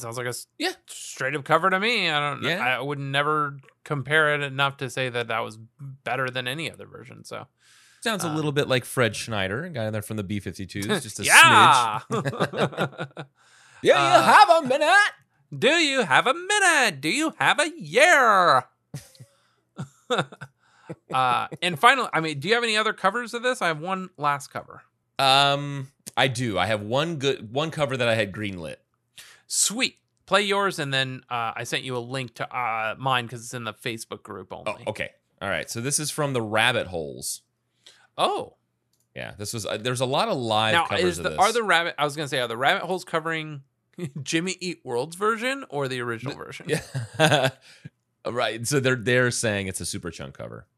Sounds 0.00 0.16
like 0.16 0.26
a 0.26 0.34
Yeah. 0.58 0.72
straight 0.86 1.34
up 1.34 1.44
cover 1.44 1.70
to 1.70 1.78
me. 1.80 2.10
I 2.10 2.18
don't. 2.30 2.42
Yeah. 2.42 2.78
I 2.78 2.80
would 2.80 2.98
never 2.98 3.58
compare 3.84 4.34
it 4.34 4.42
enough 4.42 4.76
to 4.78 4.90
say 4.90 5.08
that 5.08 5.28
that 5.28 5.40
was 5.40 5.58
better 6.04 6.28
than 6.28 6.48
any 6.48 6.70
other 6.70 6.86
version. 6.86 7.24
So 7.24 7.46
Sounds 8.02 8.24
a 8.24 8.28
Uh, 8.28 8.34
little 8.34 8.52
bit 8.52 8.66
like 8.66 8.84
Fred 8.86 9.14
Schneider, 9.14 9.64
a 9.64 9.70
guy 9.70 9.90
there 9.90 10.00
from 10.02 10.16
the 10.16 10.22
B-52s, 10.24 10.86
just 11.02 11.18
a 11.20 11.22
smidge. 11.22 11.28
yeah. 11.30 13.24
Yeah, 13.82 13.94
Uh, 13.94 14.18
you 14.18 14.22
have 14.24 14.50
a 14.50 14.62
minute. 14.66 15.12
Do 15.58 15.68
you 15.68 16.02
have 16.04 16.26
a 16.26 16.34
minute? 16.34 17.00
Do 17.00 17.08
you 17.10 17.34
have 17.38 17.58
a 17.60 17.70
year? 17.78 18.64
uh, 21.12 21.48
and 21.62 21.78
finally, 21.78 22.08
I 22.12 22.20
mean, 22.20 22.40
do 22.40 22.48
you 22.48 22.54
have 22.54 22.64
any 22.64 22.76
other 22.76 22.92
covers 22.92 23.34
of 23.34 23.42
this? 23.42 23.62
I 23.62 23.68
have 23.68 23.80
one 23.80 24.10
last 24.16 24.48
cover. 24.48 24.82
Um, 25.18 25.90
I 26.16 26.28
do. 26.28 26.58
I 26.58 26.66
have 26.66 26.80
one 26.82 27.16
good 27.16 27.52
one 27.52 27.70
cover 27.70 27.96
that 27.96 28.08
I 28.08 28.14
had 28.14 28.32
greenlit. 28.32 28.76
Sweet. 29.52 29.96
Play 30.26 30.42
yours, 30.42 30.78
and 30.78 30.94
then 30.94 31.22
uh, 31.28 31.50
I 31.56 31.64
sent 31.64 31.82
you 31.82 31.96
a 31.96 31.98
link 31.98 32.34
to 32.36 32.56
uh, 32.56 32.94
mine 32.96 33.26
because 33.26 33.42
it's 33.42 33.52
in 33.52 33.64
the 33.64 33.72
Facebook 33.74 34.22
group 34.22 34.52
only. 34.52 34.84
Oh, 34.86 34.90
okay. 34.90 35.10
All 35.42 35.48
right. 35.48 35.68
So 35.68 35.80
this 35.80 35.98
is 35.98 36.08
from 36.12 36.34
the 36.34 36.40
Rabbit 36.40 36.86
Holes. 36.86 37.42
Oh. 38.16 38.54
Yeah, 39.16 39.32
this 39.36 39.52
was. 39.52 39.66
Uh, 39.66 39.76
there's 39.76 40.00
a 40.00 40.06
lot 40.06 40.28
of 40.28 40.36
live 40.36 40.74
now 40.74 40.86
covers 40.86 41.04
is 41.04 41.18
of 41.18 41.24
this. 41.24 41.36
are 41.36 41.52
the 41.52 41.64
rabbit? 41.64 41.96
I 41.98 42.04
was 42.04 42.14
gonna 42.14 42.28
say 42.28 42.38
are 42.38 42.46
the 42.46 42.56
rabbit 42.56 42.84
holes 42.84 43.04
covering 43.04 43.62
Jimmy 44.22 44.54
Eat 44.60 44.82
World's 44.84 45.16
version 45.16 45.64
or 45.68 45.88
the 45.88 46.00
original 46.00 46.36
version? 46.36 46.66
Yeah. 46.68 47.50
right. 48.24 48.64
So 48.68 48.78
they're 48.78 48.94
they're 48.94 49.32
saying 49.32 49.66
it's 49.66 49.80
a 49.80 49.84
Superchunk 49.84 50.34
cover. 50.34 50.68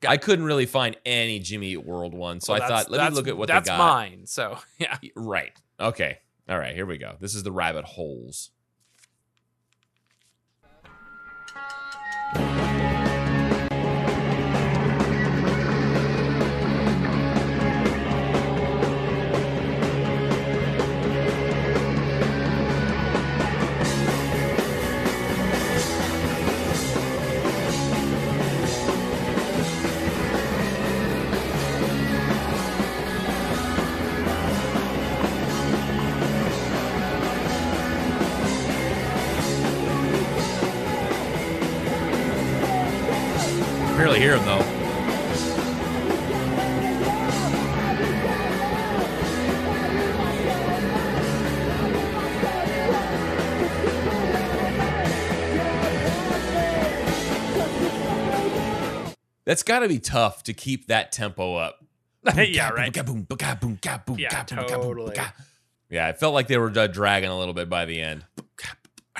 Got 0.00 0.10
I 0.10 0.14
it. 0.14 0.22
couldn't 0.22 0.46
really 0.46 0.66
find 0.66 0.96
any 1.06 1.38
Jimmy 1.38 1.68
Eat 1.68 1.86
World 1.86 2.12
one, 2.12 2.40
so 2.40 2.54
Well, 2.54 2.62
I 2.62 2.66
thought 2.66 2.90
let 2.90 3.08
me 3.12 3.14
look 3.16 3.28
at 3.28 3.36
what 3.36 3.46
that's 3.46 3.68
they 3.68 3.76
got. 3.76 3.78
mine. 3.78 4.26
So 4.26 4.58
yeah, 4.78 4.98
Right. 5.14 5.52
Okay. 5.78 6.18
All 6.48 6.58
right. 6.58 6.74
Here 6.74 6.86
we 6.86 6.98
go. 6.98 7.16
This 7.20 7.34
is 7.34 7.42
the 7.42 7.52
Rabbit 7.52 7.84
Holes. 7.84 8.50
Barely 44.16 44.28
hear 44.28 44.36
him 44.36 44.46
though. 44.46 44.72
That's 59.44 59.62
got 59.62 59.80
to 59.80 59.88
be 59.88 60.00
tough 60.00 60.42
to 60.44 60.52
keep 60.52 60.88
that 60.88 61.12
tempo 61.12 61.54
up. 61.54 61.84
yeah, 62.36 62.70
right. 62.70 62.92
Yeah, 64.18 64.28
totally. 64.82 65.14
Yeah, 65.88 66.08
it 66.08 66.18
felt 66.18 66.34
like 66.34 66.48
they 66.48 66.58
were 66.58 66.72
uh, 66.76 66.88
dragging 66.88 67.30
a 67.30 67.38
little 67.38 67.54
bit 67.54 67.68
by 67.68 67.84
the 67.84 68.00
end. 68.00 68.24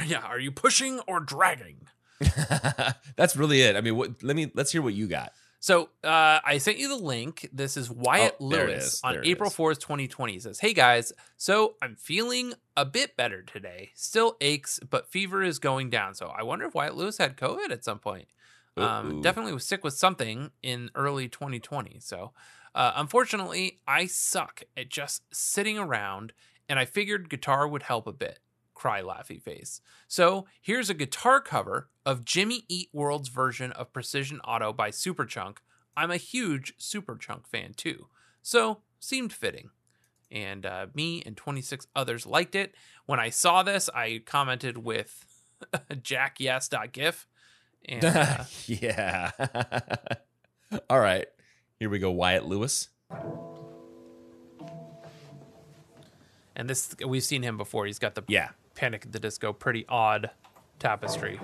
Yeah, 0.04 0.22
are 0.22 0.40
you 0.40 0.50
pushing 0.50 0.98
or 1.06 1.20
dragging? 1.20 1.85
That's 3.16 3.36
really 3.36 3.62
it. 3.62 3.76
I 3.76 3.80
mean, 3.80 3.96
what, 3.96 4.22
let 4.22 4.36
me 4.36 4.50
let's 4.54 4.72
hear 4.72 4.82
what 4.82 4.94
you 4.94 5.06
got. 5.06 5.32
So 5.58 5.88
uh, 6.04 6.38
I 6.44 6.58
sent 6.58 6.78
you 6.78 6.88
the 6.88 7.02
link. 7.02 7.48
This 7.52 7.76
is 7.76 7.90
Wyatt 7.90 8.36
Oh, 8.40 8.44
Lewis 8.44 8.94
is. 8.94 9.00
on 9.02 9.24
April 9.24 9.50
4th, 9.50 9.80
2020. 9.80 10.34
He 10.34 10.38
says, 10.38 10.60
Hey 10.60 10.72
guys, 10.72 11.12
so 11.36 11.74
I'm 11.82 11.96
feeling 11.96 12.54
a 12.76 12.84
bit 12.84 13.16
better 13.16 13.42
today. 13.42 13.90
Still 13.94 14.36
aches, 14.40 14.78
but 14.88 15.10
fever 15.10 15.42
is 15.42 15.58
going 15.58 15.90
down. 15.90 16.14
So 16.14 16.26
I 16.26 16.42
wonder 16.42 16.66
if 16.66 16.74
Wyatt 16.74 16.94
Lewis 16.94 17.18
had 17.18 17.36
COVID 17.36 17.70
at 17.70 17.84
some 17.84 17.98
point. 17.98 18.28
Um, 18.78 19.22
definitely 19.22 19.54
was 19.54 19.66
sick 19.66 19.82
with 19.82 19.94
something 19.94 20.50
in 20.62 20.90
early 20.94 21.28
2020. 21.28 21.98
So 22.00 22.32
uh, 22.74 22.92
unfortunately, 22.94 23.80
I 23.88 24.04
suck 24.06 24.62
at 24.76 24.90
just 24.90 25.22
sitting 25.34 25.78
around, 25.78 26.34
and 26.68 26.78
I 26.78 26.84
figured 26.84 27.30
guitar 27.30 27.66
would 27.66 27.84
help 27.84 28.06
a 28.06 28.12
bit. 28.12 28.38
Cry 28.76 29.00
laughy 29.00 29.40
face. 29.42 29.80
So 30.06 30.46
here's 30.60 30.90
a 30.90 30.94
guitar 30.94 31.40
cover 31.40 31.88
of 32.04 32.24
Jimmy 32.26 32.64
Eat 32.68 32.90
World's 32.92 33.30
version 33.30 33.72
of 33.72 33.92
Precision 33.92 34.38
Auto 34.40 34.72
by 34.72 34.90
Superchunk. 34.90 35.56
I'm 35.96 36.10
a 36.10 36.18
huge 36.18 36.76
Superchunk 36.78 37.46
fan 37.48 37.72
too, 37.74 38.06
so 38.42 38.82
seemed 39.00 39.32
fitting. 39.32 39.70
And 40.30 40.66
uh, 40.66 40.88
me 40.92 41.22
and 41.24 41.36
26 41.36 41.86
others 41.96 42.26
liked 42.26 42.54
it. 42.54 42.74
When 43.06 43.18
I 43.18 43.30
saw 43.30 43.62
this, 43.62 43.88
I 43.94 44.20
commented 44.26 44.76
with 44.78 45.24
jackyes.gif. 45.90 47.26
And 47.88 48.04
uh, 48.04 48.44
yeah. 48.66 49.30
All 50.90 51.00
right. 51.00 51.26
Here 51.78 51.88
we 51.88 51.98
go, 51.98 52.10
Wyatt 52.10 52.44
Lewis. 52.44 52.88
and 56.54 56.68
this 56.68 56.94
we've 57.06 57.24
seen 57.24 57.42
him 57.42 57.56
before. 57.56 57.86
He's 57.86 57.98
got 57.98 58.14
the 58.14 58.24
Yeah. 58.28 58.50
Panic 58.76 59.06
at 59.06 59.12
the 59.12 59.18
Disco 59.18 59.52
pretty 59.52 59.84
odd 59.88 60.30
tapestry. 60.78 61.40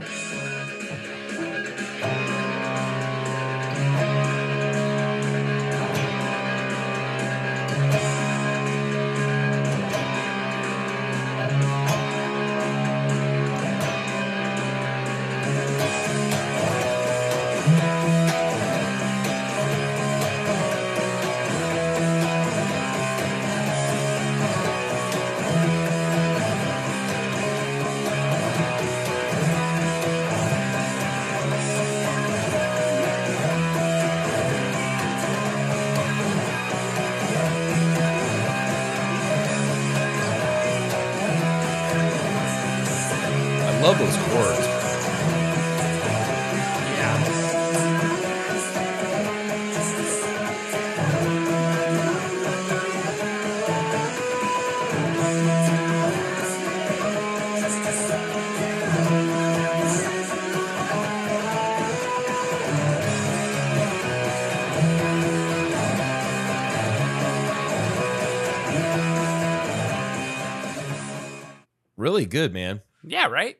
Really 72.13 72.27
good, 72.27 72.53
man. 72.53 72.83
Yeah, 73.03 73.29
right? 73.29 73.59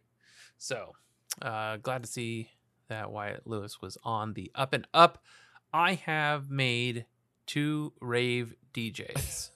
So, 0.59 0.93
uh, 1.41 1.79
glad 1.79 2.03
to 2.03 2.07
see 2.09 2.51
that 2.89 3.11
Wyatt 3.11 3.47
Lewis 3.47 3.81
was 3.81 3.97
on 4.05 4.35
the 4.35 4.53
up 4.55 4.75
and 4.75 4.87
up. 4.93 5.25
I 5.73 5.95
have 5.95 6.51
made 6.51 7.07
two 7.47 7.95
rave 7.99 8.53
DJs. 8.75 9.49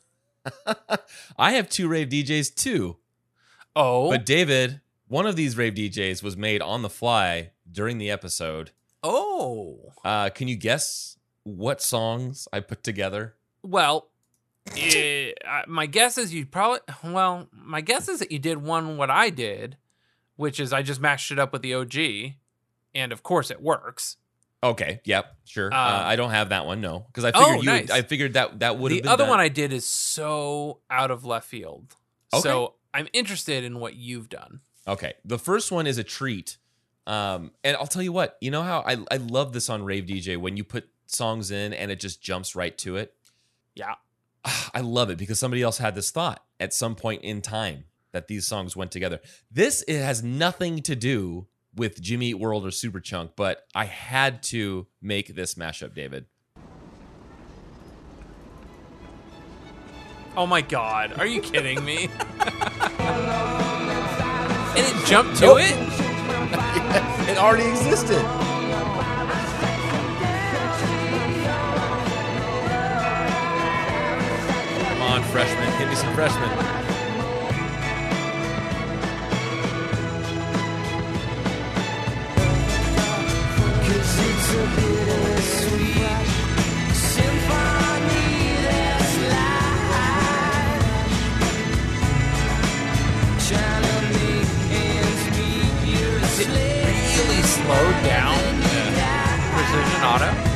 I 1.39 1.51
have 1.53 1.69
two 1.69 1.89
rave 1.89 2.09
DJs 2.09 2.55
too. 2.55 2.97
Oh, 3.75 4.09
But 4.11 4.25
David, 4.25 4.81
one 5.09 5.27
of 5.27 5.37
these 5.37 5.59
rave 5.59 5.75
DJs 5.75 6.23
was 6.23 6.35
made 6.35 6.63
on 6.63 6.81
the 6.81 6.89
fly 6.89 7.51
during 7.71 7.99
the 7.99 8.11
episode. 8.11 8.71
oh, 9.03 9.93
Uh, 10.07 10.31
can 10.31 10.49
you 10.49 10.57
guess 10.57 11.19
what 11.43 11.83
songs 11.83 12.49
I 12.51 12.61
put 12.61 12.83
together? 12.83 13.35
well, 13.63 14.09
eh, 14.77 15.33
uh, 15.47 15.63
my 15.67 15.87
guess 15.87 16.19
is 16.19 16.33
you 16.35 16.47
probably, 16.47 16.81
well, 17.05 17.49
my 17.53 17.81
guess 17.81 18.09
is 18.09 18.19
that 18.21 18.33
you 18.33 18.39
did 18.39 18.59
one 18.63 18.97
what 18.97 19.11
I 19.11 19.31
did, 19.31 19.77
which 20.37 20.61
is 20.61 20.73
I 20.73 20.83
just 20.83 21.01
mashed 21.01 21.31
it 21.31 21.39
up 21.39 21.53
with 21.53 21.63
the 21.63 21.75
OG, 21.75 22.35
and 22.95 23.13
of 23.13 23.23
course 23.23 23.51
it 23.51 23.61
works. 23.61 24.17
Okay, 24.63 25.01
yep, 25.05 25.37
sure. 25.45 25.73
uh, 25.73 25.77
Um, 25.77 26.07
I 26.07 26.17
don't 26.17 26.31
have 26.31 26.49
that 26.49 26.67
one, 26.67 26.81
no, 26.81 27.01
because 27.09 27.25
I 27.25 27.31
Oh, 27.35 27.45
figured 27.45 27.65
you. 27.65 27.71
nice. 27.71 27.91
I 27.91 28.03
figured 28.03 28.33
that 28.35 28.61
that 28.61 28.79
would 28.79 28.91
have 28.93 29.03
The 29.03 29.09
other 29.09 29.25
done. 29.25 29.31
one 29.31 29.41
I 29.41 29.49
did 29.49 29.73
is 29.73 29.89
so 29.89 30.81
out 30.91 31.11
of 31.11 31.25
left 31.25 31.47
field. 31.49 31.95
Okay. 32.33 32.43
So 32.43 32.75
I'm 32.93 33.07
interested 33.13 33.63
in 33.65 33.79
what 33.79 33.95
you've 33.97 34.29
done. 34.29 34.61
Okay. 34.89 35.13
The 35.25 35.39
first 35.39 35.71
one 35.71 35.87
is 35.87 35.99
a 35.99 36.05
treat. 36.05 36.57
Um, 37.07 37.53
and 37.63 37.77
I'll 37.77 37.87
tell 37.87 38.03
you 38.03 38.13
what, 38.13 38.37
you 38.41 38.51
know 38.51 38.63
how 38.63 38.81
I, 38.81 38.97
I 39.11 39.19
love 39.19 39.53
this 39.53 39.71
on 39.71 39.85
Rave 39.85 40.07
DJ 40.07 40.37
when 40.37 40.57
you 40.57 40.65
put 40.65 40.89
songs 41.07 41.53
in 41.53 41.73
and 41.73 41.93
it 41.93 42.01
just 42.01 42.21
jumps 42.21 42.57
right 42.57 42.77
to 42.79 42.97
it. 42.97 43.15
Yeah. 43.77 43.95
I 44.75 44.81
love 44.81 45.11
it 45.11 45.19
because 45.19 45.39
somebody 45.39 45.63
else 45.63 45.79
had 45.79 45.95
this 45.95 46.11
thought 46.11 46.43
at 46.61 46.73
some 46.73 46.95
point 46.95 47.23
in 47.23 47.43
time 47.43 47.85
that 48.13 48.29
these 48.29 48.47
songs 48.47 48.77
went 48.77 48.91
together. 48.93 49.21
This 49.51 49.83
it 49.89 50.01
has 50.01 50.23
nothing 50.23 50.83
to 50.83 50.97
do 50.97 51.49
with 51.75 52.01
Jimmy 52.01 52.29
Eat 52.31 52.35
World 52.39 52.65
or 52.65 52.71
Superchunk, 52.71 53.33
but 53.37 53.65
I 53.75 53.85
had 53.85 54.43
to 54.45 54.87
make 55.03 55.35
this 55.35 55.55
mashup, 55.57 55.95
David. 55.95 56.25
Oh 60.37 60.47
my 60.47 60.61
god, 60.61 61.19
are 61.19 61.27
you 61.27 61.41
kidding 61.41 61.83
me? 61.85 62.09
and 62.09 62.13
it 64.77 65.07
jumped 65.07 65.37
to 65.39 65.47
Nope. 65.47 65.59
it? 65.61 66.03
It 67.29 67.39
already 67.39 67.69
existed. 67.69 68.25
Freshman. 75.37 75.89
Me 75.91 75.95
some 75.95 76.15
freshmen. 76.15 76.51
It 96.39 97.29
really 97.29 97.43
slowed 97.43 98.05
down 98.05 98.39
uh, 98.63 99.37
Precision 99.53 100.03
Auto? 100.03 100.56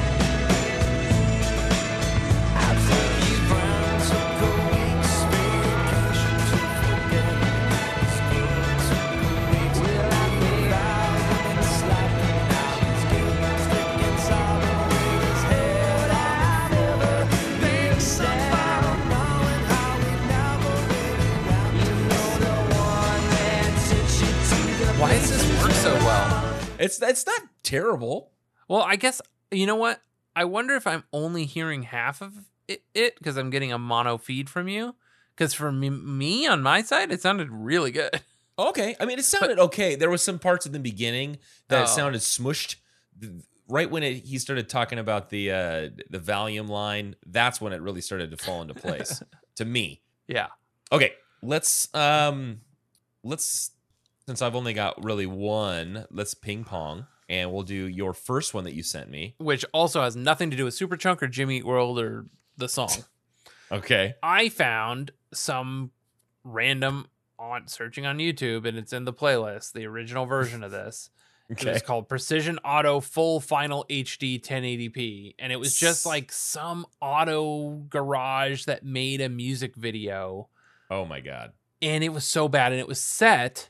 Terrible. 27.71 28.31
Well, 28.69 28.83
I 28.83 28.97
guess 28.97 29.21
you 29.51 29.67
know 29.67 29.77
what? 29.77 30.01
I 30.37 30.45
wonder 30.45 30.75
if 30.77 30.87
I'm 30.87 31.05
only 31.13 31.45
hearing 31.45 31.83
half 31.85 32.21
of 32.23 32.33
it 32.69 32.83
because 32.95 33.37
I'm 33.37 33.51
getting 33.51 33.73
a 33.73 33.79
mono 33.79 34.17
feed 34.19 34.49
from 34.49 34.69
you. 34.69 34.95
Because 35.35 35.55
for 35.55 35.73
me, 35.73 35.91
me 35.91 36.47
on 36.47 36.63
my 36.63 36.83
side, 36.83 37.11
it 37.11 37.21
sounded 37.23 37.49
really 37.51 37.91
good. 37.91 38.21
Okay. 38.59 38.95
I 39.01 39.07
mean, 39.07 39.19
it 39.19 39.25
sounded 39.25 39.59
okay. 39.59 39.95
There 39.95 40.11
was 40.11 40.23
some 40.23 40.39
parts 40.39 40.67
in 40.67 40.73
the 40.73 40.79
beginning 40.79 41.39
that 41.69 41.85
Oh. 41.85 41.87
sounded 41.87 42.21
smushed. 42.21 42.75
Right 43.69 43.91
when 43.91 44.03
it, 44.03 44.27
he 44.27 44.39
started 44.39 44.69
talking 44.69 44.99
about 44.99 45.31
the 45.31 45.51
uh, 45.51 45.89
the 46.11 46.19
Valium 46.19 46.69
line, 46.69 47.17
that's 47.27 47.59
when 47.59 47.73
it 47.73 47.81
really 47.81 48.03
started 48.03 48.31
to 48.33 48.37
fall 48.37 48.61
into 48.61 48.75
place 48.75 49.23
to 49.55 49.65
me. 49.65 50.03
Yeah. 50.27 50.49
Okay, 50.93 51.13
let's 51.43 51.89
um 51.95 52.61
let's 53.25 53.71
since 54.27 54.43
I've 54.43 54.55
only 54.57 54.75
got 54.75 55.03
really 55.03 55.25
one, 55.27 56.05
let's 56.11 56.35
ping 56.35 56.65
pong 56.65 57.07
and 57.31 57.51
we'll 57.53 57.63
do 57.63 57.87
your 57.89 58.13
first 58.13 58.53
one 58.53 58.65
that 58.65 58.75
you 58.75 58.83
sent 58.83 59.09
me. 59.09 59.35
Which 59.39 59.65
also 59.73 60.03
has 60.03 60.17
nothing 60.17 60.51
to 60.51 60.57
do 60.57 60.65
with 60.67 60.75
Superchunk 60.75 61.23
or 61.23 61.29
Jimmy 61.29 61.59
Eat 61.59 61.65
World 61.65 61.99
or 61.99 62.27
the 62.59 62.69
song. 62.69 62.91
Okay. 63.73 64.15
I 64.21 64.49
found 64.49 65.13
some 65.33 65.93
random 66.43 67.07
on 67.39 67.69
searching 67.69 68.05
on 68.05 68.19
YouTube, 68.19 68.67
and 68.67 68.77
it's 68.77 68.93
in 68.93 69.05
the 69.05 69.13
playlist, 69.13 69.75
the 69.75 69.87
original 69.87 70.27
version 70.27 70.65
of 70.65 70.73
this. 70.73 71.09
It 71.49 71.61
Okay. 71.63 71.73
was 71.75 71.83
called 71.83 72.09
Precision 72.09 72.59
Auto 72.65 72.99
Full 73.01 73.39
Final 73.41 73.85
HD 73.91 74.41
1080p. 74.41 75.35
And 75.39 75.53
it 75.53 75.57
was 75.57 75.77
just 75.77 76.05
like 76.07 76.31
some 76.33 76.85
auto 77.01 77.77
garage 77.89 78.65
that 78.67 78.85
made 78.85 79.21
a 79.21 79.29
music 79.29 79.75
video. 79.77 80.49
Oh 80.91 81.05
my 81.05 81.19
god. 81.21 81.53
And 81.83 82.03
it 82.05 82.11
was 82.11 82.25
so 82.25 82.49
bad. 82.49 82.71
And 82.73 82.81
it 82.81 82.87
was 82.89 83.01
set 83.01 83.69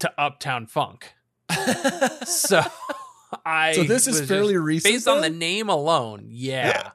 to 0.00 0.12
Uptown 0.18 0.66
Funk. 0.66 1.14
So 2.26 2.62
I. 3.44 3.72
So 3.72 3.82
this 3.84 4.06
is 4.06 4.26
fairly 4.28 4.56
recent, 4.56 4.94
Based 4.94 5.08
on 5.08 5.20
the 5.20 5.30
name 5.30 5.68
alone. 5.68 6.26
Yeah. 6.28 6.90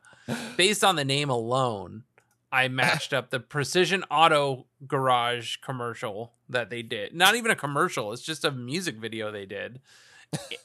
based 0.58 0.84
on 0.84 0.96
the 0.96 1.06
name 1.06 1.30
alone, 1.30 2.04
I 2.52 2.68
matched 2.68 3.14
up 3.14 3.30
the 3.30 3.40
Precision 3.40 4.04
Auto 4.10 4.68
Garage 4.88 5.58
commercial 5.58 6.34
that 6.50 6.70
they 6.70 6.82
did. 6.82 7.14
Not 7.14 7.36
even 7.36 7.52
a 7.52 7.56
commercial, 7.56 8.14
it's 8.14 8.22
just 8.22 8.46
a 8.46 8.52
music 8.52 8.98
video 8.98 9.32
they 9.32 9.46
did 9.46 9.80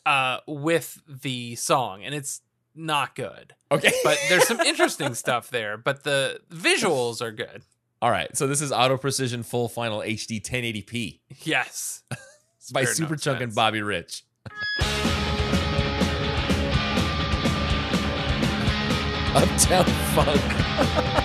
uh, 0.07 0.39
with 0.47 1.01
the 1.09 1.57
song, 1.57 2.03
and 2.05 2.15
it's 2.15 2.43
not 2.75 3.15
good. 3.15 3.55
Okay. 3.71 3.93
But 4.05 4.19
there's 4.29 4.47
some 4.47 4.61
interesting 4.61 5.15
stuff 5.15 5.51
there, 5.51 5.77
but 5.77 6.05
the 6.05 6.41
visuals 6.51 7.21
are 7.21 7.33
good. 7.33 7.63
All 8.01 8.11
right. 8.11 8.35
So 8.37 8.47
this 8.47 8.61
is 8.63 8.71
Auto 8.71 8.97
Precision 8.97 9.43
Full 9.43 9.69
Final 9.69 10.01
HD 10.01 10.41
1080p 10.41 11.19
Yes. 11.43 12.03
By 12.73 12.85
Superchunk 12.85 13.41
and. 13.43 13.55
Bobby 13.55 13.83
Rich. 13.83 14.25
Uptown 19.35 19.85
Funk. 20.15 21.15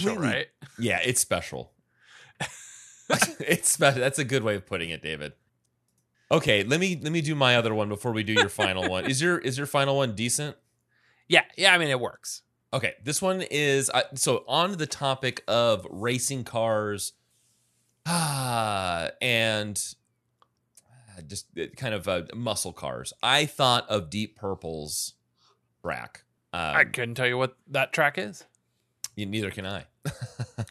special, 0.00 0.22
right? 0.22 0.46
yeah, 0.78 1.00
it's 1.04 1.20
special. 1.20 1.72
it's 3.40 3.70
special. 3.70 4.00
That's 4.00 4.18
a 4.18 4.24
good 4.24 4.42
way 4.42 4.54
of 4.56 4.66
putting 4.66 4.90
it, 4.90 5.02
David. 5.02 5.32
Okay, 6.32 6.62
let 6.62 6.78
me 6.78 6.98
let 7.02 7.12
me 7.12 7.20
do 7.20 7.34
my 7.34 7.56
other 7.56 7.74
one 7.74 7.88
before 7.88 8.12
we 8.12 8.22
do 8.22 8.32
your 8.32 8.48
final 8.48 8.88
one. 8.88 9.06
Is 9.06 9.20
your 9.20 9.38
is 9.38 9.58
your 9.58 9.66
final 9.66 9.96
one 9.96 10.14
decent? 10.14 10.56
Yeah, 11.28 11.42
yeah. 11.56 11.74
I 11.74 11.78
mean, 11.78 11.88
it 11.88 12.00
works. 12.00 12.42
Okay, 12.72 12.94
this 13.02 13.20
one 13.20 13.42
is 13.50 13.90
uh, 13.90 14.02
so 14.14 14.44
on 14.46 14.72
the 14.76 14.86
topic 14.86 15.42
of 15.48 15.84
racing 15.90 16.44
cars, 16.44 17.14
ah, 18.06 19.08
and 19.20 19.82
uh, 21.18 21.22
just 21.22 21.46
uh, 21.58 21.64
kind 21.76 21.94
of 21.94 22.06
uh, 22.06 22.22
muscle 22.32 22.72
cars. 22.72 23.12
I 23.24 23.46
thought 23.46 23.88
of 23.88 24.08
Deep 24.08 24.36
Purple's 24.36 25.14
track. 25.82 26.22
Um, 26.52 26.76
I 26.76 26.84
couldn't 26.84 27.16
tell 27.16 27.26
you 27.26 27.38
what 27.38 27.56
that 27.68 27.92
track 27.92 28.18
is. 28.18 28.44
neither 29.16 29.50
can 29.50 29.66
I. 29.66 29.86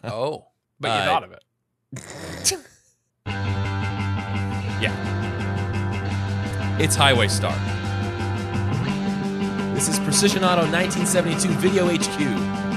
Oh, 0.04 0.48
but 0.80 0.88
you 0.88 0.94
Uh, 0.94 1.06
thought 1.06 1.24
of 1.24 1.32
it. 1.32 1.44
Yeah. 4.82 4.96
It's 6.80 6.96
Highway 6.96 7.28
Star. 7.28 7.54
This 9.76 9.90
is 9.90 10.00
Precision 10.00 10.44
Auto 10.46 10.62
1972 10.72 11.50
Video 11.60 11.88
HQ. 11.88 12.69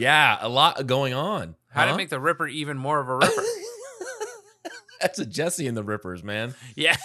Yeah, 0.00 0.38
a 0.40 0.48
lot 0.48 0.86
going 0.86 1.12
on. 1.12 1.56
How 1.68 1.84
huh? 1.84 1.90
to 1.92 1.96
make 1.96 2.08
the 2.08 2.18
Ripper 2.18 2.48
even 2.48 2.78
more 2.78 3.00
of 3.00 3.08
a 3.10 3.16
Ripper? 3.16 3.42
That's 5.00 5.18
a 5.18 5.26
Jesse 5.26 5.66
and 5.66 5.76
the 5.76 5.84
Rippers, 5.84 6.24
man. 6.24 6.54
yeah. 6.74 6.96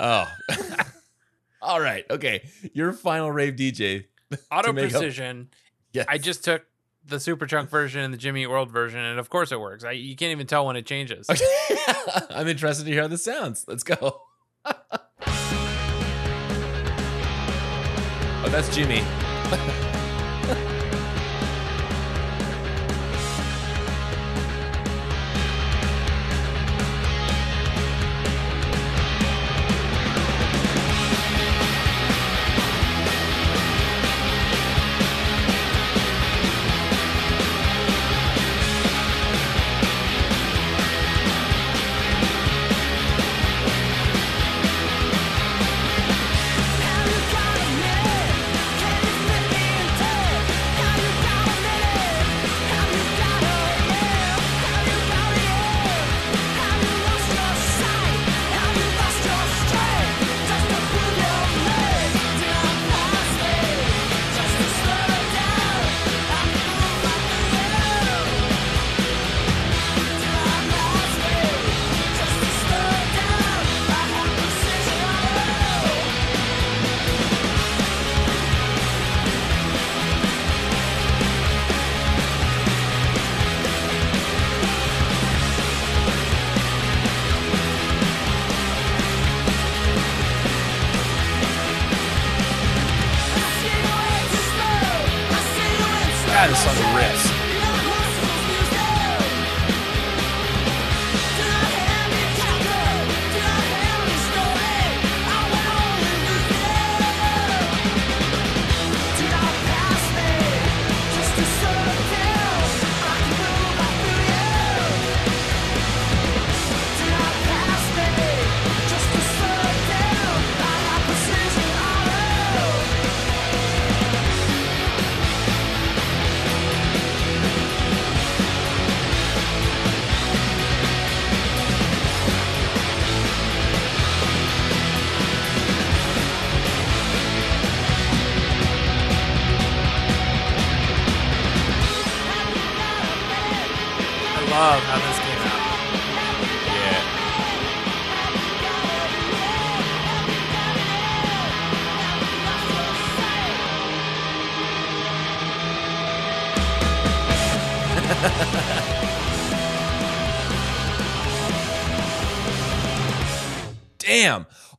Oh. 0.00 0.26
All 1.62 1.80
right. 1.80 2.04
Okay. 2.10 2.48
Your 2.72 2.92
final 2.92 3.30
rave 3.30 3.54
DJ. 3.54 4.06
Auto 4.50 4.68
To 4.68 4.72
make 4.72 4.86
up- 4.86 4.90
Precision. 4.90 5.50
Yes. 5.92 6.06
I 6.08 6.18
just 6.18 6.42
took 6.42 6.64
the 7.06 7.16
Superchunk 7.16 7.68
version 7.68 8.00
and 8.00 8.12
the 8.12 8.18
Jimmy 8.18 8.42
Eat 8.42 8.48
World 8.48 8.70
version, 8.70 9.00
and 9.00 9.18
of 9.20 9.30
course 9.30 9.52
it 9.52 9.60
works. 9.60 9.84
I, 9.84 9.92
you 9.92 10.16
can't 10.16 10.32
even 10.32 10.46
tell 10.48 10.66
when 10.66 10.76
it 10.76 10.86
changes. 10.86 11.28
Okay. 11.30 11.44
I'm 12.30 12.48
interested 12.48 12.84
to 12.84 12.90
hear 12.90 13.02
how 13.02 13.08
this 13.08 13.24
sounds. 13.24 13.64
Let's 13.68 13.82
go. 13.84 14.22
oh, 14.64 14.72
that's 18.48 18.74
Jimmy. 18.74 19.02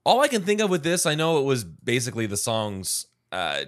All 0.04 0.22
I 0.22 0.28
can 0.28 0.42
think 0.44 0.62
of 0.62 0.70
with 0.70 0.84
this, 0.84 1.06
I 1.06 1.16
know 1.16 1.40
it 1.40 1.44
was 1.44 1.64
basically 1.64 2.26
the 2.26 2.38
songs 2.38 3.06
uh, 3.32 3.62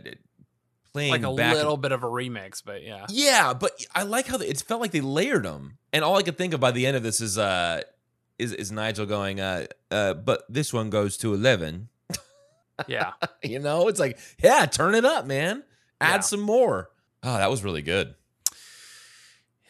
playing 0.91 1.11
like 1.11 1.23
a 1.23 1.30
little 1.30 1.77
bit 1.77 1.91
of 1.91 2.03
a 2.03 2.07
remix, 2.07 2.61
but 2.65 2.84
yeah. 2.84 3.05
Yeah, 3.10 3.53
but 3.53 3.72
I 3.93 4.03
like 4.03 4.27
how 4.27 4.38
they, 4.38 4.47
it 4.47 4.61
felt 4.61 4.81
like 4.81 4.91
they 4.91 5.01
layered 5.01 5.43
them. 5.45 5.77
And 5.91 6.03
all 6.03 6.18
I 6.18 6.23
could 6.23 6.38
think 6.38 6.53
of 6.53 6.60
by 6.60 6.72
the 6.72 6.85
end 6.88 6.97
of 6.97 7.03
this 7.03 7.22
is 7.22 7.38
uh 7.38 7.81
is 8.39 8.51
is 8.51 8.72
Nigel 8.72 9.05
going 9.05 9.39
uh 9.39 9.68
uh 9.91 10.15
but 10.15 10.43
this 10.49 10.73
one 10.73 10.89
goes 10.89 11.18
to 11.18 11.34
11. 11.35 11.89
Yeah. 12.88 13.11
you 13.43 13.60
know, 13.60 13.88
it's 13.88 13.99
like, 13.99 14.18
yeah, 14.43 14.65
turn 14.65 14.95
it 14.95 15.05
up, 15.05 15.27
man. 15.27 15.64
Add 16.01 16.15
Yeah. 16.15 16.19
some 16.22 16.41
more. 16.41 16.89
Oh, 17.22 17.38
that 17.38 17.49
was 17.51 17.64
really 17.64 17.84
good. 17.84 18.15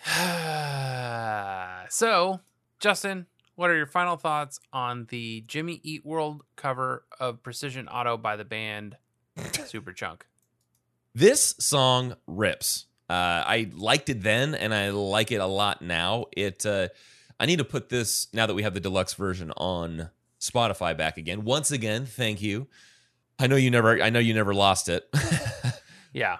so, 1.90 2.40
Justin, 2.80 3.28
what 3.56 3.70
are 3.70 3.76
your 3.76 3.86
final 3.86 4.18
thoughts 4.18 4.60
on 4.72 5.08
the 5.10 5.44
Jimmy 5.48 5.80
Eat 5.84 6.06
World 6.06 6.44
cover 6.56 7.06
of 7.20 7.44
Precision 7.44 7.88
Auto 7.88 8.18
by 8.18 8.36
the 8.36 8.46
band 8.46 8.98
Superchunk? 9.38 10.22
This 11.16 11.56
song 11.60 12.16
rips. 12.28 12.86
Uh, 13.10 13.44
I 13.46 13.70
liked 13.74 14.10
it 14.10 14.24
then, 14.24 14.56
and 14.56 14.74
I 14.74 14.90
like 14.90 15.32
it 15.32 15.42
a 15.42 15.46
lot 15.46 15.82
now. 15.82 16.26
It. 16.36 16.66
Uh, 16.66 16.88
I 17.40 17.46
need 17.46 17.58
to 17.58 17.66
put 17.66 17.90
this 17.90 18.28
now 18.34 18.46
that 18.46 18.54
we 18.54 18.64
have 18.64 18.74
the 18.74 18.80
deluxe 18.80 19.14
version 19.14 19.52
on 19.58 20.10
Spotify 20.40 20.98
back 20.98 21.18
again. 21.18 21.44
Once 21.44 21.72
again, 21.72 22.06
thank 22.06 22.42
you. 22.42 22.68
I 23.38 23.48
know 23.48 23.56
you 23.56 23.70
never. 23.70 24.02
I 24.02 24.10
know 24.10 24.20
you 24.20 24.34
never 24.34 24.54
lost 24.54 24.90
it. 24.90 25.08
Yeah. 26.14 26.38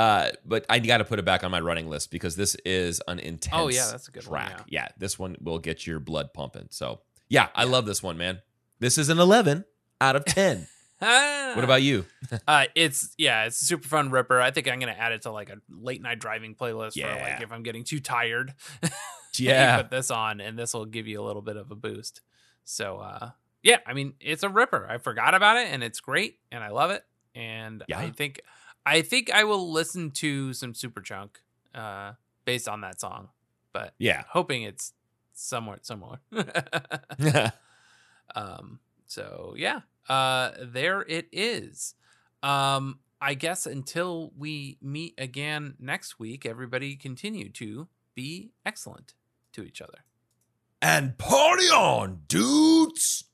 Uh, 0.00 0.30
but 0.46 0.64
I 0.70 0.78
got 0.78 0.98
to 0.98 1.04
put 1.04 1.18
it 1.18 1.24
back 1.24 1.44
on 1.44 1.50
my 1.50 1.60
running 1.60 1.88
list 1.90 2.10
because 2.10 2.34
this 2.36 2.54
is 2.64 3.02
an 3.06 3.18
intense. 3.18 3.54
Oh, 3.56 3.68
yeah, 3.68 3.88
that's 3.90 4.08
a 4.08 4.10
good 4.10 4.26
one, 4.26 4.40
track. 4.46 4.64
yeah, 4.68 4.88
this 4.96 5.18
one 5.18 5.36
will 5.42 5.58
get 5.58 5.86
your 5.86 6.00
blood 6.00 6.32
pumping. 6.32 6.68
So 6.70 7.00
yeah, 7.28 7.48
I 7.54 7.64
love 7.64 7.84
this 7.86 8.02
one, 8.02 8.16
man. 8.16 8.40
This 8.78 8.96
is 8.96 9.10
an 9.10 9.18
eleven 9.18 9.64
out 10.00 10.16
of 10.16 10.24
ten. 10.24 10.66
what 10.98 11.64
about 11.64 11.82
you? 11.82 12.06
Uh, 12.46 12.66
it's 12.74 13.14
yeah, 13.18 13.44
it's 13.44 13.60
a 13.60 13.64
super 13.64 13.88
fun 13.88 14.10
ripper. 14.10 14.40
I 14.40 14.50
think 14.52 14.68
I'm 14.68 14.78
gonna 14.80 14.92
add 14.92 15.12
it 15.12 15.22
to 15.22 15.30
like 15.32 15.50
a 15.50 15.56
late 15.68 16.00
night 16.00 16.18
driving 16.18 16.54
playlist 16.54 17.00
for 17.00 17.08
like 17.08 17.42
if 17.42 17.52
I'm 17.52 17.62
getting 17.62 17.84
too 17.84 18.00
tired. 18.00 18.54
Yeah. 19.38 19.76
put 19.78 19.90
this 19.90 20.10
on, 20.10 20.40
and 20.40 20.58
this 20.58 20.74
will 20.74 20.86
give 20.86 21.06
you 21.06 21.20
a 21.20 21.24
little 21.24 21.40
bit 21.40 21.56
of 21.56 21.70
a 21.70 21.74
boost. 21.76 22.20
So 22.64 22.98
uh, 22.98 23.30
yeah, 23.62 23.78
I 23.86 23.92
mean, 23.94 24.14
it's 24.20 24.42
a 24.42 24.48
ripper. 24.48 24.86
I 24.90 24.98
forgot 24.98 25.34
about 25.34 25.56
it, 25.56 25.68
and 25.70 25.84
it's 25.84 26.00
great, 26.00 26.38
and 26.50 26.64
I 26.64 26.68
love 26.70 26.90
it. 26.90 27.04
And 27.34 27.82
Yeah. 27.88 28.00
I 28.00 28.10
think 28.10 28.40
I 28.90 29.02
think 29.02 29.30
I 29.30 29.44
will 29.44 29.70
listen 29.70 30.10
to 30.12 30.52
some 30.52 30.72
Superchunk 30.72 31.30
uh, 31.74 32.12
based 32.44 32.68
on 32.68 32.80
that 32.80 33.00
song, 33.00 33.28
but 33.72 33.94
Yeah. 33.98 34.24
hoping 34.28 34.62
it's 34.64 34.92
somewhat 35.32 35.86
similar. 35.86 36.18
Um, 38.34 38.78
so 39.06 39.54
yeah, 39.56 39.80
uh, 40.08 40.52
there 40.62 41.02
it 41.02 41.26
is. 41.32 41.94
Um, 42.42 43.00
I 43.20 43.34
guess 43.34 43.66
until 43.66 44.32
we 44.38 44.78
meet 44.80 45.14
again 45.18 45.74
next 45.80 46.18
week, 46.20 46.46
everybody 46.46 46.94
continue 46.96 47.50
to 47.50 47.88
be 48.14 48.52
excellent 48.64 49.14
to 49.52 49.62
each 49.64 49.82
other. 49.82 50.04
and 50.80 51.18
party 51.18 51.66
on, 51.66 52.20
dudes. 52.28 53.24